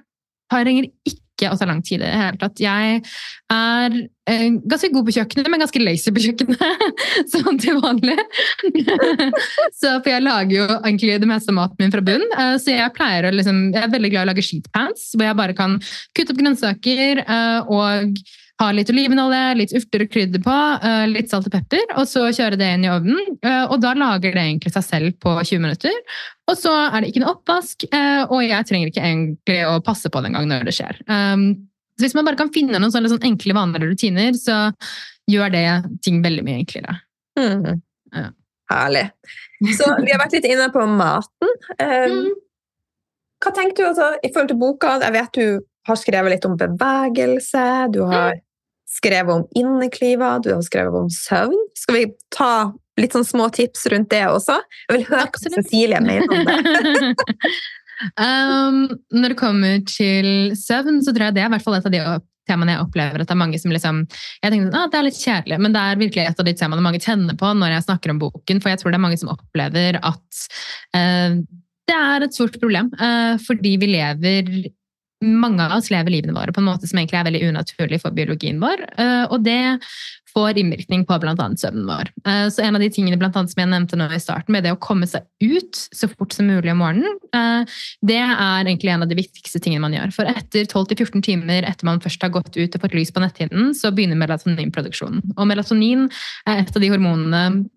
trenger 0.53 0.89
ikke 1.09 1.19
ta 1.57 1.65
lang 1.67 1.81
tid 1.83 1.97
i 1.97 2.03
det 2.03 2.11
hele 2.13 2.39
tatt. 2.39 2.61
Jeg 2.61 2.99
er 3.51 3.95
eh, 4.29 4.45
ganske 4.69 4.89
god 4.93 5.07
på 5.07 5.15
kjøkkenet, 5.17 5.49
men 5.51 5.63
ganske 5.63 5.81
lazy 5.81 6.13
på 6.13 6.23
kjøkkenet, 6.23 7.01
sånn 7.33 7.59
til 7.59 7.79
vanlig. 7.83 8.15
så, 9.79 9.97
for 9.97 10.11
jeg 10.13 10.23
lager 10.23 10.55
jo 10.55 10.67
egentlig 10.77 11.17
det 11.23 11.29
meste 11.29 11.51
av 11.51 11.57
maten 11.57 11.81
min 11.81 11.93
fra 11.93 12.05
bunn, 12.05 12.23
eh, 12.37 12.53
så 12.61 12.77
jeg 12.77 12.95
pleier 12.95 13.27
å 13.27 13.33
liksom, 13.33 13.65
jeg 13.73 13.81
er 13.81 13.91
veldig 13.97 14.13
glad 14.13 14.21
i 14.21 14.27
å 14.27 14.31
lage 14.31 14.45
sheet 14.45 14.69
pans, 14.75 15.09
hvor 15.17 15.27
jeg 15.27 15.39
bare 15.41 15.57
kan 15.57 15.75
kutte 16.13 16.35
opp 16.35 16.41
grønnsaker 16.43 17.25
eh, 17.25 17.73
og 17.73 18.23
ha 18.61 18.69
litt 18.71 18.91
olivenolje, 18.93 19.41
litt 19.57 19.73
urter 19.75 20.03
og 20.05 20.11
krydder 20.13 20.41
på, 20.43 20.57
eh, 20.85 21.05
litt 21.09 21.31
salt 21.31 21.47
og 21.49 21.55
pepper, 21.55 21.83
og 21.97 22.05
så 22.09 22.27
kjøre 22.29 22.57
det 22.59 22.69
inn 22.75 22.85
i 22.85 22.91
ovnen. 22.93 23.37
eh, 23.41 23.65
Og 23.65 23.81
da 23.81 23.93
lager 23.97 24.33
det 24.33 24.43
egentlig 24.43 24.71
seg 24.75 24.83
selv 24.83 25.19
på 25.19 25.33
20 25.41 25.59
minutter. 25.59 25.93
Og 26.47 26.55
så 26.57 26.71
er 26.93 27.01
det 27.01 27.09
ikke 27.11 27.23
noe 27.23 27.33
oppvask, 27.33 27.85
eh, 27.91 28.23
og 28.29 28.43
jeg 28.45 28.65
trenger 28.69 28.91
ikke 28.91 29.03
egentlig 29.03 29.59
å 29.65 29.83
passe 29.83 30.09
på 30.09 30.21
det 30.21 30.31
engang 30.31 30.47
når 30.47 30.65
det 30.65 30.75
skjer. 30.77 30.99
Så 31.93 32.05
hvis 32.07 32.15
man 32.15 32.25
bare 32.25 32.37
kan 32.37 32.49
finne 32.49 32.79
noen 32.79 32.91
sånne, 32.91 33.09
enkle 33.09 33.29
enkle, 33.31 33.53
vanlige 33.53 33.89
rutiner, 33.89 34.33
så 34.33 34.73
gjør 35.29 35.51
det 35.51 36.01
ting 36.01 36.23
veldig 36.23 36.43
mye 36.43 36.61
enklere. 36.63 37.01
Mm. 37.37 37.81
Ja. 38.13 38.29
Herlig. 38.71 39.11
Så 39.77 39.85
vi 40.03 40.11
har 40.11 40.19
vært 40.19 40.33
litt 40.33 40.45
inne 40.49 40.69
på 40.73 40.85
maten. 40.89 41.53
Mm. 41.79 42.33
Hva 43.43 43.51
tenker 43.53 43.83
du 43.83 43.89
altså, 43.91 44.15
i 44.23 44.31
forhold 44.31 44.49
til 44.49 44.57
boka? 44.57 44.99
Jeg 45.03 45.13
vet 45.13 45.33
du 45.33 45.61
har 45.87 45.99
skrevet 45.99 46.35
litt 46.35 46.47
om 46.47 46.57
bevegelse, 46.59 47.65
du 47.93 48.01
har 48.09 48.39
skrevet 48.89 49.33
om 49.33 49.45
innekliver, 49.57 50.41
du 50.43 50.53
har 50.53 50.63
skrevet 50.65 50.95
om 50.95 51.09
søvn. 51.11 51.59
Skal 51.77 51.97
vi 51.97 52.03
ta 52.33 52.71
litt 53.01 53.15
sånn 53.15 53.25
små 53.25 53.49
tips 53.53 53.87
rundt 53.91 54.11
det 54.13 54.25
også? 54.29 54.59
Jeg 54.87 54.97
vil 54.97 55.07
høre 55.09 55.29
hva 55.29 55.53
Cecilie 55.55 56.03
mener 56.03 56.29
om 56.29 56.51
det. 56.51 57.15
um, 58.27 58.83
når 59.17 59.33
det 59.33 59.39
kommer 59.39 59.81
til 59.89 60.53
søvn, 60.59 61.01
så 61.01 61.15
tror 61.15 61.29
jeg 61.29 61.39
det 61.39 61.43
er 61.43 61.49
i 61.49 61.55
hvert 61.55 61.65
fall 61.65 61.79
et 61.79 61.89
av 61.89 61.95
de 61.95 62.03
temaene 62.49 62.75
jeg 62.75 62.83
opplever 62.83 63.21
at 63.23 63.29
det 63.29 63.31
er 63.31 63.39
mange 63.39 63.59
som 63.61 63.71
liksom 63.71 64.01
Jeg 64.43 64.51
tenker 64.51 64.73
ah, 64.75 64.89
det 64.91 64.97
er 64.99 65.05
litt 65.07 65.19
kjedelig, 65.19 65.57
men 65.63 65.75
det 65.75 65.79
er 65.81 65.99
virkelig 66.01 66.23
et 66.27 66.41
av 66.43 66.47
de 66.47 66.53
temaene 66.59 66.83
mange 66.83 66.99
kjenner 66.99 67.37
på 67.39 67.51
når 67.55 67.77
jeg 67.77 67.85
snakker 67.87 68.13
om 68.13 68.19
boken, 68.19 68.59
for 68.59 68.73
jeg 68.73 68.81
tror 68.81 68.91
det 68.91 68.99
er 68.99 69.05
mange 69.05 69.19
som 69.21 69.31
opplever 69.31 69.99
at 70.03 70.41
uh, 70.97 71.39
det 71.89 71.95
er 71.99 72.23
et 72.23 72.35
stort 72.35 72.55
problem, 72.61 72.91
eh, 72.95 73.33
fordi 73.43 73.73
vi 73.81 73.89
lever 73.91 74.51
mange 75.23 75.63
av 75.63 75.77
oss 75.77 75.89
lever 75.93 76.17
livene 76.17 76.35
våre 76.35 76.53
på 76.53 76.61
en 76.61 76.69
måte 76.69 76.89
som 76.89 76.99
egentlig 76.99 77.19
er 77.19 77.29
veldig 77.29 77.45
unaturlig 77.51 78.01
for 78.03 78.15
biologien 78.15 78.59
vår, 78.61 78.83
eh, 78.97 79.23
og 79.29 79.45
det 79.45 79.79
får 80.33 80.57
innvirkning 80.57 81.05
på 81.05 81.17
bl.a. 81.21 81.35
søvnen 81.57 81.85
vår. 81.87 82.09
Eh, 82.27 82.47
Så 82.49 82.63
en 82.65 82.75
av 82.75 82.81
de 82.81 82.89
tingene 82.89 83.19
blant 83.21 83.35
annet, 83.37 83.53
som 83.53 83.61
jeg 83.61 83.69
nevnte 83.69 83.99
nå 83.99 84.09
i 84.09 84.21
starten, 84.21 84.53
med 84.55 84.65
det 84.65 84.73
å 84.73 84.79
komme 84.81 85.07
seg 85.09 85.27
ut 85.43 85.77
så 85.93 86.09
fort 86.09 86.33
som 86.33 86.49
mulig 86.49 86.71
om 86.73 86.81
morgenen, 86.81 87.19
eh, 87.35 87.77
det 88.01 88.19
er 88.21 88.65
egentlig 88.65 88.93
en 88.93 89.05
av 89.05 89.11
de 89.11 89.19
viktigste 89.19 89.61
tingene 89.61 89.85
man 89.85 89.97
gjør. 89.97 90.13
For 90.15 90.29
etter 90.29 90.65
12-14 90.65 91.23
timer 91.25 91.69
etter 91.69 91.89
man 91.89 92.01
først 92.03 92.25
har 92.25 92.33
gått 92.33 92.57
ut 92.57 92.75
og 92.75 92.81
fått 92.81 92.97
lys 92.97 93.13
på 93.13 93.23
netthinnen, 93.23 93.73
så 93.77 93.93
begynner 93.93 94.19
melatoninproduksjonen. 94.19 95.35
Og 95.37 95.49
melatonin 95.49 96.09
er 96.47 96.63
et 96.63 96.75
av 96.75 96.81
de 96.81 96.91
hormonene 96.93 97.69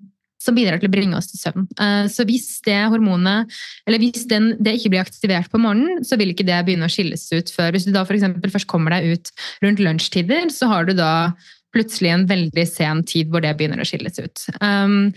som 0.47 0.57
bidrar 0.57 0.80
til 0.80 0.90
å 0.90 0.94
bringe 0.94 1.18
oss 1.18 1.30
til 1.32 1.40
søvn. 1.42 1.66
Eh, 1.76 2.07
Så 2.12 2.26
hvis 2.28 2.49
det 2.66 2.78
hormonet, 2.92 3.53
eller 3.86 4.03
hvis 4.03 4.26
den, 4.30 4.53
det 4.62 4.78
ikke 4.78 4.94
blir 4.94 5.05
aktivert 5.05 5.51
på 5.53 5.61
morgenen, 5.62 6.05
så 6.07 6.18
vil 6.20 6.32
ikke 6.32 6.47
det 6.47 6.62
begynne 6.66 6.88
å 6.88 6.92
skilles 6.92 7.26
ut 7.34 7.53
før. 7.53 7.74
Hvis 7.74 7.88
du 7.88 7.92
da 7.94 8.07
eksempel 8.07 8.53
først 8.55 8.70
kommer 8.70 8.94
deg 8.97 9.16
ut 9.16 9.32
rundt 9.64 9.82
lunsjtider, 9.82 10.49
så 10.55 10.70
har 10.70 10.88
du 10.88 10.94
da 10.97 11.34
plutselig 11.76 12.12
en 12.14 12.28
veldig 12.28 12.64
sen 12.68 13.03
tid 13.05 13.28
hvor 13.30 13.44
det 13.44 13.53
begynner 13.59 13.82
å 13.82 13.88
skilles 13.88 14.16
ut. 14.22 14.47
Um, 14.62 15.12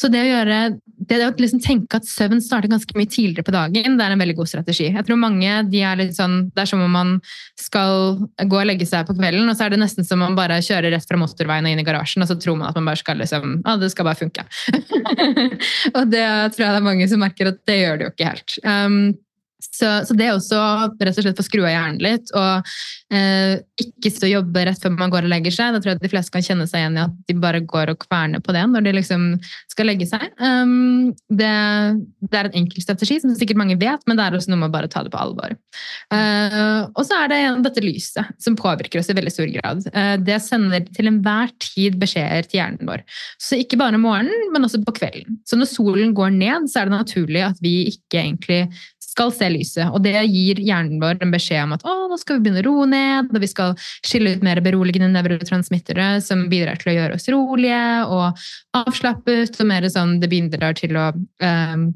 så 0.00 0.08
det 0.08 0.20
å 0.22 0.28
gjøre, 0.30 0.58
det 1.10 1.16
å 1.26 1.32
liksom 1.36 1.60
tenke 1.60 1.98
at 1.98 2.06
søvn 2.08 2.40
starter 2.40 2.70
ganske 2.72 2.94
mye 2.96 3.08
tidligere 3.10 3.44
på 3.44 3.52
dagen, 3.52 3.98
det 3.98 4.04
er 4.06 4.14
en 4.14 4.22
veldig 4.22 4.36
god 4.38 4.48
strategi. 4.48 4.86
Jeg 4.94 5.04
tror 5.04 5.20
mange 5.20 5.58
de 5.68 5.82
er 5.84 5.98
litt 6.00 6.16
sånn, 6.16 6.46
Det 6.54 6.62
er 6.62 6.70
som 6.70 6.80
om 6.80 6.94
man 6.96 7.10
skal 7.60 8.16
gå 8.40 8.60
og 8.62 8.68
legge 8.70 8.88
seg 8.88 9.04
på 9.04 9.18
kvelden, 9.18 9.44
og 9.44 9.58
så 9.58 9.66
er 9.66 9.74
det 9.74 9.82
nesten 9.82 10.06
som 10.08 10.22
om 10.22 10.30
man 10.30 10.38
bare 10.38 10.62
kjører 10.64 10.94
rett 10.94 11.08
fra 11.08 11.20
motorveien 11.20 11.68
og 11.68 11.74
inn 11.74 11.82
i 11.82 11.84
garasjen, 11.84 12.24
og 12.24 12.30
så 12.30 12.38
tror 12.40 12.56
man 12.56 12.70
at 12.70 12.80
man 12.80 12.88
bare 12.88 13.02
skal 13.02 13.20
liksom, 13.20 13.58
ah, 13.68 13.76
det 13.80 13.92
skal 13.92 14.08
bare 14.08 14.20
funke. 14.22 14.46
og 15.98 16.04
det 16.08 16.26
tror 16.54 16.64
jeg 16.64 16.70
det 16.70 16.80
er 16.80 16.88
mange 16.88 17.10
som 17.10 17.20
merker 17.20 17.52
at 17.52 17.60
det 17.68 17.80
gjør 17.82 18.00
det 18.00 18.08
jo 18.08 18.14
ikke 18.14 18.30
helt. 18.32 18.56
Um, 18.64 19.00
så, 19.60 19.90
så 20.06 20.16
det 20.16 20.26
er 20.26 20.36
også 20.36 20.60
rett 21.00 21.18
og 21.18 21.24
slett 21.24 21.40
få 21.40 21.46
skru 21.46 21.62
av 21.64 21.72
hjernen 21.72 22.00
litt, 22.04 22.32
og 22.36 22.70
eh, 23.14 23.60
ikke 23.80 24.12
sitte 24.12 24.28
og 24.28 24.34
jobbe 24.34 24.64
rett 24.68 24.82
før 24.82 24.94
man 24.96 25.12
går 25.12 25.26
og 25.26 25.32
legger 25.32 25.54
seg. 25.54 25.74
Da 25.74 25.80
tror 25.80 25.92
jeg 25.92 26.00
at 26.00 26.04
de 26.04 26.12
fleste 26.12 26.34
kan 26.34 26.44
kjenne 26.46 26.66
seg 26.70 26.84
igjen 26.84 26.98
i 26.98 27.04
at 27.04 27.16
de 27.28 27.36
bare 27.40 27.62
går 27.64 27.92
og 27.92 28.00
kverner 28.04 28.42
på 28.44 28.54
det 28.56 28.64
når 28.70 28.86
de 28.86 28.94
liksom 28.96 29.26
skal 29.70 29.90
legge 29.90 30.08
seg. 30.08 30.26
Um, 30.40 31.12
det, 31.28 31.52
det 32.26 32.40
er 32.40 32.50
en 32.50 32.58
enkel 32.62 32.84
strategi, 32.84 33.20
som 33.22 33.34
sikkert 33.38 33.60
mange 33.60 33.78
vet, 33.80 34.04
men 34.08 34.18
det 34.18 34.26
er 34.26 34.38
også 34.38 34.52
noe 34.52 34.62
med 34.62 34.70
å 34.70 34.76
bare 34.76 34.90
ta 34.92 35.04
det 35.06 35.12
på 35.14 35.20
alvor. 35.20 35.56
Uh, 36.12 36.88
og 36.94 37.02
så 37.06 37.22
er 37.22 37.32
det 37.32 37.40
igjen 37.40 37.66
dette 37.66 37.84
lyset, 37.84 38.32
som 38.42 38.58
påvirker 38.58 39.02
oss 39.02 39.10
i 39.12 39.18
veldig 39.18 39.34
stor 39.34 39.50
grad. 39.56 39.84
Uh, 39.94 40.16
det 40.20 40.40
sender 40.44 40.86
til 40.90 41.10
enhver 41.10 41.52
tid 41.62 41.98
beskjeder 42.00 42.48
til 42.48 42.62
hjernen 42.62 42.90
vår. 42.90 43.04
Så 43.40 43.58
ikke 43.60 43.78
bare 43.80 43.98
om 43.98 44.06
morgenen, 44.06 44.50
men 44.54 44.66
også 44.66 44.82
på 44.84 44.96
kvelden. 45.00 45.40
Så 45.48 45.58
når 45.58 45.70
solen 45.72 46.14
går 46.16 46.34
ned, 46.36 46.70
så 46.70 46.82
er 46.82 46.90
det 46.90 46.98
naturlig 46.98 47.44
at 47.46 47.60
vi 47.64 47.74
ikke 47.90 48.22
egentlig 48.22 48.62
skal 49.10 49.32
se 49.34 49.48
lyset. 49.52 49.90
Og 49.90 50.02
det 50.04 50.14
gir 50.30 50.60
hjernen 50.62 51.00
vår 51.02 51.20
en 51.20 51.34
beskjed 51.34 51.64
om 51.66 51.74
at 51.76 51.86
å, 51.86 51.96
nå 52.10 52.18
skal 52.20 52.38
vi 52.38 52.46
begynne 52.46 52.62
å 52.62 52.68
roe 52.68 52.88
ned, 52.90 53.32
og 53.34 53.42
vi 53.42 53.50
skal 53.50 53.74
skille 54.06 54.36
ut 54.36 54.44
mer 54.46 54.62
beroligende 54.64 55.10
nevrotransmittere 55.14 56.12
som 56.24 56.46
bidrar 56.52 56.80
til 56.80 56.92
å 56.92 56.96
gjøre 56.98 57.18
oss 57.18 57.30
rolige 57.32 57.82
og 58.06 58.44
avslappet, 58.80 59.58
og 59.60 59.70
mer 59.70 59.88
sånn 59.92 60.18
det 60.22 60.30
bidrar 60.32 60.78
til 60.78 60.98
å 60.98 61.10
um, 61.14 61.90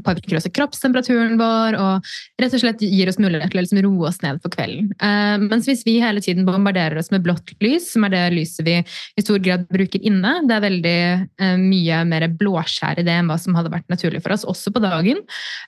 påvirker 0.00 0.38
også 0.38 0.52
kroppstemperaturen 0.56 1.36
vår 1.40 1.76
og 1.76 2.12
rett 2.40 2.56
og 2.56 2.62
slett 2.62 2.84
gir 2.84 3.10
oss 3.10 3.20
mulighet 3.20 3.52
til 3.52 3.60
å 3.60 3.64
liksom 3.64 3.80
roe 3.84 4.08
oss 4.08 4.20
ned 4.24 4.40
for 4.42 4.52
kvelden. 4.54 4.90
Eh, 4.96 5.44
mens 5.44 5.68
hvis 5.68 5.84
vi 5.86 5.98
hele 6.02 6.22
tiden 6.24 6.46
bombarderer 6.48 6.98
oss 7.00 7.12
med 7.12 7.24
blått 7.26 7.52
lys, 7.64 7.90
som 7.92 8.06
er 8.06 8.14
det 8.14 8.22
lyset 8.36 8.64
vi 8.66 8.78
i 8.80 9.24
stor 9.24 9.42
grad 9.44 9.66
bruker 9.72 10.02
inne, 10.02 10.38
det 10.48 10.56
er 10.56 10.66
veldig 10.66 10.96
eh, 11.02 11.56
mye 11.60 12.02
mer 12.08 12.28
blåskjær 12.40 13.02
i 13.02 13.06
det 13.06 13.18
enn 13.20 13.30
hva 13.30 13.38
som 13.40 13.58
hadde 13.58 13.72
vært 13.72 13.90
naturlig 13.92 14.22
for 14.24 14.36
oss, 14.36 14.46
også 14.48 14.72
på 14.74 14.82
dagen, 14.84 15.22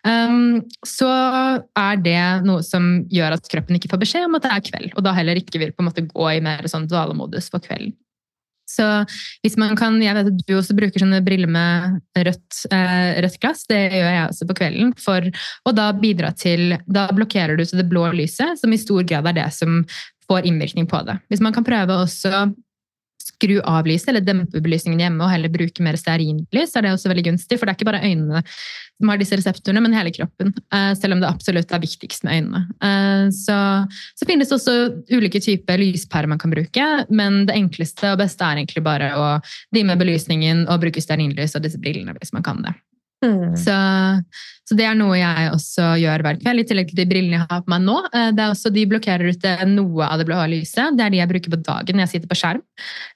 eh, 0.08 0.38
så 0.88 1.10
er 1.10 2.00
det 2.04 2.22
noe 2.48 2.64
som 2.66 3.04
gjør 3.12 3.38
at 3.38 3.52
kroppen 3.52 3.78
ikke 3.78 3.92
får 3.92 4.04
beskjed 4.06 4.28
om 4.28 4.38
at 4.38 4.46
det 4.46 4.54
er 4.54 4.66
kveld, 4.70 4.94
og 4.94 5.04
da 5.06 5.14
heller 5.16 5.40
ikke 5.40 5.60
vil 5.62 5.74
på 5.74 5.84
en 5.84 5.92
måte 5.92 6.08
gå 6.08 6.30
i 6.32 6.42
mer 6.44 6.64
sånn 6.70 6.88
dvalemodus 6.90 7.52
for 7.52 7.64
kvelden. 7.64 7.94
Så 8.74 8.86
hvis 9.44 9.58
man 9.60 9.76
kan, 9.78 10.00
jeg 10.02 10.16
vet 10.16 10.30
at 10.32 10.42
du 10.48 10.54
også 10.58 10.76
bruker 10.78 11.02
sånne 11.02 11.22
briller 11.24 11.50
med 11.50 12.00
rødt, 12.26 12.64
eh, 12.74 13.20
rødt 13.24 13.38
glass, 13.42 13.64
det 13.70 13.82
gjør 13.94 14.10
jeg 14.10 14.26
også 14.26 14.48
på 14.50 14.58
kvelden, 14.60 14.94
for 15.00 15.30
å 15.64 15.74
da 15.76 15.90
bidra 15.96 16.32
til, 16.36 16.76
da 16.86 17.06
blokkerer 17.14 17.58
du 17.58 17.64
til 17.64 17.82
det 17.82 17.88
blå 17.90 18.08
lyset, 18.14 18.58
som 18.60 18.74
i 18.74 18.80
stor 18.80 19.06
grad 19.06 19.30
er 19.30 19.38
det 19.42 19.48
som 19.56 19.82
får 20.28 20.46
innvirkning 20.48 20.86
på 20.88 21.02
det. 21.06 21.18
Hvis 21.28 21.42
man 21.44 21.54
kan 21.54 21.66
prøve 21.66 22.02
også 22.04 22.46
skru 23.34 23.58
av 23.60 23.86
lyset, 23.88 24.08
eller 24.12 24.24
dempe 24.24 24.62
belysningen 24.64 25.02
hjemme 25.04 25.26
og 25.26 25.32
heller 25.32 25.52
bruke 25.52 25.84
mer 25.84 25.98
stearinlys, 26.00 26.74
er 26.74 26.86
det 26.86 26.94
også 26.94 27.12
veldig 27.12 27.28
gunstig, 27.30 27.58
for 27.58 27.66
det 27.66 27.74
er 27.74 27.80
ikke 27.80 27.90
bare 27.90 28.04
øynene 28.06 28.44
som 28.94 29.10
har 29.10 29.18
disse 29.20 29.36
reseptorene, 29.36 29.82
men 29.82 29.96
hele 29.96 30.12
kroppen, 30.14 30.52
eh, 30.72 30.92
selv 30.94 31.16
om 31.16 31.22
det 31.22 31.28
absolutt 31.28 31.72
er 31.74 31.82
viktigst 31.82 32.24
med 32.24 32.38
øynene. 32.38 32.64
Eh, 32.80 33.30
Så, 33.34 33.58
så 34.18 34.26
finnes 34.28 34.48
det 34.48 34.56
også 34.56 34.74
ulike 35.12 35.40
typer 35.42 35.80
lyspærer 35.80 36.30
man 36.30 36.38
kan 36.38 36.52
bruke, 36.52 36.86
men 37.10 37.44
det 37.48 37.56
enkleste 37.58 38.12
og 38.12 38.20
beste 38.22 38.44
er 38.44 38.62
egentlig 38.62 38.84
bare 38.84 39.12
å 39.18 39.28
dimme 39.74 39.96
belysningen 40.00 40.66
og 40.68 40.80
bruke 40.84 41.02
stearinlys 41.02 41.56
og 41.56 41.64
disse 41.66 41.80
brillene 41.80 42.14
hvis 42.18 42.34
man 42.36 42.46
kan 42.46 42.62
det. 42.64 42.74
Mm. 43.24 43.54
Så, 43.56 43.74
så 44.68 44.76
det 44.78 44.86
er 44.88 44.96
noe 44.98 45.16
jeg 45.18 45.50
også 45.52 45.90
gjør 46.00 46.24
hver 46.26 46.40
kveld, 46.42 46.62
i 46.62 46.66
tillegg 46.68 46.90
til 46.90 47.00
de 47.00 47.06
brillene 47.10 47.38
jeg 47.38 47.48
har 47.50 47.62
på 47.64 47.72
meg 47.74 47.84
nå. 47.86 47.98
Eh, 48.10 48.30
Det 48.36 48.44
er 48.44 48.54
også, 48.54 48.72
de 48.74 48.86
blokkerer 48.90 49.32
ut 49.32 49.46
eh, 49.50 49.64
noe 49.70 50.08
av 50.08 50.20
det 50.20 50.28
blå 50.28 50.40
lyset. 50.52 50.96
Det 50.98 51.06
er 51.06 51.14
de 51.14 51.22
jeg 51.22 51.32
bruker 51.34 51.54
på 51.54 51.62
dagen 51.64 51.98
når 51.98 52.06
jeg 52.06 52.14
sitter 52.16 52.32
på 52.32 52.40
skjerm. 52.42 52.64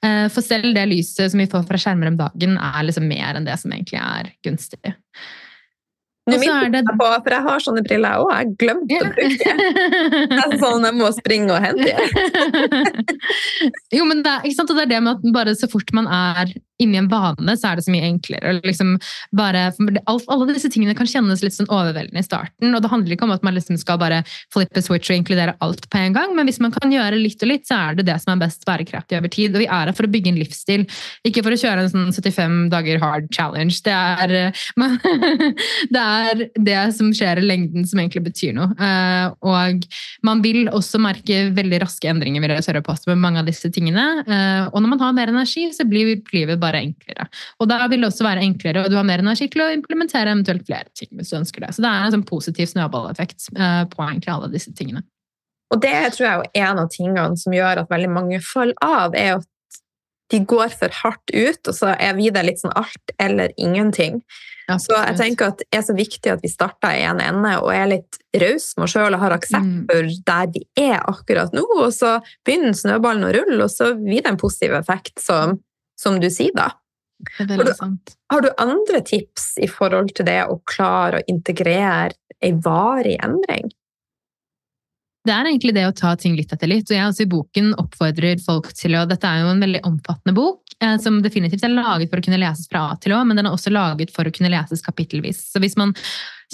Eh, 0.05 0.25
For 0.33 0.45
selv 0.45 0.73
det 0.77 0.87
lyset 0.91 1.33
som 1.33 1.41
vi 1.43 1.49
får 1.51 1.67
fra 1.69 1.81
skjermer 1.81 2.13
om 2.13 2.17
dagen, 2.19 2.57
er 2.57 2.87
liksom 2.87 3.07
mer 3.09 3.39
enn 3.39 3.47
det 3.47 3.59
som 3.61 3.75
egentlig 3.75 4.01
er 4.01 4.33
gunstig. 4.45 4.95
Er 6.29 6.37
minner 6.37 6.85
på, 6.85 7.05
for 7.25 7.33
jeg 7.33 7.45
har 7.45 7.63
sånne 7.63 7.81
briller 7.85 8.21
òg. 8.21 8.29
Jeg 8.35 8.55
glemte 8.61 8.99
å 9.01 9.07
bruke 9.15 9.53
det. 9.57 9.69
Er 10.37 10.55
sånn 10.61 10.85
jeg 10.85 10.97
må 10.99 11.09
springe 11.15 11.55
og 11.55 11.63
hente 11.63 11.89
jo, 13.97 14.05
men 14.05 14.21
det 14.25 14.35
er? 14.37 14.45
Det 14.45 14.83
er 14.83 14.91
det 14.91 14.99
med 15.05 15.15
at 15.15 15.33
bare 15.33 15.55
så 15.57 15.69
fort 15.71 15.89
man 15.95 16.05
er 16.05 16.53
inni 16.79 16.99
en 16.99 17.09
vane, 17.11 17.55
så 17.59 17.71
er 17.71 17.79
det 17.79 17.85
så 17.85 17.93
mye 17.93 18.07
enklere. 18.07 18.55
Liksom 18.63 18.95
bare, 19.35 19.69
alle 20.07 20.55
disse 20.55 20.71
tingene 20.71 20.95
kan 20.97 21.09
kjennes 21.09 21.43
litt 21.43 21.55
sånn 21.55 21.69
overveldende 21.69 22.23
i 22.23 22.27
starten, 22.27 22.73
og 22.73 22.83
det 22.83 22.91
handler 22.91 23.15
ikke 23.15 23.27
om 23.27 23.35
at 23.35 23.45
man 23.45 23.57
liksom 23.57 23.79
skal 23.81 23.99
bare 24.01 24.21
flippe 24.53 24.83
switch 24.85 25.11
og 25.11 25.19
inkludere 25.19 25.57
alt 25.65 25.89
på 25.91 25.99
en 26.01 26.15
gang, 26.15 26.35
men 26.37 26.49
hvis 26.49 26.61
man 26.63 26.73
kan 26.75 26.93
gjøre 26.93 27.19
litt 27.19 27.43
og 27.43 27.51
litt, 27.51 27.67
så 27.67 27.79
er 27.89 27.99
det 27.99 28.07
det 28.09 28.17
som 28.23 28.33
er 28.33 28.43
best 28.45 28.65
bærekraftig 28.67 29.19
over 29.19 29.31
tid. 29.33 29.55
Og 29.55 29.63
vi 29.63 29.67
er 29.69 29.89
her 29.89 29.95
for 29.97 30.07
å 30.07 30.11
bygge 30.11 30.33
en 30.33 30.39
livsstil, 30.39 30.85
ikke 31.27 31.43
for 31.45 31.55
å 31.55 31.59
kjøre 31.59 31.85
en 31.85 31.91
sånn 31.93 32.13
75 32.15 32.57
dager 32.71 33.01
hard 33.03 33.29
challenge. 33.35 33.81
Det 33.85 33.95
er, 33.95 34.35
eh, 34.39 34.63
man, 34.79 34.97
det 35.93 36.05
er 36.05 36.45
det 36.69 36.79
som 36.97 37.11
skjer 37.15 37.41
i 37.41 37.47
lengden 37.47 37.87
som 37.89 38.01
egentlig 38.01 38.25
betyr 38.29 38.55
noe. 38.57 38.71
Eh, 38.79 39.27
Og 39.49 39.85
man 40.25 40.41
vil 40.43 40.67
også 40.71 40.99
merke 41.01 41.49
veldig 41.55 41.81
raske 41.83 42.09
endringer 42.09 42.43
vil 42.43 42.53
jeg 42.55 42.83
med 43.09 43.21
mange 43.21 43.41
av 43.41 43.47
disse 43.49 43.69
tingene. 43.73 44.05
Eh, 44.25 44.69
Og 44.71 44.81
når 44.81 44.89
man 44.93 45.03
har 45.03 45.15
mer 45.17 45.31
energi, 45.31 45.67
så 45.75 45.85
blir 45.89 46.19
livet 46.33 46.59
bare 46.61 46.68
enklere. 46.77 47.27
Og 47.59 47.67
da 47.67 47.87
vil 47.87 48.01
det 48.01 48.07
også 48.11 48.23
være 48.23 48.43
enklere, 48.45 48.83
og 48.83 48.89
du 48.89 48.95
har 48.95 49.03
mer 49.03 49.19
energi 49.19 49.47
til 49.49 49.61
å 49.61 49.71
implementere 49.73 50.29
eventuelt 50.29 50.65
flere 50.65 50.85
ting. 50.93 51.09
hvis 51.11 51.29
du 51.29 51.37
ønsker 51.37 51.61
det. 51.61 51.73
Så 51.73 51.81
det 51.81 51.89
er 51.89 52.05
en 52.05 52.11
sånn 52.11 52.25
positiv 52.29 52.67
snøballeffekt 52.69 53.49
eh, 53.57 53.85
på 53.89 54.03
egentlig 54.05 54.33
alle 54.33 54.51
disse 54.53 54.73
tingene. 54.73 55.01
Og 55.73 55.81
det 55.81 56.13
tror 56.13 56.25
jeg 56.25 56.51
er 56.53 56.67
en 56.69 56.79
av 56.79 56.89
tingene 56.89 57.37
som 57.37 57.53
gjør 57.53 57.83
at 57.83 57.89
veldig 57.89 58.09
mange 58.09 58.39
faller 58.41 58.77
av, 58.81 59.15
er 59.15 59.37
at 59.37 59.47
de 60.29 60.39
går 60.45 60.69
for 60.69 60.89
hardt 60.93 61.31
ut, 61.33 61.67
og 61.67 61.73
så 61.73 61.95
er 61.97 62.13
vi 62.13 62.29
det 62.29 62.45
litt 62.45 62.61
sånn 62.61 62.75
alt 62.77 63.13
eller 63.17 63.49
ingenting. 63.57 64.21
Så 64.77 64.93
jeg 64.93 65.17
tenker 65.17 65.47
at 65.49 65.57
det 65.63 65.77
er 65.79 65.81
så 65.81 65.95
viktig 65.97 66.29
at 66.29 66.43
vi 66.45 66.49
starter 66.51 66.93
i 66.93 67.05
en 67.09 67.17
ende 67.17 67.55
og 67.57 67.71
er 67.73 67.87
litt 67.89 68.19
rause 68.37 68.77
med 68.77 68.85
oss 68.85 68.93
sjøl 68.93 69.15
og 69.17 69.23
har 69.23 69.33
aksept 69.33 69.65
Mm. 69.65 69.87
for 69.89 70.11
der 70.27 70.51
vi 70.53 70.61
er 70.77 70.99
akkurat 71.09 71.51
nå, 71.57 71.63
og 71.65 71.89
så 71.93 72.19
begynner 72.45 72.77
snøballen 72.77 73.25
å 73.25 73.33
rulle, 73.33 73.63
og 73.63 73.71
så 73.71 73.95
blir 73.97 74.21
det 74.21 74.29
en 74.29 74.37
positiv 74.37 74.73
effekt, 74.77 75.17
som, 75.19 75.57
som 75.99 76.19
du 76.23 76.29
sier, 76.31 76.53
da. 76.55 76.69
Har 77.37 77.47
du- 77.67 77.73
Har 78.31 78.41
du 78.45 78.49
andre 78.63 79.01
tips 79.03 79.57
i 79.59 79.67
forhold 79.67 80.13
til 80.15 80.25
det 80.29 80.39
å 80.47 80.61
klare 80.63 81.19
å 81.19 81.25
integrere 81.27 82.13
ei 82.41 82.53
varig 82.53 83.17
endring? 83.21 83.67
Det 85.27 85.33
er 85.35 85.49
egentlig 85.49 85.73
det 85.75 85.83
å 85.85 85.95
ta 85.95 86.13
ting 86.15 86.37
litt 86.37 86.53
etter 86.55 86.69
litt. 86.71 86.87
Og 86.89 86.95
jeg 86.95 87.05
også 87.09 87.25
i 87.25 87.29
boken 87.29 87.73
oppfordrer 87.81 88.39
folk 88.41 88.71
til 88.73 88.95
å 88.95 89.05
Dette 89.09 89.27
er 89.27 89.41
jo 89.43 89.49
en 89.51 89.59
veldig 89.59 89.81
omfattende 89.83 90.33
bok, 90.33 90.63
som 91.03 91.21
definitivt 91.23 91.63
er 91.67 91.73
laget 91.73 92.11
for 92.11 92.21
å 92.21 92.23
kunne 92.23 92.39
leses 92.39 92.69
fra 92.71 92.85
A 92.91 92.97
til 93.01 93.15
Å, 93.15 93.23
men 93.27 93.39
den 93.39 93.49
er 93.49 93.55
også 93.55 93.71
laget 93.73 94.13
for 94.15 94.27
å 94.27 94.31
kunne 94.31 94.51
leses 94.53 94.83
kapittelvis. 94.85 95.41
Så 95.51 95.61
hvis 95.63 95.75
man 95.79 95.91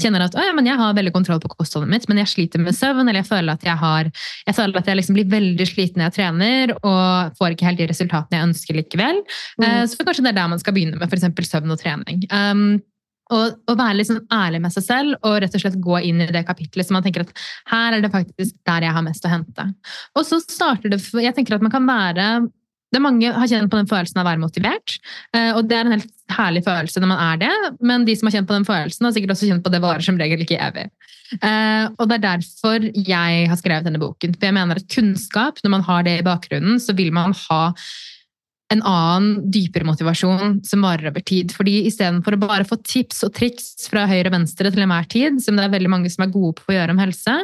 kjenner 0.01 0.26
at 0.26 0.36
å, 0.36 0.43
ja, 0.43 0.53
men 0.55 0.67
jeg 0.67 0.80
har 0.80 0.95
veldig 0.97 1.13
kontroll 1.15 1.39
på 1.43 1.51
kostholdet 1.53 1.91
mitt, 1.91 2.07
men 2.09 2.19
jeg 2.23 2.32
sliter 2.32 2.63
med 2.63 2.76
søvn, 2.76 3.05
eller 3.05 3.21
jeg 3.21 3.30
føler 3.30 3.55
at 3.55 3.67
jeg, 3.67 3.78
har, 3.80 4.09
jeg, 4.47 4.57
føler 4.57 4.82
at 4.82 4.89
jeg 4.89 4.99
liksom 4.99 5.19
blir 5.19 5.30
veldig 5.32 5.69
sliten 5.69 6.01
når 6.01 6.09
jeg 6.09 6.17
trener, 6.17 6.76
og 6.82 7.38
får 7.38 7.55
ikke 7.55 7.69
helt 7.69 7.84
de 7.84 7.88
resultatene 7.91 8.41
jeg 8.41 8.49
ønsker 8.49 8.82
likevel, 8.82 9.21
eh, 9.63 9.86
så 9.91 10.07
kanskje 10.07 10.26
det 10.26 10.34
er 10.34 10.41
der 10.41 10.51
man 10.51 10.61
skal 10.63 10.76
begynne 10.76 10.99
med 10.99 11.07
f.eks. 11.07 11.47
søvn 11.51 11.78
og 11.78 11.82
trening. 11.82 12.28
Um, 12.34 12.67
og, 13.34 13.55
og 13.65 13.80
være 13.80 14.03
sånn 14.05 14.21
ærlig 14.34 14.59
med 14.61 14.73
seg 14.76 14.84
selv 14.86 15.15
og 15.26 15.39
rett 15.41 15.55
og 15.57 15.63
slett 15.63 15.80
gå 15.82 16.01
inn 16.05 16.19
i 16.21 16.28
det 16.30 16.43
kapitlet 16.45 16.86
så 16.86 16.93
man 16.93 17.05
tenker 17.05 17.23
at 17.23 17.32
her 17.71 17.95
er 17.95 18.03
det 18.03 18.11
faktisk 18.13 18.53
der 18.69 18.86
jeg 18.86 18.93
har 18.93 19.05
mest 19.05 19.26
å 19.26 19.32
hente. 19.32 19.65
Og 20.13 20.28
så 20.28 20.38
starter 20.43 20.93
det 20.93 20.99
Jeg 21.01 21.34
tenker 21.34 21.57
at 21.57 21.65
man 21.65 21.73
kan 21.73 21.89
være 21.89 22.28
det 22.95 23.03
Mange 23.03 23.31
har 23.35 23.51
kjent 23.51 23.71
på 23.71 23.79
den 23.79 23.89
følelsen 23.91 24.21
av 24.21 24.25
å 24.25 24.29
være 24.31 24.43
motivert, 24.43 24.97
eh, 25.35 25.51
og 25.53 25.67
det 25.69 25.77
er 25.77 25.89
en 25.89 25.97
helt 25.97 26.13
herlig 26.35 26.63
følelse 26.65 27.03
når 27.03 27.11
man 27.11 27.23
er 27.25 27.41
det, 27.43 27.53
men 27.85 28.07
de 28.07 28.15
som 28.17 28.29
har 28.29 28.39
kjent 28.39 28.49
på 28.49 28.57
den 28.57 28.67
følelsen, 28.67 29.05
har 29.05 29.15
sikkert 29.15 29.35
også 29.35 29.51
kjent 29.51 29.65
på 29.65 29.73
det 29.73 29.83
varer 29.83 30.05
som 30.05 30.17
regel 30.21 30.41
ikke 30.45 30.61
evig. 30.63 30.87
Eh, 31.41 31.85
Og 31.97 32.09
det 32.09 32.17
er 32.17 32.25
derfor 32.25 32.89
jeg 32.93 33.45
har 33.49 33.59
skrevet 33.59 33.87
denne 33.87 34.01
boken. 34.01 34.35
For 34.37 34.49
jeg 34.49 34.57
mener 34.57 34.81
at 34.81 34.89
kunnskap, 34.93 35.61
når 35.63 35.73
man 35.77 35.85
har 35.87 36.03
det 36.05 36.19
i 36.19 36.25
bakgrunnen, 36.25 36.79
så 36.81 36.95
vil 36.97 37.11
man 37.15 37.33
ha 37.47 37.61
en 38.74 38.82
annen, 38.82 39.51
dypere 39.53 39.86
motivasjon 39.86 40.59
som 40.66 40.86
varer 40.86 41.11
over 41.11 41.24
tid. 41.26 41.53
Fordi 41.53 41.84
istedenfor 41.89 42.36
å 42.36 42.41
bare 42.41 42.66
få 42.68 42.80
tips 42.82 43.22
og 43.28 43.34
triks 43.38 43.88
fra 43.91 44.07
høyre 44.09 44.32
og 44.32 44.38
venstre 44.39 44.72
til 44.74 44.86
enhver 44.86 45.05
tid, 45.11 45.38
som 45.43 45.57
det 45.57 45.68
er 45.68 45.76
veldig 45.76 45.91
mange 45.91 46.11
som 46.13 46.26
er 46.26 46.34
gode 46.34 46.57
på 46.57 46.74
å 46.74 46.78
gjøre 46.78 46.95
om 46.95 47.01
helse, 47.03 47.36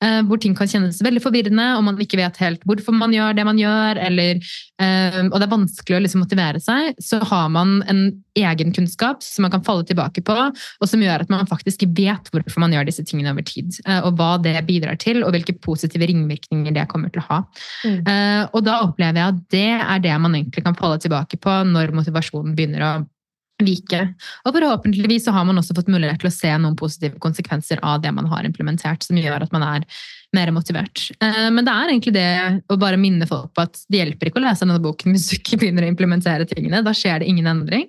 eh, 0.00 0.20
hvor 0.28 0.40
ting 0.40 0.56
kan 0.56 0.70
kjennes 0.70 1.02
veldig 1.04 1.22
forvirrende, 1.24 1.68
og 1.76 1.84
man 1.84 2.00
ikke 2.00 2.20
vet 2.22 2.40
helt 2.40 2.64
hvorfor 2.68 2.96
man 2.96 3.12
gjør 3.14 3.36
det 3.36 3.46
man 3.48 3.60
gjør, 3.60 4.00
eller, 4.08 4.40
eh, 4.80 5.20
og 5.26 5.36
det 5.36 5.46
er 5.46 5.54
vanskelig 5.56 5.98
å 5.98 6.02
liksom 6.06 6.24
motivere 6.24 6.64
seg, 6.64 6.96
så 7.02 7.20
har 7.28 7.52
man 7.52 7.80
en 7.90 8.04
egen 8.38 8.74
kunnskap 8.76 9.24
som 9.24 9.44
man 9.46 9.52
kan 9.54 9.64
falle 9.66 9.86
tilbake 9.88 10.22
på, 10.26 10.36
og 10.36 10.88
som 10.88 11.02
gjør 11.02 11.24
at 11.24 11.32
man 11.32 11.48
faktisk 11.50 11.84
vet 11.96 12.30
hvorfor 12.32 12.62
man 12.62 12.74
gjør 12.74 12.88
disse 12.88 13.04
tingene 13.06 13.34
over 13.34 13.46
tid, 13.46 13.80
eh, 13.86 14.00
og 14.04 14.18
hva 14.18 14.34
det 14.42 14.56
bidrar 14.68 14.98
til, 15.00 15.22
og 15.24 15.34
hvilke 15.34 15.56
positive 15.62 16.08
ringvirkninger 16.10 16.74
det 16.76 16.88
kommer 16.90 17.12
til 17.12 17.24
å 17.24 17.28
ha. 17.30 17.40
Mm. 17.84 18.00
Eh, 18.00 18.42
og 18.50 18.66
da 18.66 18.80
opplever 18.86 19.20
jeg 19.20 19.34
at 19.34 19.40
det 19.54 19.70
er 19.78 20.04
det 20.04 20.18
man 20.22 20.36
egentlig 20.38 20.66
kan 20.66 20.78
falle 20.78 21.00
tilbake 21.02 21.40
på 21.40 21.56
når 21.70 21.94
motivasjonen 21.96 22.54
begynner 22.58 22.86
å 22.86 22.92
vike. 23.66 24.00
Og 24.44 24.54
forhåpentligvis 24.56 25.26
så 25.26 25.34
har 25.36 25.44
man 25.48 25.58
også 25.60 25.76
fått 25.76 25.90
mulighet 25.92 26.20
til 26.22 26.30
å 26.30 26.34
se 26.34 26.52
noen 26.58 26.78
positive 26.78 27.18
konsekvenser 27.22 27.82
av 27.82 28.00
det 28.04 28.12
man 28.16 28.28
har 28.30 28.48
implementert, 28.48 29.04
som 29.06 29.18
gjør 29.20 29.46
at 29.46 29.52
man 29.54 29.66
er 29.66 29.86
mer 30.36 30.52
motivert. 30.54 31.08
Eh, 31.20 31.50
Men 31.50 31.66
det 31.66 31.72
er 31.74 31.90
egentlig 31.90 32.14
det 32.14 32.28
å 32.70 32.78
bare 32.78 33.00
minne 33.00 33.26
folk 33.26 33.50
på 33.54 33.64
at 33.66 33.80
det 33.90 34.02
hjelper 34.04 34.30
ikke 34.30 34.38
å 34.38 34.44
lese 34.44 34.66
denne 34.66 34.82
boken 34.82 35.16
hvis 35.16 35.28
du 35.30 35.36
ikke 35.40 35.58
begynner 35.60 35.86
å 35.86 35.90
implementere 35.90 36.46
tingene. 36.46 36.84
Da 36.86 36.94
skjer 36.94 37.20
det 37.20 37.30
ingen 37.30 37.50
endring. 37.50 37.88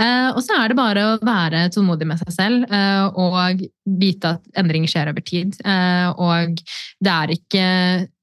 Eh, 0.00 0.28
Og 0.34 0.42
så 0.44 0.58
er 0.60 0.68
det 0.68 0.76
bare 0.76 1.06
å 1.08 1.18
være 1.24 1.68
tålmodig 1.72 2.06
med 2.08 2.20
seg 2.20 2.32
selv 2.36 2.72
eh, 2.72 3.06
og 3.16 3.64
vite 4.00 4.36
at 4.36 4.60
endring 4.60 4.86
skjer 4.88 5.10
over 5.10 5.24
tid. 5.24 5.56
Og 6.20 6.60
det 7.00 7.12
er 7.16 7.32
ikke 7.34 7.64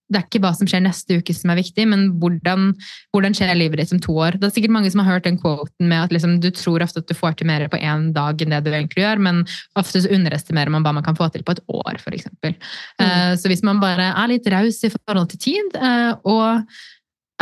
det 0.08 0.20
er 0.20 0.26
ikke 0.26 0.42
hva 0.44 0.54
som 0.56 0.68
skjer 0.70 0.84
neste 0.86 1.18
uke 1.20 1.34
som 1.36 1.52
er 1.52 1.60
viktig, 1.60 1.84
men 1.92 2.06
hvordan, 2.22 2.70
hvordan 3.16 3.36
skjer 3.36 3.54
livet 3.60 3.82
ditt 3.82 3.94
om 3.96 4.02
to 4.04 4.16
år. 4.24 4.38
Det 4.40 4.48
er 4.48 4.54
sikkert 4.56 4.76
mange 4.78 4.92
som 4.94 5.04
har 5.04 5.18
hørt 5.18 5.28
den 5.28 5.40
quoten 5.42 5.90
med 5.92 6.06
at 6.06 6.16
liksom, 6.16 6.38
du 6.44 6.48
tror 6.56 6.86
ofte 6.86 7.04
at 7.04 7.10
du 7.10 7.16
får 7.18 7.36
til 7.40 7.50
mer 7.50 7.68
på 7.72 7.80
én 7.80 8.10
dag 8.16 8.44
enn 8.44 8.56
det 8.56 8.64
du 8.66 8.72
egentlig 8.72 9.04
gjør, 9.04 9.24
men 9.28 9.44
ofte 9.80 10.04
så 10.04 10.12
underestimerer 10.16 10.72
man 10.74 10.86
hva 10.86 10.96
man 10.96 11.06
kan 11.06 11.18
få 11.18 11.28
til 11.34 11.44
på 11.48 11.58
et 11.58 11.64
år, 11.68 12.00
f.eks. 12.00 12.30
Uh, 12.40 13.34
så 13.36 13.52
hvis 13.52 13.66
man 13.68 13.84
bare 13.84 14.14
er 14.14 14.32
litt 14.32 14.48
raus 14.54 14.80
i 14.88 14.94
forhold 14.94 15.28
til 15.34 15.44
tid, 15.50 15.76
uh, 15.82 16.16
og 16.24 16.64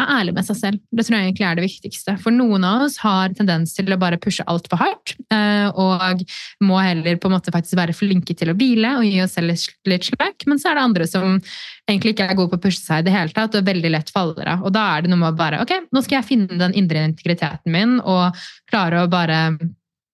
er 0.02 0.12
ærlig 0.18 0.34
med 0.36 0.46
seg 0.48 0.58
selv. 0.60 0.82
Det 0.92 1.06
tror 1.06 1.18
jeg 1.18 1.30
egentlig 1.30 1.46
er 1.48 1.58
det 1.58 1.66
viktigste. 1.66 2.16
For 2.24 2.36
noen 2.36 2.66
av 2.68 2.86
oss 2.88 2.98
har 3.04 3.36
tendens 3.38 3.76
til 3.78 3.94
å 3.94 4.00
bare 4.02 4.20
pushe 4.22 4.44
altfor 4.52 4.82
hardt, 4.82 5.16
eh, 5.32 5.68
og 5.72 6.26
må 6.66 6.82
heller 6.84 7.20
på 7.22 7.30
en 7.30 7.36
måte 7.38 7.54
faktisk 7.56 7.80
være 7.80 7.96
flinke 7.96 8.36
til 8.38 8.52
å 8.52 8.58
hvile 8.58 8.98
og 9.00 9.08
gi 9.08 9.22
oss 9.24 9.38
selv 9.38 9.56
litt- 9.86 10.10
slack. 10.10 10.44
Men 10.46 10.60
så 10.60 10.72
er 10.72 10.76
det 10.76 10.86
andre 10.86 11.08
som 11.08 11.40
egentlig 11.88 12.16
ikke 12.16 12.30
er 12.30 12.36
gode 12.36 12.52
på 12.54 12.60
å 12.60 12.66
pushe 12.68 12.82
seg 12.82 13.04
i 13.04 13.08
det 13.08 13.16
hele 13.16 13.34
tatt, 13.36 13.56
og 13.56 13.66
veldig 13.66 13.92
lett 13.94 14.12
faller 14.14 14.52
av. 14.56 14.66
Og 14.66 14.74
da 14.76 14.84
er 14.96 15.06
det 15.06 15.14
noe 15.14 15.22
med 15.22 15.34
å 15.34 15.40
bare 15.40 15.62
ok, 15.64 15.88
nå 15.94 16.04
skal 16.04 16.20
jeg 16.20 16.30
finne 16.30 16.60
den 16.60 16.76
indre 16.76 17.06
integriteten 17.08 17.72
min 17.72 18.00
og 18.02 18.36
klare 18.70 19.06
å 19.06 19.12
bare 19.12 19.40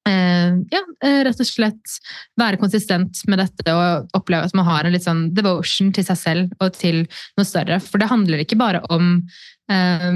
ja, 0.10 0.82
eh, 1.06 1.20
rett 1.28 1.42
og 1.44 1.48
slett 1.48 1.98
være 2.40 2.58
konsistent 2.62 3.22
med 3.30 3.42
dette 3.44 3.76
og 3.76 4.16
oppleve 4.18 4.48
at 4.48 4.56
man 4.58 4.66
har 4.66 4.88
en 4.88 4.96
litt 4.96 5.06
sånn 5.06 5.28
devotion 5.38 5.92
til 5.94 6.08
seg 6.08 6.18
selv 6.18 6.64
og 6.64 6.74
til 6.78 7.04
noe 7.38 7.48
større. 7.48 7.78
For 7.84 8.02
det 8.02 8.10
handler 8.10 8.42
ikke 8.42 8.60
bare 8.62 8.82
om 8.90 9.14
eh, 9.72 10.10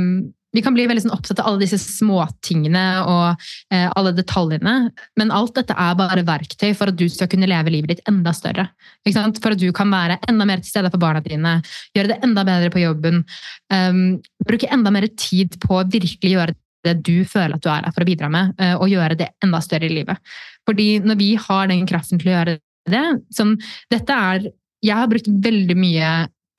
vi 0.55 0.63
kan 0.63 0.75
bli 0.75 0.85
veldig 0.87 1.03
sånn 1.03 1.13
opptatt 1.13 1.41
av 1.41 1.49
alle 1.49 1.65
disse 1.65 1.77
småtingene 1.81 2.83
og 3.11 3.45
eh, 3.73 3.89
alle 3.91 4.13
detaljene, 4.15 4.75
men 5.19 5.33
alt 5.35 5.57
dette 5.57 5.75
er 5.75 5.97
bare 5.99 6.23
verktøy 6.27 6.69
for 6.77 6.91
at 6.91 6.99
du 6.99 7.09
skal 7.11 7.27
kunne 7.31 7.49
leve 7.49 7.73
livet 7.73 7.91
ditt 7.91 8.05
enda 8.09 8.31
større. 8.35 8.69
For 9.03 9.51
at 9.51 9.59
du 9.59 9.67
kan 9.75 9.91
være 9.91 10.21
enda 10.31 10.47
mer 10.47 10.63
til 10.63 10.71
stede 10.71 10.91
for 10.93 11.01
barna 11.01 11.19
dine, 11.25 11.57
gjøre 11.97 12.13
det 12.13 12.21
enda 12.23 12.45
bedre 12.47 12.71
på 12.71 12.85
jobben, 12.85 13.25
um, 13.73 13.99
bruke 14.47 14.71
enda 14.71 14.93
mer 14.95 15.09
tid 15.19 15.59
på 15.65 15.81
å 15.81 15.87
virkelig 15.91 16.37
gjøre 16.37 16.55
det 16.85 16.99
du 17.05 17.25
føler 17.27 17.57
at 17.57 17.63
du 17.63 17.71
er 17.71 17.87
her 17.87 17.95
for 17.95 18.05
å 18.05 18.09
bidra 18.09 18.29
med, 18.31 18.53
eh, 18.61 18.75
og 18.75 18.91
gjøre 18.91 19.17
det 19.19 19.31
enda 19.43 19.61
større 19.63 19.89
i 19.89 19.95
livet. 19.97 20.21
Fordi 20.65 20.87
når 21.05 21.19
vi 21.19 21.33
har 21.47 21.67
den 21.71 21.85
kraften 21.89 22.21
til 22.21 22.31
å 22.31 22.37
gjøre 22.37 22.59
det 22.91 23.05
som, 23.33 23.55
Dette 23.89 24.13
er 24.13 24.51
Jeg 24.85 24.93
har 24.93 25.07
brukt 25.09 25.25
veldig 25.25 25.75
mye 25.79 26.09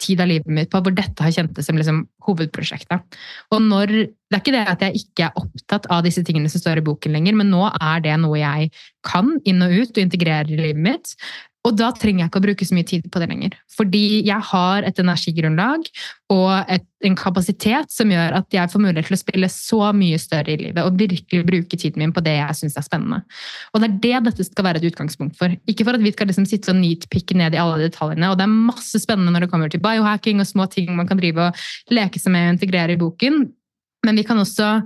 tid 0.03 0.21
av 0.21 0.29
livet 0.29 0.51
mitt 0.53 0.71
på 0.73 0.81
hvor 0.83 0.95
dette 0.95 1.23
har 1.23 1.33
kjentes 1.33 1.69
som 1.69 1.79
liksom 1.79 2.03
hovedprosjektet. 2.27 3.17
Og 3.55 3.63
når, 3.63 3.93
Det 4.27 4.35
er 4.35 4.43
ikke 4.43 4.55
det 4.57 4.65
at 4.73 4.83
jeg 4.83 5.01
ikke 5.01 5.29
er 5.29 5.39
opptatt 5.39 5.87
av 5.95 6.03
disse 6.03 6.25
tingene 6.27 6.51
som 6.51 6.61
står 6.61 6.81
i 6.81 6.87
boken 6.89 7.15
lenger, 7.15 7.37
men 7.39 7.53
nå 7.53 7.63
er 7.71 8.03
det 8.03 8.17
noe 8.19 8.41
jeg 8.41 8.73
kan 9.07 9.37
inn 9.47 9.63
og 9.63 9.71
ut 9.71 9.93
og 9.95 10.03
integrere 10.03 10.51
i 10.51 10.59
livet 10.59 10.83
mitt. 10.83 11.15
Og 11.67 11.75
da 11.75 11.89
trenger 11.95 12.23
jeg 12.25 12.31
ikke 12.31 12.41
å 12.41 12.45
bruke 12.45 12.67
så 12.69 12.77
mye 12.77 12.87
tid 12.87 13.09
på 13.11 13.21
det 13.23 13.29
lenger. 13.31 13.57
Fordi 13.75 14.05
jeg 14.27 14.39
har 14.51 14.87
et 14.87 15.01
energigrunnlag 15.03 15.89
og 16.33 16.53
et, 16.73 16.85
en 17.07 17.17
kapasitet 17.19 17.91
som 17.93 18.11
gjør 18.11 18.39
at 18.39 18.55
jeg 18.55 18.71
får 18.73 18.83
mulighet 18.83 19.11
til 19.11 19.17
å 19.17 19.21
spille 19.21 19.51
så 19.53 19.81
mye 19.97 20.21
større 20.23 20.55
i 20.55 20.61
livet 20.61 20.83
og 20.83 20.99
virkelig 20.99 21.43
bruke 21.47 21.79
tiden 21.79 22.03
min 22.03 22.15
på 22.15 22.23
det 22.25 22.37
jeg 22.39 22.61
syns 22.61 22.79
er 22.79 22.87
spennende. 22.87 23.21
Og 23.75 23.83
det 23.83 23.91
er 23.91 23.99
det 24.07 24.23
dette 24.31 24.47
skal 24.49 24.69
være 24.69 24.83
et 24.83 24.89
utgangspunkt 24.93 25.39
for. 25.39 25.53
Ikke 25.71 25.87
for 25.87 25.99
at 25.99 26.07
vi 26.07 26.15
skal 26.15 26.31
liksom 26.31 26.49
sitte 26.49 26.73
og 26.73 26.81
nitpikke 26.81 27.37
ned 27.39 27.57
i 27.57 27.63
alle 27.63 27.89
detaljene. 27.89 28.31
Og 28.31 28.39
det 28.39 28.47
er 28.47 28.57
masse 28.73 29.03
spennende 29.03 29.35
når 29.35 29.47
det 29.47 29.53
kommer 29.53 29.73
til 29.73 29.83
biohacking 29.85 30.43
og 30.43 30.51
små 30.51 30.71
ting 30.73 30.95
man 30.97 31.11
kan 31.11 31.21
drive 31.21 31.51
og 31.51 31.95
leke 31.95 32.23
seg 32.23 32.35
med 32.35 32.51
og 32.51 32.57
integrere 32.57 32.97
i 32.97 33.01
boken. 33.01 33.47
Men 34.07 34.19
vi 34.19 34.27
kan 34.27 34.39
også 34.39 34.81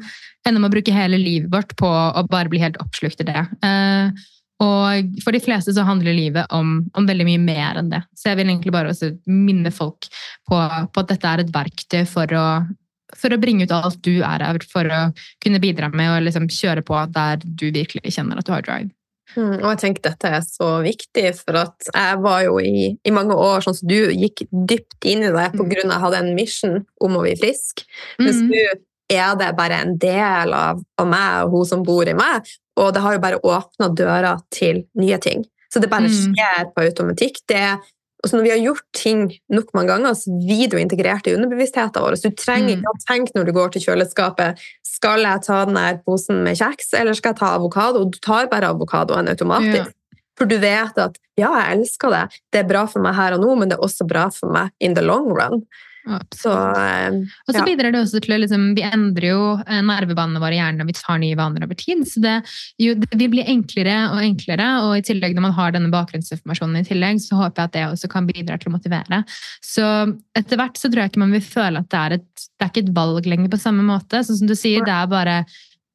ende 0.48 0.60
med 0.60 0.70
å 0.70 0.74
bruke 0.74 0.94
hele 0.94 1.18
livet 1.20 1.50
vårt 1.52 1.74
på 1.76 1.88
å 1.88 2.24
bare 2.30 2.48
bli 2.52 2.60
helt 2.62 2.78
oppslukt 2.80 3.20
i 3.20 3.28
det. 3.28 3.42
Eh, 3.66 4.28
og 4.61 5.16
for 5.24 5.32
de 5.32 5.40
fleste 5.40 5.72
så 5.72 5.86
handler 5.88 6.16
livet 6.16 6.52
om, 6.52 6.76
om, 6.92 7.08
veldig 7.08 7.26
mye 7.26 7.40
mer 7.42 7.80
enn 7.80 7.90
det. 7.92 8.02
Så 8.16 8.30
jeg 8.30 8.40
vil 8.40 8.50
egentlig 8.52 8.74
bare 8.74 8.92
minne 9.30 9.72
folk 9.72 10.08
på, 10.48 10.61
på 10.61 11.02
at 11.02 11.12
dette 11.14 11.32
er 11.32 11.42
et 11.42 11.52
verktøy 11.54 12.02
for 12.08 12.36
å, 12.36 12.46
for 13.16 13.32
å 13.32 13.40
bringe 13.40 13.64
ut 13.64 13.74
alt 13.74 14.00
du 14.04 14.18
er 14.18 14.44
her, 14.44 14.61
for 14.70 14.84
å 14.84 15.02
kunne 15.40 15.62
bidra 15.62 15.88
med 15.92 16.12
å 16.12 16.22
liksom 16.26 16.50
kjøre 16.52 16.84
på 16.84 17.04
der 17.14 17.40
du 17.44 17.70
virkelig 17.72 18.16
kjenner 18.18 18.40
at 18.40 18.48
du 18.48 18.52
har 18.52 18.66
drive. 18.66 18.92
Mm, 19.36 19.61
og 19.61 19.66
jeg 19.68 19.80
tenker 19.84 20.08
dette 20.08 20.30
er 20.40 20.42
så 20.42 20.68
viktig, 20.82 21.26
for 21.38 21.61
at 21.61 21.90
jeg 21.92 22.20
var 22.24 22.44
jo 22.48 22.56
i, 22.62 22.90
i 23.06 23.12
mange 23.14 23.36
år 23.38 23.62
sånn 23.64 23.76
som 23.78 23.90
du 23.90 24.11
gikk 24.11 24.42
dypt 24.50 25.06
inn 25.06 25.22
i 25.22 25.32
det 25.32 25.50
på 25.54 25.66
grunn 25.70 25.86
av 25.86 25.92
at 25.92 25.96
jeg 25.96 26.04
hadde 26.04 26.22
en 26.24 26.32
mission 26.36 26.80
om 27.00 27.18
å 27.18 27.24
bli 27.24 27.36
frisk. 27.38 27.84
Mens 28.18 28.42
Mm. 28.42 28.50
du 28.50 28.86
er 29.11 29.36
det 29.38 29.52
bare 29.58 29.80
en 29.82 29.96
del 29.98 30.54
av, 30.54 30.82
av 30.98 31.06
meg 31.08 31.44
og 31.44 31.54
hun 31.54 31.66
som 31.66 31.86
bor 31.86 32.08
i 32.08 32.14
meg, 32.14 32.46
og 32.80 32.94
det 32.96 33.02
har 33.04 33.16
jo 33.18 33.22
bare 33.22 33.40
åpna 33.44 33.90
dører 33.94 34.40
til 34.54 34.84
nye 34.98 35.18
ting. 35.22 35.44
Så 35.70 35.80
det 35.82 35.90
bare 35.92 36.08
Mm. 36.08 36.34
skjer 36.34 36.70
på 36.74 36.82
automatikk. 36.82 37.36
Det, 37.46 37.60
altså 38.24 38.36
når 38.36 38.42
vi 38.46 38.50
har 38.50 38.62
gjort 38.64 38.86
ting 38.96 39.20
nok 39.52 39.68
mange 39.76 39.92
ganger, 39.92 40.16
så 40.18 40.32
blir 40.34 40.68
det 40.72 40.80
integrert 40.82 41.28
i 41.28 41.34
underbevisstheten 41.36 42.02
vår. 42.02 42.16
Så 42.18 42.30
du 42.30 42.36
trenger 42.40 42.74
Mm. 42.76 42.80
ikke 42.80 42.94
å 42.94 43.04
tenke 43.06 43.32
når 43.36 43.44
du 43.46 43.52
går 43.52 43.70
til 43.72 43.82
kjøleskapet 43.82 44.58
skal 44.84 45.20
jeg 45.22 45.42
ta 45.46 45.64
den 45.64 45.74
der 45.78 46.00
posen 46.04 46.42
med 46.44 46.56
kjeks, 46.58 46.92
eller 46.98 47.14
skal 47.14 47.32
jeg 47.32 47.38
ta 47.38 47.54
avokado? 47.56 48.04
Du 48.10 48.18
tar 48.18 48.48
bare 48.48 48.68
avokadoen 48.74 49.28
automatisk. 49.28 49.92
For 50.36 50.46
du 50.46 50.58
vet 50.58 50.96
at 50.98 51.16
ja, 51.36 51.52
jeg 51.52 51.78
elsker 51.78 52.10
det, 52.10 52.24
det 52.52 52.64
er 52.64 52.68
bra 52.68 52.86
for 52.86 53.00
meg 53.00 53.14
her 53.14 53.34
og 53.34 53.40
nå, 53.44 53.54
men 53.58 53.68
det 53.68 53.78
er 53.78 53.84
også 53.86 54.06
bra 54.08 54.28
for 54.30 54.50
meg 54.50 54.70
in 54.80 54.94
the 54.94 55.02
long 55.02 55.28
run. 55.28 55.62
Så, 56.34 56.51
eh, 56.53 57.12
Og 57.46 57.55
så 57.55 57.62
bidrar 57.66 57.92
det 57.92 58.01
også 58.01 58.22
til 58.24 58.32
å 58.32 58.38
liksom, 58.40 58.70
Vi 58.76 58.84
endrer 58.86 59.26
jo 59.28 59.42
eh, 59.61 59.82
nervebanene 59.84 60.40
våre 60.40 60.57
i 60.57 60.61
hjernen 60.61 60.80
når 60.80 60.88
vi 60.88 60.96
tar 60.96 61.20
nye 61.20 61.38
vaner 61.38 61.66
over 61.66 61.78
tid. 61.78 62.03
Så 62.09 62.22
det, 62.24 62.36
jo, 62.80 62.94
det 63.03 63.18
vil 63.20 63.32
bli 63.34 63.44
enklere 63.44 63.96
og 64.09 64.22
enklere, 64.24 64.68
og 64.86 64.96
i 64.96 65.05
tillegg 65.07 65.36
når 65.36 65.46
man 65.48 65.57
har 65.59 65.74
denne 65.76 65.92
bakgrunnsinformasjonen 65.92 66.80
i 66.80 66.86
tillegg, 66.88 67.20
så 67.22 67.38
håper 67.42 67.62
jeg 67.62 67.70
at 67.70 67.76
det 67.76 67.86
også 67.90 68.12
kan 68.12 68.28
bidra 68.30 68.59
til 68.61 68.72
å 68.72 68.76
motivere. 68.78 69.22
Så 69.64 69.86
etter 70.38 70.61
hvert 70.61 70.80
så 70.80 70.88
tror 70.88 71.05
jeg 71.05 71.12
ikke 71.12 71.24
man 71.26 71.36
vil 71.36 71.44
føle 71.44 71.84
at 71.84 71.90
det 71.92 72.01
er 72.01 72.16
et, 72.20 72.46
det 72.57 72.66
er 72.66 72.72
ikke 72.72 72.86
et 72.86 72.94
valg 72.96 73.28
lenger 73.28 73.53
på 73.53 73.61
samme 73.61 73.84
måte. 73.86 74.24
Sånn 74.24 74.42
som 74.42 74.51
du 74.51 74.57
sier, 74.59 74.84
det 74.86 74.96
er 74.96 75.11
bare 75.11 75.42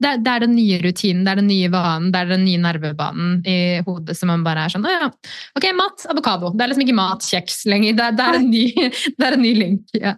det 0.04 0.12
det 0.26 0.32
er 0.34 0.44
den 0.44 0.56
nye 0.58 0.82
rutinen, 0.84 1.24
det 1.24 1.32
er 1.32 1.40
den 1.40 1.48
nye 1.48 1.70
vanen, 1.72 2.12
det 2.12 2.20
er 2.26 2.34
den 2.34 2.44
nye 2.44 2.60
nervebanen 2.66 3.40
i 3.48 3.58
hodet 3.88 4.18
som 4.20 4.28
man 4.34 4.44
bare 4.44 4.66
er 4.68 4.74
sånn 4.74 4.86
Å 4.86 4.92
ja, 4.92 5.08
ok, 5.56 5.70
mat, 5.78 6.04
avokado. 6.12 6.52
Det 6.56 6.66
er 6.66 6.74
liksom 6.74 6.84
ikke 6.88 6.98
mat, 7.00 7.24
kjeks 7.24 7.64
lenger. 7.72 7.96
Det 7.96 8.12
det 8.20 8.26
er, 8.30 8.38
en, 8.42 8.50
ny, 8.52 8.66
det 9.18 9.28
er 9.30 9.38
en 9.40 9.44
ny 9.46 9.54
link. 9.56 9.84
Ja. 9.96 10.18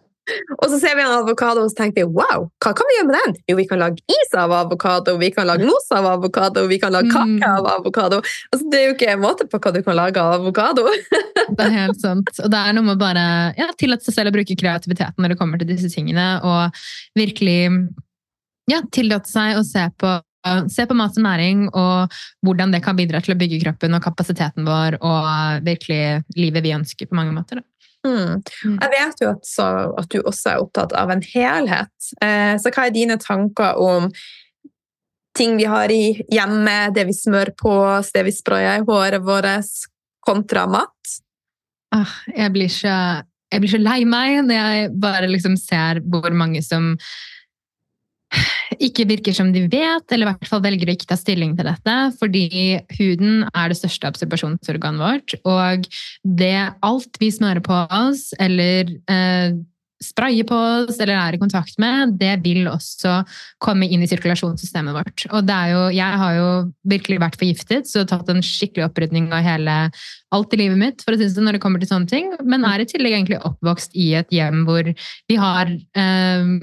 Og 0.58 0.66
så 0.68 0.76
ser 0.82 0.98
vi 0.98 1.04
en 1.06 1.14
avokado 1.22 1.62
og 1.64 1.70
så 1.72 1.78
tenker 1.86 2.04
vi 2.04 2.18
wow, 2.18 2.50
hva 2.60 2.74
kan 2.76 2.90
vi 2.90 2.98
gjøre 2.98 3.08
med 3.08 3.16
den? 3.16 3.36
Jo, 3.48 3.56
vi 3.62 3.64
kan 3.70 3.80
lage 3.80 4.02
is 4.12 4.34
av 4.36 4.52
avokado, 4.52 5.14
vi 5.22 5.30
kan 5.32 5.48
lage 5.48 5.64
mos 5.70 5.86
av 5.96 6.04
avokado, 6.10 6.66
vi 6.68 6.82
kan 6.82 6.92
lage 6.92 7.14
kake 7.14 7.38
Mm. 7.38 7.46
av 7.48 7.70
avokado. 7.78 8.18
Altså, 8.52 8.68
det 8.74 8.82
er 8.82 8.86
jo 8.90 8.96
ikke 8.98 9.08
en 9.14 9.22
måte 9.24 9.48
på 9.48 9.60
hva 9.64 9.72
du 9.72 9.80
kan 9.86 9.96
lage 9.96 10.20
av 10.20 10.42
avokado. 10.42 10.84
Det 11.48 11.64
er 11.64 11.72
helt 11.78 12.02
sant. 12.04 12.28
Og 12.44 12.52
det 12.52 12.60
er 12.60 12.74
noe 12.76 12.84
med 12.90 13.00
bare 13.00 13.22
ja, 13.56 13.70
tillate 13.80 14.04
seg 14.04 14.18
selv 14.18 14.34
å 14.34 14.36
bruke 14.36 14.58
kreativiteten 14.60 15.24
når 15.24 15.32
det 15.32 15.38
kommer 15.40 15.62
til 15.62 15.70
disse 15.70 15.88
tingene, 15.94 16.26
og 16.44 16.76
virkelig 17.16 17.88
ja, 18.68 18.82
tillate 18.92 19.32
seg 19.32 19.60
å 19.60 19.64
se 19.68 19.86
på, 20.00 20.18
se 20.72 20.86
på 20.88 20.98
mat 20.98 21.16
som 21.16 21.26
næring, 21.28 21.68
og 21.72 22.14
hvordan 22.46 22.74
det 22.76 22.84
kan 22.86 22.98
bidra 22.98 23.22
til 23.24 23.36
å 23.36 23.40
bygge 23.40 23.62
kroppen 23.64 23.98
og 23.98 24.04
kapasiteten 24.04 24.68
vår, 24.68 25.00
og 25.02 25.66
virkelig 25.68 26.24
livet 26.38 26.66
vi 26.66 26.76
ønsker 26.76 27.10
på 27.10 27.18
mange 27.18 27.36
måter. 27.36 27.62
Da. 27.62 27.88
Mm. 28.08 28.42
Mm. 28.64 28.76
Jeg 28.82 28.92
vet 28.94 29.24
jo 29.24 29.30
at, 29.34 29.48
så, 29.48 29.68
at 30.00 30.10
du 30.14 30.20
også 30.22 30.54
er 30.54 30.64
opptatt 30.64 30.94
av 30.98 31.12
en 31.12 31.24
helhet. 31.34 32.12
Eh, 32.24 32.56
så 32.62 32.72
hva 32.72 32.88
er 32.88 32.96
dine 32.96 33.18
tanker 33.22 33.80
om 33.82 34.12
ting 35.38 35.58
vi 35.60 35.68
har 35.70 35.92
i 35.94 36.18
hjemmet, 36.34 36.96
det 36.96 37.06
vi 37.10 37.16
smører 37.16 37.54
på 37.58 37.74
oss, 37.98 38.12
det 38.16 38.26
vi 38.26 38.34
sprayer 38.34 38.82
i 38.82 38.86
håret 38.88 39.26
vårt, 39.26 39.88
kontra 40.26 40.66
mat? 40.70 41.18
Ah, 41.96 42.14
jeg, 42.34 42.52
blir 42.56 42.72
så, 42.74 42.94
jeg 43.54 43.64
blir 43.64 43.72
så 43.72 43.82
lei 43.82 44.02
meg 44.10 44.42
når 44.48 44.58
jeg 44.58 44.94
bare 45.00 45.30
liksom 45.32 45.56
ser 45.60 46.02
hvor 46.04 46.34
mange 46.36 46.64
som 46.66 46.96
ikke 48.88 49.08
virker 49.10 49.36
som 49.36 49.54
de 49.54 49.64
vet, 49.72 50.12
eller 50.12 50.28
i 50.28 50.30
hvert 50.32 50.50
fall 50.50 50.64
velger 50.66 50.90
å 50.90 50.98
ikke 50.98 51.10
ta 51.12 51.18
stilling 51.20 51.56
til 51.58 51.70
dette, 51.70 51.96
fordi 52.20 52.48
huden 52.98 53.48
er 53.54 53.72
det 53.72 53.80
største 53.80 54.12
observasjonsorganet 54.12 55.04
vårt, 55.04 55.40
og 55.48 55.88
det 56.24 56.60
alt 56.86 57.22
vi 57.22 57.32
smører 57.34 57.64
på 57.66 57.82
oss, 57.88 58.30
eller 58.44 58.92
eh, 59.12 59.58
sprayer 60.04 60.46
på 60.46 60.56
oss, 60.56 61.00
eller 61.02 61.16
er 61.18 61.36
i 61.36 61.40
kontakt 61.42 61.78
med, 61.82 62.18
det 62.20 62.36
vil 62.44 62.68
også 62.70 63.22
komme 63.64 63.88
inn 63.90 64.04
i 64.06 64.10
sirkulasjonssystemet 64.10 64.94
vårt. 64.94 65.26
Og 65.32 65.48
det 65.48 65.56
er 65.56 65.72
jo, 65.74 65.82
jeg 65.96 66.20
har 66.22 66.36
jo 66.38 66.50
virkelig 66.92 67.22
vært 67.24 67.40
forgiftet, 67.40 67.90
så 67.90 68.06
tatt 68.06 68.30
en 68.30 68.44
skikkelig 68.46 68.88
opprydning 68.92 69.32
av 69.34 69.46
hele 69.46 69.78
alt 70.36 70.54
i 70.54 70.62
livet 70.62 70.82
mitt, 70.82 71.02
for 71.06 71.16
å 71.16 71.18
si 71.18 71.26
det 71.26 71.34
sånn, 71.34 71.48
når 71.50 71.58
det 71.58 71.64
kommer 71.64 71.82
til 71.82 71.90
sånne 71.90 72.12
ting, 72.12 72.30
men 72.46 72.68
er 72.68 72.84
i 72.84 72.90
tillegg 72.90 73.18
egentlig 73.18 73.42
oppvokst 73.48 73.98
i 73.98 74.12
et 74.20 74.38
hjem 74.38 74.68
hvor 74.68 74.92
vi 74.92 75.40
har 75.42 75.72
eh, 75.72 76.54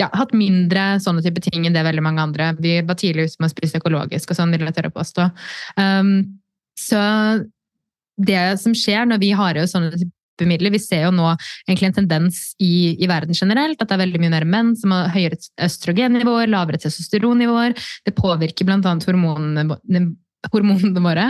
ja, 0.00 0.08
hatt 0.16 0.32
mindre 0.36 0.94
sånne 1.02 1.22
type 1.24 1.42
ting 1.44 1.66
enn 1.66 1.76
det 1.76 1.84
veldig 1.86 2.04
mange 2.04 2.24
andre. 2.24 2.52
Vi 2.60 2.78
var 2.86 2.98
tidlig 3.00 3.28
ute 3.28 3.42
med 3.42 3.50
å 3.50 3.54
spise 3.54 3.80
økologisk 3.80 4.32
og 4.32 4.38
sånn, 4.38 4.54
vil 4.54 4.68
jeg 4.68 4.78
tørre 4.78 4.92
å 4.92 4.96
påstå. 4.96 5.26
Um, 5.76 6.14
så 6.78 7.02
det 8.20 8.40
som 8.60 8.74
skjer 8.76 9.06
når 9.08 9.20
vi 9.22 9.34
har 9.36 9.58
jo 9.60 9.66
sånne 9.68 9.92
type 9.96 10.48
midler, 10.48 10.72
vi 10.72 10.80
ser 10.80 11.04
jo 11.06 11.12
nå 11.12 11.34
egentlig 11.66 11.90
en 11.90 11.98
tendens 12.00 12.40
i, 12.62 12.96
i 12.96 13.08
verden 13.10 13.36
generelt, 13.36 13.80
at 13.80 13.90
det 13.90 13.96
er 13.96 14.04
veldig 14.06 14.22
mye 14.22 14.34
mer 14.38 14.48
menn 14.48 14.72
som 14.78 14.94
har 14.96 15.12
høyere 15.12 15.38
østrogennivåer, 15.66 16.50
lavere 16.52 16.80
testosteronnivåer. 16.80 17.76
Det 18.08 18.16
påvirker 18.16 18.68
annet 18.72 19.08
hormonene, 19.08 19.66
hormonene 20.48 21.04
våre. 21.04 21.26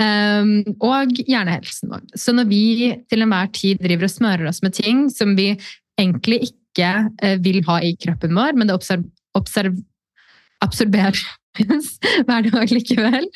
Um, 0.00 0.58
og 0.80 1.16
hjernehelsen 1.20 1.92
vår. 1.92 2.06
Så 2.16 2.32
når 2.36 2.48
vi 2.52 2.92
til 3.10 3.24
enhver 3.24 3.52
tid 3.56 3.82
driver 3.84 4.08
og 4.08 4.14
smører 4.16 4.48
oss 4.52 4.62
med 4.64 4.76
ting 4.76 5.06
som 5.12 5.36
vi 5.36 5.52
egentlig 6.00 6.46
ikke 6.48 6.65
eh, 6.84 7.38
vil 7.42 7.62
ha 7.68 7.80
i 7.82 7.94
kroppen 8.00 8.36
vår, 8.36 8.56
men 8.58 8.68
det 8.68 8.76
observ 8.76 9.06
observ 9.36 9.76
absorberes 10.64 11.20
hver 12.26 12.46
dag 12.48 12.72
likevel, 12.72 13.26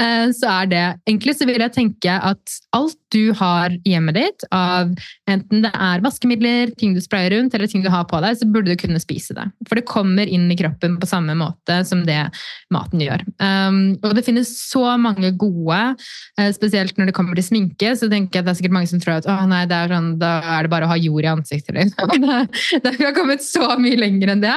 eh, 0.00 0.28
så 0.36 0.52
er 0.62 0.70
det 0.70 0.84
Egentlig 1.08 1.36
så 1.36 1.48
vil 1.48 1.60
jeg 1.60 1.74
tenke 1.74 2.12
at 2.12 2.56
alt 2.76 2.98
du 3.14 3.32
har 3.38 3.74
i 3.84 3.92
hjemmet 3.94 4.16
ditt, 4.18 4.46
av 4.54 4.92
enten 5.30 5.62
det 5.64 5.70
er 5.72 6.02
vaskemidler, 6.04 6.72
ting 6.78 6.94
du 6.96 7.00
sprayer 7.02 7.32
rundt, 7.36 7.54
eller 7.54 7.70
ting 7.70 7.84
du 7.84 7.90
har 7.92 8.06
på 8.10 8.20
deg, 8.22 8.38
så 8.38 8.48
burde 8.50 8.72
du 8.72 8.80
kunne 8.80 9.00
spise 9.02 9.36
det. 9.36 9.46
For 9.68 9.78
det 9.78 9.86
kommer 9.88 10.26
inn 10.26 10.48
i 10.50 10.58
kroppen 10.58 10.96
på 11.00 11.08
samme 11.08 11.36
måte 11.38 11.78
som 11.86 12.04
det 12.06 12.18
maten 12.74 13.02
gjør. 13.04 13.22
Um, 13.38 13.96
og 14.02 14.16
det 14.18 14.26
finnes 14.26 14.50
så 14.58 14.96
mange 15.00 15.30
gode, 15.38 15.80
eh, 16.40 16.50
spesielt 16.56 16.98
når 16.98 17.10
det 17.10 17.16
kommer 17.16 17.38
til 17.38 17.46
sminke, 17.46 17.94
så 17.98 18.10
tenker 18.10 18.40
jeg 18.40 18.44
at 18.44 18.48
det 18.48 18.54
er 18.54 18.60
sikkert 18.60 18.76
mange 18.78 18.90
som 18.90 19.02
tror 19.02 19.20
at 19.20 19.30
å 19.30 19.38
nei, 19.50 19.64
er 19.66 19.94
sånn, 19.94 20.12
da 20.20 20.32
er 20.56 20.66
det 20.66 20.72
bare 20.72 20.88
å 20.88 20.92
ha 20.92 20.98
jord 21.00 21.26
i 21.26 21.32
ansiktet. 21.32 21.74
Liksom. 21.76 22.14
Det, 22.26 22.90
det 22.98 23.04
har 23.04 23.14
kommet 23.14 23.42
så 23.44 23.76
mye 23.80 23.96
lenger 23.98 24.30
enn 24.32 24.42
det. 24.42 24.54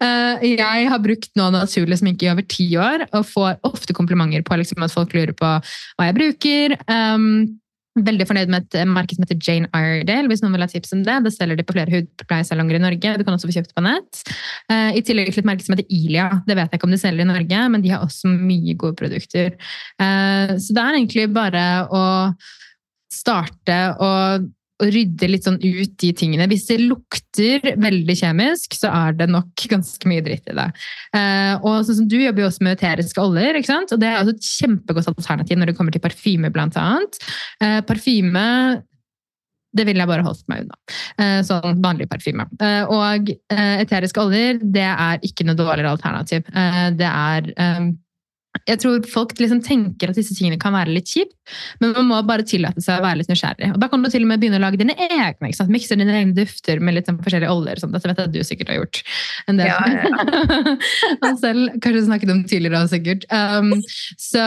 Uh, 0.00 0.40
jeg 0.44 0.88
har 0.90 1.00
brukt 1.02 1.30
nå 1.38 1.48
naturlig 1.54 1.98
sminke 2.00 2.26
i 2.26 2.30
over 2.32 2.46
ti 2.48 2.66
år, 2.80 3.06
og 3.10 3.26
får 3.28 3.58
ofte 3.66 3.96
komplimenter 3.96 4.44
på 4.46 4.58
liksom, 4.60 4.82
at 4.84 4.94
folk 4.94 5.14
lurer 5.16 5.34
på 5.36 5.50
hva 5.58 6.08
jeg 6.08 6.16
bruker. 6.18 6.76
Um, 6.90 7.58
Veldig 8.06 8.26
fornøyd 8.28 8.52
med 8.52 8.66
et 8.66 8.88
merke 8.90 9.16
som 9.16 9.24
heter 9.24 9.40
Jane 9.42 9.68
Iredale, 9.74 10.28
hvis 10.30 10.42
noen 10.44 10.54
vil 10.56 10.64
ha 10.64 10.70
tips 10.70 10.94
om 10.96 11.02
det. 11.06 11.16
Det 11.24 11.32
selger 11.34 11.58
de 11.58 11.66
på 11.66 11.74
flere 11.76 11.94
hudpleiesalonger 11.94 12.78
i 12.78 12.82
Norge. 12.84 13.14
Du 13.18 13.24
kan 13.26 13.36
også 13.36 13.50
få 13.50 13.56
kjøpt 13.58 13.74
på 13.76 13.84
nett. 13.86 14.22
Eh, 14.70 14.98
I 14.98 15.04
tillegg 15.06 15.32
til 15.32 15.42
et 15.42 15.48
merke 15.50 15.66
som 15.66 15.76
heter 15.76 15.88
Ilia. 15.94 16.28
Det 16.46 16.56
vet 16.58 16.68
jeg 16.68 16.80
ikke 16.80 16.88
om 16.90 16.94
de 16.94 17.00
selger 17.00 17.24
i 17.24 17.30
Norge, 17.32 17.64
men 17.74 17.84
de 17.84 17.94
har 17.94 18.04
også 18.04 18.30
mye 18.32 18.76
gode 18.78 18.98
produkter. 19.00 19.56
Eh, 19.98 20.54
Så 20.58 20.74
det 20.74 20.84
er 20.84 20.98
egentlig 20.98 21.26
bare 21.32 21.64
å 21.90 22.04
starte 23.12 23.78
og 24.04 24.48
å 24.78 24.88
rydde 24.94 25.28
litt 25.30 25.46
sånn 25.46 25.58
ut 25.58 25.94
de 25.98 26.10
tingene. 26.14 26.46
Hvis 26.50 26.68
det 26.70 26.78
lukter 26.80 27.64
veldig 27.82 28.16
kjemisk, 28.20 28.76
så 28.78 28.90
er 28.94 29.16
det 29.18 29.28
nok 29.32 29.64
ganske 29.70 30.10
mye 30.10 30.24
dritt 30.24 30.46
i 30.50 30.54
det. 30.58 30.68
Eh, 31.18 31.54
og 31.62 31.80
sånn 31.86 32.02
som 32.02 32.08
Du 32.08 32.18
jobber 32.20 32.44
jo 32.44 32.50
også 32.50 32.62
med 32.66 32.78
eteriske 32.78 33.22
oljer, 33.22 33.58
ikke 33.58 33.72
sant? 33.72 33.92
og 33.92 34.02
det 34.02 34.10
er 34.10 34.20
også 34.22 34.36
et 34.36 34.50
kjempegodt 34.60 35.10
alternativ 35.14 35.58
når 35.58 35.72
det 35.72 35.76
kommer 35.78 35.94
til 35.96 36.04
parfyme, 36.04 36.52
blant 36.54 36.78
annet. 36.78 37.18
Eh, 37.60 37.80
parfyme 37.88 38.46
det 39.76 39.84
ville 39.84 40.00
jeg 40.00 40.08
bare 40.10 40.24
holdt 40.24 40.46
meg 40.48 40.64
unna. 40.64 40.78
Eh, 41.20 41.40
Sånn 41.46 41.82
vanlig 41.84 42.08
parfyme. 42.10 42.46
Eh, 42.58 42.84
Og 42.88 43.28
eh, 43.52 43.74
eteriske 43.84 44.22
oljer, 44.22 44.62
det 44.62 44.86
er 44.88 45.20
ikke 45.26 45.44
noe 45.46 45.58
dårligere 45.58 45.92
alternativ. 45.92 46.46
Det 46.98 47.08
er 47.08 47.52
Jeg 48.68 48.80
tror 48.82 49.04
folk 49.08 49.34
liksom 49.38 49.60
tenker 49.64 50.10
at 50.10 50.18
disse 50.18 50.34
tingene 50.36 50.58
kan 50.60 50.74
være 50.74 50.94
litt 50.96 51.10
kjipt, 51.12 51.34
men 51.82 51.94
man 51.96 52.08
må 52.10 52.22
bare 52.28 52.46
tillate 52.48 52.82
seg 52.84 52.98
å 52.98 53.04
være 53.04 53.22
litt 53.22 53.30
nysgjerrig. 53.32 53.70
Og 53.74 53.80
da 53.82 53.90
kan 53.92 54.02
du 54.02 54.10
til 54.12 54.24
og 54.24 54.32
med 54.32 54.42
begynne 54.42 54.60
å 54.60 54.64
lage 54.64 54.80
dine 54.80 54.96
egne. 54.96 55.50
ikke 55.50 55.60
sant? 55.60 55.72
Mikse 55.72 55.98
dine 55.98 56.16
egne 56.16 56.36
dufter 56.36 56.82
med 56.82 56.98
litt 56.98 57.10
sånn 57.10 57.20
forskjellige 57.22 57.54
oljer. 57.54 57.78
og 57.78 57.84
sånt. 57.84 57.96
Dette 57.96 58.10
vet 58.10 58.22
jeg 58.22 58.30
at 58.30 58.36
du 58.36 58.40
sikkert 58.46 58.72
har 58.72 58.80
gjort. 58.80 59.02
En 59.48 59.60
del. 59.60 59.70
Ja, 59.70 59.78
Han 61.24 61.40
selv 61.44 61.78
kanskje 61.84 62.06
snakket 62.08 62.34
om 62.34 62.44
tidligere 62.48 62.82
også, 62.82 62.98
sikkert. 62.98 63.28
Um, 63.32 63.74
så 64.16 64.38
så 64.38 64.44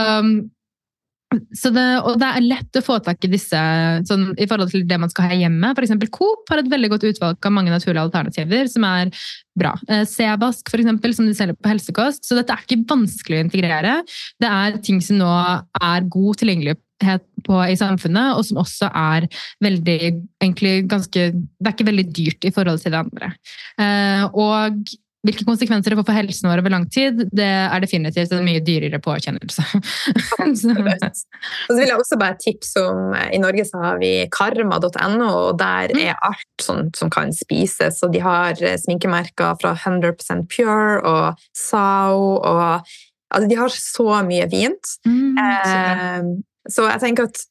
det, 1.32 1.86
og 2.04 2.18
det 2.20 2.28
er 2.28 2.44
lett 2.44 2.78
å 2.78 2.84
få 2.84 2.98
tak 3.04 3.24
i 3.24 3.32
disse 3.32 3.60
sånn, 4.08 4.32
i 4.36 4.48
forhold 4.50 4.74
til 4.74 4.84
det 4.88 4.98
man 5.00 5.12
skal 5.12 5.30
ha 5.30 5.38
hjemme. 5.40 5.72
Eksempel 5.80 6.12
Coop 6.14 6.52
har 6.52 6.62
et 6.62 6.72
veldig 6.72 6.92
godt 6.92 7.08
utvalg 7.08 7.48
av 7.48 7.56
mange 7.56 7.72
naturlige 7.74 8.04
alternativer 8.04 8.68
som 8.72 8.86
er 8.88 9.12
bra. 9.58 9.74
Seabask, 10.08 10.68
f.eks., 10.68 11.18
som 11.18 11.28
de 11.28 11.36
selger 11.38 11.58
på 11.58 11.72
helsekost. 11.72 12.26
Så 12.28 12.38
dette 12.38 12.56
er 12.56 12.66
ikke 12.66 12.84
vanskelig 12.90 13.40
å 13.40 13.46
integrere. 13.46 13.98
Det 14.42 14.50
er 14.52 14.80
ting 14.84 15.02
som 15.04 15.22
nå 15.22 15.30
er 15.32 16.10
god 16.12 16.42
tilgjengelighet 16.42 17.28
på 17.48 17.62
i 17.66 17.78
samfunnet, 17.80 18.36
og 18.38 18.46
som 18.46 18.60
også 18.62 18.92
er 18.92 19.28
veldig 19.64 20.00
egentlig 20.42 20.74
ganske 20.92 21.32
Det 21.34 21.68
er 21.68 21.74
ikke 21.74 21.90
veldig 21.90 22.08
dyrt 22.14 22.46
i 22.46 22.54
forhold 22.54 22.84
til 22.84 22.94
det 22.94 23.02
andre. 23.02 23.32
Eh, 23.82 24.28
og 24.34 24.84
hvilke 25.28 25.46
konsekvenser 25.46 25.94
det 25.94 25.98
får 26.00 26.06
for 26.08 26.18
helsen 26.18 26.50
vår 26.50 26.62
over 26.64 26.74
lang 26.74 26.86
tid, 26.90 27.20
det 27.30 27.46
er 27.46 27.84
definitivt 27.84 28.32
en 28.34 28.46
mye 28.48 28.62
dyrere 28.66 28.98
påkjennelse. 29.06 29.62
Så- 30.58 30.74
så 31.68 31.76
vil 31.78 31.88
jeg 31.88 31.98
også 32.00 32.18
bare 32.20 32.38
tipse 32.42 32.82
om 32.82 33.14
eh, 33.14 33.30
I 33.36 33.40
Norge 33.42 33.66
så 33.70 33.82
har 33.84 34.00
vi 34.02 34.10
karma.no, 34.34 35.30
og 35.30 35.60
der 35.62 35.94
er 35.94 36.18
alt 36.26 36.64
sånt 36.66 36.98
som 36.98 37.12
kan 37.14 37.32
spises. 37.36 38.02
Og 38.04 38.14
de 38.16 38.22
har 38.26 38.58
eh, 38.62 38.78
sminkemerker 38.82 39.56
fra 39.62 39.76
100% 39.78 40.48
Pure 40.52 41.00
og 41.06 41.40
Sao 41.58 42.36
og 42.42 42.66
altså, 43.32 43.48
De 43.50 43.60
har 43.62 43.70
så 43.78 44.10
mye 44.28 44.50
fint. 44.52 44.96
Mm. 45.06 45.38
Eh, 45.38 46.30
så 46.72 46.90
jeg 46.90 47.02
tenker 47.06 47.30
at 47.30 47.46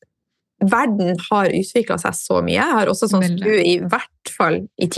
verden 0.70 1.16
har 1.30 1.54
utvikla 1.56 1.96
seg 2.02 2.14
så 2.18 2.42
mye. 2.44 2.58
Jeg 2.58 2.76
har 2.82 2.90
også 2.92 3.08
sånn 3.08 3.24
som 3.24 3.38
du 3.40 3.50
i 3.56 3.78
hvert 3.80 4.34
fall 4.36 4.60
i 4.76 4.90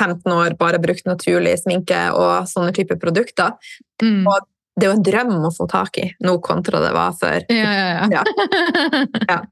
10-15 0.00 0.36
år 0.36 0.56
bare 0.60 0.80
brukt 0.82 1.06
naturlig 1.08 1.56
sminke 1.62 2.06
og 2.16 2.48
sånne 2.50 2.74
typer 2.76 3.00
produkter. 3.00 3.56
Mm. 4.02 4.26
og 4.28 4.46
Det 4.76 4.84
er 4.86 4.90
jo 4.92 4.96
en 4.98 5.06
drøm 5.08 5.44
å 5.48 5.54
få 5.56 5.66
tak 5.72 5.96
i 6.02 6.10
nå 6.20 6.38
kontra 6.44 6.80
det 6.84 6.92
var 6.92 7.14
før. 7.20 7.44
Ja, 7.48 7.76
ja, 7.80 8.08
ja. 8.12 8.24
Ja. 9.28 9.42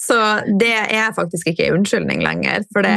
Så 0.00 0.16
det 0.56 0.72
er 0.96 1.10
faktisk 1.12 1.50
ikke 1.50 1.66
en 1.66 1.74
unnskyldning 1.76 2.22
lenger. 2.24 2.62
For 2.72 2.80
det, 2.86 2.94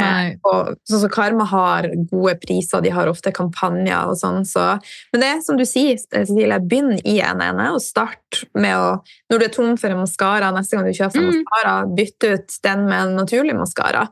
og, 0.48 0.70
sånn 0.88 1.02
som 1.02 1.10
Karma 1.12 1.44
har 1.50 1.90
gode 2.08 2.32
priser, 2.40 2.80
de 2.80 2.92
har 2.94 3.10
ofte 3.10 3.28
kampanjer 3.36 4.08
og 4.08 4.16
sånn. 4.16 4.40
Så, 4.48 4.62
men 5.12 5.20
det 5.20 5.28
er 5.28 5.42
som 5.44 5.58
du 5.60 5.66
sier, 5.68 5.98
Cecilie, 6.00 6.56
begynn 6.64 6.94
i 7.04 7.18
en 7.20 7.42
ene 7.44 7.66
og 7.74 7.82
start 7.84 8.46
med 8.56 8.72
å 8.72 8.86
Når 9.28 9.42
du 9.42 9.44
er 9.44 9.52
tom 9.52 9.76
for 9.80 9.92
en 9.92 10.00
maskara, 10.00 10.48
neste 10.56 10.78
gang 10.78 10.88
du 10.88 10.96
kjøper 10.96 11.20
Mm. 11.20 11.28
maskara, 11.34 11.74
bytte 12.00 12.32
ut 12.38 12.56
den 12.64 12.86
med 12.88 13.02
en 13.02 13.14
naturlig 13.20 13.58
maskara. 13.58 14.06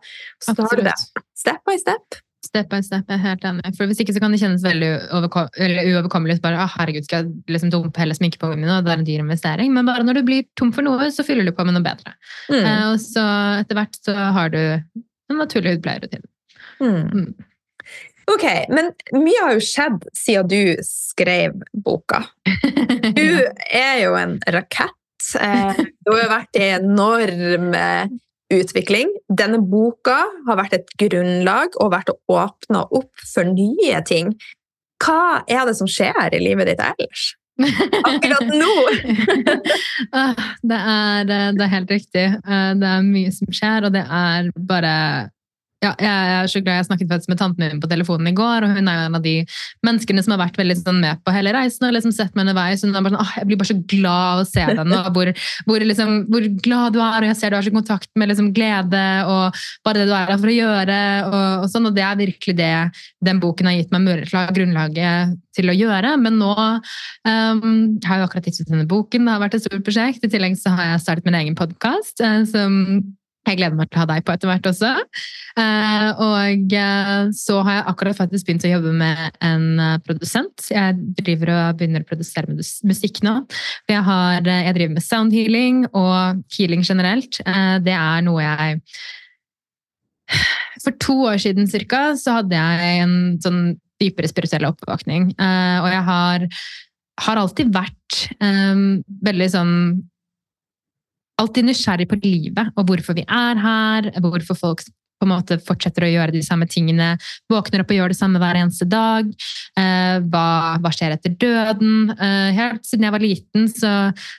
Så 0.45 0.53
tar 0.55 0.77
du 0.77 0.85
det 0.85 0.99
step 1.33 1.65
by 1.65 1.79
step. 1.81 2.21
Step 2.43 2.69
by 2.73 2.81
step, 2.83 3.07
jeg 3.07 3.21
er 3.21 3.23
helt 3.23 3.45
enig. 3.47 3.71
For 3.77 3.87
Hvis 3.87 4.01
ikke 4.03 4.15
så 4.17 4.21
kan 4.23 4.33
det 4.35 4.41
kjennes 4.43 4.65
veldig 4.67 4.89
uoverkommelig 5.15 5.63
eller 5.63 5.91
uoverkommelig. 5.93 6.41
Bare, 6.43 6.65
ah, 6.65 6.73
herregud, 6.81 7.07
skal 7.07 7.23
jeg 7.23 7.55
liksom 7.55 7.71
dumpe 7.71 8.03
hele 8.03 8.17
sminkepungen 8.19 8.59
min, 8.59 8.73
og 8.73 8.83
det 8.83 8.91
er 8.91 8.99
en 8.99 9.07
dyr 9.07 9.23
investering. 9.23 9.71
Men 9.77 9.87
bare 9.87 10.03
når 10.07 10.19
du 10.19 10.25
blir 10.27 10.49
tom 10.59 10.73
for 10.75 10.83
noe, 10.87 11.07
så 11.15 11.23
fyller 11.27 11.47
du 11.47 11.55
på 11.55 11.65
med 11.69 11.77
noe 11.79 11.87
bedre. 11.87 12.17
Mm. 12.51 12.59
Eh, 12.59 12.83
og 12.91 12.99
så 13.03 13.25
etter 13.63 13.79
hvert 13.79 14.01
så 14.03 14.17
har 14.37 14.51
du 14.55 14.59
en 14.59 15.39
naturlig 15.39 15.77
hudpleierrutine. 15.77 16.27
Mm. 16.83 17.07
Mm. 17.15 17.31
Ok, 18.33 18.45
men 18.71 18.91
mye 19.19 19.45
har 19.45 19.55
jo 19.57 19.63
skjedd 19.67 20.05
siden 20.17 20.51
du 20.51 20.83
skrev 20.87 21.63
boka. 21.75 22.25
Du 23.13 23.29
er 23.75 23.97
jo 24.03 24.13
en 24.19 24.37
rakett. 24.55 24.99
Eh, 25.39 25.79
Du 26.07 26.13
har 26.15 26.29
vært 26.31 26.59
i 26.59 26.69
enorm 26.77 27.73
eh, 27.79 28.11
utvikling. 28.53 29.11
Denne 29.29 29.61
boka 29.61 30.19
har 30.47 30.59
vært 30.61 30.77
et 30.79 30.97
grunnlag 31.01 31.77
og 31.81 31.93
vært 31.95 32.13
å 32.13 32.19
åpne 32.33 32.85
opp 32.91 33.27
for 33.35 33.49
nye 33.49 34.01
ting. 34.09 34.35
Hva 35.03 35.43
er 35.51 35.65
det 35.67 35.77
som 35.79 35.89
skjer 35.91 36.35
i 36.37 36.43
livet 36.43 36.71
ditt 36.71 36.83
ellers? 36.83 37.33
Akkurat 37.63 38.49
nå! 38.49 38.73
Ah, 40.13 40.35
det, 40.61 40.77
er, 40.77 41.31
eh, 41.31 41.51
det 41.57 41.63
er 41.65 41.71
helt 41.73 41.93
riktig. 41.93 42.25
Eh, 42.37 42.73
Det 42.77 42.89
er 42.89 43.05
mye 43.07 43.31
som 43.33 43.49
skjer, 43.55 43.87
og 43.87 43.95
det 43.95 44.03
er 44.05 44.51
bare 44.69 44.95
ja, 45.83 45.93
jeg 45.99 46.35
er 46.37 46.51
så 46.51 46.63
glad 46.63 46.79
jeg 46.79 46.87
snakket 46.87 47.11
faktisk 47.11 47.33
med 47.33 47.41
tanten 47.41 47.65
min 47.65 47.81
på 47.83 47.91
telefonen 47.91 48.31
i 48.31 48.35
går, 48.39 48.67
og 48.67 48.77
hun 48.77 48.89
er 48.91 49.07
en 49.09 49.19
av 49.19 49.25
de 49.25 49.35
menneskene 49.87 50.23
som 50.23 50.37
har 50.37 50.43
vært 50.45 50.61
veldig 50.61 50.77
sånn 50.79 51.01
med 51.03 51.23
på 51.27 51.35
hele 51.35 51.55
reisen 51.57 51.89
og 51.89 51.95
liksom 51.97 52.15
sett 52.15 52.37
meg 52.37 52.47
underveis. 52.47 52.85
Hun 52.87 52.95
er 52.95 53.03
bare 53.03 53.17
sånn, 53.17 53.25
«Åh, 53.25 53.33
jeg 53.41 53.49
blir 53.51 53.61
bare 53.61 53.71
så 53.73 53.79
glad 53.95 54.29
av 54.29 54.43
å 54.43 54.49
se 54.49 54.67
den, 54.69 54.93
nå, 54.93 55.01
hvor, 55.17 55.33
hvor, 55.69 55.87
liksom, 55.91 56.13
hvor 56.31 56.49
glad 56.65 56.97
du 56.97 57.01
er, 57.03 57.19
og 57.19 57.29
jeg 57.31 57.39
ser 57.41 57.53
du 57.53 57.59
har 57.59 57.67
så 57.67 57.75
kontakt 57.75 58.11
med 58.19 58.31
liksom, 58.31 58.53
glede 58.55 59.05
og 59.27 59.63
bare 59.87 60.03
det 60.03 60.11
du 60.11 60.15
er 60.17 60.31
her 60.31 60.43
for 60.43 60.53
å 60.53 60.57
gjøre. 60.57 60.99
Og, 61.29 61.65
og 61.65 61.71
sånn, 61.73 61.89
og 61.91 61.97
det 61.97 62.05
er 62.07 62.21
virkelig 62.21 62.59
det 62.59 62.75
den 63.27 63.41
boken 63.43 63.71
har 63.71 63.79
gitt 63.79 63.95
meg 63.95 64.07
mulighet 64.07 64.31
til 64.33 64.61
grunnlaget 64.61 65.41
til 65.57 65.73
å 65.73 65.77
gjøre. 65.77 66.15
Men 66.23 66.39
nå 66.41 66.53
um, 66.55 67.73
jeg 67.99 68.07
har 68.09 68.23
jo 68.23 68.29
akkurat 68.29 68.47
gitt 68.49 68.63
ut 68.63 68.71
denne 68.71 68.87
boken, 68.89 69.27
det 69.27 69.35
har 69.35 69.43
vært 69.43 69.59
et 69.59 69.67
stort 69.67 69.83
prosjekt. 69.87 70.23
I 70.23 70.31
tillegg 70.33 70.55
så 70.61 70.77
har 70.77 70.93
jeg 70.93 71.03
startet 71.05 71.29
min 71.29 71.41
egen 71.43 71.59
podkast, 71.59 72.23
som 72.53 72.79
jeg 73.43 73.59
gleder 73.59 73.75
meg 73.75 73.91
til 73.91 73.99
å 73.99 74.03
ha 74.05 74.09
deg 74.13 74.25
på 74.27 74.35
etter 74.35 74.51
hvert 74.51 74.67
også. 74.71 74.91
Eh, 75.59 76.21
og 76.23 76.75
eh, 76.79 77.31
så 77.35 77.59
har 77.67 77.79
jeg 77.79 77.87
akkurat 77.91 78.19
faktisk 78.21 78.47
begynt 78.47 78.67
å 78.69 78.71
jobbe 78.71 78.93
med 79.01 79.41
en 79.43 79.65
eh, 79.83 79.97
produsent. 80.07 80.69
Jeg 80.71 80.99
driver 81.19 81.51
og 81.57 81.81
begynner 81.81 82.05
å 82.05 82.09
produsere 82.09 82.55
mus- 82.55 82.79
musikk 82.87 83.19
nå. 83.27 83.41
Jeg, 83.91 84.05
har, 84.07 84.47
jeg 84.47 84.77
driver 84.79 84.95
med 84.95 85.07
sound 85.07 85.35
healing 85.35 85.83
og 85.91 86.45
healing 86.55 86.87
generelt. 86.87 87.41
Det 87.83 87.97
er 87.97 88.23
noe 88.25 88.45
jeg 88.45 88.79
For 90.85 90.95
to 91.03 91.19
år 91.33 91.43
siden 91.43 91.67
cirka, 91.71 92.13
så 92.19 92.39
hadde 92.39 92.57
jeg 92.57 93.03
en 93.03 93.17
sånn 93.43 93.61
dypere 94.03 94.31
spirituell 94.31 94.71
oppvåkning. 94.71 95.33
Og 95.35 95.89
jeg 95.91 96.05
har, 96.07 96.47
har 97.27 97.43
alltid 97.43 97.75
vært 97.75 98.23
veldig 98.39 99.51
sånn 99.53 99.75
alltid 101.41 101.69
nysgjerrig 101.69 102.09
på 102.11 102.19
livet 102.23 102.75
og 102.77 102.89
hvorfor 102.89 103.17
vi 103.17 103.25
er 103.27 103.63
her, 103.63 104.11
hvorfor 104.21 104.59
folk 104.59 104.85
på 105.23 105.29
en 105.29 105.37
måte 105.37 105.59
fortsetter 105.63 106.03
å 106.03 106.11
gjøre 106.11 106.35
de 106.35 106.43
samme 106.43 106.67
tingene, 106.67 107.13
våkner 107.53 107.85
opp 107.85 107.93
og 107.95 108.01
gjør 108.01 108.11
det 108.11 108.19
samme 108.19 108.43
hver 108.43 108.59
eneste 108.59 108.89
dag. 108.91 109.29
Eh, 109.79 110.17
hva, 110.27 110.47
hva 110.83 110.91
skjer 110.95 111.15
etter 111.15 111.37
døden? 111.39 112.11
Eh, 112.17 112.51
helt 112.59 112.83
siden 112.89 113.07
jeg 113.07 113.15
var 113.15 113.23
liten, 113.23 113.71
så, 113.71 113.93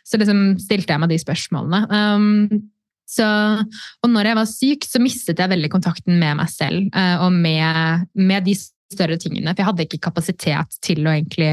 så 0.04 0.20
liksom 0.20 0.44
stilte 0.60 0.92
jeg 0.92 1.04
meg 1.04 1.14
de 1.14 1.22
spørsmålene. 1.24 1.86
Um, 1.88 2.68
så, 3.08 3.26
og 4.04 4.12
når 4.12 4.30
jeg 4.30 4.40
var 4.40 4.50
syk, 4.50 4.88
så 4.90 5.02
mistet 5.04 5.40
jeg 5.40 5.52
veldig 5.52 5.72
kontakten 5.72 6.20
med 6.20 6.40
meg 6.42 6.52
selv 6.52 6.92
eh, 6.92 7.16
og 7.22 7.32
med, 7.36 8.08
med 8.20 8.48
de 8.48 8.58
større 8.94 9.18
tingene. 9.22 9.52
For 9.52 9.64
jeg 9.64 9.70
hadde 9.70 9.86
ikke 9.88 10.02
kapasitet 10.08 10.78
til 10.86 11.04
å 11.06 11.14
egentlig 11.14 11.52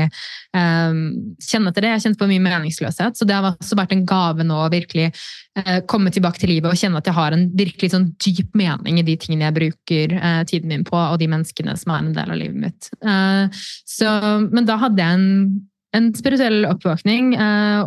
um, 0.57 1.01
kjenne 1.43 1.73
til 1.75 1.87
det. 1.87 1.93
Jeg 1.95 2.05
kjente 2.05 2.21
på 2.21 2.29
mye 2.31 2.45
meningsløshet. 2.45 3.19
Så 3.19 3.29
det 3.29 3.37
har 3.37 3.49
også 3.51 3.79
vært 3.79 3.95
en 3.97 4.05
gave 4.09 4.47
nå 4.47 4.59
å 4.65 4.71
virkelig 4.73 5.09
uh, 5.11 5.81
komme 5.91 6.13
tilbake 6.15 6.43
til 6.43 6.55
livet 6.55 6.71
og 6.71 6.79
kjenne 6.81 7.01
at 7.01 7.09
jeg 7.11 7.17
har 7.17 7.37
en 7.37 7.49
virkelig 7.57 7.93
sånn 7.95 8.11
dyp 8.23 8.55
mening 8.59 9.01
i 9.01 9.07
de 9.07 9.17
tingene 9.21 9.49
jeg 9.49 9.59
bruker 9.59 10.15
uh, 10.19 10.43
tiden 10.49 10.73
min 10.73 10.87
på, 10.87 10.99
og 10.99 11.19
de 11.21 11.31
menneskene 11.31 11.77
som 11.81 11.95
er 11.95 12.05
en 12.05 12.15
del 12.17 12.37
av 12.37 12.41
livet 12.41 12.63
mitt. 12.69 12.93
Uh, 13.05 13.49
så, 13.89 14.13
men 14.51 14.69
da 14.69 14.79
hadde 14.81 15.03
jeg 15.03 15.19
en 15.21 15.67
en 15.91 16.13
spirituell 16.15 16.69
oppvåkning, 16.69 17.33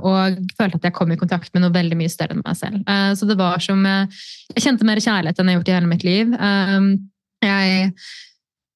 og 0.03 0.39
følte 0.57 0.75
at 0.75 0.87
jeg 0.89 0.95
kom 0.97 1.13
i 1.13 1.17
kontakt 1.21 1.53
med 1.53 1.63
noe 1.63 1.71
veldig 1.71 1.95
mye 1.95 2.11
større 2.11 2.35
enn 2.35 2.41
meg 2.43 2.57
selv. 2.59 2.81
Så 3.15 3.23
det 3.29 3.37
var 3.39 3.63
som 3.63 3.79
Jeg 3.87 4.59
kjente 4.65 4.83
mer 4.83 4.99
kjærlighet 4.99 5.39
enn 5.39 5.47
jeg 5.47 5.55
har 5.55 5.61
gjort 5.61 5.71
i 5.71 5.75
hele 5.77 5.87
mitt 5.93 6.03
liv. 6.03 6.33
Jeg 7.47 7.93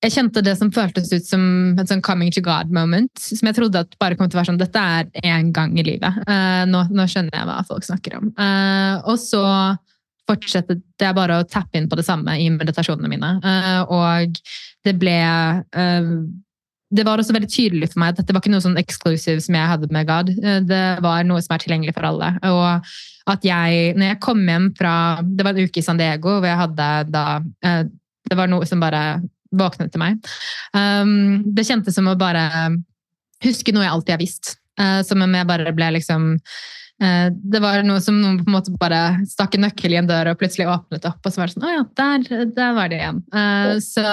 jeg 0.05 0.13
kjente 0.13 0.43
det 0.45 0.53
som 0.59 0.69
føltes 0.73 1.09
ut 1.09 1.25
som 1.25 1.43
et 1.81 1.89
sånn 1.89 2.03
coming 2.05 2.29
to 2.33 2.41
God-moment. 2.45 3.11
Som 3.17 3.49
jeg 3.49 3.57
trodde 3.57 3.81
at 3.81 3.97
bare 4.01 4.17
kom 4.17 4.29
til 4.29 4.37
å 4.37 4.43
være 4.43 4.51
sånn 4.51 4.59
Dette 4.61 4.81
er 4.81 5.07
én 5.25 5.51
gang 5.55 5.73
i 5.77 5.85
livet. 5.85 6.19
Uh, 6.29 6.63
nå, 6.69 6.83
nå 6.93 7.05
skjønner 7.09 7.33
jeg 7.33 7.47
hva 7.49 7.59
folk 7.65 7.85
snakker 7.85 8.19
om. 8.19 8.29
Uh, 8.37 9.01
og 9.09 9.17
så 9.21 9.43
fortsatte 10.27 10.77
jeg 11.01 11.15
bare 11.17 11.39
å 11.39 11.47
tappe 11.47 11.79
inn 11.79 11.87
på 11.89 11.97
det 11.97 12.05
samme 12.05 12.35
i 12.37 12.49
meditasjonene 12.53 13.09
mine. 13.09 13.31
Uh, 13.41 13.81
og 13.89 14.37
det 14.85 14.93
ble 15.01 15.17
Det 16.87 17.03
var 17.03 17.19
også 17.19 17.33
veldig 17.35 17.49
tydelig 17.51 17.89
for 17.91 17.99
meg 17.99 18.13
at 18.13 18.19
dette 18.21 18.35
var 18.35 18.43
ikke 18.43 18.51
noe 18.53 18.63
sånn 18.63 18.77
exclusive 18.79 19.41
som 19.43 19.57
jeg 19.57 19.71
hadde 19.71 19.89
med 19.91 20.07
God. 20.07 20.29
Det 20.69 20.83
var 21.03 21.25
noe 21.27 21.41
som 21.43 21.55
er 21.55 21.63
tilgjengelig 21.63 21.95
for 21.97 22.05
alle. 22.07 22.29
Og 22.47 23.33
at 23.33 23.43
jeg, 23.43 23.97
når 23.97 24.13
jeg 24.13 24.19
kom 24.23 24.45
hjem 24.47 24.69
fra 24.77 24.93
Det 25.19 25.43
var 25.43 25.57
en 25.57 25.67
uke 25.67 25.81
i 25.81 25.83
San 25.83 25.99
Diego 25.99 26.37
hvor 26.37 26.47
jeg 26.47 26.61
hadde 26.61 26.85
da 27.11 27.25
Det 28.23 28.37
var 28.39 28.47
noe 28.47 28.69
som 28.69 28.79
bare 28.79 29.01
våknet 29.55 29.93
til 29.93 30.01
meg. 30.01 30.17
Um, 30.75 31.43
det 31.55 31.67
kjentes 31.67 31.97
som 31.97 32.09
å 32.09 32.17
bare 32.19 32.47
huske 33.45 33.73
noe 33.73 33.85
jeg 33.85 33.93
alltid 33.93 34.15
har 34.15 34.23
visst. 34.23 34.55
Uh, 34.77 35.01
som 35.05 35.23
om 35.25 35.33
jeg 35.33 35.49
bare 35.49 35.71
ble 35.73 35.87
liksom 35.95 36.25
uh, 36.37 37.27
Det 37.33 37.61
var 37.63 37.81
noe 37.81 37.97
som 38.03 38.19
noen 38.21 38.37
på 38.43 38.51
en 38.51 38.57
måte 38.59 38.73
bare 38.77 39.23
stakk 39.25 39.57
en 39.57 39.65
nøkkel 39.65 39.95
i 39.95 39.97
en 39.97 40.09
dør 40.09 40.29
og 40.31 40.37
plutselig 40.37 40.67
åpnet 40.69 41.07
opp, 41.09 41.17
og 41.23 41.33
så 41.33 41.41
var 41.41 41.49
det 41.49 41.55
sånn 41.55 41.65
Å 41.65 41.71
ja, 41.73 41.85
der, 41.97 42.45
der 42.53 42.75
var 42.77 42.91
det 42.91 42.99
igjen. 43.01 43.23
Uh, 43.33 43.73
så, 43.81 44.05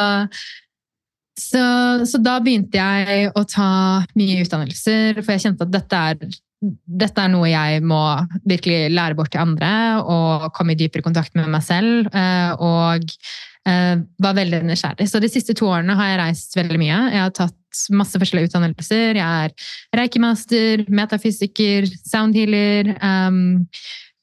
så, 1.37 1.67
så 2.09 2.23
da 2.25 2.39
begynte 2.41 2.81
jeg 2.81 3.29
å 3.37 3.45
ta 3.45 3.69
mye 4.17 4.41
utdannelser, 4.47 5.21
for 5.21 5.35
jeg 5.35 5.47
kjente 5.49 5.69
at 5.69 5.77
dette 5.77 6.03
er 6.15 6.41
dette 6.65 7.21
er 7.21 7.29
noe 7.33 7.49
jeg 7.51 7.83
må 7.85 8.01
virkelig 8.49 8.93
lære 8.95 9.17
bort 9.19 9.33
til 9.35 9.43
andre 9.43 9.71
og 10.01 10.47
komme 10.57 10.73
i 10.75 10.79
dypere 10.81 11.05
kontakt 11.05 11.35
med 11.37 11.51
meg 11.53 11.65
selv. 11.67 12.09
Og 12.09 13.05
eh, 13.05 13.35
var 13.65 14.35
veldig 14.37 14.59
nysgjerrig. 14.69 15.07
Så 15.09 15.21
de 15.25 15.29
siste 15.33 15.55
to 15.57 15.71
årene 15.73 15.95
har 15.97 16.11
jeg 16.11 16.19
reist 16.21 16.57
veldig 16.59 16.79
mye. 16.83 16.99
Jeg 17.15 17.23
har 17.23 17.31
tatt 17.33 17.55
masse 17.95 18.19
forskjellige 18.21 18.51
utdannelser. 18.51 19.19
Jeg 19.19 19.25
er 19.25 19.55
reiki-master, 19.99 20.85
metafysiker, 20.95 21.89
soundhealer. 22.05 22.93
Um, 23.01 23.67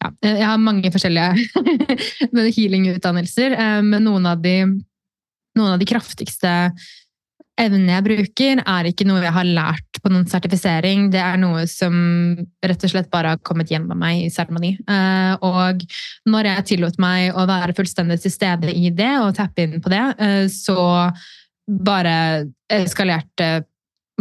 ja, 0.02 0.12
jeg 0.26 0.48
har 0.50 0.62
mange 0.62 0.92
forskjellige 0.94 2.54
healing-utdannelser, 2.58 3.58
um, 3.58 3.92
men 3.94 4.08
noen 4.08 4.30
av, 4.30 4.42
de, 4.44 4.56
noen 5.58 5.76
av 5.76 5.82
de 5.82 5.90
kraftigste 5.90 6.56
evnene 7.60 7.98
jeg 7.98 8.06
bruker, 8.06 8.62
er 8.64 8.88
ikke 8.90 9.06
noe 9.08 9.22
jeg 9.24 9.34
har 9.36 9.48
lært 9.48 10.00
på 10.02 10.12
noen 10.12 10.28
sertifisering. 10.30 11.10
Det 11.14 11.20
er 11.22 11.40
noe 11.42 11.66
som 11.70 11.94
rett 12.64 12.86
og 12.88 12.94
slett 12.94 13.12
bare 13.12 13.36
har 13.36 13.42
kommet 13.46 13.72
gjennom 13.72 14.00
meg 14.00 14.26
i 14.26 14.32
seremoni. 14.34 14.74
Uh, 14.88 15.36
og 15.46 15.84
når 16.30 16.50
jeg 16.50 16.68
tillot 16.72 17.02
meg 17.02 17.36
å 17.36 17.46
være 17.50 17.76
fullstendig 17.78 18.22
til 18.24 18.34
stede 18.34 18.72
i 18.74 18.90
det 18.96 19.12
og 19.20 19.36
tappe 19.38 19.66
inn 19.66 19.84
på 19.84 19.92
det, 19.94 20.04
uh, 20.22 20.46
så 20.52 20.80
bare 21.68 22.16
eskalerte 22.72 23.52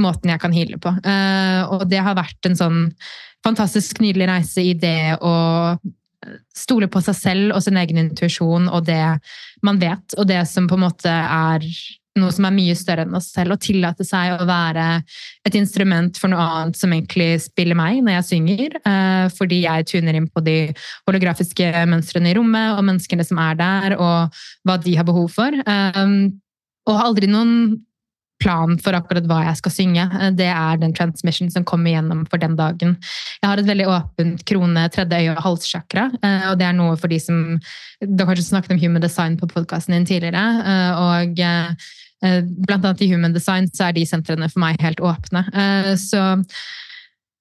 måten 0.00 0.32
jeg 0.32 0.42
kan 0.42 0.54
heale 0.54 0.80
på. 0.80 0.92
Uh, 1.04 1.62
og 1.76 1.86
det 1.90 2.02
har 2.02 2.18
vært 2.18 2.50
en 2.50 2.58
sånn 2.58 2.84
fantastisk 3.44 4.02
nydelig 4.04 4.28
reise 4.28 4.64
i 4.64 4.76
det 4.76 5.16
å 5.24 5.34
stole 6.52 6.90
på 6.92 7.00
seg 7.00 7.16
selv 7.16 7.54
og 7.56 7.62
sin 7.64 7.78
egen 7.80 8.02
intuisjon 8.02 8.68
og 8.68 8.84
det 8.84 9.00
man 9.64 9.80
vet, 9.80 10.18
og 10.18 10.28
det 10.28 10.42
som 10.50 10.66
på 10.68 10.76
en 10.76 10.84
måte 10.84 11.08
er 11.08 11.64
noe 12.18 12.32
som 12.34 12.46
er 12.48 12.54
mye 12.54 12.74
større 12.78 13.04
enn 13.06 13.14
oss 13.14 13.28
selv, 13.34 13.54
og 13.54 13.62
tillate 13.62 14.04
seg 14.06 14.34
å 14.34 14.46
være 14.48 14.86
et 15.46 15.58
instrument 15.58 16.18
for 16.18 16.32
noe 16.32 16.42
annet 16.42 16.78
som 16.78 16.92
egentlig 16.94 17.28
spiller 17.44 17.78
meg 17.78 18.00
når 18.02 18.16
jeg 18.18 18.28
synger, 18.30 18.78
eh, 18.80 19.26
fordi 19.36 19.62
jeg 19.66 19.88
tuner 19.92 20.18
inn 20.18 20.26
på 20.30 20.42
de 20.46 20.58
holografiske 21.08 21.70
mønstrene 21.90 22.32
i 22.32 22.36
rommet, 22.38 22.74
og 22.74 22.86
menneskene 22.88 23.26
som 23.26 23.38
er 23.42 23.60
der, 23.60 23.96
og 23.98 24.42
hva 24.66 24.78
de 24.82 24.96
har 24.98 25.06
behov 25.06 25.30
for. 25.36 25.54
Um, 25.66 26.40
og 26.90 27.04
aldri 27.04 27.28
noen 27.30 27.78
plan 28.40 28.76
for 28.80 28.96
akkurat 28.96 29.26
hva 29.28 29.42
jeg 29.46 29.60
skal 29.60 29.74
synge. 29.74 30.06
Det 30.38 30.48
er 30.48 30.80
den 30.80 30.94
transmission 30.96 31.50
som 31.52 31.66
kommer 31.68 31.92
gjennom 31.92 32.24
for 32.30 32.40
den 32.42 32.56
dagen. 32.58 32.96
Jeg 33.42 33.48
har 33.48 33.60
et 33.60 33.68
veldig 33.68 33.88
åpent 33.92 34.44
krone, 34.48 34.86
tredje 34.92 35.20
øye 35.20 35.36
og 35.36 35.42
halssjakra. 35.44 36.08
og 36.50 36.58
det 36.60 36.66
er 36.66 36.76
noe 36.76 36.96
for 36.96 37.12
de 37.12 37.20
som 37.20 37.58
Du 38.00 38.24
har 38.24 38.32
kanskje 38.32 38.48
snakket 38.48 38.72
om 38.72 38.80
human 38.80 39.02
design 39.02 39.36
på 39.36 39.48
podkasten 39.50 39.92
din 39.92 40.06
tidligere, 40.08 40.44
og 40.96 41.40
blant 42.64 42.84
annet 42.84 43.02
i 43.04 43.10
human 43.12 43.34
design 43.36 43.68
så 43.68 43.88
er 43.88 43.92
de 43.96 44.06
sentrene 44.08 44.48
for 44.48 44.60
meg 44.64 44.80
helt 44.80 45.00
åpne. 45.04 45.44
Så, 46.00 46.22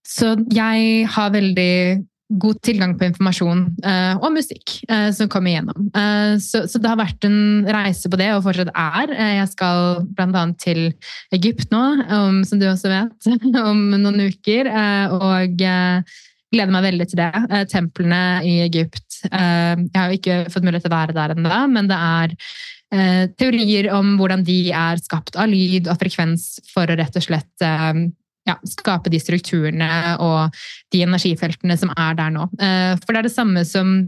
så 0.04 0.36
jeg 0.52 1.08
har 1.08 1.32
veldig 1.32 2.09
god 2.30 2.60
tilgang 2.62 2.94
på 2.98 3.08
informasjon 3.08 3.64
uh, 3.82 4.20
og 4.22 4.34
musikk 4.36 4.76
uh, 4.92 5.10
som 5.16 5.30
kommer 5.32 5.52
igjennom. 5.52 5.90
Uh, 5.96 6.38
så, 6.42 6.64
så, 6.70 6.82
det 6.82 6.92
har 6.92 7.00
vært 7.00 7.26
en 7.26 7.66
reise 7.66 8.12
på 8.12 8.20
det, 8.22 8.30
og 8.36 8.44
fortsatt 8.46 8.70
er. 8.70 9.14
jeg 9.40 9.50
skal 9.56 10.04
bl.a. 10.14 10.44
til 10.62 10.82
Egypt 11.36 11.74
nå, 11.74 11.84
um, 12.06 12.42
som 12.46 12.62
du 12.62 12.68
også 12.70 12.92
vet, 12.92 13.30
om 13.72 13.82
noen 13.98 14.28
uker. 14.30 14.70
og 15.16 15.58
gleder 15.60 16.74
meg 16.74 16.86
veldig 16.86 17.08
til 17.10 17.22
det. 17.22 17.66
templene 17.70 18.42
i 18.46 18.60
Egypt 18.66 19.20
Jeg 19.30 19.94
har 19.94 20.10
jo 20.10 20.18
ikke 20.18 20.38
fått 20.50 20.66
mulighet 20.66 20.86
til 20.88 20.94
å 20.94 20.98
være 20.98 21.16
der 21.18 21.34
ennå, 21.36 21.60
men 21.70 21.90
det 21.90 21.98
er 21.98 22.36
teorier 23.38 23.92
om 23.94 24.16
hvordan 24.18 24.42
de 24.48 24.72
er 24.74 25.02
skapt 25.02 25.38
av 25.38 25.50
lyd 25.52 25.90
og 25.92 26.00
frekvens 26.02 26.56
for 26.72 26.90
å 26.90 26.98
rett 26.98 27.20
og 27.20 27.26
slett 27.26 27.68
ja, 28.50 28.58
skape 28.68 29.12
de 29.14 29.22
strukturene 29.22 29.90
og 30.26 30.56
de 30.94 31.04
energifeltene 31.06 31.78
som 31.80 31.94
er 31.96 32.18
der 32.20 32.34
nå. 32.36 32.50
Eh, 32.60 32.96
for 33.04 33.14
det 33.14 33.22
er 33.22 33.30
det 33.30 33.36
samme 33.36 33.66
som 33.68 34.00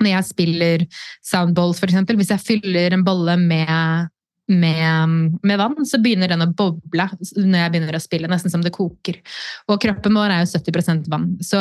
når 0.00 0.14
jeg 0.14 0.28
spiller 0.30 0.86
soundballs, 1.26 1.80
f.eks. 1.80 1.98
Hvis 2.16 2.32
jeg 2.32 2.44
fyller 2.44 2.96
en 2.96 3.04
bolle 3.04 3.36
med, 3.40 4.08
med, 4.48 5.18
med, 5.42 5.58
vann, 5.60 5.76
så 5.86 6.00
begynner 6.02 6.32
den 6.32 6.46
å 6.46 6.52
boble 6.56 7.10
når 7.36 7.58
jeg 7.58 7.74
begynner 7.74 7.98
å 7.98 8.02
spille, 8.02 8.30
nesten 8.30 8.52
som 8.52 8.64
det 8.64 8.72
koker. 8.74 9.20
Og 9.68 9.80
kroppen 9.82 10.16
vår 10.16 10.32
er 10.32 10.46
jo 10.46 10.54
70% 10.54 11.12
vann. 11.12 11.34
Så 11.44 11.60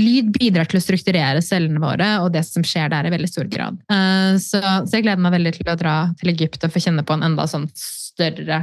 lyd 0.00 0.30
bidrar 0.34 0.68
til 0.70 0.78
å 0.78 0.82
strukturere 0.82 1.42
cellene 1.44 1.80
våre 1.82 2.12
og 2.24 2.30
det 2.34 2.44
som 2.46 2.64
skjer 2.66 2.90
der, 2.92 3.06
i 3.06 3.14
veldig 3.14 3.30
stor 3.30 3.48
grad. 3.52 3.78
Eh, 3.92 4.34
så, 4.42 4.60
så 4.60 4.98
jeg 4.98 5.06
gleder 5.06 5.22
meg 5.22 5.38
veldig 5.38 5.54
til 5.58 5.70
å 5.70 5.78
dra 5.78 5.96
til 6.20 6.34
Egypt 6.34 6.66
og 6.66 6.74
få 6.74 6.82
kjenne 6.82 7.06
på 7.06 7.16
en 7.16 7.26
enda 7.30 7.46
sånn 7.50 7.68
større, 8.20 8.60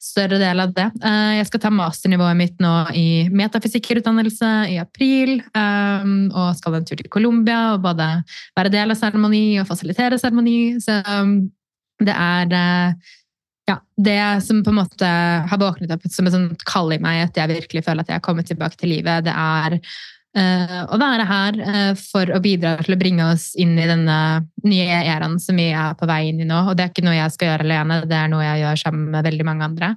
større 0.00 0.40
del 0.40 0.62
av 0.62 0.74
det. 0.76 0.86
Eh, 1.02 1.36
jeg 1.40 1.48
skal 1.48 1.62
ta 1.64 1.70
masternivået 1.74 2.38
mitt 2.38 2.58
nå 2.62 2.74
i 2.96 3.06
metafysikkerutdannelse 3.34 4.50
i 4.70 4.78
april. 4.82 5.38
Eh, 5.40 6.10
og 6.30 6.58
skal 6.58 6.78
en 6.78 6.88
tur 6.88 7.00
til 7.00 7.10
Colombia 7.12 7.74
og 7.74 7.86
både 7.86 8.10
være 8.58 8.74
del 8.74 8.94
av 8.94 9.00
seremoni 9.00 9.60
og 9.60 9.68
fasilitere 9.70 10.18
seremoni. 10.20 10.60
Så 10.82 11.00
um, 11.06 11.40
det 12.00 12.14
er 12.14 12.54
eh, 12.56 13.10
ja, 13.70 13.76
det 13.96 14.20
som 14.46 14.62
på 14.64 14.72
en 14.72 14.80
måte 14.80 15.10
har 15.50 15.60
våknet 15.60 15.92
opp 15.94 16.06
som 16.10 16.26
et 16.30 16.64
kall 16.68 16.94
i 16.94 17.02
meg, 17.02 17.28
at 17.28 17.38
jeg 17.38 17.52
virkelig 17.52 17.84
føler 17.86 18.02
at 18.02 18.10
jeg 18.10 18.18
har 18.18 18.24
kommet 18.24 18.48
tilbake 18.50 18.80
til 18.80 18.94
livet, 18.96 19.26
det 19.28 19.34
er 19.34 19.78
å 20.38 20.98
være 21.00 21.26
her 21.26 21.58
uh, 21.58 21.92
for 21.98 22.30
å 22.30 22.38
bidra 22.42 22.76
til 22.84 22.94
å 22.94 23.00
bringe 23.00 23.26
oss 23.32 23.50
inn 23.58 23.74
i 23.74 23.88
denne 23.88 24.18
nye 24.62 25.02
æraen 25.02 25.40
som 25.42 25.58
vi 25.58 25.72
er 25.74 25.98
på 25.98 26.06
vei 26.06 26.28
inn 26.30 26.44
i 26.44 26.46
nå. 26.46 26.62
Og 26.70 26.78
det 26.78 26.86
er 26.86 26.94
ikke 26.94 27.06
noe 27.08 27.18
jeg 27.18 27.34
skal 27.34 27.52
gjøre 27.52 27.66
alene, 27.66 28.00
det 28.06 28.18
er 28.18 28.30
noe 28.30 28.46
jeg 28.46 28.64
gjør 28.64 28.82
sammen 28.84 29.10
med 29.10 29.26
veldig 29.26 29.46
mange 29.48 29.70
andre. 29.72 29.94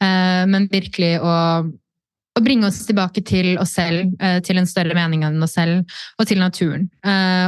Uh, 0.00 0.44
men 0.48 0.70
virkelig 0.72 1.12
å, 1.20 1.34
å, 1.68 2.44
bringe 2.46 2.70
oss 2.70 2.80
tilbake 2.88 3.26
til 3.28 3.52
oss 3.60 3.76
selv, 3.76 4.16
til 4.48 4.58
en 4.58 4.66
større 4.68 4.96
mening 4.96 5.22
enn 5.28 5.44
oss 5.44 5.58
selv, 5.58 5.84
og 6.16 6.32
til 6.32 6.40
naturen. 6.40 6.88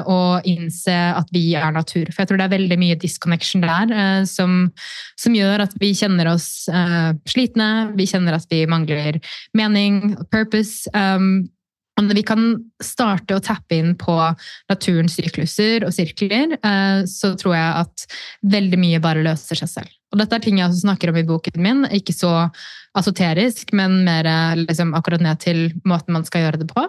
og 0.06 0.46
innse 0.46 0.94
at 0.94 1.32
vi 1.34 1.56
er 1.56 1.72
natur. 1.72 2.12
For 2.12 2.22
jeg 2.22 2.30
tror 2.30 2.38
det 2.42 2.46
er 2.46 2.54
veldig 2.58 2.78
mye 2.84 3.00
disconnection 3.00 3.64
der 3.64 4.28
som, 4.28 4.70
som, 5.18 5.34
gjør 5.34 5.66
at 5.66 5.74
vi 5.80 5.90
kjenner 5.96 6.30
oss 6.36 6.68
slitne, 7.26 7.90
vi 7.98 8.06
kjenner 8.06 8.38
at 8.38 8.46
vi 8.52 8.62
mangler 8.70 9.18
mening, 9.58 10.14
purpose. 10.30 10.86
Om 11.96 12.10
vi 12.12 12.22
kan 12.28 12.48
starte 12.84 13.36
å 13.36 13.42
tappe 13.42 13.78
inn 13.78 13.94
på 13.96 14.14
naturens 14.68 15.16
sykluser 15.16 15.86
og 15.86 15.94
sirkler, 15.96 16.56
eh, 16.60 17.04
så 17.08 17.32
tror 17.40 17.56
jeg 17.56 17.84
at 17.84 18.06
veldig 18.56 18.80
mye 18.82 19.00
bare 19.04 19.24
løser 19.24 19.62
seg 19.62 19.72
selv. 19.72 19.94
Og 20.12 20.20
dette 20.20 20.36
er 20.36 20.44
ting 20.44 20.60
jeg 20.60 20.68
også 20.68 20.84
snakker 20.84 21.10
om 21.10 21.18
i 21.20 21.26
boken 21.26 21.62
min. 21.62 21.82
Ikke 21.96 22.14
så 22.14 22.32
asoterisk, 22.96 23.72
men 23.76 24.02
mer 24.06 24.28
liksom, 24.60 24.94
akkurat 24.96 25.24
ned 25.24 25.40
til 25.42 25.66
måten 25.88 26.14
man 26.16 26.24
skal 26.28 26.46
gjøre 26.46 26.62
det 26.62 26.68
på. 26.70 26.84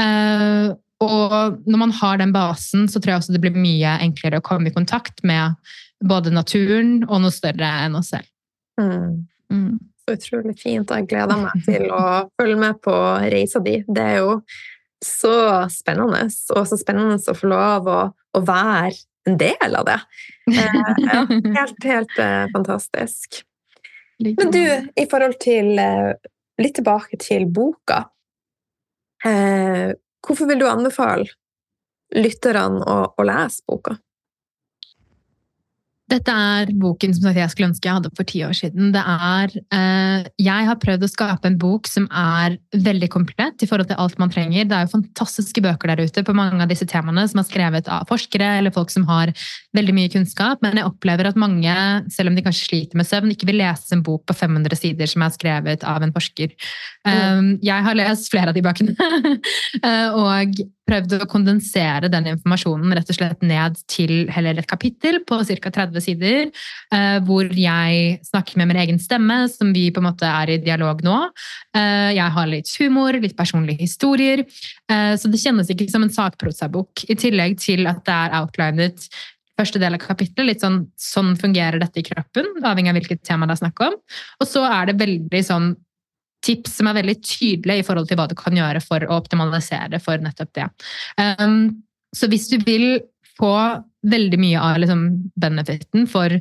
Eh, 0.00 0.72
og 1.02 1.62
når 1.66 1.80
man 1.80 1.94
har 1.98 2.20
den 2.20 2.32
basen, 2.34 2.86
så 2.88 3.00
tror 3.00 3.14
jeg 3.14 3.22
også 3.22 3.34
det 3.34 3.42
blir 3.42 3.56
mye 3.58 3.96
enklere 4.04 4.38
å 4.38 4.44
komme 4.46 4.70
i 4.70 4.74
kontakt 4.74 5.24
med 5.26 5.56
både 6.02 6.32
naturen 6.34 7.00
og 7.08 7.24
noe 7.24 7.34
større 7.34 7.70
enn 7.86 7.96
oss 7.98 8.12
selv. 8.14 8.28
Mm. 8.80 9.24
Så 10.02 10.16
utrolig 10.16 10.56
fint, 10.58 10.90
og 10.90 10.98
jeg 10.98 11.08
gleder 11.12 11.38
meg 11.38 11.64
til 11.66 11.86
å 11.94 12.02
følge 12.40 12.58
med 12.58 12.80
på 12.82 12.94
reisa 13.32 13.62
di. 13.62 13.78
Det 13.86 14.02
er 14.02 14.20
jo 14.24 14.36
så 15.02 15.34
spennende, 15.70 16.24
og 16.54 16.66
så 16.66 16.78
spennende 16.78 17.18
å 17.18 17.36
få 17.38 17.50
lov 17.50 17.88
å, 17.90 18.00
å 18.10 18.42
være 18.42 18.96
en 19.30 19.38
del 19.38 19.78
av 19.78 19.86
det. 19.86 19.98
Eh, 20.50 21.32
helt, 21.54 21.84
helt 21.86 22.18
eh, 22.18 22.44
fantastisk. 22.54 23.42
Men 24.22 24.50
du, 24.54 24.62
i 24.98 25.06
forhold 25.10 25.38
til 25.42 25.78
eh, 25.78 26.12
Litt 26.60 26.74
tilbake 26.76 27.16
til 27.16 27.46
boka. 27.48 28.02
Eh, 29.24 29.94
hvorfor 30.20 30.50
vil 30.50 30.60
du 30.60 30.66
anbefale 30.68 31.24
lytterne 32.12 32.82
å, 32.84 32.96
å 33.16 33.24
lese 33.24 33.64
boka? 33.66 33.96
Dette 36.12 36.32
er 36.32 36.72
boken 36.76 37.14
som 37.16 37.30
jeg 37.32 37.48
skulle 37.52 37.70
ønske 37.70 37.88
jeg 37.88 37.96
hadde 37.96 38.10
for 38.16 38.28
ti 38.28 38.42
år 38.44 38.52
siden. 38.56 38.90
Det 38.92 39.00
er, 39.00 39.54
eh, 39.72 40.26
jeg 40.44 40.68
har 40.68 40.80
prøvd 40.82 41.06
å 41.06 41.10
skape 41.10 41.48
en 41.48 41.56
bok 41.60 41.88
som 41.88 42.08
er 42.10 42.58
veldig 42.76 43.08
komplett 43.12 43.64
i 43.64 43.68
forhold 43.70 43.88
til 43.88 44.00
alt 44.02 44.18
man 44.20 44.32
trenger. 44.32 44.68
Det 44.68 44.76
er 44.76 44.84
jo 44.84 44.92
fantastiske 44.98 45.62
bøker 45.64 45.92
der 45.92 46.04
ute 46.04 46.24
på 46.26 46.34
mange 46.36 46.60
av 46.60 46.68
disse 46.68 46.88
temaene 46.88 47.24
som 47.30 47.40
er 47.40 47.48
skrevet 47.48 47.88
av 47.88 48.04
forskere 48.10 48.58
eller 48.58 48.74
folk 48.74 48.92
som 48.92 49.06
har 49.08 49.32
veldig 49.72 49.96
mye 49.96 50.12
kunnskap, 50.12 50.60
men 50.60 50.76
jeg 50.76 50.88
opplever 50.88 51.30
at 51.30 51.40
mange, 51.40 51.72
selv 52.12 52.28
om 52.28 52.36
de 52.36 52.44
kanskje 52.44 52.68
sliter 52.68 53.00
med 53.00 53.08
søvn, 53.08 53.32
ikke 53.32 53.48
vil 53.48 53.62
lese 53.62 53.96
en 53.96 54.04
bok 54.04 54.26
på 54.28 54.36
500 54.36 54.76
sider 54.76 55.08
som 55.08 55.24
er 55.24 55.32
skrevet 55.32 55.88
av 55.88 56.04
en 56.04 56.12
forsker. 56.12 56.52
Mm. 57.08 57.58
Jeg 57.64 57.88
har 57.88 57.98
lest 57.98 58.28
flere 58.30 58.52
av 58.52 58.56
de 58.56 58.62
bøkene, 58.64 58.94
eh, 59.88 60.12
og 60.12 60.60
prøvd 60.88 61.16
å 61.16 61.28
kondensere 61.30 62.10
den 62.12 62.28
informasjonen 62.34 62.92
rett 62.96 63.10
og 63.10 63.16
slett 63.16 63.44
ned 63.46 63.78
til 63.90 64.26
heller 64.32 64.58
et 64.58 64.68
kapittel 64.68 65.20
på 65.26 65.38
ca. 65.46 65.72
30 65.78 66.01
sider, 66.02 66.50
eh, 66.94 67.18
hvor 67.26 67.48
jeg 67.48 68.20
snakker 68.28 68.60
med 68.60 68.70
min 68.70 68.80
egen 68.84 69.00
stemme, 69.02 69.44
som 69.52 69.72
vi 69.74 69.88
på 69.94 70.02
en 70.02 70.08
måte 70.10 70.28
er 70.28 70.54
i 70.54 70.60
dialog 70.62 71.02
nå. 71.06 71.18
Eh, 71.76 72.12
jeg 72.18 72.36
har 72.36 72.50
litt 72.50 72.72
humor, 72.80 73.18
litt 73.22 73.36
personlige 73.38 73.86
historier, 73.86 74.44
eh, 74.90 75.12
så 75.16 75.30
det 75.30 75.42
kjennes 75.42 75.70
ikke 75.72 75.90
som 75.92 76.06
en 76.06 76.12
sakprosabok. 76.12 77.06
I 77.08 77.18
tillegg 77.18 77.58
til 77.62 77.86
at 77.90 78.04
det 78.08 78.18
er 78.18 78.36
outlinet 78.42 79.08
første 79.58 79.80
del 79.82 79.96
av 79.96 80.02
kapittelet. 80.02 80.48
Litt 80.48 80.64
sånn 80.64 80.82
sånn 80.98 81.32
fungerer 81.40 81.80
dette 81.82 82.02
i 82.02 82.06
kroppen, 82.06 82.48
avhengig 82.64 82.92
av 82.92 83.00
hvilket 83.00 83.24
tema 83.26 83.48
det 83.48 83.56
er 83.56 83.64
snakk 83.64 83.86
om. 83.86 83.96
Og 84.40 84.48
så 84.48 84.64
er 84.68 84.90
det 84.90 85.00
veldig 85.02 85.42
sånn 85.46 85.72
tips 86.42 86.78
som 86.80 86.90
er 86.90 86.98
veldig 86.98 87.18
tydelige 87.22 87.82
i 87.82 87.86
forhold 87.86 88.10
til 88.10 88.18
hva 88.18 88.26
du 88.30 88.34
kan 88.38 88.56
gjøre 88.56 88.82
for 88.82 89.04
å 89.06 89.20
optimalisere 89.20 90.00
for 90.02 90.22
nettopp 90.22 90.50
det. 90.58 90.68
Um, 91.38 91.84
så 92.12 92.28
hvis 92.28 92.48
du 92.50 92.58
vil 92.66 93.00
få 93.38 93.54
veldig 94.12 94.38
mye 94.42 94.60
av 94.60 94.80
liksom, 94.82 95.06
benefiten 95.38 96.08
for 96.10 96.34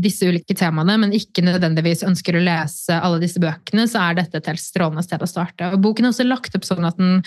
disse 0.00 0.26
ulike 0.28 0.54
temaene, 0.56 0.96
men 1.00 1.14
ikke 1.16 1.42
nødvendigvis 1.44 2.04
ønsker 2.06 2.36
å 2.36 2.42
lese 2.44 2.96
alle 2.96 3.20
disse 3.22 3.40
bøkene, 3.42 3.86
så 3.90 4.02
er 4.04 4.18
dette 4.20 4.38
et 4.40 4.50
helt 4.50 4.62
strålende 4.62 5.04
sted 5.04 5.22
å 5.22 5.28
starte. 5.28 5.70
Og 5.74 5.82
boken 5.82 6.06
er 6.06 6.12
også 6.12 6.26
lagt 6.26 6.56
opp 6.56 6.66
sånn 6.66 6.86
at 6.86 6.98
den, 7.00 7.22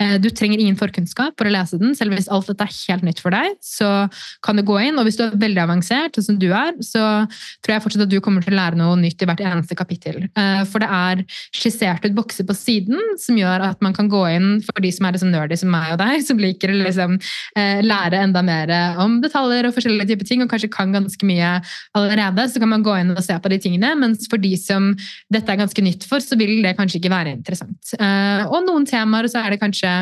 eh, 0.00 0.16
du 0.22 0.28
trenger 0.30 0.60
ingen 0.60 0.78
forkunnskap 0.78 1.36
for 1.38 1.48
å 1.48 1.52
lese 1.52 1.78
den. 1.80 1.94
Selv 1.98 2.16
hvis 2.16 2.30
alt 2.32 2.48
dette 2.50 2.66
er 2.66 2.74
helt 2.88 3.06
nytt 3.06 3.20
for 3.22 3.34
deg, 3.34 3.56
så 3.64 4.08
kan 4.42 4.56
du 4.56 4.62
gå 4.66 4.78
inn. 4.82 4.98
Og 4.98 5.06
hvis 5.06 5.18
du 5.18 5.24
er 5.26 5.36
veldig 5.36 5.62
avansert, 5.64 6.18
som 6.22 6.38
du 6.38 6.48
er, 6.52 6.72
så 6.80 7.26
tror 7.64 7.74
jeg 7.74 7.84
fortsatt 7.84 8.06
at 8.06 8.12
du 8.12 8.20
kommer 8.24 8.44
til 8.44 8.54
å 8.54 8.60
lære 8.60 8.78
noe 8.80 8.96
nytt 9.00 9.22
i 9.22 9.28
hvert 9.28 9.42
eneste 9.44 9.76
kapittel. 9.78 10.28
Eh, 10.36 10.62
for 10.70 10.82
det 10.82 10.90
er 10.90 11.24
skissert 11.54 12.04
ut 12.06 12.16
bokser 12.16 12.46
på 12.48 12.56
siden 12.56 13.00
som 13.20 13.38
gjør 13.38 13.68
at 13.70 13.82
man 13.84 13.96
kan 13.96 14.08
gå 14.08 14.22
inn 14.34 14.60
for 14.64 14.82
de 14.82 14.92
som 14.94 15.06
er 15.06 15.16
liksom 15.16 15.32
nerdy 15.34 15.58
som 15.58 15.72
meg 15.72 15.94
og 15.94 16.00
deg, 16.02 16.24
som 16.26 16.40
liker 16.40 16.72
å 16.72 16.80
liksom, 16.82 17.18
eh, 17.56 17.82
lære 17.84 18.22
enda 18.26 18.42
mer 18.46 18.72
om 19.02 19.20
detaljer 19.20 19.68
og 19.68 19.74
forskjellige 19.76 20.08
typer 20.12 20.28
ting, 20.28 20.42
og 20.42 20.50
kanskje 20.50 20.72
kan 20.72 20.92
ganske 20.94 21.26
mye 21.26 21.60
allerede, 21.96 22.48
så 22.50 22.62
kan 22.62 22.72
man 22.72 22.86
gå 22.86 22.96
inn 23.00 23.14
og 23.14 23.22
se 23.24 23.36
på 23.42 23.52
de 23.52 23.60
tingene. 23.62 23.92
Mens 24.00 24.28
for 24.30 24.42
de 24.42 24.54
som 24.60 24.92
dette 25.32 25.52
er 25.52 25.60
ganske 25.60 25.84
nytt 25.84 26.08
for, 26.08 26.22
så 26.24 26.38
vil 26.38 26.58
det 26.64 26.76
kanskje 26.78 27.00
ikke 27.00 27.12
være 27.12 27.36
interessant. 27.36 27.94
Uh, 28.00 28.46
og 28.48 28.66
noen 28.66 28.88
temaer 28.88 29.30
så 29.32 29.44
er 29.44 29.54
det 29.54 29.62
kanskje 29.62 29.92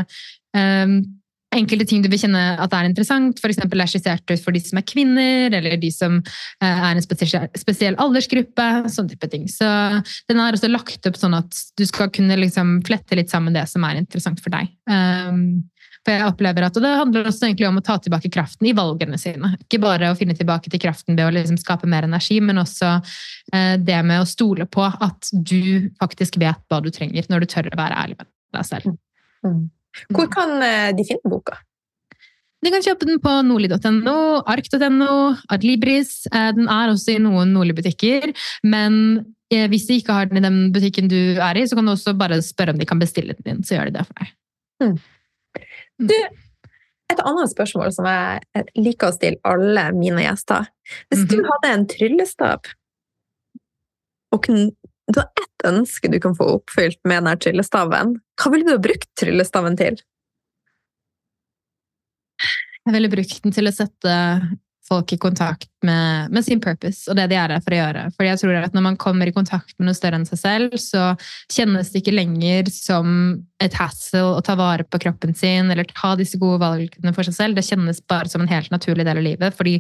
um, 0.57 0.99
enkelte 1.55 1.87
ting 1.89 2.03
du 2.03 2.09
vil 2.11 2.21
kjenne 2.21 2.43
at 2.63 2.75
er 2.75 2.89
interessant, 2.89 3.39
f.eks. 3.39 3.61
er 3.63 3.91
skissert 3.91 4.31
ut 4.31 4.43
for 4.43 4.55
de 4.55 4.63
som 4.63 4.81
er 4.81 4.87
kvinner, 4.89 5.55
eller 5.55 5.77
de 5.81 5.91
som 5.95 6.19
uh, 6.21 6.65
er 6.65 6.95
en 6.95 7.05
spesiell 7.05 7.99
aldersgruppe. 8.03 8.69
sånn 8.95 9.11
type 9.11 9.31
ting. 9.33 9.47
Så 9.51 9.69
den 10.31 10.41
er 10.41 10.57
også 10.57 10.71
lagt 10.73 11.07
opp 11.09 11.21
sånn 11.21 11.37
at 11.39 11.63
du 11.79 11.87
skal 11.89 12.11
kunne 12.15 12.39
liksom 12.41 12.81
flette 12.87 13.19
litt 13.19 13.33
sammen 13.33 13.57
det 13.57 13.67
som 13.71 13.87
er 13.87 14.03
interessant 14.03 14.43
for 14.43 14.55
deg. 14.55 14.73
Um, 14.91 15.65
For 16.05 16.13
jeg 16.13 16.29
opplever 16.29 16.67
at, 16.67 16.77
og 16.77 16.85
Det 16.85 16.93
handler 17.01 17.29
også 17.31 17.47
egentlig 17.49 17.69
om 17.69 17.81
å 17.81 17.85
ta 17.85 17.97
tilbake 18.03 18.31
kraften 18.33 18.69
i 18.69 18.75
valgene 18.77 19.19
sine. 19.21 19.55
Ikke 19.65 19.81
bare 19.83 20.11
å 20.13 20.19
finne 20.19 20.37
tilbake 20.37 20.73
til 20.73 20.83
kraften 20.83 21.17
ved 21.17 21.25
å 21.27 21.33
liksom 21.33 21.57
skape 21.61 21.89
mer 21.91 22.05
energi, 22.09 22.41
men 22.45 22.61
også 22.61 22.91
eh, 23.55 23.77
det 23.81 24.01
med 24.05 24.21
å 24.21 24.29
stole 24.29 24.69
på 24.69 24.85
at 24.85 25.33
du 25.33 25.91
faktisk 26.03 26.37
vet 26.43 26.61
hva 26.69 26.83
du 26.85 26.91
trenger, 26.93 27.25
når 27.33 27.45
du 27.45 27.53
tør 27.55 27.71
å 27.73 27.79
være 27.81 28.03
ærlig 28.03 28.19
med 28.21 28.29
deg 28.59 28.69
selv. 28.69 28.99
Mm. 29.47 29.63
Hvor 30.13 30.29
kan 30.33 30.59
eh, 30.67 30.91
de 30.97 31.07
finne 31.09 31.33
boka? 31.33 31.57
De 32.65 32.73
kan 32.73 32.85
kjøpe 32.85 33.09
den 33.09 33.21
på 33.21 33.33
nordli.no, 33.45 34.19
ark.no, 34.49 35.15
Adlibris. 35.53 36.25
Eh, 36.33 36.51
den 36.57 36.69
er 36.73 36.93
også 36.93 37.15
i 37.15 37.23
noen 37.23 37.53
Nordli-butikker. 37.57 38.31
Men 38.65 38.95
eh, 39.53 39.67
hvis 39.73 39.89
de 39.91 39.99
ikke 40.01 40.17
har 40.17 40.31
den 40.31 40.41
i 40.41 40.45
den 40.45 40.61
butikken 40.75 41.11
du 41.13 41.37
er 41.37 41.61
i, 41.61 41.67
så 41.69 41.77
kan 41.77 41.89
du 41.89 41.95
også 41.95 42.17
bare 42.19 42.41
spørre 42.45 42.75
om 42.75 42.81
de 42.81 42.89
kan 42.89 43.03
bestille 43.03 43.37
den 43.37 43.57
inn. 43.57 43.67
Så 43.67 43.77
gjør 43.77 43.91
de 43.91 43.99
det 43.99 44.07
for 44.09 44.21
deg. 44.21 44.33
Mm. 44.85 44.97
Du, 46.09 46.17
et 47.13 47.21
annet 47.21 47.53
spørsmål 47.53 47.93
som 47.95 48.09
jeg 48.09 48.65
liker 48.79 49.11
å 49.11 49.17
stille 49.17 49.41
alle 49.49 49.89
mine 49.97 50.25
gjester. 50.25 50.71
Hvis 51.11 51.27
du 51.31 51.39
mhm. 51.41 51.51
hadde 51.53 51.75
en 51.75 51.87
tryllestav, 51.91 52.73
og 54.35 54.49
du 54.51 55.21
har 55.21 55.29
ett 55.43 55.69
ønske 55.69 56.11
du 56.11 56.19
kan 56.21 56.35
få 56.37 56.49
oppfylt 56.57 57.01
med 57.07 57.23
denne 57.23 57.37
tryllestaven, 57.41 58.17
hva 58.41 58.53
ville 58.53 58.67
du 58.67 58.75
ha 58.75 58.83
brukt 58.83 59.11
tryllestaven 59.21 59.79
til? 59.81 60.01
Jeg 62.85 62.93
ville 62.93 63.09
brukt 63.13 63.39
den 63.45 63.55
til 63.57 63.71
å 63.71 63.73
sette 63.73 64.15
folk 64.89 65.13
i 65.15 65.19
kontakt 65.21 65.69
med, 65.85 66.33
med, 66.33 66.45
sin 66.45 66.61
purpose 66.61 67.09
og 67.11 67.17
det 67.19 67.27
de 67.31 67.39
er 67.39 67.55
her 67.55 67.63
for 67.65 67.75
å 67.75 67.79
gjøre. 67.79 68.05
Fordi 68.17 68.31
jeg 68.31 68.41
tror 68.43 68.59
at 68.61 68.77
Når 68.77 68.85
man 68.85 68.99
kommer 69.01 69.29
i 69.29 69.35
kontakt 69.35 69.75
med 69.79 69.89
noe 69.89 69.97
større 69.97 70.21
enn 70.21 70.27
seg 70.29 70.41
selv, 70.41 70.77
så 70.81 71.13
kjennes 71.53 71.93
det 71.93 72.03
ikke 72.03 72.17
lenger 72.17 72.71
som 72.73 73.39
et 73.63 73.77
hassle 73.79 74.23
å 74.35 74.43
ta 74.45 74.57
vare 74.61 74.85
på 74.85 75.01
kroppen 75.07 75.35
sin 75.37 75.73
eller 75.73 75.89
ta 75.89 76.15
disse 76.21 76.41
gode 76.41 76.61
valgene 76.63 77.15
for 77.17 77.27
seg 77.27 77.37
selv. 77.37 77.59
Det 77.59 77.67
kjennes 77.67 78.03
bare 78.11 78.31
som 78.31 78.45
en 78.45 78.51
helt 78.51 78.73
naturlig 78.75 79.07
del 79.09 79.21
av 79.21 79.29
livet, 79.29 79.57
fordi 79.57 79.79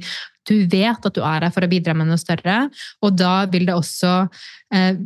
du 0.48 0.56
vet 0.68 1.06
at 1.08 1.16
du 1.16 1.22
er 1.24 1.44
her 1.46 1.52
for 1.52 1.64
å 1.64 1.70
bidra 1.70 1.96
med 1.96 2.08
noe 2.08 2.20
større. 2.20 2.68
Og 3.04 3.16
da 3.16 3.44
vil 3.50 3.68
det 3.68 3.76
også 3.76 4.16
eh, 4.74 5.00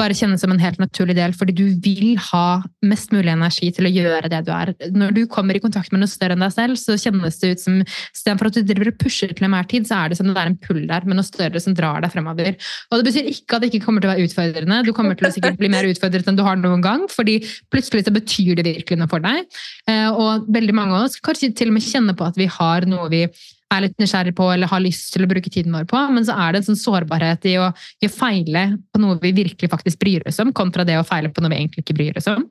bare 0.00 0.16
kjennes 0.16 0.40
som 0.42 0.52
en 0.54 0.62
helt 0.62 0.80
naturlig 0.80 1.16
del, 1.18 1.34
fordi 1.36 1.54
du 1.56 1.64
vil 1.84 2.16
ha 2.30 2.62
mest 2.86 3.12
mulig 3.14 3.32
energi 3.32 3.70
til 3.76 3.88
å 3.88 3.92
gjøre 3.92 4.30
det 4.32 4.40
du 4.46 4.50
er. 4.54 4.72
Når 4.96 5.14
du 5.16 5.22
kommer 5.30 5.56
i 5.56 5.62
kontakt 5.62 5.92
med 5.92 6.02
noe 6.02 6.10
større 6.10 6.36
enn 6.36 6.44
deg 6.44 6.54
selv, 6.54 6.80
så 6.80 6.96
kjennes 7.00 7.38
det 7.42 7.52
ut 7.52 7.64
som 7.64 7.78
istedenfor 7.84 8.50
at 8.50 8.58
du 8.58 8.64
driver 8.66 8.92
og 8.92 8.98
pusher 9.02 9.34
til 9.36 9.48
enhver 9.48 9.68
tid, 9.70 9.88
så 9.88 10.00
er 10.00 10.12
det 10.12 10.20
som 10.20 10.30
det 10.30 10.36
er 10.36 10.52
en 10.52 10.58
pull 10.64 10.82
der 10.88 11.06
med 11.08 11.20
noe 11.20 11.26
større 11.26 11.62
som 11.62 11.76
drar 11.76 12.04
deg 12.04 12.14
fremover. 12.14 12.56
Og 12.90 13.00
det 13.00 13.08
betyr 13.10 13.30
ikke 13.34 13.58
at 13.58 13.64
det 13.64 13.72
ikke 13.72 13.84
kommer 13.86 14.04
til 14.04 14.10
å 14.10 14.14
være 14.14 14.26
utfordrende. 14.28 14.80
Du 14.86 14.92
kommer 14.96 15.18
til 15.18 15.28
å 15.28 15.32
sikkert 15.34 15.60
bli 15.60 15.72
mer 15.72 15.88
utfordret 15.90 16.30
enn 16.30 16.40
du 16.40 16.44
har 16.46 16.58
noen 16.60 16.84
gang, 16.84 17.06
fordi 17.12 17.40
plutselig 17.72 18.06
så 18.06 18.14
betyr 18.14 18.60
det 18.60 18.68
virkelig 18.70 19.00
noe 19.00 19.10
for 19.12 19.24
deg. 19.24 19.46
Eh, 19.90 20.08
og 20.10 20.48
veldig 20.52 20.76
mange 20.76 20.96
av 20.96 21.08
oss 21.08 21.20
kanskje 21.20 21.52
til 21.56 21.72
og 21.72 21.78
med 21.78 21.86
kjenne 21.86 22.16
på 22.16 22.28
at 22.28 22.38
vi 22.40 22.48
har 22.50 22.88
noe 22.88 23.08
vi 23.12 23.26
er 23.70 23.84
litt 23.84 23.98
nysgjerrig 24.02 24.34
på 24.38 24.46
eller 24.52 24.70
har 24.70 24.82
lyst 24.82 25.12
til 25.14 25.24
å 25.24 25.30
bruke 25.30 25.52
tiden 25.52 25.74
vår 25.76 25.86
på, 25.90 26.00
men 26.14 26.26
så 26.26 26.36
er 26.42 26.52
det 26.52 26.62
en 26.62 26.70
sånn 26.70 26.80
sårbarhet 26.80 27.46
i 27.50 27.56
å, 27.62 27.70
feile 28.10 28.64
på 28.90 29.02
noe 29.02 29.18
vi 29.22 29.34
virkelig 29.36 29.70
faktisk 29.70 30.00
bryr 30.02 30.26
oss 30.28 30.40
om, 30.42 30.52
kontra 30.56 30.86
det 30.88 30.98
å 30.98 31.06
feile 31.06 31.30
på 31.32 31.44
noe 31.44 31.52
vi 31.52 31.60
egentlig 31.62 31.86
ikke 31.86 31.98
bryr 32.00 32.18
oss 32.20 32.28
om. 32.32 32.48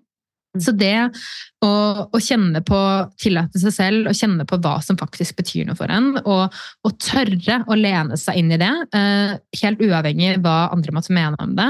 Mm. 0.49 0.61
Så 0.65 0.73
det 0.73 0.95
å, 1.61 1.69
å, 2.09 2.19
kjenne 2.23 2.63
på 2.65 2.77
tillate 3.21 3.59
seg 3.61 3.73
selv 3.75 4.09
og 4.09 4.17
kjenne 4.17 4.47
på 4.49 4.57
hva 4.63 4.79
som 4.81 4.97
faktisk 4.97 5.37
betyr 5.37 5.67
noe 5.67 5.77
for 5.77 5.91
en, 5.93 6.15
og, 6.23 6.55
og 6.87 6.95
tørre 7.03 7.59
å 7.69 7.77
lene 7.77 8.17
seg 8.17 8.39
inn 8.41 8.49
i 8.55 8.57
det, 8.57 8.71
eh, 8.97 9.35
helt 9.61 9.83
uavhengig 9.83 10.31
av 10.39 10.41
hva 10.47 10.57
andre 10.73 10.95
måtte 10.95 11.13
mene 11.13 11.37
om 11.43 11.53
det. 11.59 11.69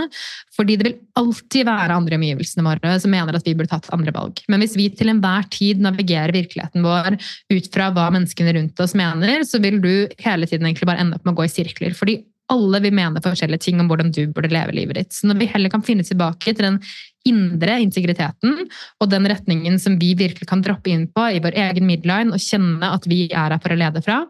Fordi 0.56 0.80
det 0.80 0.88
vil 0.88 0.98
alltid 1.20 1.68
være 1.68 2.00
andre 2.00 2.22
omgivelsene 2.22 2.64
våre 2.70 2.96
som 3.04 3.12
mener 3.12 3.36
at 3.36 3.52
vi 3.52 3.58
burde 3.60 3.74
tatt 3.74 3.92
andre 3.96 4.16
valg. 4.16 4.40
Men 4.48 4.64
hvis 4.64 4.78
vi 4.80 4.88
til 4.96 5.12
enhver 5.12 5.52
tid 5.52 5.84
navigerer 5.84 6.36
virkeligheten 6.36 6.86
vår 6.86 7.20
ut 7.52 7.72
fra 7.74 7.92
hva 7.92 8.08
menneskene 8.16 8.56
rundt 8.56 8.80
oss 8.86 8.96
mener, 8.96 9.44
så 9.44 9.60
vil 9.60 9.84
du 9.84 9.94
hele 10.24 10.48
tiden 10.48 10.70
egentlig 10.70 10.88
bare 10.88 11.04
ende 11.04 11.20
opp 11.20 11.28
med 11.28 11.36
å 11.36 11.42
gå 11.42 11.50
i 11.50 11.56
sirkler. 11.60 11.98
Fordi 11.98 12.22
alle 12.50 12.82
vil 12.84 12.96
mene 12.98 13.22
forskjellige 13.24 13.68
ting 13.68 13.82
om 13.82 13.90
hvordan 13.90 14.12
du 14.14 14.24
burde 14.34 14.52
leve 14.52 14.74
livet 14.76 14.98
ditt. 14.98 15.14
Så 15.14 15.30
når 15.30 15.42
vi 15.42 15.50
heller 15.52 15.72
kan 15.72 15.86
finne 15.86 16.06
tilbake 16.06 16.54
til 16.54 16.66
den 16.66 16.80
indre 17.28 17.76
integriteten 17.84 18.64
og 19.02 19.10
den 19.12 19.28
retningen 19.30 19.76
som 19.82 19.98
vi 20.00 20.14
virkelig 20.18 20.48
kan 20.50 20.64
droppe 20.64 20.92
inn 20.94 21.06
på 21.12 21.26
i 21.36 21.42
vår 21.44 21.58
egen 21.68 21.88
midline 21.90 22.34
og 22.36 22.42
kjenne 22.44 22.94
at 22.96 23.08
vi 23.10 23.26
er 23.28 23.54
her 23.54 23.62
for 23.62 23.76
å 23.76 23.80
lede 23.80 24.04
fra, 24.06 24.22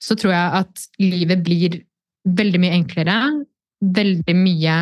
så 0.00 0.16
tror 0.18 0.34
jeg 0.34 0.60
at 0.62 0.84
livet 1.02 1.44
blir 1.46 1.80
veldig 2.28 2.60
mye 2.62 2.76
enklere. 2.80 3.16
Veldig 3.80 4.36
mye 4.36 4.76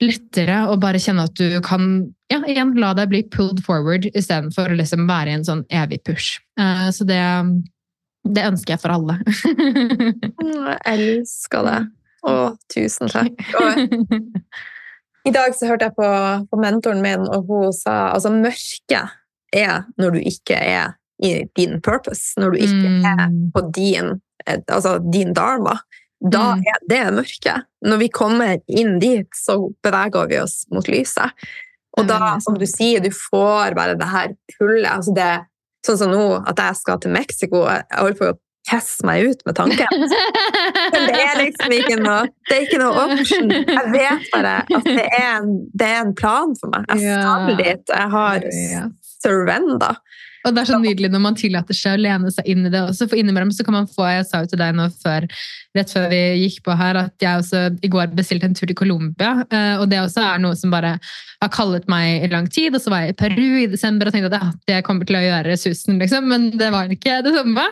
lettere 0.00 0.62
å 0.70 0.78
bare 0.80 1.00
kjenne 1.02 1.26
at 1.28 1.36
du 1.36 1.58
kan 1.64 1.86
ja, 2.32 2.40
igjen 2.48 2.72
la 2.80 2.92
deg 2.96 3.10
bli 3.10 3.22
pulled 3.34 3.60
forward 3.66 4.06
istedenfor 4.14 4.72
å 4.72 4.78
liksom 4.78 5.06
være 5.10 5.32
i 5.32 5.38
en 5.38 5.46
sånn 5.46 5.64
evig 5.74 6.00
push. 6.08 6.38
Uh, 6.60 6.88
så 6.94 7.04
det, 7.08 7.20
det 8.24 8.46
ønsker 8.48 8.76
jeg 8.76 8.82
for 8.82 8.94
alle. 8.94 9.18
jeg 10.70 10.78
elsker 10.94 11.66
det. 11.68 11.80
Å, 12.30 12.36
tusen 12.72 13.10
takk. 13.12 13.44
Og 13.60 13.82
I 15.28 15.32
dag 15.34 15.54
så 15.56 15.68
hørte 15.68 15.88
jeg 15.88 15.96
på, 15.98 16.08
på, 16.50 16.60
mentoren 16.60 17.02
min, 17.04 17.26
og 17.28 17.48
hun 17.48 17.74
sa 17.76 18.12
altså 18.14 18.32
mørket 18.32 19.16
er 19.52 19.84
når 20.00 20.16
du 20.16 20.20
ikke 20.30 20.56
er 20.56 20.94
i 21.20 21.44
din 21.58 21.80
purpose, 21.84 22.32
når 22.40 22.54
du 22.54 22.62
ikke 22.64 22.92
mm. 22.94 23.08
er 23.10 23.24
på 23.52 23.64
din, 23.76 24.14
altså 24.46 24.96
din 25.04 25.34
dharma. 25.36 25.76
Da 26.20 26.54
mm. 26.56 26.62
er 26.68 26.78
det 26.88 27.02
mørket. 27.16 27.66
Når 27.84 28.00
vi 28.00 28.08
kommer 28.12 28.60
inn 28.68 28.98
dit, 29.00 29.28
så 29.36 29.58
beveger 29.84 30.30
vi 30.30 30.40
oss 30.40 30.62
mot 30.72 30.88
lyset. 30.88 31.36
Og 31.98 32.06
da, 32.08 32.36
som 32.44 32.56
du 32.56 32.66
sier, 32.68 33.02
du 33.02 33.10
får 33.12 33.74
bare 33.76 33.96
det 33.98 34.08
her 34.08 34.34
pullet. 34.56 34.88
altså 34.88 35.16
det 35.16 35.30
Sånn 35.80 35.96
som 35.96 36.10
nå, 36.12 36.24
at 36.44 36.58
jeg 36.60 36.76
skal 36.76 36.98
til 37.00 37.12
Mexico. 37.14 37.62
Jeg 37.64 37.86
holder 37.96 38.16
på 38.18 38.26
å 38.28 38.34
pisse 38.70 39.06
meg 39.06 39.26
ut 39.26 39.44
med 39.46 39.56
tanken. 39.58 40.04
Men 40.94 41.06
det 41.10 41.20
er 41.20 41.40
liksom 41.42 41.74
ikke 41.74 41.98
noe 42.00 42.22
det 42.48 42.56
er 42.56 42.64
ikke 42.66 42.80
noe 42.82 43.04
option. 43.06 43.52
Jeg 43.52 43.92
vet 43.94 44.30
bare 44.32 44.54
at 44.64 44.88
det 44.88 45.06
er 45.06 45.28
en, 45.36 45.52
det 45.74 45.90
er 45.90 46.00
en 46.04 46.14
plan 46.18 46.54
for 46.58 46.72
meg. 46.72 46.86
Jeg 46.90 47.20
skal 47.20 47.60
dit. 47.60 47.94
Jeg 47.94 48.10
har 48.16 48.48
surrenda. 49.20 49.94
Og 50.46 50.54
det 50.54 50.62
er 50.62 50.70
så 50.70 50.78
nydelig 50.80 51.10
når 51.12 51.22
man 51.22 51.36
tillater 51.38 51.76
seg 51.76 51.98
å 51.98 52.00
lene 52.00 52.30
seg 52.32 52.46
inn 52.48 52.64
i 52.64 52.72
det 52.72 52.80
også. 52.80 53.08
For 53.10 53.20
innimellom 53.20 53.52
så 53.54 53.66
kan 53.66 53.76
man 53.76 53.88
få 53.90 54.08
Jeg 54.08 54.28
sa 54.28 54.42
jo 54.44 54.50
til 54.52 54.60
deg 54.62 54.76
nå 54.76 54.86
før, 55.02 55.26
rett 55.76 55.92
før 55.92 56.06
vi 56.12 56.20
gikk 56.44 56.62
på 56.66 56.76
her, 56.80 56.98
at 57.04 57.14
jeg 57.22 57.42
også 57.42 57.64
i 57.84 57.90
går 57.92 58.14
bestilte 58.16 58.48
en 58.48 58.56
tur 58.56 58.66
til 58.70 58.78
Colombia. 58.78 59.44
Eh, 59.52 59.74
og 59.80 59.90
det 59.92 60.00
også 60.00 60.24
er 60.24 60.42
noe 60.42 60.56
som 60.58 60.72
bare 60.72 60.96
har 61.40 61.52
kallet 61.52 61.86
meg 61.92 62.24
i 62.26 62.32
lang 62.32 62.48
tid. 62.52 62.74
Og 62.74 62.82
så 62.82 62.92
var 62.92 63.04
jeg 63.04 63.14
i 63.14 63.18
Peru 63.20 63.46
i 63.62 63.68
desember 63.70 64.08
og 64.08 64.16
tenkte 64.16 64.32
at 64.32 64.38
ja, 64.40 64.50
det 64.72 64.80
kommer 64.86 65.08
til 65.08 65.20
å 65.20 65.24
gjøre 65.24 65.58
susen, 65.60 66.00
liksom. 66.00 66.28
Men 66.32 66.50
det 66.60 66.72
var 66.72 66.92
ikke 66.92 67.20
det 67.26 67.34
samme. 67.36 67.66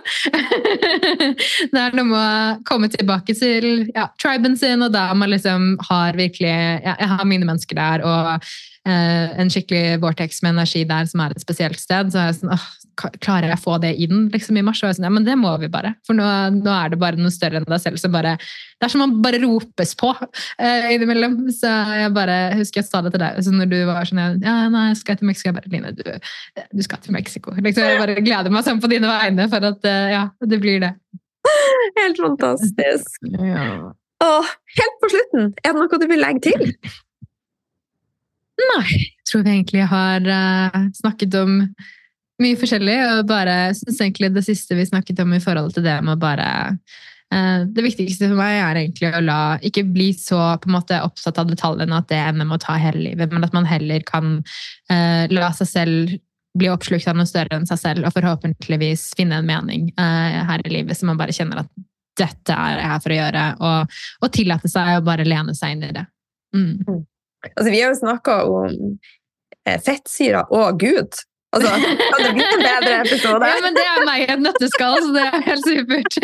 det 1.72 1.82
er 1.82 1.98
noe 1.98 2.08
med 2.08 2.18
å 2.20 2.56
komme 2.68 2.92
tilbake 2.92 3.36
til 3.38 3.88
ja, 3.94 4.08
triben 4.20 4.56
sin, 4.60 4.84
og 4.84 4.92
da 4.96 5.08
man 5.16 5.32
liksom 5.32 5.74
har 5.88 6.16
virkelig 6.18 6.56
ja, 6.84 6.96
Jeg 6.98 7.14
har 7.16 7.28
mine 7.28 7.48
mennesker 7.48 7.78
der. 7.78 8.04
og 8.04 8.48
en 8.88 9.50
skikkelig 9.52 10.00
vortex 10.02 10.42
med 10.44 10.56
energi 10.56 10.84
der 10.88 11.08
som 11.10 11.22
er 11.24 11.34
et 11.34 11.44
spesielt 11.44 11.80
sted, 11.80 12.12
så 12.12 12.22
er 12.22 12.30
jeg 12.30 12.40
sånn 12.40 12.54
åh, 12.56 12.68
Klarer 12.98 13.52
jeg 13.52 13.54
å 13.54 13.62
få 13.62 13.76
det 13.78 13.92
inn 14.02 14.24
liksom, 14.32 14.56
i 14.58 14.62
mars? 14.66 14.80
Og 14.82 14.88
jeg 14.88 14.96
sånn, 14.96 15.06
ja, 15.06 15.12
men 15.14 15.26
det 15.26 15.36
må 15.38 15.52
vi 15.62 15.68
bare. 15.70 15.92
For 16.06 16.18
nå, 16.18 16.24
nå, 16.56 16.72
er 16.72 16.90
det 16.90 16.98
bare 16.98 17.20
noe 17.20 17.30
større 17.30 17.60
enn 17.60 17.68
deg 17.68 17.78
selv 17.78 18.00
som 18.02 18.10
bare 18.14 18.32
Det 18.40 18.88
er 18.88 18.90
som 18.90 19.02
man 19.04 19.14
bare 19.22 19.38
ropes 19.44 19.94
på 19.98 20.10
eh, 20.18 20.88
innimellom. 20.96 21.36
Så 21.54 21.70
jeg 21.70 22.10
bare 22.16 22.38
husker 22.58 22.82
jeg 22.82 22.88
sa 22.88 23.02
det 23.06 23.14
til 23.14 23.22
deg 23.22 23.38
så 23.44 23.54
når 23.54 23.70
du 23.70 23.78
var 23.86 24.08
sånn 24.08 24.42
Ja, 24.42 24.56
nei, 24.72 24.88
jeg 24.90 25.00
skal 25.04 25.20
til 25.20 25.30
Mexico. 25.30 25.52
Jeg 25.52 25.58
bare 25.60 25.72
Line, 25.76 25.94
du, 25.94 26.02
du 26.74 26.82
skal 26.82 27.02
til 27.04 27.14
Mexico. 27.14 27.54
Liksom, 27.54 27.86
jeg 27.86 28.02
bare 28.02 28.18
gleder 28.24 28.54
meg 28.54 28.66
sånn 28.66 28.82
på 28.82 28.90
dine 28.90 29.10
vegne 29.10 29.46
for 29.52 29.70
at 29.70 29.86
uh, 29.86 30.10
ja, 30.10 30.24
det 30.42 30.58
blir 30.62 30.82
det. 30.82 30.94
Helt 32.02 32.18
fantastisk. 32.18 33.20
Ja. 33.38 33.92
Og 34.26 34.54
helt 34.78 34.96
på 35.02 35.10
slutten, 35.12 35.52
er 35.62 35.74
det 35.74 35.78
noe 35.78 36.00
du 36.02 36.08
vil 36.10 36.24
legge 36.24 36.50
til? 36.50 36.72
Nei, 38.58 38.86
jeg 38.90 39.28
tror 39.30 39.44
vi 39.46 39.54
egentlig 39.54 39.84
har 39.90 40.24
uh, 40.26 40.80
snakket 40.98 41.36
om 41.38 41.60
mye 42.42 42.58
forskjellig. 42.58 42.96
Og 43.12 43.28
bare 43.30 43.58
syns 43.78 44.00
egentlig 44.02 44.32
det 44.34 44.44
siste 44.46 44.78
vi 44.78 44.88
snakket 44.88 45.22
om 45.24 45.34
i 45.36 45.42
forhold 45.42 45.76
til 45.76 45.86
det 45.86 45.98
med 46.02 46.16
å 46.16 46.20
bare 46.20 46.48
uh, 46.74 47.66
Det 47.70 47.84
viktigste 47.86 48.30
for 48.30 48.38
meg 48.40 48.58
er 48.58 48.80
egentlig 48.82 49.12
å 49.12 49.24
la 49.24 49.42
ikke 49.64 49.86
bli 49.86 50.10
så 50.16 50.40
på 50.58 50.70
en 50.70 50.78
måte 50.78 51.02
opptatt 51.04 51.38
av 51.38 51.50
detaljene 51.50 52.00
at 52.00 52.08
det 52.10 52.22
ender 52.22 52.48
med 52.48 52.58
å 52.58 52.64
ta 52.66 52.78
hele 52.80 53.04
livet, 53.10 53.34
men 53.34 53.46
at 53.46 53.54
man 53.54 53.68
heller 53.68 54.02
kan 54.08 54.40
uh, 54.40 55.24
la 55.30 55.52
seg 55.56 55.70
selv 55.70 56.16
bli 56.58 56.70
oppslukt 56.72 57.06
av 57.06 57.14
noe 57.14 57.28
større 57.28 57.54
enn 57.54 57.68
seg 57.68 57.78
selv, 57.78 58.08
og 58.08 58.16
forhåpentligvis 58.16 59.12
finne 59.14 59.36
en 59.38 59.46
mening 59.46 59.92
her 60.00 60.64
i 60.64 60.72
livet 60.72 60.96
som 60.98 61.06
man 61.06 61.18
bare 61.20 61.34
kjenner 61.36 61.60
at 61.60 61.68
dette 62.18 62.56
er 62.56 62.80
jeg 62.80 62.88
her 62.90 63.02
for 63.04 63.14
å 63.14 63.18
gjøre, 63.18 63.44
og, 63.68 64.00
og 64.24 64.32
tillate 64.34 64.70
seg 64.72 64.96
å 64.96 65.04
bare 65.06 65.28
lene 65.28 65.54
seg 65.54 65.76
inn 65.76 65.84
i 65.86 65.92
det. 65.94 66.02
Mm. 66.56 67.04
Altså, 67.54 67.70
vi 67.70 67.80
har 67.80 67.92
jo 67.92 67.98
snakka 68.00 68.36
om 68.44 68.98
eh, 69.68 69.80
fettsyrer 69.84 70.50
og 70.54 70.80
Gud. 70.80 71.20
Altså, 71.56 71.70
kan 71.80 72.24
det 72.26 72.32
bli 72.36 72.44
en 72.44 72.60
bedre 72.60 72.96
episode? 73.06 73.46
Ja, 73.48 73.60
men 73.64 73.76
Det 73.76 73.84
er 73.88 74.02
meg 74.04 74.20
i 74.20 74.26
et 74.34 74.40
nøtteskall, 74.44 74.98
så 75.00 75.12
det 75.14 75.22
er 75.24 75.44
helt 75.46 75.64
supert. 75.64 76.18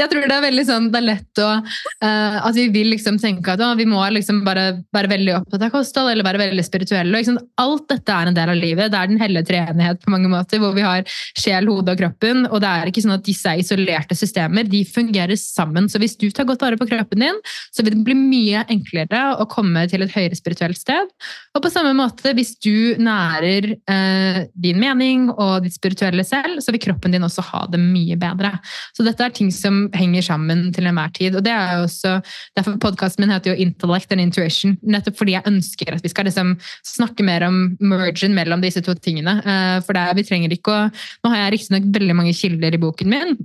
Jeg 0.00 0.08
tror 0.10 0.24
det 0.26 0.34
er 0.34 0.42
veldig 0.42 0.64
sånn, 0.66 0.88
det 0.90 0.98
er 0.98 1.06
lett 1.06 1.40
å 1.42 1.50
uh, 1.62 2.38
At 2.42 2.56
vi 2.56 2.64
vil 2.74 2.90
liksom 2.90 3.20
tenke 3.22 3.54
at 3.54 3.62
å, 3.62 3.68
vi 3.78 3.86
må 3.86 4.00
liksom 4.10 4.40
bare 4.46 4.64
være 4.94 5.12
veldig 5.12 5.36
opptatt 5.38 5.66
av 5.68 5.70
kosthold 5.74 6.10
eller 6.10 6.26
være 6.26 6.40
veldig 6.42 6.64
spirituelle. 6.66 7.14
Liksom, 7.14 7.38
alt 7.62 7.86
dette 7.92 8.16
er 8.16 8.30
en 8.30 8.38
del 8.38 8.52
av 8.56 8.58
livet. 8.58 8.90
Det 8.90 8.98
er 8.98 9.12
den 9.12 9.22
hellige 9.22 9.50
treenighet 9.52 10.02
på 10.02 10.14
mange 10.14 10.32
måter, 10.32 10.58
hvor 10.62 10.74
vi 10.74 10.82
har 10.86 11.06
sjel, 11.38 11.70
hode 11.70 11.94
og 11.94 12.02
kroppen. 12.02 12.48
Og 12.50 12.58
det 12.64 12.72
er 12.72 12.90
ikke 12.90 13.06
sånn 13.06 13.14
at 13.14 13.26
disse 13.28 13.46
er 13.54 13.62
isolerte 13.62 14.18
systemer, 14.18 14.66
de 14.66 14.82
fungerer 14.88 15.38
sammen. 15.38 15.86
Så 15.92 16.02
hvis 16.02 16.18
du 16.18 16.26
tar 16.34 16.48
godt 16.50 16.66
vare 16.66 16.80
på 16.80 16.90
kroppen 16.90 17.22
din, 17.22 17.40
så 17.70 17.86
vil 17.86 17.94
det 17.94 18.02
bli 18.10 18.18
mye 18.18 18.66
enklere 18.72 19.22
å 19.38 19.46
komme 19.52 19.86
til 19.92 20.02
et 20.02 20.14
høyere 20.18 20.38
spirituelt 20.38 20.80
sted. 20.80 21.14
Og 21.54 21.62
på 21.62 21.70
samme 21.70 21.94
måte, 21.94 22.34
hvis 22.34 22.56
du 22.58 22.98
nærer 23.12 23.68
eh, 23.90 24.38
din 24.64 24.80
mening 24.80 25.28
og 25.32 25.66
ditt 25.66 25.76
spirituelle 25.76 26.24
selv, 26.26 26.60
så 26.64 26.72
vil 26.74 26.82
kroppen 26.82 27.14
din 27.14 27.26
også 27.26 27.44
ha 27.50 27.64
det 27.72 27.80
mye 27.82 28.16
bedre. 28.20 28.54
Så 28.96 29.06
dette 29.06 29.24
er 29.24 29.34
ting 29.34 29.52
som 29.54 29.84
henger 29.96 30.24
sammen 30.26 30.70
til 30.74 30.88
enhver 30.88 31.12
tid. 31.16 31.36
Og 31.38 31.44
det 31.44 31.54
er 31.54 31.76
jo 31.78 31.86
også, 31.88 32.18
Derfor 32.56 32.76
podkasten 32.82 33.24
min 33.24 33.32
heter 33.32 33.52
jo 33.52 33.64
Intellect 33.64 34.12
and 34.12 34.24
Intuition. 34.24 34.76
Nettopp 34.82 35.18
fordi 35.20 35.36
jeg 35.36 35.48
ønsker 35.48 35.94
at 35.94 36.04
vi 36.04 36.10
skal 36.12 36.28
liksom 36.28 36.54
snakke 36.86 37.24
mer 37.26 37.46
om 37.46 37.76
mergen 37.80 38.36
mellom 38.36 38.62
disse 38.64 38.82
to 38.84 38.94
tingene. 38.98 39.38
Eh, 39.40 39.78
for 39.86 39.96
det, 39.96 40.06
vi 40.18 40.26
trenger 40.28 40.56
ikke 40.56 40.72
å 40.72 40.80
Nå 41.22 41.30
har 41.30 41.44
jeg 41.44 41.52
riktignok 41.54 41.88
veldig 41.94 42.14
mange 42.16 42.32
kilder 42.34 42.74
i 42.74 42.80
boken 42.80 43.10
min, 43.10 43.36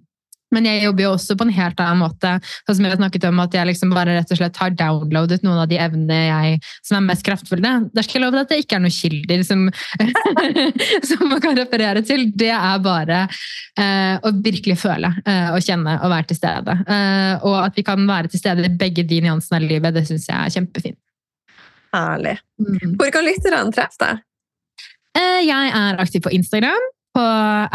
men 0.56 0.68
jeg 0.68 0.84
jobber 0.86 1.04
jo 1.04 1.12
også 1.16 1.36
på 1.38 1.48
en 1.48 1.54
helt 1.58 1.82
annen 1.84 2.02
måte. 2.02 2.34
Sånn 2.66 2.78
som 2.78 2.86
jeg 2.88 2.93
har 2.93 3.02
snakket 3.02 3.28
om 3.28 3.41
At 3.43 3.56
jeg 3.58 3.68
liksom 3.70 3.91
bare 3.95 4.16
rett 4.16 4.32
og 4.32 4.39
slett 4.39 4.60
har 4.62 4.76
downloadet 4.80 5.43
noen 5.43 5.62
av 5.64 5.68
de 5.72 5.80
evnene 5.82 6.20
jeg, 6.22 6.60
som 6.88 7.00
er 7.00 7.08
mest 7.10 7.26
kraftfulle. 7.28 7.74
Der 7.91 8.06
skal 8.06 8.20
jeg 8.20 8.26
love 8.26 8.43
at 8.43 8.54
det 8.54 8.62
ikke 8.64 8.78
er 8.78 8.84
noen 8.86 8.95
kilder 8.95 9.43
som, 9.48 9.66
som 11.10 11.26
man 11.28 11.43
kan 11.43 11.60
referere 11.60 12.04
til. 12.08 12.30
Det 12.38 12.54
er 12.56 12.84
bare 12.86 13.26
eh, 13.28 14.16
å 14.24 14.34
virkelig 14.36 14.80
føle 14.82 15.12
eh, 15.26 15.52
og 15.52 15.64
kjenne 15.66 15.98
og 16.00 16.14
være 16.16 16.32
til 16.32 16.39
stede. 16.39 16.78
Eh, 16.88 17.48
og 17.48 17.60
at 17.66 17.78
vi 17.80 17.86
kan 17.88 18.08
være 18.08 18.32
til 18.32 18.43
stede 18.43 18.68
i 18.68 18.78
begge 18.80 19.06
de 19.08 19.22
nyansene 19.28 19.60
av 19.60 19.68
livet, 19.68 19.95
det 19.98 20.08
syns 20.08 20.30
jeg 20.30 20.38
er 20.38 20.56
kjempefint. 20.60 21.00
Herlig. 21.95 22.38
Mm. 22.62 22.95
Hvor 23.00 23.12
kan 23.16 23.26
lytterne 23.26 23.74
treffe 23.76 24.00
deg? 24.04 24.24
Eh, 25.18 25.41
jeg 25.48 25.74
er 25.74 26.00
aktiv 26.04 26.24
på 26.24 26.34
Instagram 26.36 26.93
på 27.18 27.26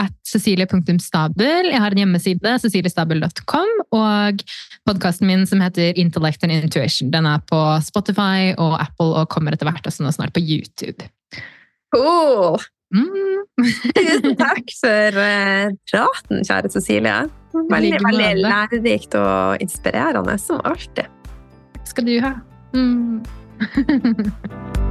at 0.02 0.14
cecilie.stabel. 0.28 1.70
Jeg 1.72 1.82
har 1.82 1.94
en 1.94 2.02
hjemmeside, 2.02 2.54
ceciliestabel.com, 2.62 3.72
og 3.98 4.44
podkasten 4.88 5.28
min 5.30 5.46
som 5.48 5.62
heter 5.64 5.98
Intellect 6.00 6.44
and 6.46 6.54
Intuition. 6.54 7.10
Den 7.14 7.26
er 7.28 7.42
på 7.50 7.60
Spotify 7.84 8.52
og 8.56 8.78
Apple 8.80 9.12
og 9.22 9.30
kommer 9.32 9.54
etter 9.54 9.68
hvert 9.68 9.88
også 9.88 10.06
nå 10.06 10.14
snart 10.14 10.34
på 10.36 10.44
YouTube. 10.44 11.10
Cool! 11.94 12.62
Mm. 12.92 13.46
Tusen 13.96 14.36
takk 14.36 14.74
for 14.76 15.16
uh, 15.16 15.72
praten, 15.88 16.44
kjære 16.44 16.72
Cecilie. 16.76 17.16
Veldig, 17.52 17.98
veldig 18.04 18.30
lærerikt 18.44 19.16
og 19.20 19.64
inspirerende, 19.64 20.38
som 20.40 20.62
alltid. 20.64 21.08
Skal 21.88 22.08
du 22.08 22.16
ha. 22.24 22.36
Mm. 22.76 23.20